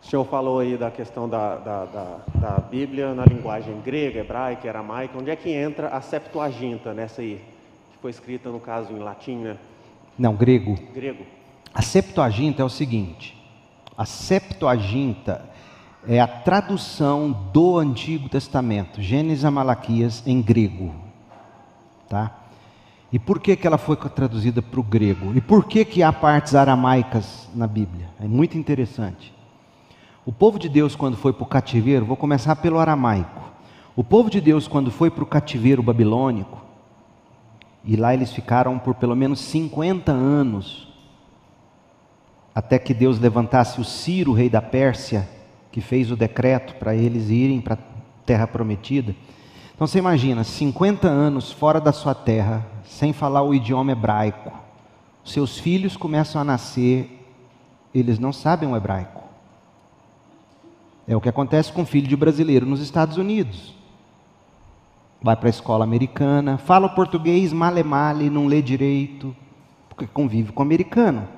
O 0.00 0.06
senhor 0.06 0.24
falou 0.24 0.60
aí 0.60 0.76
da 0.76 0.90
questão 0.90 1.28
da, 1.28 1.56
da, 1.56 1.84
da, 1.84 2.18
da 2.34 2.50
Bíblia 2.60 3.12
na 3.12 3.24
linguagem 3.24 3.78
grega, 3.80 4.20
hebraica, 4.20 4.68
aramaica. 4.68 5.18
Onde 5.18 5.30
é 5.30 5.36
que 5.36 5.50
entra 5.50 5.88
a 5.88 6.00
Septuaginta 6.00 6.94
nessa 6.94 7.20
aí? 7.20 7.44
Foi 8.00 8.10
escrita, 8.10 8.48
no 8.48 8.60
caso, 8.60 8.92
em 8.92 8.98
latim, 8.98 9.36
né? 9.36 9.56
Não, 10.18 10.34
grego. 10.34 10.78
Grego. 10.94 11.24
A 11.74 11.82
Septuaginta 11.82 12.62
é 12.62 12.64
o 12.64 12.68
seguinte: 12.68 13.36
a 13.96 14.04
Septuaginta 14.04 15.44
é 16.06 16.20
a 16.20 16.26
tradução 16.26 17.32
do 17.52 17.76
Antigo 17.78 18.28
Testamento, 18.28 19.02
Gênesis 19.02 19.44
a 19.44 19.50
Malaquias, 19.50 20.22
em 20.26 20.40
grego. 20.40 20.94
Tá? 22.08 22.38
E 23.12 23.18
por 23.18 23.40
que, 23.40 23.56
que 23.56 23.66
ela 23.66 23.78
foi 23.78 23.96
traduzida 23.96 24.62
para 24.62 24.78
o 24.78 24.82
grego? 24.82 25.36
E 25.36 25.40
por 25.40 25.64
que, 25.64 25.84
que 25.84 26.02
há 26.02 26.12
partes 26.12 26.54
aramaicas 26.54 27.48
na 27.54 27.66
Bíblia? 27.66 28.08
É 28.20 28.28
muito 28.28 28.56
interessante. 28.56 29.34
O 30.24 30.32
povo 30.32 30.58
de 30.58 30.68
Deus, 30.68 30.94
quando 30.94 31.16
foi 31.16 31.32
para 31.32 31.42
o 31.42 31.46
cativeiro, 31.46 32.04
vou 32.04 32.16
começar 32.16 32.54
pelo 32.56 32.78
aramaico. 32.78 33.50
O 33.96 34.04
povo 34.04 34.30
de 34.30 34.40
Deus, 34.40 34.68
quando 34.68 34.90
foi 34.90 35.10
para 35.10 35.24
o 35.24 35.26
cativeiro 35.26 35.82
babilônico, 35.82 36.67
e 37.84 37.96
lá 37.96 38.12
eles 38.12 38.32
ficaram 38.32 38.78
por 38.78 38.94
pelo 38.94 39.16
menos 39.16 39.40
50 39.40 40.12
anos, 40.12 40.88
até 42.54 42.78
que 42.78 42.92
Deus 42.92 43.18
levantasse 43.18 43.80
o 43.80 43.84
Ciro, 43.84 44.32
rei 44.32 44.50
da 44.50 44.60
Pérsia, 44.60 45.28
que 45.70 45.80
fez 45.80 46.10
o 46.10 46.16
decreto 46.16 46.74
para 46.74 46.94
eles 46.94 47.30
irem 47.30 47.60
para 47.60 47.74
a 47.74 47.78
terra 48.26 48.46
prometida. 48.46 49.14
Então 49.74 49.86
você 49.86 49.98
imagina, 49.98 50.42
50 50.42 51.06
anos 51.06 51.52
fora 51.52 51.80
da 51.80 51.92
sua 51.92 52.14
terra, 52.14 52.66
sem 52.82 53.12
falar 53.12 53.42
o 53.42 53.54
idioma 53.54 53.92
hebraico. 53.92 54.50
Seus 55.24 55.58
filhos 55.58 55.96
começam 55.96 56.40
a 56.40 56.44
nascer, 56.44 57.24
eles 57.94 58.18
não 58.18 58.32
sabem 58.32 58.68
o 58.68 58.76
hebraico. 58.76 59.22
É 61.06 61.14
o 61.14 61.20
que 61.20 61.28
acontece 61.28 61.72
com 61.72 61.82
o 61.82 61.86
filho 61.86 62.08
de 62.08 62.16
brasileiro 62.16 62.66
nos 62.66 62.80
Estados 62.80 63.16
Unidos. 63.16 63.77
Vai 65.20 65.36
para 65.36 65.48
a 65.48 65.50
escola 65.50 65.84
americana, 65.84 66.58
fala 66.58 66.88
português 66.88 67.52
male 67.52 67.82
male, 67.82 68.30
não 68.30 68.46
lê 68.46 68.62
direito, 68.62 69.34
porque 69.88 70.06
convive 70.06 70.52
com 70.52 70.62
americano. 70.62 71.28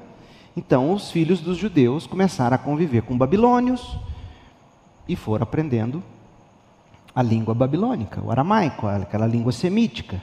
Então, 0.56 0.92
os 0.92 1.10
filhos 1.10 1.40
dos 1.40 1.56
judeus 1.56 2.06
começaram 2.06 2.54
a 2.54 2.58
conviver 2.58 3.02
com 3.02 3.16
babilônios 3.16 3.96
e 5.08 5.16
foram 5.16 5.44
aprendendo 5.44 6.02
a 7.14 7.22
língua 7.22 7.54
babilônica, 7.54 8.20
o 8.22 8.30
aramaico, 8.30 8.86
aquela 8.86 9.26
língua 9.26 9.52
semítica 9.52 10.20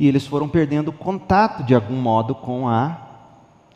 e 0.00 0.08
eles 0.08 0.26
foram 0.26 0.48
perdendo 0.48 0.90
contato 0.90 1.62
de 1.62 1.74
algum 1.74 2.00
modo 2.00 2.34
com 2.34 2.66
a 2.66 3.06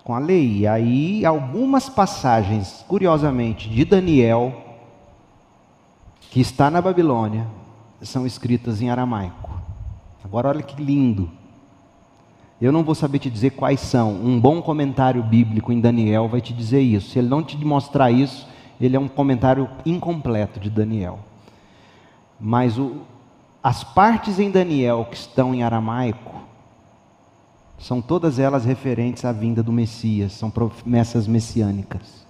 com 0.02 0.14
a 0.14 0.18
lei. 0.18 0.58
E 0.58 0.66
aí 0.66 1.24
algumas 1.24 1.88
passagens, 1.88 2.84
curiosamente, 2.88 3.68
de 3.68 3.84
Daniel 3.84 4.62
que 6.30 6.40
está 6.40 6.70
na 6.70 6.80
Babilônia, 6.80 7.46
são 8.04 8.26
escritas 8.26 8.80
em 8.80 8.90
aramaico. 8.90 9.50
Agora 10.24 10.48
olha 10.48 10.62
que 10.62 10.82
lindo. 10.82 11.30
Eu 12.60 12.72
não 12.72 12.84
vou 12.84 12.94
saber 12.94 13.18
te 13.18 13.28
dizer 13.28 13.50
quais 13.50 13.80
são. 13.80 14.12
Um 14.12 14.40
bom 14.40 14.62
comentário 14.62 15.22
bíblico 15.22 15.72
em 15.72 15.80
Daniel 15.80 16.28
vai 16.28 16.40
te 16.40 16.52
dizer 16.52 16.80
isso. 16.80 17.10
Se 17.10 17.18
ele 17.18 17.28
não 17.28 17.42
te 17.42 17.56
mostrar 17.64 18.10
isso, 18.10 18.48
ele 18.80 18.96
é 18.96 19.00
um 19.00 19.08
comentário 19.08 19.68
incompleto 19.84 20.58
de 20.58 20.70
Daniel. 20.70 21.18
Mas 22.40 22.78
o, 22.78 23.02
as 23.62 23.84
partes 23.84 24.38
em 24.38 24.50
Daniel 24.50 25.06
que 25.10 25.16
estão 25.16 25.54
em 25.54 25.62
aramaico 25.62 26.34
são 27.78 28.00
todas 28.00 28.38
elas 28.38 28.64
referentes 28.64 29.24
à 29.24 29.32
vinda 29.32 29.62
do 29.62 29.72
Messias, 29.72 30.32
são 30.32 30.50
promessas 30.50 31.26
messiânicas. 31.26 32.24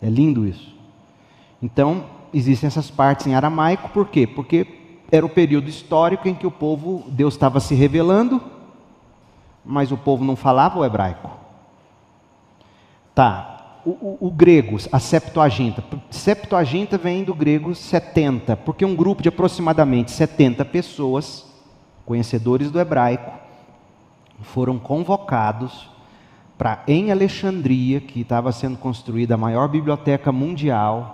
É 0.00 0.08
lindo 0.08 0.46
isso. 0.46 0.74
Então, 1.62 2.04
existem 2.34 2.66
essas 2.66 2.90
partes 2.90 3.26
em 3.26 3.34
aramaico, 3.34 3.88
por 3.90 4.08
quê? 4.08 4.26
Porque 4.26 4.66
era 5.10 5.24
o 5.24 5.28
período 5.28 5.68
histórico 5.68 6.28
em 6.28 6.34
que 6.34 6.46
o 6.46 6.50
povo, 6.50 7.04
Deus 7.08 7.34
estava 7.34 7.60
se 7.60 7.74
revelando, 7.74 8.42
mas 9.64 9.92
o 9.92 9.96
povo 9.96 10.24
não 10.24 10.34
falava 10.36 10.78
o 10.78 10.84
hebraico. 10.84 11.30
Tá, 13.14 13.80
o, 13.86 13.90
o, 13.90 14.18
o, 14.22 14.30
grego, 14.30 14.76
a 14.90 14.98
Septuaginta. 14.98 15.84
Septuaginta 16.10 16.98
vem 16.98 17.22
do 17.22 17.34
grego 17.34 17.74
70, 17.74 18.56
porque 18.56 18.84
um 18.84 18.96
grupo 18.96 19.22
de 19.22 19.28
aproximadamente 19.28 20.10
70 20.10 20.64
pessoas, 20.64 21.46
conhecedores 22.04 22.70
do 22.70 22.80
hebraico, 22.80 23.32
foram 24.40 24.78
convocados 24.78 25.88
para, 26.58 26.82
em 26.88 27.12
Alexandria, 27.12 28.00
que 28.00 28.20
estava 28.20 28.52
sendo 28.52 28.78
construída 28.78 29.34
a 29.34 29.38
maior 29.38 29.68
biblioteca 29.68 30.32
mundial, 30.32 31.13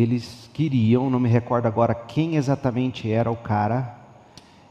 eles 0.00 0.48
queriam, 0.54 1.10
não 1.10 1.18
me 1.18 1.28
recordo 1.28 1.66
agora 1.66 1.94
quem 1.94 2.36
exatamente 2.36 3.10
era 3.10 3.30
o 3.30 3.36
cara, 3.36 3.98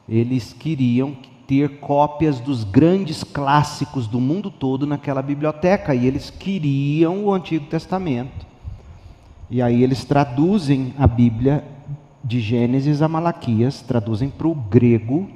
eles 0.08 0.54
queriam 0.54 1.18
ter 1.46 1.80
cópias 1.80 2.40
dos 2.40 2.64
grandes 2.64 3.24
clássicos 3.24 4.08
do 4.08 4.20
mundo 4.20 4.50
todo 4.50 4.88
naquela 4.88 5.22
biblioteca 5.22 5.94
e 5.94 6.06
eles 6.06 6.30
queriam 6.30 7.26
o 7.26 7.34
Antigo 7.34 7.66
Testamento. 7.66 8.46
E 9.50 9.62
aí 9.62 9.84
eles 9.84 10.06
traduzem 10.06 10.94
a 10.98 11.08
Bíblia 11.08 11.64
de 12.24 12.40
Gênesis 12.40 13.02
a 13.02 13.08
Malaquias, 13.08 13.82
traduzem 13.82 14.30
para 14.30 14.48
o 14.48 14.56
grego. 14.56 15.30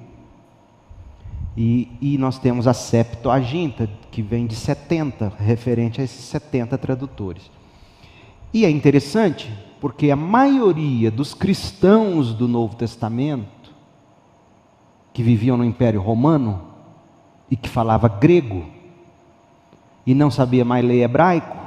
E, 1.56 1.90
e 2.02 2.18
nós 2.18 2.40
temos 2.40 2.66
a 2.66 2.74
Septuaginta, 2.74 3.90
que 4.10 4.22
vem 4.22 4.48
de 4.48 4.56
70, 4.56 5.34
referente 5.38 6.00
a 6.00 6.04
esses 6.04 6.24
70 6.26 6.78
tradutores. 6.78 7.52
E 8.54 8.66
é 8.66 8.70
interessante, 8.70 9.50
porque 9.82 10.12
a 10.12 10.16
maioria 10.16 11.10
dos 11.10 11.34
cristãos 11.34 12.36
do 12.36 12.48
Novo 12.48 12.76
Testamento 12.76 13.74
que 15.12 15.24
viviam 15.24 15.58
no 15.58 15.66
Império 15.66 16.00
Romano 16.00 16.62
e 17.50 17.56
que 17.56 17.68
falava 17.68 18.08
grego 18.08 18.64
e 20.06 20.14
não 20.14 20.30
sabia 20.30 20.64
mais 20.64 20.86
ler 20.86 21.02
hebraico, 21.02 21.58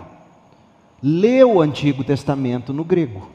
leu 1.02 1.56
o 1.56 1.60
Antigo 1.60 2.04
Testamento 2.04 2.72
no 2.72 2.84
grego. 2.84 3.28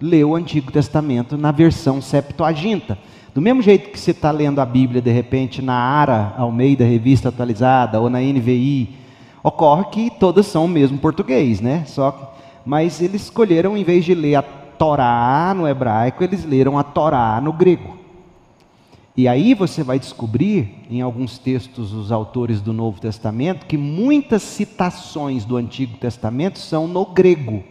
Leu 0.00 0.30
o 0.30 0.34
Antigo 0.34 0.72
Testamento 0.72 1.36
na 1.36 1.52
versão 1.52 2.00
Septuaginta. 2.00 2.98
Do 3.34 3.42
mesmo 3.42 3.60
jeito 3.60 3.90
que 3.90 4.00
você 4.00 4.12
está 4.12 4.30
lendo 4.30 4.58
a 4.58 4.64
Bíblia, 4.64 5.02
de 5.02 5.12
repente, 5.12 5.60
na 5.60 5.74
ARA, 5.74 6.34
ao 6.38 6.50
meio 6.50 6.78
da 6.78 6.84
revista 6.84 7.28
atualizada, 7.28 8.00
ou 8.00 8.08
na 8.08 8.20
NVI, 8.20 8.96
ocorre 9.42 9.84
que 9.90 10.10
todas 10.10 10.46
são 10.46 10.64
o 10.64 10.68
mesmo 10.68 10.98
português, 10.98 11.60
né? 11.60 11.84
Só, 11.86 12.34
mas 12.68 13.00
eles 13.00 13.22
escolheram, 13.22 13.78
em 13.78 13.82
vez 13.82 14.04
de 14.04 14.14
ler 14.14 14.34
a 14.34 14.42
Torá 14.42 15.54
no 15.56 15.66
hebraico, 15.66 16.22
eles 16.22 16.44
leram 16.44 16.78
a 16.78 16.82
Torá 16.82 17.40
no 17.40 17.50
grego. 17.50 17.96
E 19.16 19.26
aí 19.26 19.54
você 19.54 19.82
vai 19.82 19.98
descobrir, 19.98 20.84
em 20.90 21.00
alguns 21.00 21.38
textos 21.38 21.92
dos 21.92 22.12
autores 22.12 22.60
do 22.60 22.74
Novo 22.74 23.00
Testamento, 23.00 23.64
que 23.64 23.78
muitas 23.78 24.42
citações 24.42 25.46
do 25.46 25.56
Antigo 25.56 25.96
Testamento 25.96 26.58
são 26.58 26.86
no 26.86 27.06
grego, 27.06 27.64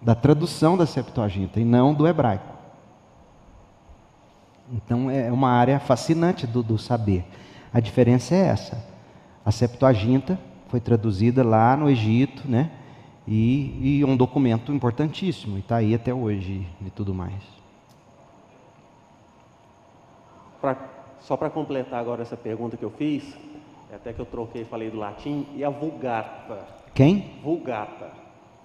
da 0.00 0.14
tradução 0.14 0.74
da 0.74 0.86
Septuaginta, 0.86 1.60
e 1.60 1.66
não 1.66 1.92
do 1.92 2.08
hebraico. 2.08 2.54
Então 4.72 5.10
é 5.10 5.30
uma 5.30 5.50
área 5.50 5.78
fascinante 5.78 6.46
do, 6.46 6.62
do 6.62 6.78
saber. 6.78 7.26
A 7.74 7.78
diferença 7.78 8.34
é 8.34 8.46
essa. 8.46 8.82
A 9.44 9.52
Septuaginta 9.52 10.38
foi 10.68 10.80
traduzida 10.80 11.44
lá 11.44 11.76
no 11.76 11.90
Egito, 11.90 12.48
né? 12.48 12.70
E, 13.26 13.98
e 14.00 14.04
um 14.04 14.16
documento 14.16 14.72
importantíssimo, 14.72 15.56
e 15.56 15.60
está 15.60 15.76
aí 15.76 15.94
até 15.94 16.12
hoje 16.12 16.66
e 16.84 16.90
tudo 16.90 17.14
mais. 17.14 17.40
Pra, 20.60 20.76
só 21.20 21.36
para 21.36 21.48
completar 21.48 22.00
agora 22.00 22.22
essa 22.22 22.36
pergunta 22.36 22.76
que 22.76 22.84
eu 22.84 22.90
fiz, 22.90 23.36
até 23.94 24.12
que 24.12 24.20
eu 24.20 24.26
troquei, 24.26 24.64
falei 24.64 24.90
do 24.90 24.98
latim, 24.98 25.46
e 25.54 25.62
a 25.62 25.70
vulgata? 25.70 26.66
Quem? 26.94 27.38
Vulgata. 27.42 28.10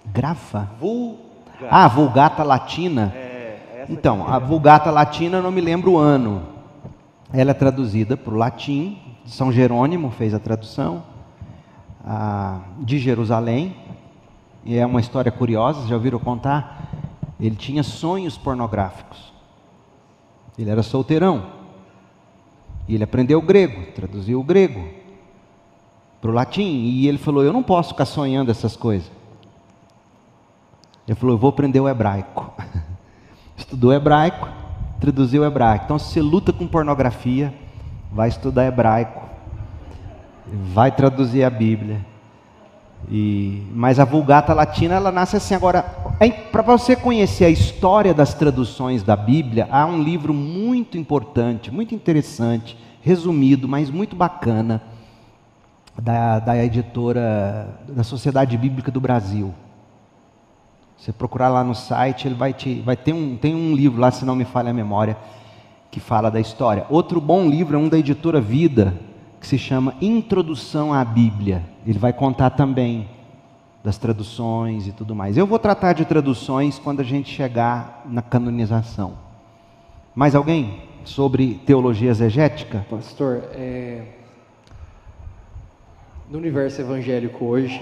Grafa? 0.06 0.70
Vulgata. 0.80 1.28
Ah, 1.70 1.88
Vulgata 1.88 2.44
Latina. 2.44 3.14
É, 3.16 3.86
Então, 3.90 4.28
a 4.28 4.38
é. 4.38 4.40
Vulgata 4.40 4.90
Latina 4.90 5.42
não 5.42 5.52
me 5.52 5.62
lembro 5.62 5.94
o 5.94 5.98
ano. 5.98 6.44
Ela 7.34 7.52
é 7.52 7.54
traduzida 7.54 8.16
para 8.16 8.34
o 8.34 8.38
latim, 8.38 8.98
São 9.26 9.52
Jerônimo 9.52 10.12
fez 10.12 10.34
a 10.34 10.40
tradução, 10.40 11.04
ah, 12.06 12.62
de 12.80 12.98
Jerusalém, 12.98 13.76
e 14.68 14.78
é 14.78 14.86
uma 14.86 15.00
história 15.00 15.32
curiosa, 15.32 15.88
já 15.88 15.96
ouviram 15.96 16.20
contar? 16.20 16.90
Ele 17.40 17.56
tinha 17.56 17.82
sonhos 17.84 18.38
pornográficos. 18.38 19.32
Ele 20.60 20.70
era 20.70 20.84
solteirão. 20.84 21.52
E 22.86 22.96
ele 22.96 23.04
aprendeu 23.06 23.42
grego, 23.42 23.94
traduziu 23.94 24.42
o 24.42 24.44
grego 24.44 24.90
para 26.20 26.30
o 26.30 26.34
latim. 26.34 26.84
E 26.84 27.08
ele 27.08 27.18
falou: 27.18 27.44
Eu 27.44 27.54
não 27.54 27.64
posso 27.64 27.90
ficar 27.90 28.06
sonhando 28.06 28.52
essas 28.52 28.76
coisas. 28.76 29.10
Ele 31.08 31.16
falou: 31.16 31.36
Eu 31.36 31.40
vou 31.40 31.50
aprender 31.50 31.80
o 31.80 31.88
hebraico. 31.88 32.54
Estudou 33.56 33.94
hebraico, 33.94 34.50
traduziu 35.00 35.44
o 35.44 35.46
hebraico. 35.46 35.86
Então, 35.86 35.98
se 35.98 36.12
você 36.12 36.22
luta 36.22 36.52
com 36.52 36.68
pornografia, 36.68 37.54
vai 38.12 38.28
estudar 38.28 38.66
hebraico, 38.66 39.24
vai 40.46 40.92
traduzir 40.92 41.46
a 41.46 41.50
Bíblia. 41.50 42.06
E, 43.10 43.64
mas 43.74 44.00
a 44.00 44.06
Vulgata 44.06 44.54
Latina 44.54 44.96
ela 44.96 45.12
nasce 45.12 45.38
assim. 45.38 45.56
Agora, 45.56 45.82
para 46.52 46.62
você 46.62 46.96
conhecer 46.96 47.46
a 47.46 47.50
história 47.50 48.14
das 48.14 48.34
traduções 48.34 49.04
da 49.04 49.16
Bíblia, 49.16 49.68
há 49.72 49.86
um 49.86 50.02
livro 50.02 50.34
muito 50.34 50.98
importante, 50.98 51.72
muito 51.72 51.96
interessante, 51.96 52.78
resumido, 53.02 53.68
mas 53.68 53.90
muito 53.90 54.16
bacana, 54.16 54.82
da, 56.02 56.40
da 56.40 56.64
editora 56.64 57.80
da 57.88 58.04
Sociedade 58.04 58.58
Bíblica 58.58 58.92
do 58.92 59.02
Brasil. 59.02 59.54
Você 60.98 61.12
procurar 61.12 61.50
lá 61.50 61.64
no 61.64 61.76
site, 61.76 62.28
ele 62.28 62.36
vai 62.36 62.54
te, 62.54 62.82
vai 62.82 62.96
ter 62.96 63.14
um, 63.14 63.36
tem 63.36 63.56
um 63.56 63.76
livro 63.76 64.00
lá, 64.00 64.12
se 64.12 64.26
não 64.26 64.36
me 64.36 64.46
falha 64.46 64.72
a 64.72 64.74
memória, 64.74 65.18
que 65.90 66.00
fala 66.00 66.30
da 66.30 66.40
história. 66.40 66.86
Outro 66.90 67.22
bom 67.22 67.48
livro 67.48 67.76
é 67.76 67.80
um 67.80 67.88
da 67.88 67.98
editora 67.98 68.42
Vida, 68.42 68.94
que 69.40 69.48
se 69.48 69.58
chama 69.58 69.96
Introdução 70.02 70.94
à 70.94 71.04
Bíblia. 71.06 71.64
Ele 71.86 72.00
vai 72.00 72.14
contar 72.14 72.52
também 72.52 73.08
das 73.84 73.98
traduções 73.98 74.88
e 74.88 74.92
tudo 74.92 75.16
mais. 75.16 75.38
Eu 75.38 75.48
vou 75.48 75.58
tratar 75.58 75.94
de 75.94 76.06
traduções 76.06 76.78
quando 76.78 77.00
a 77.00 77.04
gente 77.04 77.30
chegar 77.30 78.04
na 78.06 78.22
canonização. 78.22 79.18
Mais 80.14 80.36
alguém 80.36 80.82
sobre 81.06 81.56
teologia 81.66 82.10
exegética? 82.10 82.86
Pastor, 82.90 83.44
é, 83.54 84.04
no 86.30 86.38
universo 86.38 86.82
evangélico 86.82 87.46
hoje, 87.46 87.80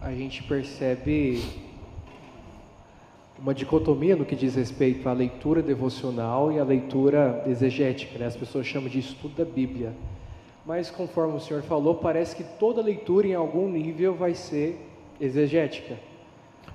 a 0.00 0.12
gente 0.12 0.42
percebe 0.44 1.42
uma 3.42 3.52
dicotomia 3.52 4.14
no 4.14 4.24
que 4.24 4.36
diz 4.36 4.54
respeito 4.54 5.08
à 5.08 5.12
leitura 5.12 5.60
devocional 5.60 6.52
e 6.52 6.60
à 6.60 6.64
leitura 6.64 7.42
exegética. 7.46 8.16
Né? 8.16 8.26
As 8.26 8.36
pessoas 8.36 8.64
chamam 8.64 8.88
de 8.88 9.00
estudo 9.00 9.34
da 9.34 9.44
Bíblia. 9.44 9.92
Mas, 10.64 10.90
conforme 10.90 11.34
o 11.36 11.40
senhor 11.40 11.62
falou, 11.62 11.96
parece 11.96 12.36
que 12.36 12.44
toda 12.44 12.80
leitura, 12.80 13.26
em 13.26 13.34
algum 13.34 13.68
nível, 13.68 14.14
vai 14.14 14.34
ser 14.34 14.88
exegética. 15.20 15.98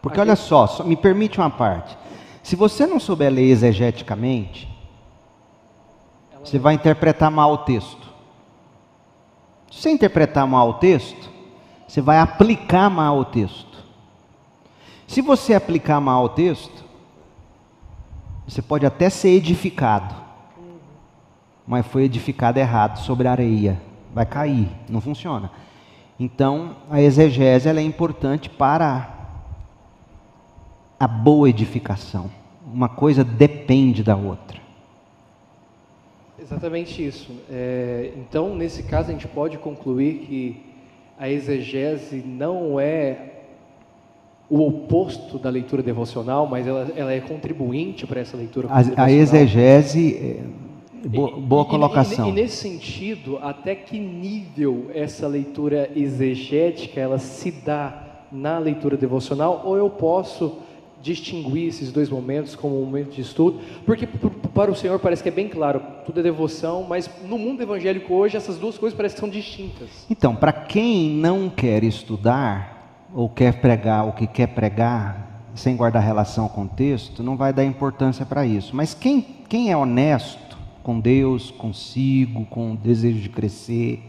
Porque 0.01 0.19
A 0.19 0.23
olha 0.23 0.35
só, 0.35 0.67
só- 0.67 0.83
me 0.83 0.95
permite 0.95 1.39
uma 1.39 1.49
parte. 1.49 1.97
Se 2.43 2.55
você 2.55 2.85
não 2.85 2.99
souber 2.99 3.31
ler 3.31 3.49
exegeticamente, 3.49 4.67
você 6.43 6.59
vai 6.59 6.73
interpretar 6.73 7.29
mal 7.31 7.51
o 7.53 7.57
texto. 7.59 8.07
Se 9.71 9.81
você 9.81 9.89
interpretar 9.91 10.47
mal 10.47 10.69
o 10.69 10.73
texto, 10.75 11.29
você 11.87 12.01
vai 12.01 12.19
aplicar 12.19 12.89
mal 12.89 13.17
o 13.19 13.25
texto. 13.25 13.67
Se 15.07 15.21
você 15.21 15.53
aplicar 15.53 15.99
mal 16.01 16.23
o 16.25 16.29
texto, 16.29 16.85
você 18.47 18.61
pode 18.61 18.85
até 18.85 19.09
ser 19.09 19.29
edificado, 19.29 20.15
mas 21.67 21.85
foi 21.85 22.03
edificado 22.03 22.57
errado 22.57 22.97
sobre 22.99 23.27
areia, 23.27 23.79
vai 24.13 24.25
cair, 24.25 24.69
não 24.87 25.01
funciona. 25.01 25.51
Então, 26.19 26.77
a 26.89 27.01
exegese 27.01 27.67
é 27.69 27.81
importante 27.81 28.49
para 28.49 29.13
a 30.99 31.07
boa 31.07 31.49
edificação. 31.49 32.31
Uma 32.73 32.89
coisa 32.89 33.23
depende 33.23 34.01
da 34.01 34.15
outra. 34.15 34.57
Exatamente 36.39 37.05
isso. 37.05 37.31
É, 37.49 38.13
então, 38.15 38.55
nesse 38.55 38.83
caso, 38.83 39.09
a 39.09 39.11
gente 39.11 39.27
pode 39.27 39.57
concluir 39.57 40.25
que 40.25 40.65
a 41.19 41.29
exegese 41.29 42.23
não 42.25 42.79
é 42.79 43.33
o 44.49 44.65
oposto 44.65 45.37
da 45.37 45.49
leitura 45.49 45.83
devocional, 45.83 46.47
mas 46.47 46.65
ela, 46.65 46.87
ela 46.95 47.11
é 47.11 47.19
contribuinte 47.19 48.07
para 48.07 48.21
essa 48.21 48.37
leitura 48.37 48.69
A, 48.71 49.03
a 49.03 49.11
exegese, 49.11 50.41
bo- 51.05 51.33
E- 51.37 51.41
boa 51.41 51.63
e- 51.63 51.67
colocação. 51.67 52.27
E, 52.27 52.29
e 52.29 52.31
nesse 52.31 52.57
sentido, 52.57 53.37
até 53.41 53.75
que 53.75 53.99
nível 53.99 54.89
essa 54.93 55.27
leitura 55.27 55.89
exegética 55.95 56.99
ela 56.99 57.17
se 57.19 57.51
dá 57.51 58.03
na 58.31 58.57
leitura 58.59 58.97
devocional, 58.97 59.61
ou 59.65 59.77
eu 59.77 59.89
posso 59.89 60.57
distinguir 61.01 61.67
esses 61.67 61.91
dois 61.91 62.09
momentos 62.09 62.55
como 62.55 62.81
um 62.81 62.85
momento 62.85 63.11
de 63.15 63.21
estudo? 63.21 63.59
Porque 63.85 64.07
para 64.07 64.71
o 64.71 64.75
Senhor 64.75 64.99
parece 64.99 65.21
que 65.23 65.29
é 65.29 65.31
bem 65.31 65.47
claro, 65.47 65.81
tudo 66.05 66.19
é 66.19 66.23
devoção, 66.23 66.85
mas 66.87 67.09
no 67.27 67.37
mundo 67.37 67.61
evangélico 67.61 68.13
hoje 68.13 68.35
essas 68.35 68.57
duas 68.57 68.77
coisas 68.77 68.97
parecem 68.97 69.15
que 69.15 69.19
são 69.21 69.29
distintas. 69.29 70.05
Então, 70.09 70.35
para 70.35 70.51
quem 70.51 71.09
não 71.11 71.49
quer 71.49 71.83
estudar, 71.83 73.05
ou 73.13 73.29
quer 73.29 73.61
pregar 73.61 74.07
o 74.07 74.11
que 74.11 74.27
quer 74.27 74.47
pregar, 74.47 75.25
sem 75.55 75.75
guardar 75.75 76.03
relação 76.03 76.47
com 76.47 76.63
o 76.63 76.67
texto, 76.67 77.23
não 77.23 77.35
vai 77.37 77.51
dar 77.53 77.63
importância 77.63 78.25
para 78.25 78.45
isso. 78.45 78.75
Mas 78.75 78.93
quem, 78.93 79.21
quem 79.47 79.71
é 79.71 79.77
honesto 79.77 80.46
com 80.87 81.01
Deus, 81.01 81.51
consigo, 81.51 82.45
com 82.45 82.71
o 82.71 82.77
desejo 82.77 83.19
de 83.19 83.27
crescer, 83.27 84.01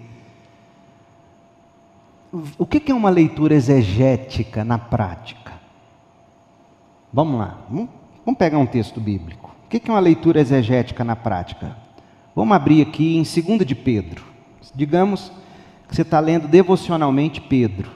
o 2.56 2.64
que 2.64 2.92
é 2.92 2.94
uma 2.94 3.10
leitura 3.10 3.52
exegética 3.52 4.62
na 4.62 4.78
prática? 4.78 5.54
Vamos 7.12 7.40
lá, 7.40 7.58
vamos, 7.68 8.38
pegar 8.38 8.58
um 8.58 8.66
texto 8.66 9.00
bíblico. 9.00 9.52
O 9.64 9.68
que 9.68 9.90
é 9.90 9.92
uma 9.92 9.98
leitura 9.98 10.40
exegética 10.40 11.02
na 11.02 11.16
prática? 11.16 11.76
Vamos 12.32 12.54
abrir 12.54 12.82
aqui 12.82 13.16
em 13.16 13.22
2 13.24 13.66
de 13.66 13.74
Pedro. 13.74 14.24
Digamos 14.72 15.32
que 15.88 15.96
você 15.96 16.02
está 16.02 16.20
lendo 16.20 16.46
devocionalmente 16.46 17.40
Pedro, 17.40 17.90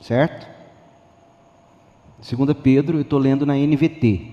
certo? 0.00 0.46
2 2.18 2.56
Pedro, 2.62 2.98
eu 2.98 3.02
estou 3.02 3.18
lendo 3.18 3.44
na 3.44 3.54
NVT. 3.54 4.30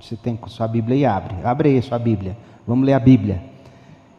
Você 0.00 0.14
tem 0.14 0.38
sua 0.46 0.68
Bíblia 0.68 0.96
e 0.96 1.04
abre. 1.04 1.34
Abre 1.42 1.70
aí 1.70 1.82
sua 1.82 1.98
Bíblia. 1.98 2.36
Vamos 2.66 2.86
ler 2.86 2.94
a 2.94 3.00
Bíblia. 3.00 3.42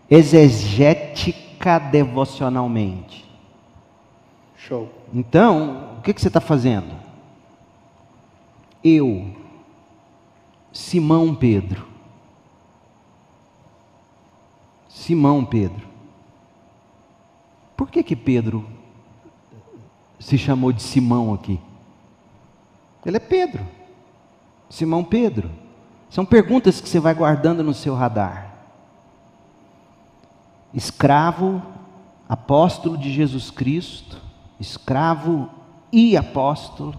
Exegética 0.09 1.79
devocionalmente. 1.79 3.29
Show. 4.57 4.89
Então, 5.13 5.97
o 5.97 6.01
que, 6.01 6.13
que 6.13 6.21
você 6.21 6.27
está 6.27 6.41
fazendo? 6.41 6.95
Eu, 8.83 9.35
Simão 10.71 11.35
Pedro. 11.35 11.87
Simão 14.87 15.43
Pedro. 15.45 15.87
Por 17.75 17.89
que 17.89 18.03
que 18.03 18.15
Pedro 18.15 18.65
se 20.19 20.37
chamou 20.37 20.71
de 20.71 20.83
Simão 20.83 21.33
aqui? 21.33 21.59
Ele 23.05 23.17
é 23.17 23.19
Pedro. 23.19 23.65
Simão 24.69 25.03
Pedro. 25.03 25.49
São 26.11 26.25
perguntas 26.25 26.81
que 26.81 26.89
você 26.89 26.99
vai 26.99 27.13
guardando 27.13 27.63
no 27.63 27.73
seu 27.73 27.95
radar. 27.95 28.53
Escravo, 30.73 31.61
apóstolo 32.27 32.97
de 32.97 33.09
Jesus 33.13 33.49
Cristo, 33.49 34.17
escravo 34.59 35.49
e 35.89 36.17
apóstolo. 36.17 36.93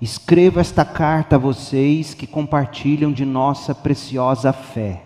Escrevo 0.00 0.60
esta 0.60 0.84
carta 0.84 1.34
a 1.34 1.40
vocês 1.40 2.14
que 2.14 2.24
compartilham 2.24 3.10
de 3.12 3.24
nossa 3.24 3.74
preciosa 3.74 4.52
fé. 4.52 5.02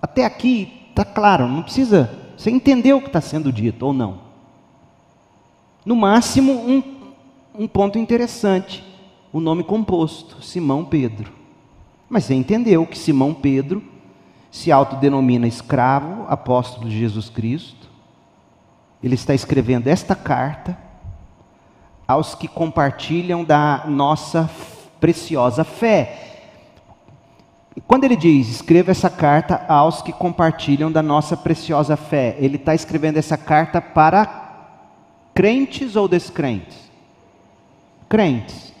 Até 0.00 0.24
aqui 0.24 0.86
está 0.88 1.04
claro, 1.04 1.46
não 1.46 1.62
precisa. 1.62 2.10
Você 2.38 2.50
entendeu 2.50 2.96
o 2.96 3.00
que 3.02 3.08
está 3.08 3.20
sendo 3.20 3.52
dito 3.52 3.84
ou 3.84 3.92
não? 3.92 4.20
No 5.84 5.94
máximo, 5.94 6.54
um, 6.54 6.82
um 7.54 7.68
ponto 7.68 7.98
interessante: 7.98 8.82
o 9.30 9.40
nome 9.40 9.62
composto, 9.62 10.42
Simão 10.42 10.86
Pedro. 10.86 11.41
Mas 12.12 12.24
você 12.24 12.34
entendeu 12.34 12.86
que 12.86 12.98
Simão 12.98 13.32
Pedro 13.32 13.82
se 14.50 14.70
autodenomina 14.70 15.48
escravo, 15.48 16.26
apóstolo 16.28 16.86
de 16.86 16.98
Jesus 16.98 17.30
Cristo, 17.30 17.88
ele 19.02 19.14
está 19.14 19.34
escrevendo 19.34 19.88
esta 19.88 20.14
carta 20.14 20.76
aos 22.06 22.34
que 22.34 22.46
compartilham 22.46 23.42
da 23.42 23.84
nossa 23.88 24.50
preciosa 25.00 25.64
fé. 25.64 26.50
Quando 27.88 28.04
ele 28.04 28.14
diz, 28.14 28.46
escreva 28.46 28.90
essa 28.90 29.08
carta 29.08 29.64
aos 29.66 30.02
que 30.02 30.12
compartilham 30.12 30.92
da 30.92 31.02
nossa 31.02 31.34
preciosa 31.34 31.96
fé, 31.96 32.36
ele 32.38 32.56
está 32.56 32.74
escrevendo 32.74 33.16
essa 33.16 33.38
carta 33.38 33.80
para 33.80 34.68
crentes 35.32 35.96
ou 35.96 36.06
descrentes? 36.06 36.76
Crentes. 38.06 38.71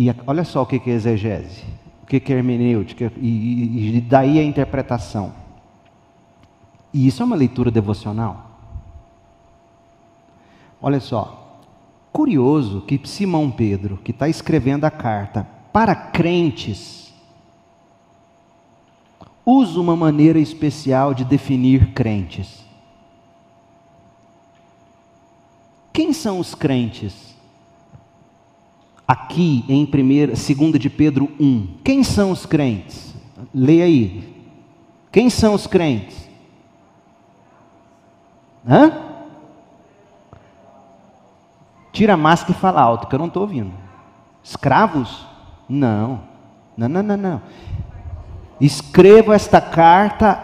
E 0.00 0.10
olha 0.26 0.44
só 0.44 0.62
o 0.62 0.66
que 0.66 0.80
é 0.88 0.94
exegese, 0.94 1.62
o 2.02 2.06
que 2.06 2.32
é 2.32 2.36
hermenêutica, 2.36 3.12
e, 3.18 3.98
e 3.98 4.00
daí 4.00 4.38
a 4.38 4.42
interpretação. 4.42 5.34
E 6.90 7.06
isso 7.06 7.22
é 7.22 7.26
uma 7.26 7.36
leitura 7.36 7.70
devocional. 7.70 8.50
Olha 10.80 11.00
só, 11.00 11.60
curioso 12.10 12.80
que 12.80 12.98
Simão 13.04 13.50
Pedro, 13.50 13.98
que 13.98 14.10
está 14.10 14.26
escrevendo 14.26 14.86
a 14.86 14.90
carta 14.90 15.46
para 15.70 15.94
crentes, 15.94 17.12
usa 19.44 19.78
uma 19.78 19.94
maneira 19.94 20.38
especial 20.38 21.12
de 21.12 21.26
definir 21.26 21.92
crentes. 21.92 22.64
Quem 25.92 26.14
são 26.14 26.38
os 26.38 26.54
crentes? 26.54 27.29
Aqui 29.10 29.64
em 29.68 29.84
2 29.84 30.78
de 30.78 30.88
Pedro 30.88 31.28
1. 31.40 31.78
Quem 31.82 32.04
são 32.04 32.30
os 32.30 32.46
crentes? 32.46 33.12
Leia 33.52 33.84
aí. 33.84 34.32
Quem 35.10 35.28
são 35.28 35.52
os 35.52 35.66
crentes? 35.66 36.30
Hã? 38.64 38.92
Tira 41.90 42.14
a 42.14 42.16
máscara 42.16 42.56
e 42.56 42.60
fala 42.60 42.80
alto, 42.80 43.08
que 43.08 43.14
eu 43.16 43.18
não 43.18 43.26
estou 43.26 43.42
ouvindo. 43.42 43.72
Escravos? 44.44 45.26
Não. 45.68 46.22
Não, 46.76 46.88
não, 46.88 47.02
não, 47.02 47.16
não. 47.16 47.42
Escrevo 48.60 49.32
esta 49.32 49.60
carta 49.60 50.40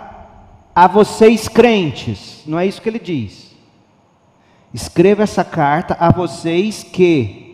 a 0.74 0.88
vocês 0.88 1.46
crentes. 1.46 2.42
Não 2.44 2.58
é 2.58 2.66
isso 2.66 2.82
que 2.82 2.88
ele 2.88 2.98
diz. 2.98 3.54
Escreva 4.74 5.22
essa 5.22 5.44
carta 5.44 5.96
a 6.00 6.10
vocês 6.10 6.82
que 6.82 7.45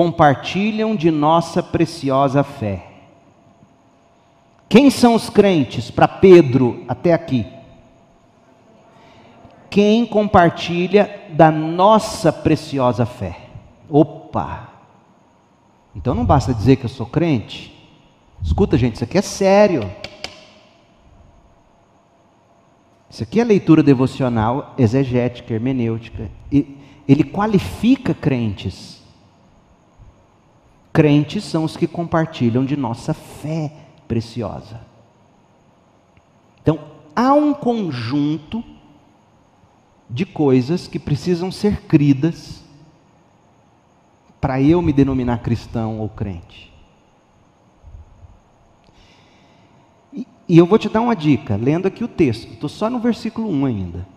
compartilham 0.00 0.96
de 0.96 1.10
nossa 1.10 1.62
preciosa 1.62 2.42
fé. 2.42 2.86
Quem 4.66 4.88
são 4.88 5.14
os 5.14 5.28
crentes 5.28 5.90
para 5.90 6.08
Pedro 6.08 6.82
até 6.88 7.12
aqui? 7.12 7.46
Quem 9.68 10.06
compartilha 10.06 11.26
da 11.28 11.50
nossa 11.50 12.32
preciosa 12.32 13.04
fé. 13.04 13.40
Opa! 13.90 14.70
Então 15.94 16.14
não 16.14 16.24
basta 16.24 16.54
dizer 16.54 16.76
que 16.76 16.86
eu 16.86 16.88
sou 16.88 17.04
crente. 17.04 17.70
Escuta, 18.42 18.78
gente, 18.78 18.94
isso 18.94 19.04
aqui 19.04 19.18
é 19.18 19.22
sério. 19.22 19.82
Isso 23.10 23.22
aqui 23.22 23.38
é 23.38 23.44
leitura 23.44 23.82
devocional, 23.82 24.74
exegética, 24.78 25.52
hermenêutica. 25.52 26.30
Ele 26.50 27.22
qualifica 27.22 28.14
crentes. 28.14 28.99
Crentes 30.92 31.44
são 31.44 31.64
os 31.64 31.76
que 31.76 31.86
compartilham 31.86 32.64
de 32.64 32.76
nossa 32.76 33.14
fé 33.14 33.72
preciosa. 34.08 34.80
Então, 36.62 36.80
há 37.14 37.32
um 37.32 37.54
conjunto 37.54 38.62
de 40.08 40.26
coisas 40.26 40.88
que 40.88 40.98
precisam 40.98 41.52
ser 41.52 41.82
cridas 41.82 42.64
para 44.40 44.60
eu 44.60 44.82
me 44.82 44.92
denominar 44.92 45.38
cristão 45.38 46.00
ou 46.00 46.08
crente. 46.08 46.72
E, 50.12 50.26
e, 50.48 50.58
eu 50.58 50.66
vou 50.66 50.78
te 50.78 50.88
dar 50.88 51.02
uma 51.02 51.14
dica, 51.14 51.54
lendo 51.54 51.86
aqui 51.86 52.02
o 52.02 52.08
texto, 52.08 52.52
estou 52.52 52.68
só 52.68 52.90
no 52.90 52.98
versículo 52.98 53.48
1 53.48 53.66
ainda. 53.66 54.08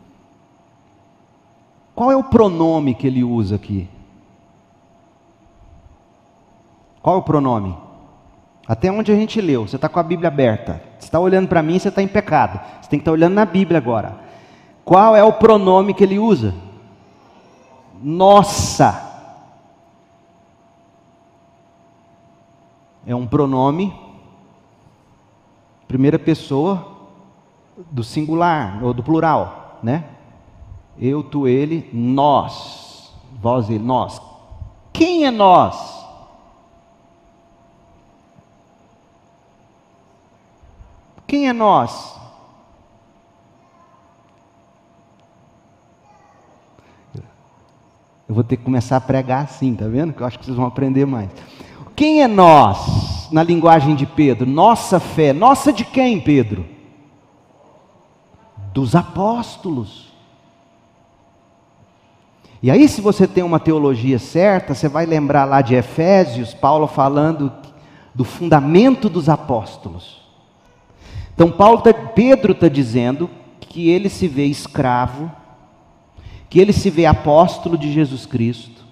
Qual 1.94 2.12
é 2.12 2.16
o 2.16 2.24
pronome 2.24 2.95
que 2.95 3.06
ele 3.06 3.24
usa 3.24 3.56
aqui? 3.56 3.88
Qual 7.04 7.18
é 7.18 7.20
o 7.20 7.24
pronome? 7.24 7.78
Até 8.66 8.90
onde 8.90 9.12
a 9.12 9.16
gente 9.16 9.42
leu, 9.42 9.68
você 9.68 9.76
está 9.76 9.90
com 9.90 10.00
a 10.00 10.04
Bíblia 10.04 10.30
aberta. 10.30 10.82
Você 10.98 11.08
está 11.08 11.20
olhando 11.20 11.50
para 11.50 11.62
mim, 11.62 11.78
você 11.78 11.90
está 11.90 12.02
em 12.02 12.08
pecado. 12.08 12.62
Você 12.82 12.90
tem 12.90 12.98
que 12.98 13.02
estar 13.02 13.12
tá 13.12 13.16
olhando 13.16 13.34
na 13.34 13.46
Bíblia 13.46 13.78
agora. 13.78 14.18
Qual 14.86 15.14
é 15.14 15.22
o 15.22 15.34
pronome 15.34 15.94
que 15.94 16.02
ele 16.02 16.18
usa? 16.18 16.56
Nossa. 18.02 19.12
É 23.06 23.14
um 23.14 23.28
pronome, 23.28 23.94
primeira 25.90 26.18
pessoa 26.18 26.88
do 27.92 28.02
singular 28.02 28.82
ou 28.82 28.94
do 28.94 29.04
plural, 29.04 29.80
né? 29.84 30.06
Eu, 30.98 31.22
tu, 31.22 31.50
ele, 31.50 31.90
nós. 31.92 33.14
Vós, 33.42 33.70
ele, 33.70 33.84
nós. 33.84 34.22
Quem 34.94 35.26
é 35.26 35.32
nós? 35.32 36.03
Quem 41.34 41.49
é 41.49 41.51
nós? 41.51 42.14
Eu 48.30 48.35
vou 48.35 48.43
ter 48.43 48.55
que 48.55 48.64
começar 48.64 48.97
a 48.97 49.01
pregar 49.01 49.45
assim, 49.45 49.73
tá 49.73 49.88
vendo? 49.88 50.14
Que 50.14 50.22
eu 50.22 50.27
acho 50.27 50.38
que 50.38 50.45
vocês 50.45 50.55
vão 50.55 50.68
aprender 50.68 51.07
mais. 51.07 51.31
Quem 51.95 52.22
é 52.22 52.27
nós, 52.27 53.30
na 53.31 53.41
linguagem 53.41 53.95
de 53.95 54.05
Pedro? 54.05 54.45
Nossa 54.45 54.99
fé. 54.99 55.34
Nossa 55.34 55.73
de 55.73 55.84
quem, 55.84 56.22
Pedro? 56.22 56.68
Dos 58.72 58.95
apóstolos. 58.95 60.14
E 62.61 62.69
aí, 62.69 62.88
se 62.88 63.01
você 63.01 63.27
tem 63.27 63.43
uma 63.43 63.60
teologia 63.60 64.19
certa, 64.19 64.76
você 64.76 64.88
vai 64.88 65.07
lembrar 65.07 65.45
lá 65.45 65.64
de 65.64 65.73
Efésios, 65.73 66.53
Paulo 66.53 66.85
falando 66.85 67.51
do 68.14 68.23
fundamento 68.23 69.10
dos 69.10 69.30
apóstolos. 69.30 70.23
Então, 71.34 71.51
Paulo 71.51 71.81
tá, 71.81 71.93
Pedro 71.93 72.51
está 72.51 72.68
dizendo 72.68 73.30
que 73.60 73.89
ele 73.89 74.10
se 74.10 74.27
vê 74.27 74.45
escravo, 74.45 75.31
que 76.49 76.60
ele 76.60 76.72
se 76.72 76.89
vê 76.89 77.05
apóstolo 77.05 77.77
de 77.77 77.91
Jesus 77.91 78.26
Cristo, 78.26 78.84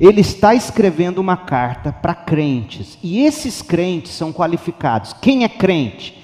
ele 0.00 0.20
está 0.20 0.54
escrevendo 0.54 1.18
uma 1.18 1.36
carta 1.36 1.92
para 1.92 2.14
crentes, 2.14 2.98
e 3.02 3.20
esses 3.20 3.62
crentes 3.62 4.12
são 4.12 4.32
qualificados. 4.32 5.12
Quem 5.12 5.44
é 5.44 5.48
crente? 5.48 6.16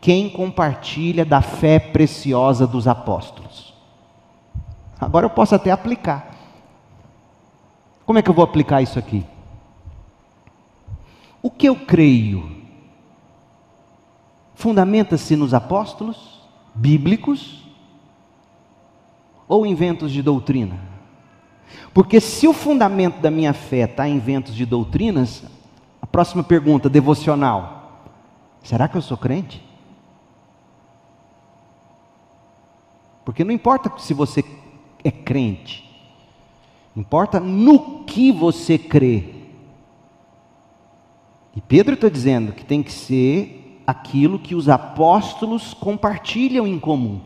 Quem 0.00 0.30
compartilha 0.30 1.24
da 1.24 1.42
fé 1.42 1.78
preciosa 1.78 2.66
dos 2.66 2.88
apóstolos. 2.88 3.74
Agora 5.00 5.26
eu 5.26 5.30
posso 5.30 5.54
até 5.54 5.70
aplicar. 5.70 6.30
Como 8.06 8.18
é 8.18 8.22
que 8.22 8.30
eu 8.30 8.34
vou 8.34 8.44
aplicar 8.44 8.82
isso 8.82 8.98
aqui? 8.98 9.24
O 11.42 11.50
que 11.50 11.66
eu 11.66 11.76
creio 11.76 12.59
fundamenta-se 14.60 15.34
nos 15.36 15.54
apóstolos 15.54 16.38
bíblicos 16.74 17.64
ou 19.48 19.66
inventos 19.66 20.12
de 20.12 20.22
doutrina? 20.22 20.78
Porque 21.94 22.20
se 22.20 22.46
o 22.46 22.52
fundamento 22.52 23.20
da 23.20 23.30
minha 23.30 23.54
fé 23.54 23.84
está 23.84 24.06
em 24.06 24.18
ventos 24.18 24.54
de 24.54 24.66
doutrinas, 24.66 25.44
a 26.00 26.06
próxima 26.06 26.42
pergunta, 26.42 26.88
devocional: 26.88 28.04
será 28.62 28.86
que 28.86 28.96
eu 28.96 29.02
sou 29.02 29.16
crente? 29.16 29.64
Porque 33.24 33.44
não 33.44 33.52
importa 33.52 33.90
se 33.98 34.12
você 34.12 34.44
é 35.02 35.10
crente, 35.10 35.88
importa 36.94 37.40
no 37.40 38.04
que 38.04 38.30
você 38.30 38.76
crê. 38.76 39.36
E 41.56 41.60
Pedro 41.60 41.94
está 41.94 42.08
dizendo 42.08 42.52
que 42.52 42.64
tem 42.64 42.82
que 42.82 42.92
ser 42.92 43.59
aquilo 43.90 44.38
que 44.38 44.54
os 44.54 44.68
apóstolos 44.68 45.74
compartilham 45.74 46.66
em 46.66 46.78
comum. 46.78 47.20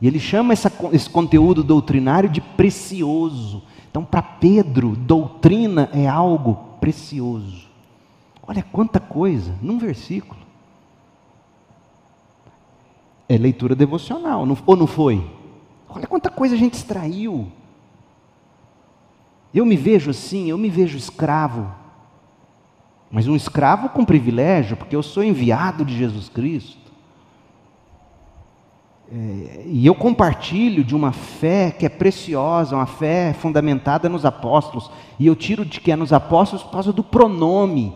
E 0.00 0.06
ele 0.06 0.20
chama 0.20 0.52
essa, 0.52 0.72
esse 0.92 1.10
conteúdo 1.10 1.62
doutrinário 1.62 2.28
de 2.28 2.40
precioso. 2.40 3.62
Então, 3.90 4.04
para 4.04 4.22
Pedro, 4.22 4.94
doutrina 4.94 5.88
é 5.92 6.06
algo 6.06 6.54
precioso. 6.80 7.68
Olha 8.46 8.62
quanta 8.62 9.00
coisa 9.00 9.54
num 9.60 9.78
versículo. 9.78 10.40
É 13.28 13.36
leitura 13.36 13.74
devocional, 13.74 14.46
não, 14.46 14.56
ou 14.64 14.76
não 14.76 14.86
foi? 14.86 15.28
Olha 15.88 16.06
quanta 16.06 16.30
coisa 16.30 16.54
a 16.54 16.58
gente 16.58 16.74
extraiu. 16.74 17.50
Eu 19.52 19.66
me 19.66 19.76
vejo 19.76 20.10
assim, 20.10 20.48
eu 20.48 20.56
me 20.56 20.70
vejo 20.70 20.96
escravo. 20.96 21.70
Mas 23.10 23.26
um 23.26 23.34
escravo 23.34 23.88
com 23.88 24.04
privilégio, 24.04 24.76
porque 24.76 24.94
eu 24.94 25.02
sou 25.02 25.24
enviado 25.24 25.84
de 25.84 25.96
Jesus 25.96 26.28
Cristo. 26.28 26.88
É, 29.10 29.64
e 29.66 29.86
eu 29.86 29.94
compartilho 29.94 30.84
de 30.84 30.94
uma 30.94 31.12
fé 31.12 31.70
que 31.70 31.86
é 31.86 31.88
preciosa, 31.88 32.76
uma 32.76 32.86
fé 32.86 33.32
fundamentada 33.32 34.08
nos 34.08 34.26
apóstolos. 34.26 34.90
E 35.18 35.26
eu 35.26 35.34
tiro 35.34 35.64
de 35.64 35.80
que 35.80 35.90
é 35.90 35.96
nos 35.96 36.12
apóstolos 36.12 36.62
por 36.62 36.72
causa 36.72 36.92
do 36.92 37.02
pronome. 37.02 37.94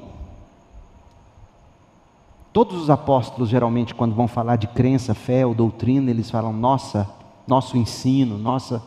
Todos 2.53 2.81
os 2.81 2.91
apóstolos, 2.91 3.49
geralmente, 3.49 3.95
quando 3.95 4.15
vão 4.15 4.29
falar 4.29 4.57
de 4.57 4.67
crença, 4.67 5.15
fé 5.15 5.45
ou 5.45 5.55
doutrina, 5.55 6.11
eles 6.11 6.31
falam 6.31 6.53
nossa, 6.53 7.09
nosso 7.47 7.77
ensino, 7.77 8.39
nossa. 8.39 8.83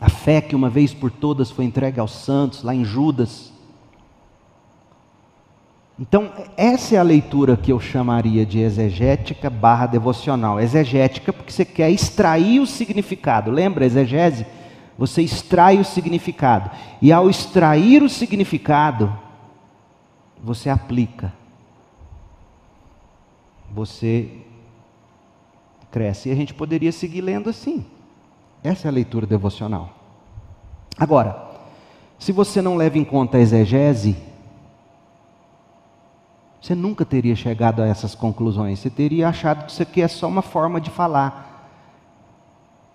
A 0.00 0.08
fé 0.08 0.40
que 0.40 0.54
uma 0.54 0.68
vez 0.68 0.92
por 0.92 1.10
todas 1.10 1.50
foi 1.50 1.64
entregue 1.64 2.00
aos 2.00 2.12
santos, 2.12 2.62
lá 2.62 2.74
em 2.74 2.84
Judas. 2.84 3.52
Então, 5.98 6.30
essa 6.58 6.94
é 6.94 6.98
a 6.98 7.02
leitura 7.02 7.56
que 7.56 7.72
eu 7.72 7.80
chamaria 7.80 8.44
de 8.44 8.58
exegética 8.58 9.48
barra 9.48 9.86
devocional. 9.86 10.60
Exegética, 10.60 11.32
porque 11.32 11.50
você 11.50 11.64
quer 11.64 11.90
extrair 11.90 12.60
o 12.60 12.66
significado. 12.66 13.50
Lembra, 13.50 13.86
exegese? 13.86 14.44
Você 14.98 15.22
extrai 15.22 15.78
o 15.78 15.84
significado. 15.84 16.70
E 17.00 17.10
ao 17.12 17.30
extrair 17.30 18.02
o 18.02 18.10
significado, 18.10 19.10
você 20.42 20.68
aplica. 20.68 21.32
Você 23.74 24.28
cresce. 25.90 26.28
E 26.28 26.32
a 26.32 26.36
gente 26.36 26.52
poderia 26.52 26.92
seguir 26.92 27.22
lendo 27.22 27.48
assim. 27.48 27.86
Essa 28.62 28.88
é 28.88 28.90
a 28.90 28.92
leitura 28.92 29.26
devocional. 29.26 29.94
Agora, 30.98 31.42
se 32.18 32.32
você 32.32 32.60
não 32.60 32.76
leva 32.76 32.98
em 32.98 33.04
conta 33.04 33.38
a 33.38 33.40
exegese, 33.40 34.16
você 36.66 36.74
nunca 36.74 37.04
teria 37.04 37.36
chegado 37.36 37.80
a 37.80 37.86
essas 37.86 38.16
conclusões. 38.16 38.80
Você 38.80 38.90
teria 38.90 39.28
achado 39.28 39.66
que 39.66 39.70
isso 39.70 39.82
aqui 39.82 40.02
é 40.02 40.08
só 40.08 40.26
uma 40.26 40.42
forma 40.42 40.80
de 40.80 40.90
falar. 40.90 41.70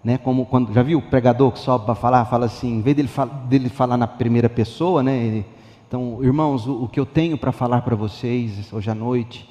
Né? 0.04 0.18
Como 0.18 0.46
quando 0.46 0.74
já 0.74 0.84
viu 0.84 1.00
o 1.00 1.02
pregador 1.02 1.54
que 1.54 1.60
sobe 1.60 1.86
para 1.86 1.96
falar, 1.96 2.26
fala 2.26 2.48
assim, 2.48 2.80
em 2.80 2.82
vez 2.82 2.98
dele, 2.98 3.10
dele 3.46 3.70
falar 3.70 3.96
na 3.96 4.08
primeira 4.08 4.50
pessoa, 4.50 5.02
né? 5.02 5.16
Ele, 5.16 5.46
então, 5.88 6.22
irmãos, 6.22 6.68
o, 6.68 6.84
o 6.84 6.88
que 6.90 7.00
eu 7.00 7.06
tenho 7.06 7.38
para 7.38 7.54
falar 7.54 7.82
para 7.84 7.96
vocês 7.96 8.74
hoje 8.74 8.92
à 8.92 8.96
noite, 8.96 9.50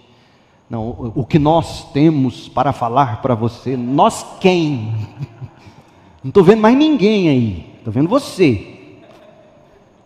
não, 0.69 0.91
o, 0.91 1.13
o 1.21 1.25
que 1.25 1.39
nós 1.39 1.91
temos 1.91 2.47
para 2.47 2.75
falar 2.75 3.23
para 3.23 3.35
você, 3.35 3.75
nós 3.75 4.37
quem? 4.39 4.95
Não 6.23 6.29
estou 6.29 6.45
vendo 6.45 6.61
mais 6.61 6.77
ninguém 6.77 7.31
aí, 7.31 7.75
estou 7.79 7.91
vendo 7.91 8.11
você. 8.11 8.99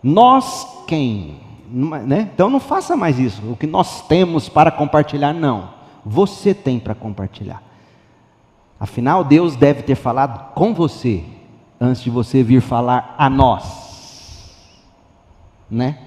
Nós 0.01 0.85
quem? 0.87 1.44
Né? 1.69 2.31
Então 2.33 2.49
não 2.49 2.61
faça 2.61 2.97
mais 2.97 3.19
isso. 3.19 3.43
O 3.51 3.57
que 3.57 3.67
nós 3.67 4.07
temos 4.07 4.49
para 4.49 4.71
compartilhar, 4.71 5.33
não. 5.33 5.71
Você 6.05 6.53
tem 6.55 6.79
para 6.79 6.95
compartilhar. 6.95 7.63
Afinal, 8.79 9.25
Deus 9.25 9.57
deve 9.57 9.83
ter 9.83 9.95
falado 9.95 10.53
com 10.55 10.75
você 10.75 11.25
antes 11.81 12.03
de 12.03 12.11
você 12.11 12.43
vir 12.43 12.61
falar 12.61 13.15
a 13.19 13.31
nós, 13.31 14.53
né? 15.71 15.99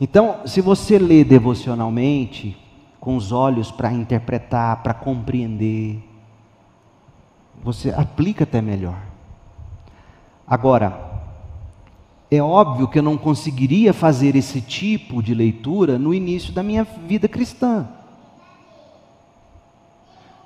Então, 0.00 0.40
se 0.44 0.60
você 0.60 0.98
lê 0.98 1.22
devocionalmente, 1.22 2.56
com 3.04 3.16
os 3.16 3.32
olhos 3.32 3.70
para 3.70 3.92
interpretar, 3.92 4.82
para 4.82 4.94
compreender, 4.94 6.02
você 7.62 7.90
aplica 7.90 8.44
até 8.44 8.62
melhor. 8.62 8.96
Agora, 10.46 11.03
é 12.34 12.42
óbvio 12.42 12.88
que 12.88 12.98
eu 12.98 13.02
não 13.02 13.16
conseguiria 13.16 13.92
fazer 13.92 14.36
esse 14.36 14.60
tipo 14.60 15.22
de 15.22 15.34
leitura 15.34 15.98
no 15.98 16.14
início 16.14 16.52
da 16.52 16.62
minha 16.62 16.84
vida 16.84 17.28
cristã. 17.28 17.88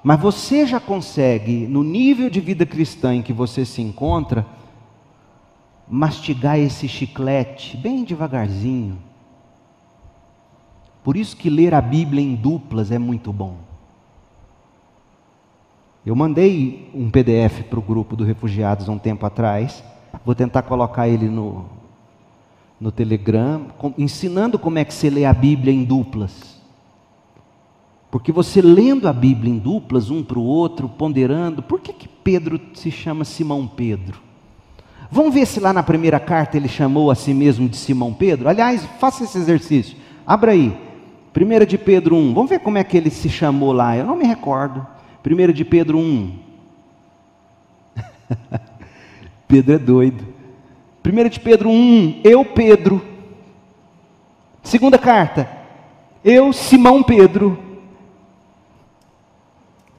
Mas 0.03 0.21
você 0.21 0.67
já 0.67 0.81
consegue, 0.81 1.67
no 1.67 1.83
nível 1.83 2.31
de 2.31 2.41
vida 2.41 2.65
cristã 2.65 3.15
em 3.15 3.23
que 3.23 3.33
você 3.33 3.65
se 3.65 3.83
encontra, 3.83 4.47
mastigar 5.89 6.59
esse 6.59 6.87
chiclete 6.87 7.77
bem 7.77 8.05
devagarzinho. 8.05 8.99
Por 11.03 11.17
isso 11.17 11.37
que 11.37 11.49
ler 11.49 11.75
a 11.75 11.81
Bíblia 11.81 12.23
em 12.23 12.35
duplas 12.35 12.91
é 12.91 12.99
muito 12.99 13.33
bom. 13.33 13.57
Eu 16.05 16.15
mandei 16.15 16.91
um 16.95 17.11
PDF 17.11 17.65
para 17.69 17.79
o 17.79 17.83
grupo 17.83 18.17
do 18.17 18.25
Refugiados 18.25 18.89
um 18.89 18.99
tempo 18.99 19.27
atrás. 19.27 19.83
Vou 20.25 20.35
tentar 20.35 20.63
colocar 20.63 21.09
ele 21.09 21.29
no, 21.29 21.67
no 22.81 22.93
Telegram, 22.93 23.67
ensinando 23.97 24.59
como 24.59 24.79
é 24.79 24.85
que 24.85 24.95
você 24.95 25.11
lê 25.11 25.25
a 25.25 25.33
Bíblia 25.33 25.73
em 25.73 25.85
duplas. 25.85 26.59
Porque 28.11 28.33
você 28.33 28.63
lendo 28.63 29.09
a 29.09 29.13
Bíblia 29.13 29.53
em 29.53 29.59
duplas, 29.59 30.11
um 30.11 30.23
para 30.23 30.39
o 30.39 30.45
outro, 30.45 30.89
ponderando, 30.89 31.63
por 31.63 31.81
que, 31.81 31.93
que 31.93 32.09
Pedro 32.09 32.61
se 32.75 32.91
chama 32.91 33.25
Simão 33.25 33.67
Pedro? 33.67 34.21
Vamos 35.11 35.35
ver 35.35 35.47
se 35.47 35.61
lá 35.61 35.73
na 35.73 35.83
primeira 35.83 36.21
carta 36.21 36.57
ele 36.57 36.69
chamou 36.69 37.11
a 37.11 37.15
si 37.15 37.35
mesmo 37.35 37.69
de 37.69 37.77
Simão 37.77 38.13
Pedro? 38.13 38.49
Aliás, 38.49 38.85
faça 38.99 39.25
esse 39.25 39.39
exercício. 39.39 39.97
Abra 40.27 40.53
aí. 40.53 40.77
1 41.37 41.67
de 41.67 41.79
Pedro 41.79 42.17
1. 42.17 42.35
Vamos 42.35 42.51
ver 42.51 42.61
como 42.61 42.79
é 42.79 42.85
que 42.85 42.97
ele 42.97 43.11
se 43.11 43.29
chamou 43.29 43.73
lá. 43.73 43.97
Eu 43.97 44.07
não 44.07 44.17
me 44.17 44.25
recordo. 44.25 44.87
1 45.27 45.53
de 45.53 45.65
Pedro 45.65 45.99
1. 45.99 46.39
Pedro 49.49 49.75
é 49.75 49.79
doido. 49.79 50.38
1 51.09 51.29
de 51.29 51.41
Pedro 51.41 51.71
1, 51.71 52.21
eu 52.23 52.45
Pedro. 52.45 53.03
Segunda 54.63 54.99
carta, 54.99 55.49
eu 56.23 56.53
Simão 56.53 57.03
Pedro. 57.03 57.59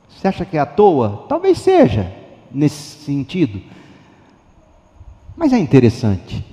Você 0.07 0.27
acha 0.27 0.45
que 0.45 0.57
é 0.57 0.59
à 0.59 0.65
toa? 0.65 1.25
Talvez 1.27 1.57
seja, 1.57 2.13
nesse 2.51 3.03
sentido. 3.03 3.61
Mas 5.35 5.53
é 5.53 5.57
interessante. 5.57 6.45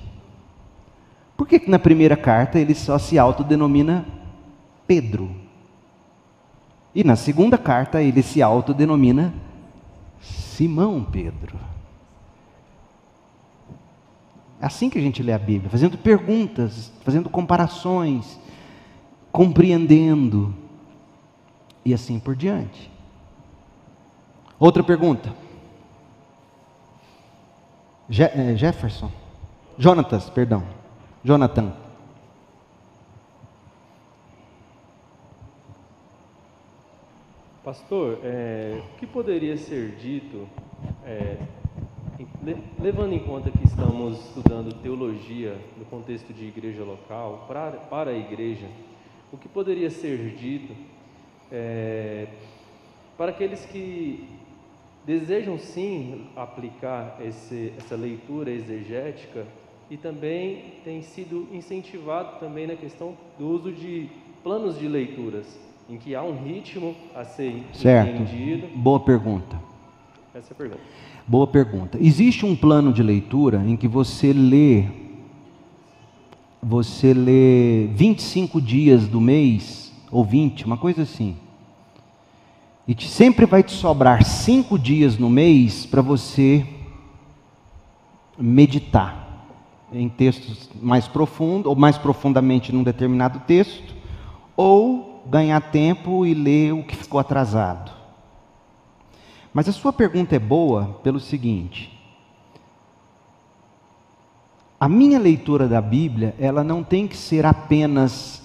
Por 1.35 1.47
que, 1.47 1.59
que 1.59 1.69
na 1.69 1.77
primeira 1.77 2.17
carta 2.17 2.59
ele 2.59 2.73
só 2.73 2.97
se 2.97 3.19
autodenomina 3.19 4.05
Pedro? 4.87 5.29
E 6.95 7.03
na 7.03 7.15
segunda 7.15 7.57
carta 7.59 8.01
ele 8.01 8.23
se 8.23 8.41
autodenomina 8.41 9.33
Simão 10.19 11.03
Pedro. 11.03 11.76
É 14.59 14.65
assim 14.65 14.89
que 14.89 14.97
a 14.97 15.01
gente 15.01 15.21
lê 15.21 15.33
a 15.33 15.37
Bíblia, 15.37 15.69
fazendo 15.69 15.97
perguntas, 15.97 16.91
fazendo 17.03 17.29
comparações, 17.29 18.39
compreendendo 19.31 20.53
e 21.85 21.93
assim 21.93 22.19
por 22.19 22.35
diante. 22.35 22.91
Outra 24.59 24.83
pergunta. 24.83 25.31
Je 28.09 28.23
é, 28.23 28.55
Jefferson. 28.55 29.11
Jonatas, 29.77 30.29
perdão. 30.29 30.63
Jonathan. 31.23 31.73
Pastor, 37.63 38.19
é, 38.23 38.81
o 38.81 38.97
que 38.97 39.05
poderia 39.05 39.57
ser 39.57 39.97
dito 39.97 40.47
é, 41.05 41.37
levando 42.79 43.13
em 43.13 43.19
conta 43.19 43.51
que 43.51 43.65
estamos 43.65 44.19
estudando 44.27 44.73
teologia 44.81 45.57
no 45.77 45.85
contexto 45.85 46.33
de 46.33 46.45
igreja 46.45 46.83
local, 46.83 47.45
para, 47.47 47.71
para 47.71 48.11
a 48.11 48.17
igreja, 48.17 48.67
o 49.31 49.37
que 49.37 49.47
poderia 49.47 49.89
ser 49.89 50.35
dito 50.35 50.73
é, 51.51 52.27
para 53.17 53.31
aqueles 53.31 53.65
que 53.65 54.29
desejam 55.05 55.57
sim 55.57 56.27
aplicar 56.35 57.17
esse, 57.21 57.73
essa 57.77 57.95
leitura 57.95 58.51
exegética 58.51 59.45
e 59.89 59.95
também 59.95 60.73
tem 60.83 61.01
sido 61.01 61.47
incentivado 61.51 62.39
também 62.39 62.67
na 62.67 62.75
questão 62.75 63.17
do 63.39 63.47
uso 63.47 63.71
de 63.71 64.09
planos 64.43 64.77
de 64.77 64.87
leituras, 64.87 65.59
em 65.89 65.97
que 65.97 66.13
há 66.13 66.21
um 66.21 66.43
ritmo 66.43 66.95
a 67.15 67.23
ser 67.23 67.63
certo. 67.73 68.09
entendido. 68.09 68.67
Boa 68.75 68.99
pergunta. 68.99 69.57
Essa 70.33 70.51
é 70.51 70.53
a 70.53 70.57
pergunta. 70.57 70.81
Boa 71.27 71.45
pergunta. 71.45 71.97
Existe 71.99 72.45
um 72.45 72.55
plano 72.55 72.93
de 72.93 73.03
leitura 73.03 73.61
em 73.65 73.75
que 73.75 73.87
você 73.87 74.31
lê 74.31 74.85
você 76.63 77.13
lê 77.13 77.87
25 77.87 78.61
dias 78.61 79.07
do 79.07 79.19
mês 79.19 79.93
ou 80.09 80.23
20, 80.23 80.65
uma 80.65 80.77
coisa 80.77 81.03
assim. 81.03 81.35
E 82.87 82.95
te, 82.95 83.07
sempre 83.09 83.45
vai 83.45 83.61
te 83.61 83.73
sobrar 83.73 84.23
cinco 84.23 84.79
dias 84.79 85.17
no 85.17 85.29
mês 85.29 85.85
para 85.85 86.01
você 86.01 86.65
meditar 88.37 89.45
em 89.91 90.07
textos 90.07 90.69
mais 90.81 91.07
profundos, 91.07 91.67
ou 91.67 91.75
mais 91.75 91.97
profundamente 91.97 92.73
num 92.73 92.83
determinado 92.83 93.39
texto, 93.41 93.95
ou 94.55 95.23
ganhar 95.29 95.59
tempo 95.59 96.25
e 96.25 96.33
ler 96.33 96.73
o 96.73 96.83
que 96.83 96.95
ficou 96.95 97.19
atrasado. 97.19 97.96
Mas 99.57 99.67
a 99.67 99.71
sua 99.71 99.91
pergunta 99.91 100.35
é 100.35 100.39
boa 100.39 100.99
pelo 101.01 101.19
seguinte: 101.19 101.91
a 104.79 104.87
minha 104.87 105.17
leitura 105.17 105.67
da 105.67 105.81
Bíblia, 105.81 106.35
ela 106.37 106.63
não 106.63 106.83
tem 106.83 107.07
que 107.07 107.17
ser 107.17 107.43
apenas 107.43 108.43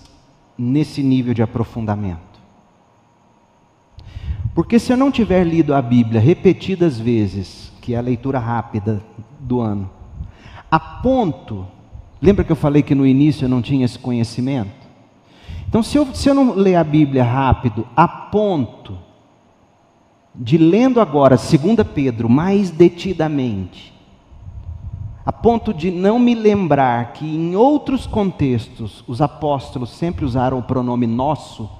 nesse 0.56 1.02
nível 1.02 1.34
de 1.34 1.42
aprofundamento. 1.42 2.40
Porque 4.54 4.78
se 4.78 4.90
eu 4.90 4.96
não 4.96 5.10
tiver 5.10 5.44
lido 5.44 5.74
a 5.74 5.82
Bíblia 5.82 6.18
repetidas 6.18 6.98
vezes, 6.98 7.70
que 7.82 7.92
é 7.92 7.98
a 7.98 8.00
leitura 8.00 8.38
rápida 8.38 9.04
do 9.38 9.60
ano, 9.60 9.90
a 10.70 10.80
ponto, 10.80 11.66
lembra 12.22 12.42
que 12.42 12.52
eu 12.52 12.56
falei 12.56 12.82
que 12.82 12.94
no 12.94 13.06
início 13.06 13.44
eu 13.44 13.50
não 13.50 13.60
tinha 13.60 13.84
esse 13.84 13.98
conhecimento? 13.98 14.88
Então, 15.68 15.82
se 15.82 15.98
eu, 15.98 16.06
se 16.14 16.30
eu 16.30 16.32
não 16.32 16.54
ler 16.54 16.76
a 16.76 16.82
Bíblia 16.82 17.22
rápido, 17.22 17.86
a 17.94 18.08
ponto 18.08 19.11
de 20.34 20.56
lendo 20.56 21.00
agora 21.00 21.36
2 21.36 21.86
Pedro 21.94 22.28
mais 22.28 22.70
detidamente, 22.70 23.92
a 25.24 25.32
ponto 25.32 25.72
de 25.72 25.90
não 25.90 26.18
me 26.18 26.34
lembrar 26.34 27.12
que 27.12 27.24
em 27.24 27.54
outros 27.54 28.06
contextos 28.06 29.04
os 29.06 29.20
apóstolos 29.20 29.90
sempre 29.90 30.24
usaram 30.24 30.58
o 30.58 30.62
pronome 30.62 31.06
nosso, 31.06 31.70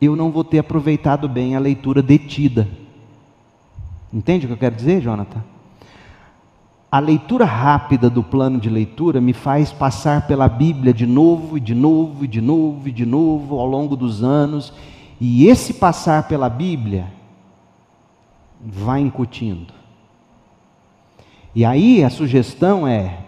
eu 0.00 0.14
não 0.14 0.30
vou 0.30 0.44
ter 0.44 0.60
aproveitado 0.60 1.28
bem 1.28 1.56
a 1.56 1.58
leitura 1.58 2.00
detida. 2.00 2.68
Entende 4.12 4.46
o 4.46 4.48
que 4.48 4.54
eu 4.54 4.58
quero 4.58 4.76
dizer, 4.76 5.02
Jonathan? 5.02 5.42
A 6.90 7.00
leitura 7.00 7.44
rápida 7.44 8.08
do 8.08 8.22
plano 8.22 8.58
de 8.58 8.70
leitura 8.70 9.20
me 9.20 9.34
faz 9.34 9.72
passar 9.72 10.26
pela 10.26 10.48
Bíblia 10.48 10.94
de 10.94 11.04
novo 11.04 11.58
e 11.58 11.60
de 11.60 11.74
novo 11.74 12.24
e 12.24 12.28
de 12.28 12.40
novo 12.40 12.88
e 12.88 12.92
de 12.92 13.04
novo 13.04 13.58
ao 13.58 13.66
longo 13.66 13.94
dos 13.94 14.22
anos, 14.22 14.72
e 15.20 15.46
esse 15.46 15.74
passar 15.74 16.28
pela 16.28 16.48
Bíblia 16.48 17.12
vai 18.60 19.00
incutindo. 19.00 19.72
E 21.54 21.64
aí 21.64 22.04
a 22.04 22.10
sugestão 22.10 22.86
é: 22.86 23.18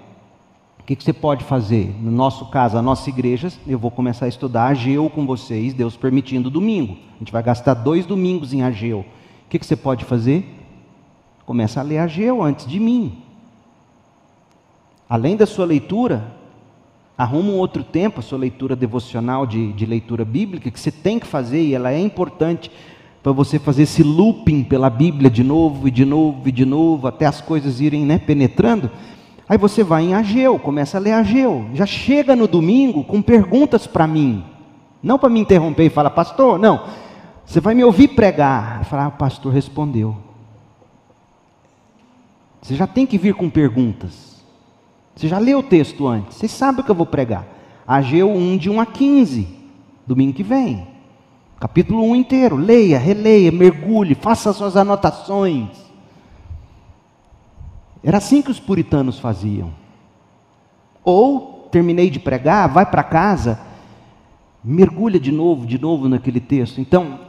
o 0.78 0.84
que, 0.84 0.94
você 0.94 1.12
pode 1.12 1.44
fazer? 1.44 1.94
No 2.00 2.10
nosso 2.10 2.46
caso, 2.46 2.76
a 2.76 2.82
nossa 2.82 3.08
igreja, 3.08 3.52
eu 3.66 3.78
vou 3.78 3.90
começar 3.90 4.26
a 4.26 4.28
estudar 4.28 4.66
Ageu 4.66 5.08
com 5.10 5.26
vocês, 5.26 5.74
Deus 5.74 5.96
permitindo, 5.96 6.50
domingo. 6.50 6.96
A 7.16 7.18
gente 7.18 7.32
vai 7.32 7.42
gastar 7.42 7.74
dois 7.74 8.06
domingos 8.06 8.52
em 8.52 8.62
Ageu. 8.62 9.00
O 9.00 9.48
que, 9.48 9.58
que 9.58 9.66
você 9.66 9.76
pode 9.76 10.04
fazer? 10.04 10.58
Começa 11.44 11.80
a 11.80 11.82
ler 11.82 11.98
Ageu 11.98 12.42
antes 12.42 12.66
de 12.66 12.78
mim. 12.78 13.22
Além 15.08 15.36
da 15.36 15.46
sua 15.46 15.64
leitura, 15.64 16.39
arruma 17.20 17.50
um 17.50 17.58
outro 17.58 17.84
tempo, 17.84 18.20
a 18.20 18.22
sua 18.22 18.38
leitura 18.38 18.74
devocional 18.74 19.44
de, 19.46 19.74
de 19.74 19.84
leitura 19.84 20.24
bíblica, 20.24 20.70
que 20.70 20.80
você 20.80 20.90
tem 20.90 21.18
que 21.18 21.26
fazer, 21.26 21.60
e 21.60 21.74
ela 21.74 21.92
é 21.92 22.00
importante 22.00 22.70
para 23.22 23.30
você 23.30 23.58
fazer 23.58 23.82
esse 23.82 24.02
looping 24.02 24.64
pela 24.64 24.88
Bíblia 24.88 25.30
de 25.30 25.44
novo 25.44 25.86
e 25.86 25.90
de 25.90 26.06
novo 26.06 26.48
e 26.48 26.52
de 26.52 26.64
novo, 26.64 27.06
até 27.06 27.26
as 27.26 27.42
coisas 27.42 27.78
irem 27.78 28.06
né, 28.06 28.16
penetrando. 28.16 28.90
Aí 29.46 29.58
você 29.58 29.84
vai 29.84 30.04
em 30.04 30.14
Ageu, 30.14 30.58
começa 30.58 30.96
a 30.96 31.00
ler 31.00 31.12
Ageu. 31.12 31.66
Já 31.74 31.84
chega 31.84 32.34
no 32.34 32.48
domingo 32.48 33.04
com 33.04 33.20
perguntas 33.20 33.86
para 33.86 34.06
mim. 34.06 34.42
Não 35.02 35.18
para 35.18 35.28
me 35.28 35.40
interromper 35.40 35.84
e 35.84 35.90
falar, 35.90 36.10
pastor, 36.10 36.58
não. 36.58 36.86
Você 37.44 37.60
vai 37.60 37.74
me 37.74 37.84
ouvir 37.84 38.08
pregar. 38.08 38.82
Falar, 38.84 39.04
ah, 39.04 39.08
o 39.08 39.12
pastor 39.12 39.52
respondeu. 39.52 40.16
Você 42.62 42.74
já 42.74 42.86
tem 42.86 43.04
que 43.04 43.18
vir 43.18 43.34
com 43.34 43.50
perguntas. 43.50 44.29
Você 45.14 45.28
já 45.28 45.38
leu 45.38 45.58
o 45.58 45.62
texto 45.62 46.06
antes. 46.06 46.36
Você 46.36 46.48
sabe 46.48 46.80
o 46.80 46.84
que 46.84 46.90
eu 46.90 46.94
vou 46.94 47.06
pregar. 47.06 47.46
Ageu 47.86 48.30
1, 48.30 48.56
de 48.56 48.70
1 48.70 48.80
a 48.80 48.86
15. 48.86 49.48
Domingo 50.06 50.32
que 50.32 50.42
vem. 50.42 50.86
Capítulo 51.58 52.02
1 52.02 52.16
inteiro. 52.16 52.56
Leia, 52.56 52.98
releia, 52.98 53.52
mergulhe, 53.52 54.14
faça 54.14 54.52
suas 54.52 54.76
anotações. 54.76 55.68
Era 58.02 58.18
assim 58.18 58.40
que 58.40 58.50
os 58.50 58.58
puritanos 58.58 59.18
faziam. 59.18 59.70
Ou, 61.04 61.68
terminei 61.70 62.10
de 62.10 62.18
pregar, 62.18 62.68
vai 62.68 62.86
para 62.86 63.02
casa, 63.02 63.60
mergulha 64.62 65.20
de 65.20 65.30
novo, 65.30 65.66
de 65.66 65.78
novo 65.78 66.08
naquele 66.08 66.40
texto. 66.40 66.80
Então, 66.80 67.20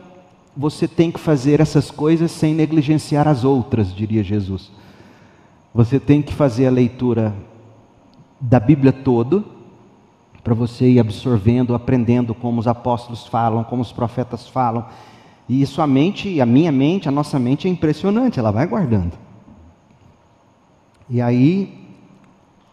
você 0.56 0.88
tem 0.88 1.12
que 1.12 1.20
fazer 1.20 1.60
essas 1.60 1.90
coisas 1.92 2.32
sem 2.32 2.54
negligenciar 2.54 3.28
as 3.28 3.44
outras, 3.44 3.94
diria 3.94 4.24
Jesus. 4.24 4.72
Você 5.74 6.00
tem 6.00 6.22
que 6.22 6.34
fazer 6.34 6.68
a 6.68 6.72
leitura 6.72 7.34
da 8.42 8.60
Bíblia 8.60 8.92
toda, 8.92 9.44
para 10.44 10.56
você 10.56 10.90
ir 10.90 11.00
absorvendo, 11.00 11.76
aprendendo 11.76 12.34
como 12.34 12.60
os 12.60 12.68
apóstolos 12.68 13.28
falam, 13.28 13.64
como 13.64 13.84
os 13.84 13.92
profetas 13.92 14.48
falam. 14.48 14.86
E 15.48 15.64
sua 15.68 15.86
mente, 15.86 16.42
a 16.42 16.46
minha 16.46 16.72
mente, 16.72 17.08
a 17.08 17.12
nossa 17.12 17.38
mente 17.38 17.68
é 17.68 17.72
impressionante, 17.72 18.40
ela 18.40 18.52
vai 18.52 18.66
guardando. 18.66 19.14
E 21.08 21.22
aí, 21.22 21.88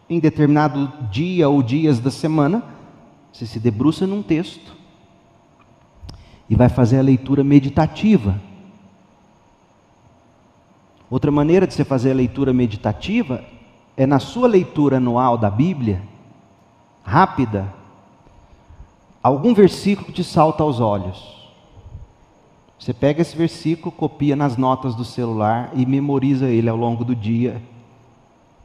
em 0.09 0.19
determinado 0.19 0.91
dia 1.11 1.47
ou 1.47 1.61
dias 1.61 1.99
da 1.99 2.09
semana, 2.09 2.63
você 3.31 3.45
se 3.45 3.59
debruça 3.59 4.07
num 4.07 4.23
texto 4.23 4.75
e 6.49 6.55
vai 6.55 6.69
fazer 6.69 6.97
a 6.97 7.03
leitura 7.03 7.43
meditativa. 7.43 8.41
Outra 11.09 11.31
maneira 11.31 11.67
de 11.67 11.73
você 11.73 11.83
fazer 11.83 12.11
a 12.11 12.15
leitura 12.15 12.51
meditativa 12.53 13.43
é 13.99 14.07
na 14.07 14.17
sua 14.17 14.47
leitura 14.47 14.95
anual 14.95 15.37
da 15.37 15.49
Bíblia, 15.49 16.01
rápida, 17.03 17.73
algum 19.21 19.53
versículo 19.53 20.09
te 20.13 20.23
salta 20.23 20.63
aos 20.63 20.79
olhos. 20.79 21.51
Você 22.79 22.93
pega 22.93 23.21
esse 23.21 23.35
versículo, 23.35 23.91
copia 23.91 24.37
nas 24.37 24.55
notas 24.55 24.95
do 24.95 25.03
celular 25.03 25.71
e 25.73 25.85
memoriza 25.85 26.47
ele 26.47 26.69
ao 26.69 26.77
longo 26.77 27.03
do 27.03 27.13
dia 27.13 27.61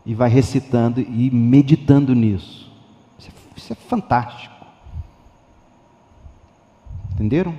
e 0.07 0.15
vai 0.15 0.31
recitando 0.31 1.01
e 1.01 1.29
meditando 1.33 2.15
nisso. 2.15 2.71
Isso 3.57 3.73
é, 3.73 3.75
é 3.75 3.75
fantástico. 3.75 4.55
Entenderam? 7.13 7.57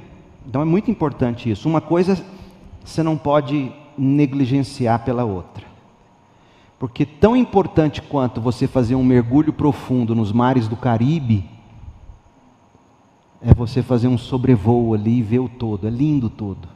Então 0.48 0.62
é 0.62 0.66
muito 0.66 0.90
importante 0.90 1.52
isso. 1.52 1.68
Uma 1.68 1.82
coisa 1.82 2.24
você 2.86 3.04
não 3.04 3.18
pode 3.18 3.70
negligenciar 3.98 5.04
pela 5.04 5.26
outra. 5.26 5.75
Porque 6.86 7.04
tão 7.04 7.36
importante 7.36 8.00
quanto 8.00 8.40
você 8.40 8.68
fazer 8.68 8.94
um 8.94 9.04
mergulho 9.04 9.52
profundo 9.52 10.14
nos 10.14 10.32
mares 10.32 10.68
do 10.68 10.78
Caribe, 10.78 11.50
é 13.42 13.52
você 13.56 13.82
fazer 13.82 14.08
um 14.08 14.20
sobrevoo 14.20 14.94
ali 14.94 15.18
e 15.18 15.24
ver 15.24 15.40
o 15.40 15.50
todo. 15.50 15.88
É 15.88 15.90
lindo 15.90 16.30
todo. 16.30 16.70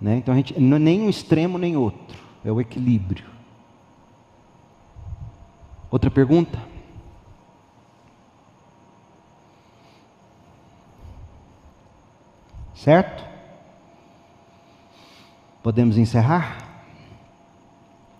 Né? 0.00 0.16
Então 0.16 0.34
a 0.34 0.36
gente 0.36 0.58
nem 0.58 1.02
um 1.02 1.08
extremo 1.08 1.58
nem 1.58 1.76
outro, 1.76 2.18
é 2.44 2.50
o 2.50 2.60
equilíbrio. 2.60 3.24
Outra 5.88 6.10
pergunta? 6.10 6.58
Certo? 12.74 13.24
Podemos 15.62 15.96
encerrar? 15.96 16.63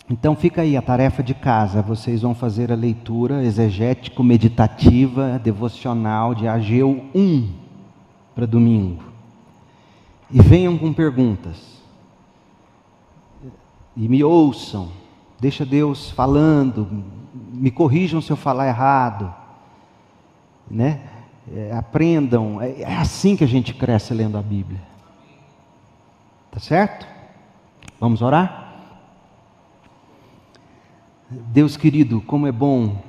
Então 0.09 0.37
fica 0.37 0.63
aí 0.63 0.77
a 0.77 0.83
tarefa 0.83 1.23
de 1.23 1.35
casa. 1.35 1.81
Vocês 1.81 2.23
vão 2.23 2.35
fazer 2.35 2.71
a 2.71 2.77
leitura 2.77 3.43
exegético, 3.43 4.23
meditativa, 4.23 5.41
devocional 5.43 6.35
de 6.35 6.47
Ageu 6.47 7.07
1 7.15 7.49
para 8.35 8.47
domingo. 8.47 9.03
E 10.31 10.43
venham 10.43 10.77
com 10.77 10.93
perguntas. 10.93 11.81
E 13.97 14.09
me 14.09 14.23
ouçam. 14.23 14.91
Deixa 15.41 15.65
Deus 15.65 16.11
falando. 16.11 17.05
Me 17.53 17.71
corrijam 17.71 18.21
se 18.21 18.31
eu 18.31 18.37
falar 18.37 18.69
errado. 18.69 19.35
Né? 20.71 21.01
É, 21.51 21.73
aprendam. 21.73 22.61
É, 22.61 22.83
é 22.83 22.97
assim 22.97 23.37
que 23.37 23.45
a 23.45 23.49
gente 23.49 23.73
cresce 23.73 24.13
lendo 24.13 24.37
a 24.37 24.43
Bíblia. 24.43 24.81
Tá 26.51 26.61
certo? 26.61 27.07
Vamos 27.99 28.21
orar? 28.21 28.64
Deus 31.53 31.77
querido, 31.77 32.21
como 32.21 32.47
é 32.47 32.53
bom 32.53 33.03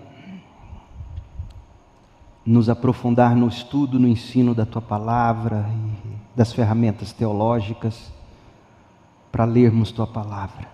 nos 2.45 2.69
aprofundar 2.69 3.35
no 3.35 3.47
estudo, 3.47 3.99
no 3.99 4.07
ensino 4.07 4.53
da 4.53 4.65
tua 4.65 4.81
palavra 4.81 5.67
e 5.69 6.15
das 6.35 6.53
ferramentas 6.53 7.11
teológicas 7.11 8.11
para 9.31 9.45
lermos 9.45 9.91
tua 9.91 10.07
palavra, 10.07 10.67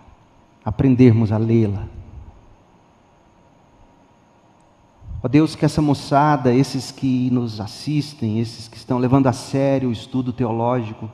aprendermos 0.63 1.31
a 1.31 1.37
lê-la. 1.37 1.87
Ó 5.23 5.27
Deus, 5.27 5.55
que 5.55 5.65
essa 5.65 5.81
moçada, 5.81 6.53
esses 6.53 6.91
que 6.91 7.29
nos 7.31 7.59
assistem, 7.61 8.39
esses 8.39 8.67
que 8.67 8.77
estão 8.77 8.97
levando 8.97 9.27
a 9.27 9.33
sério 9.33 9.89
o 9.89 9.93
estudo 9.93 10.33
teológico, 10.33 11.09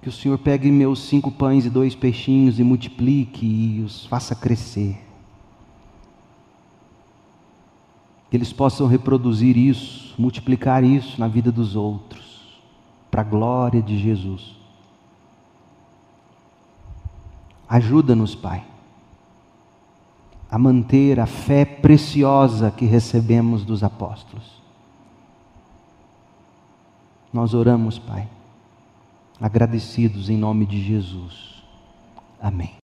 que 0.00 0.08
o 0.08 0.12
Senhor 0.12 0.38
pegue 0.38 0.70
meus 0.70 1.00
cinco 1.00 1.30
pães 1.30 1.66
e 1.66 1.70
dois 1.70 1.94
peixinhos 1.94 2.58
e 2.58 2.64
multiplique 2.64 3.44
e 3.44 3.82
os 3.82 4.06
faça 4.06 4.34
crescer. 4.34 4.98
Que 8.30 8.36
eles 8.36 8.52
possam 8.52 8.86
reproduzir 8.86 9.56
isso, 9.56 10.14
multiplicar 10.18 10.84
isso 10.84 11.20
na 11.20 11.28
vida 11.28 11.52
dos 11.52 11.76
outros, 11.76 12.60
para 13.10 13.20
a 13.22 13.24
glória 13.24 13.82
de 13.82 13.98
Jesus. 13.98 14.56
Ajuda-nos, 17.68 18.34
Pai, 18.34 18.64
a 20.50 20.58
manter 20.58 21.20
a 21.20 21.26
fé 21.26 21.64
preciosa 21.64 22.70
que 22.70 22.84
recebemos 22.84 23.64
dos 23.64 23.84
apóstolos 23.84 24.60
Nós 27.32 27.54
oramos, 27.54 27.98
Pai, 27.98 28.28
agradecidos 29.40 30.28
em 30.28 30.36
nome 30.36 30.66
de 30.66 30.82
Jesus. 30.82 31.62
Amém. 32.40 32.79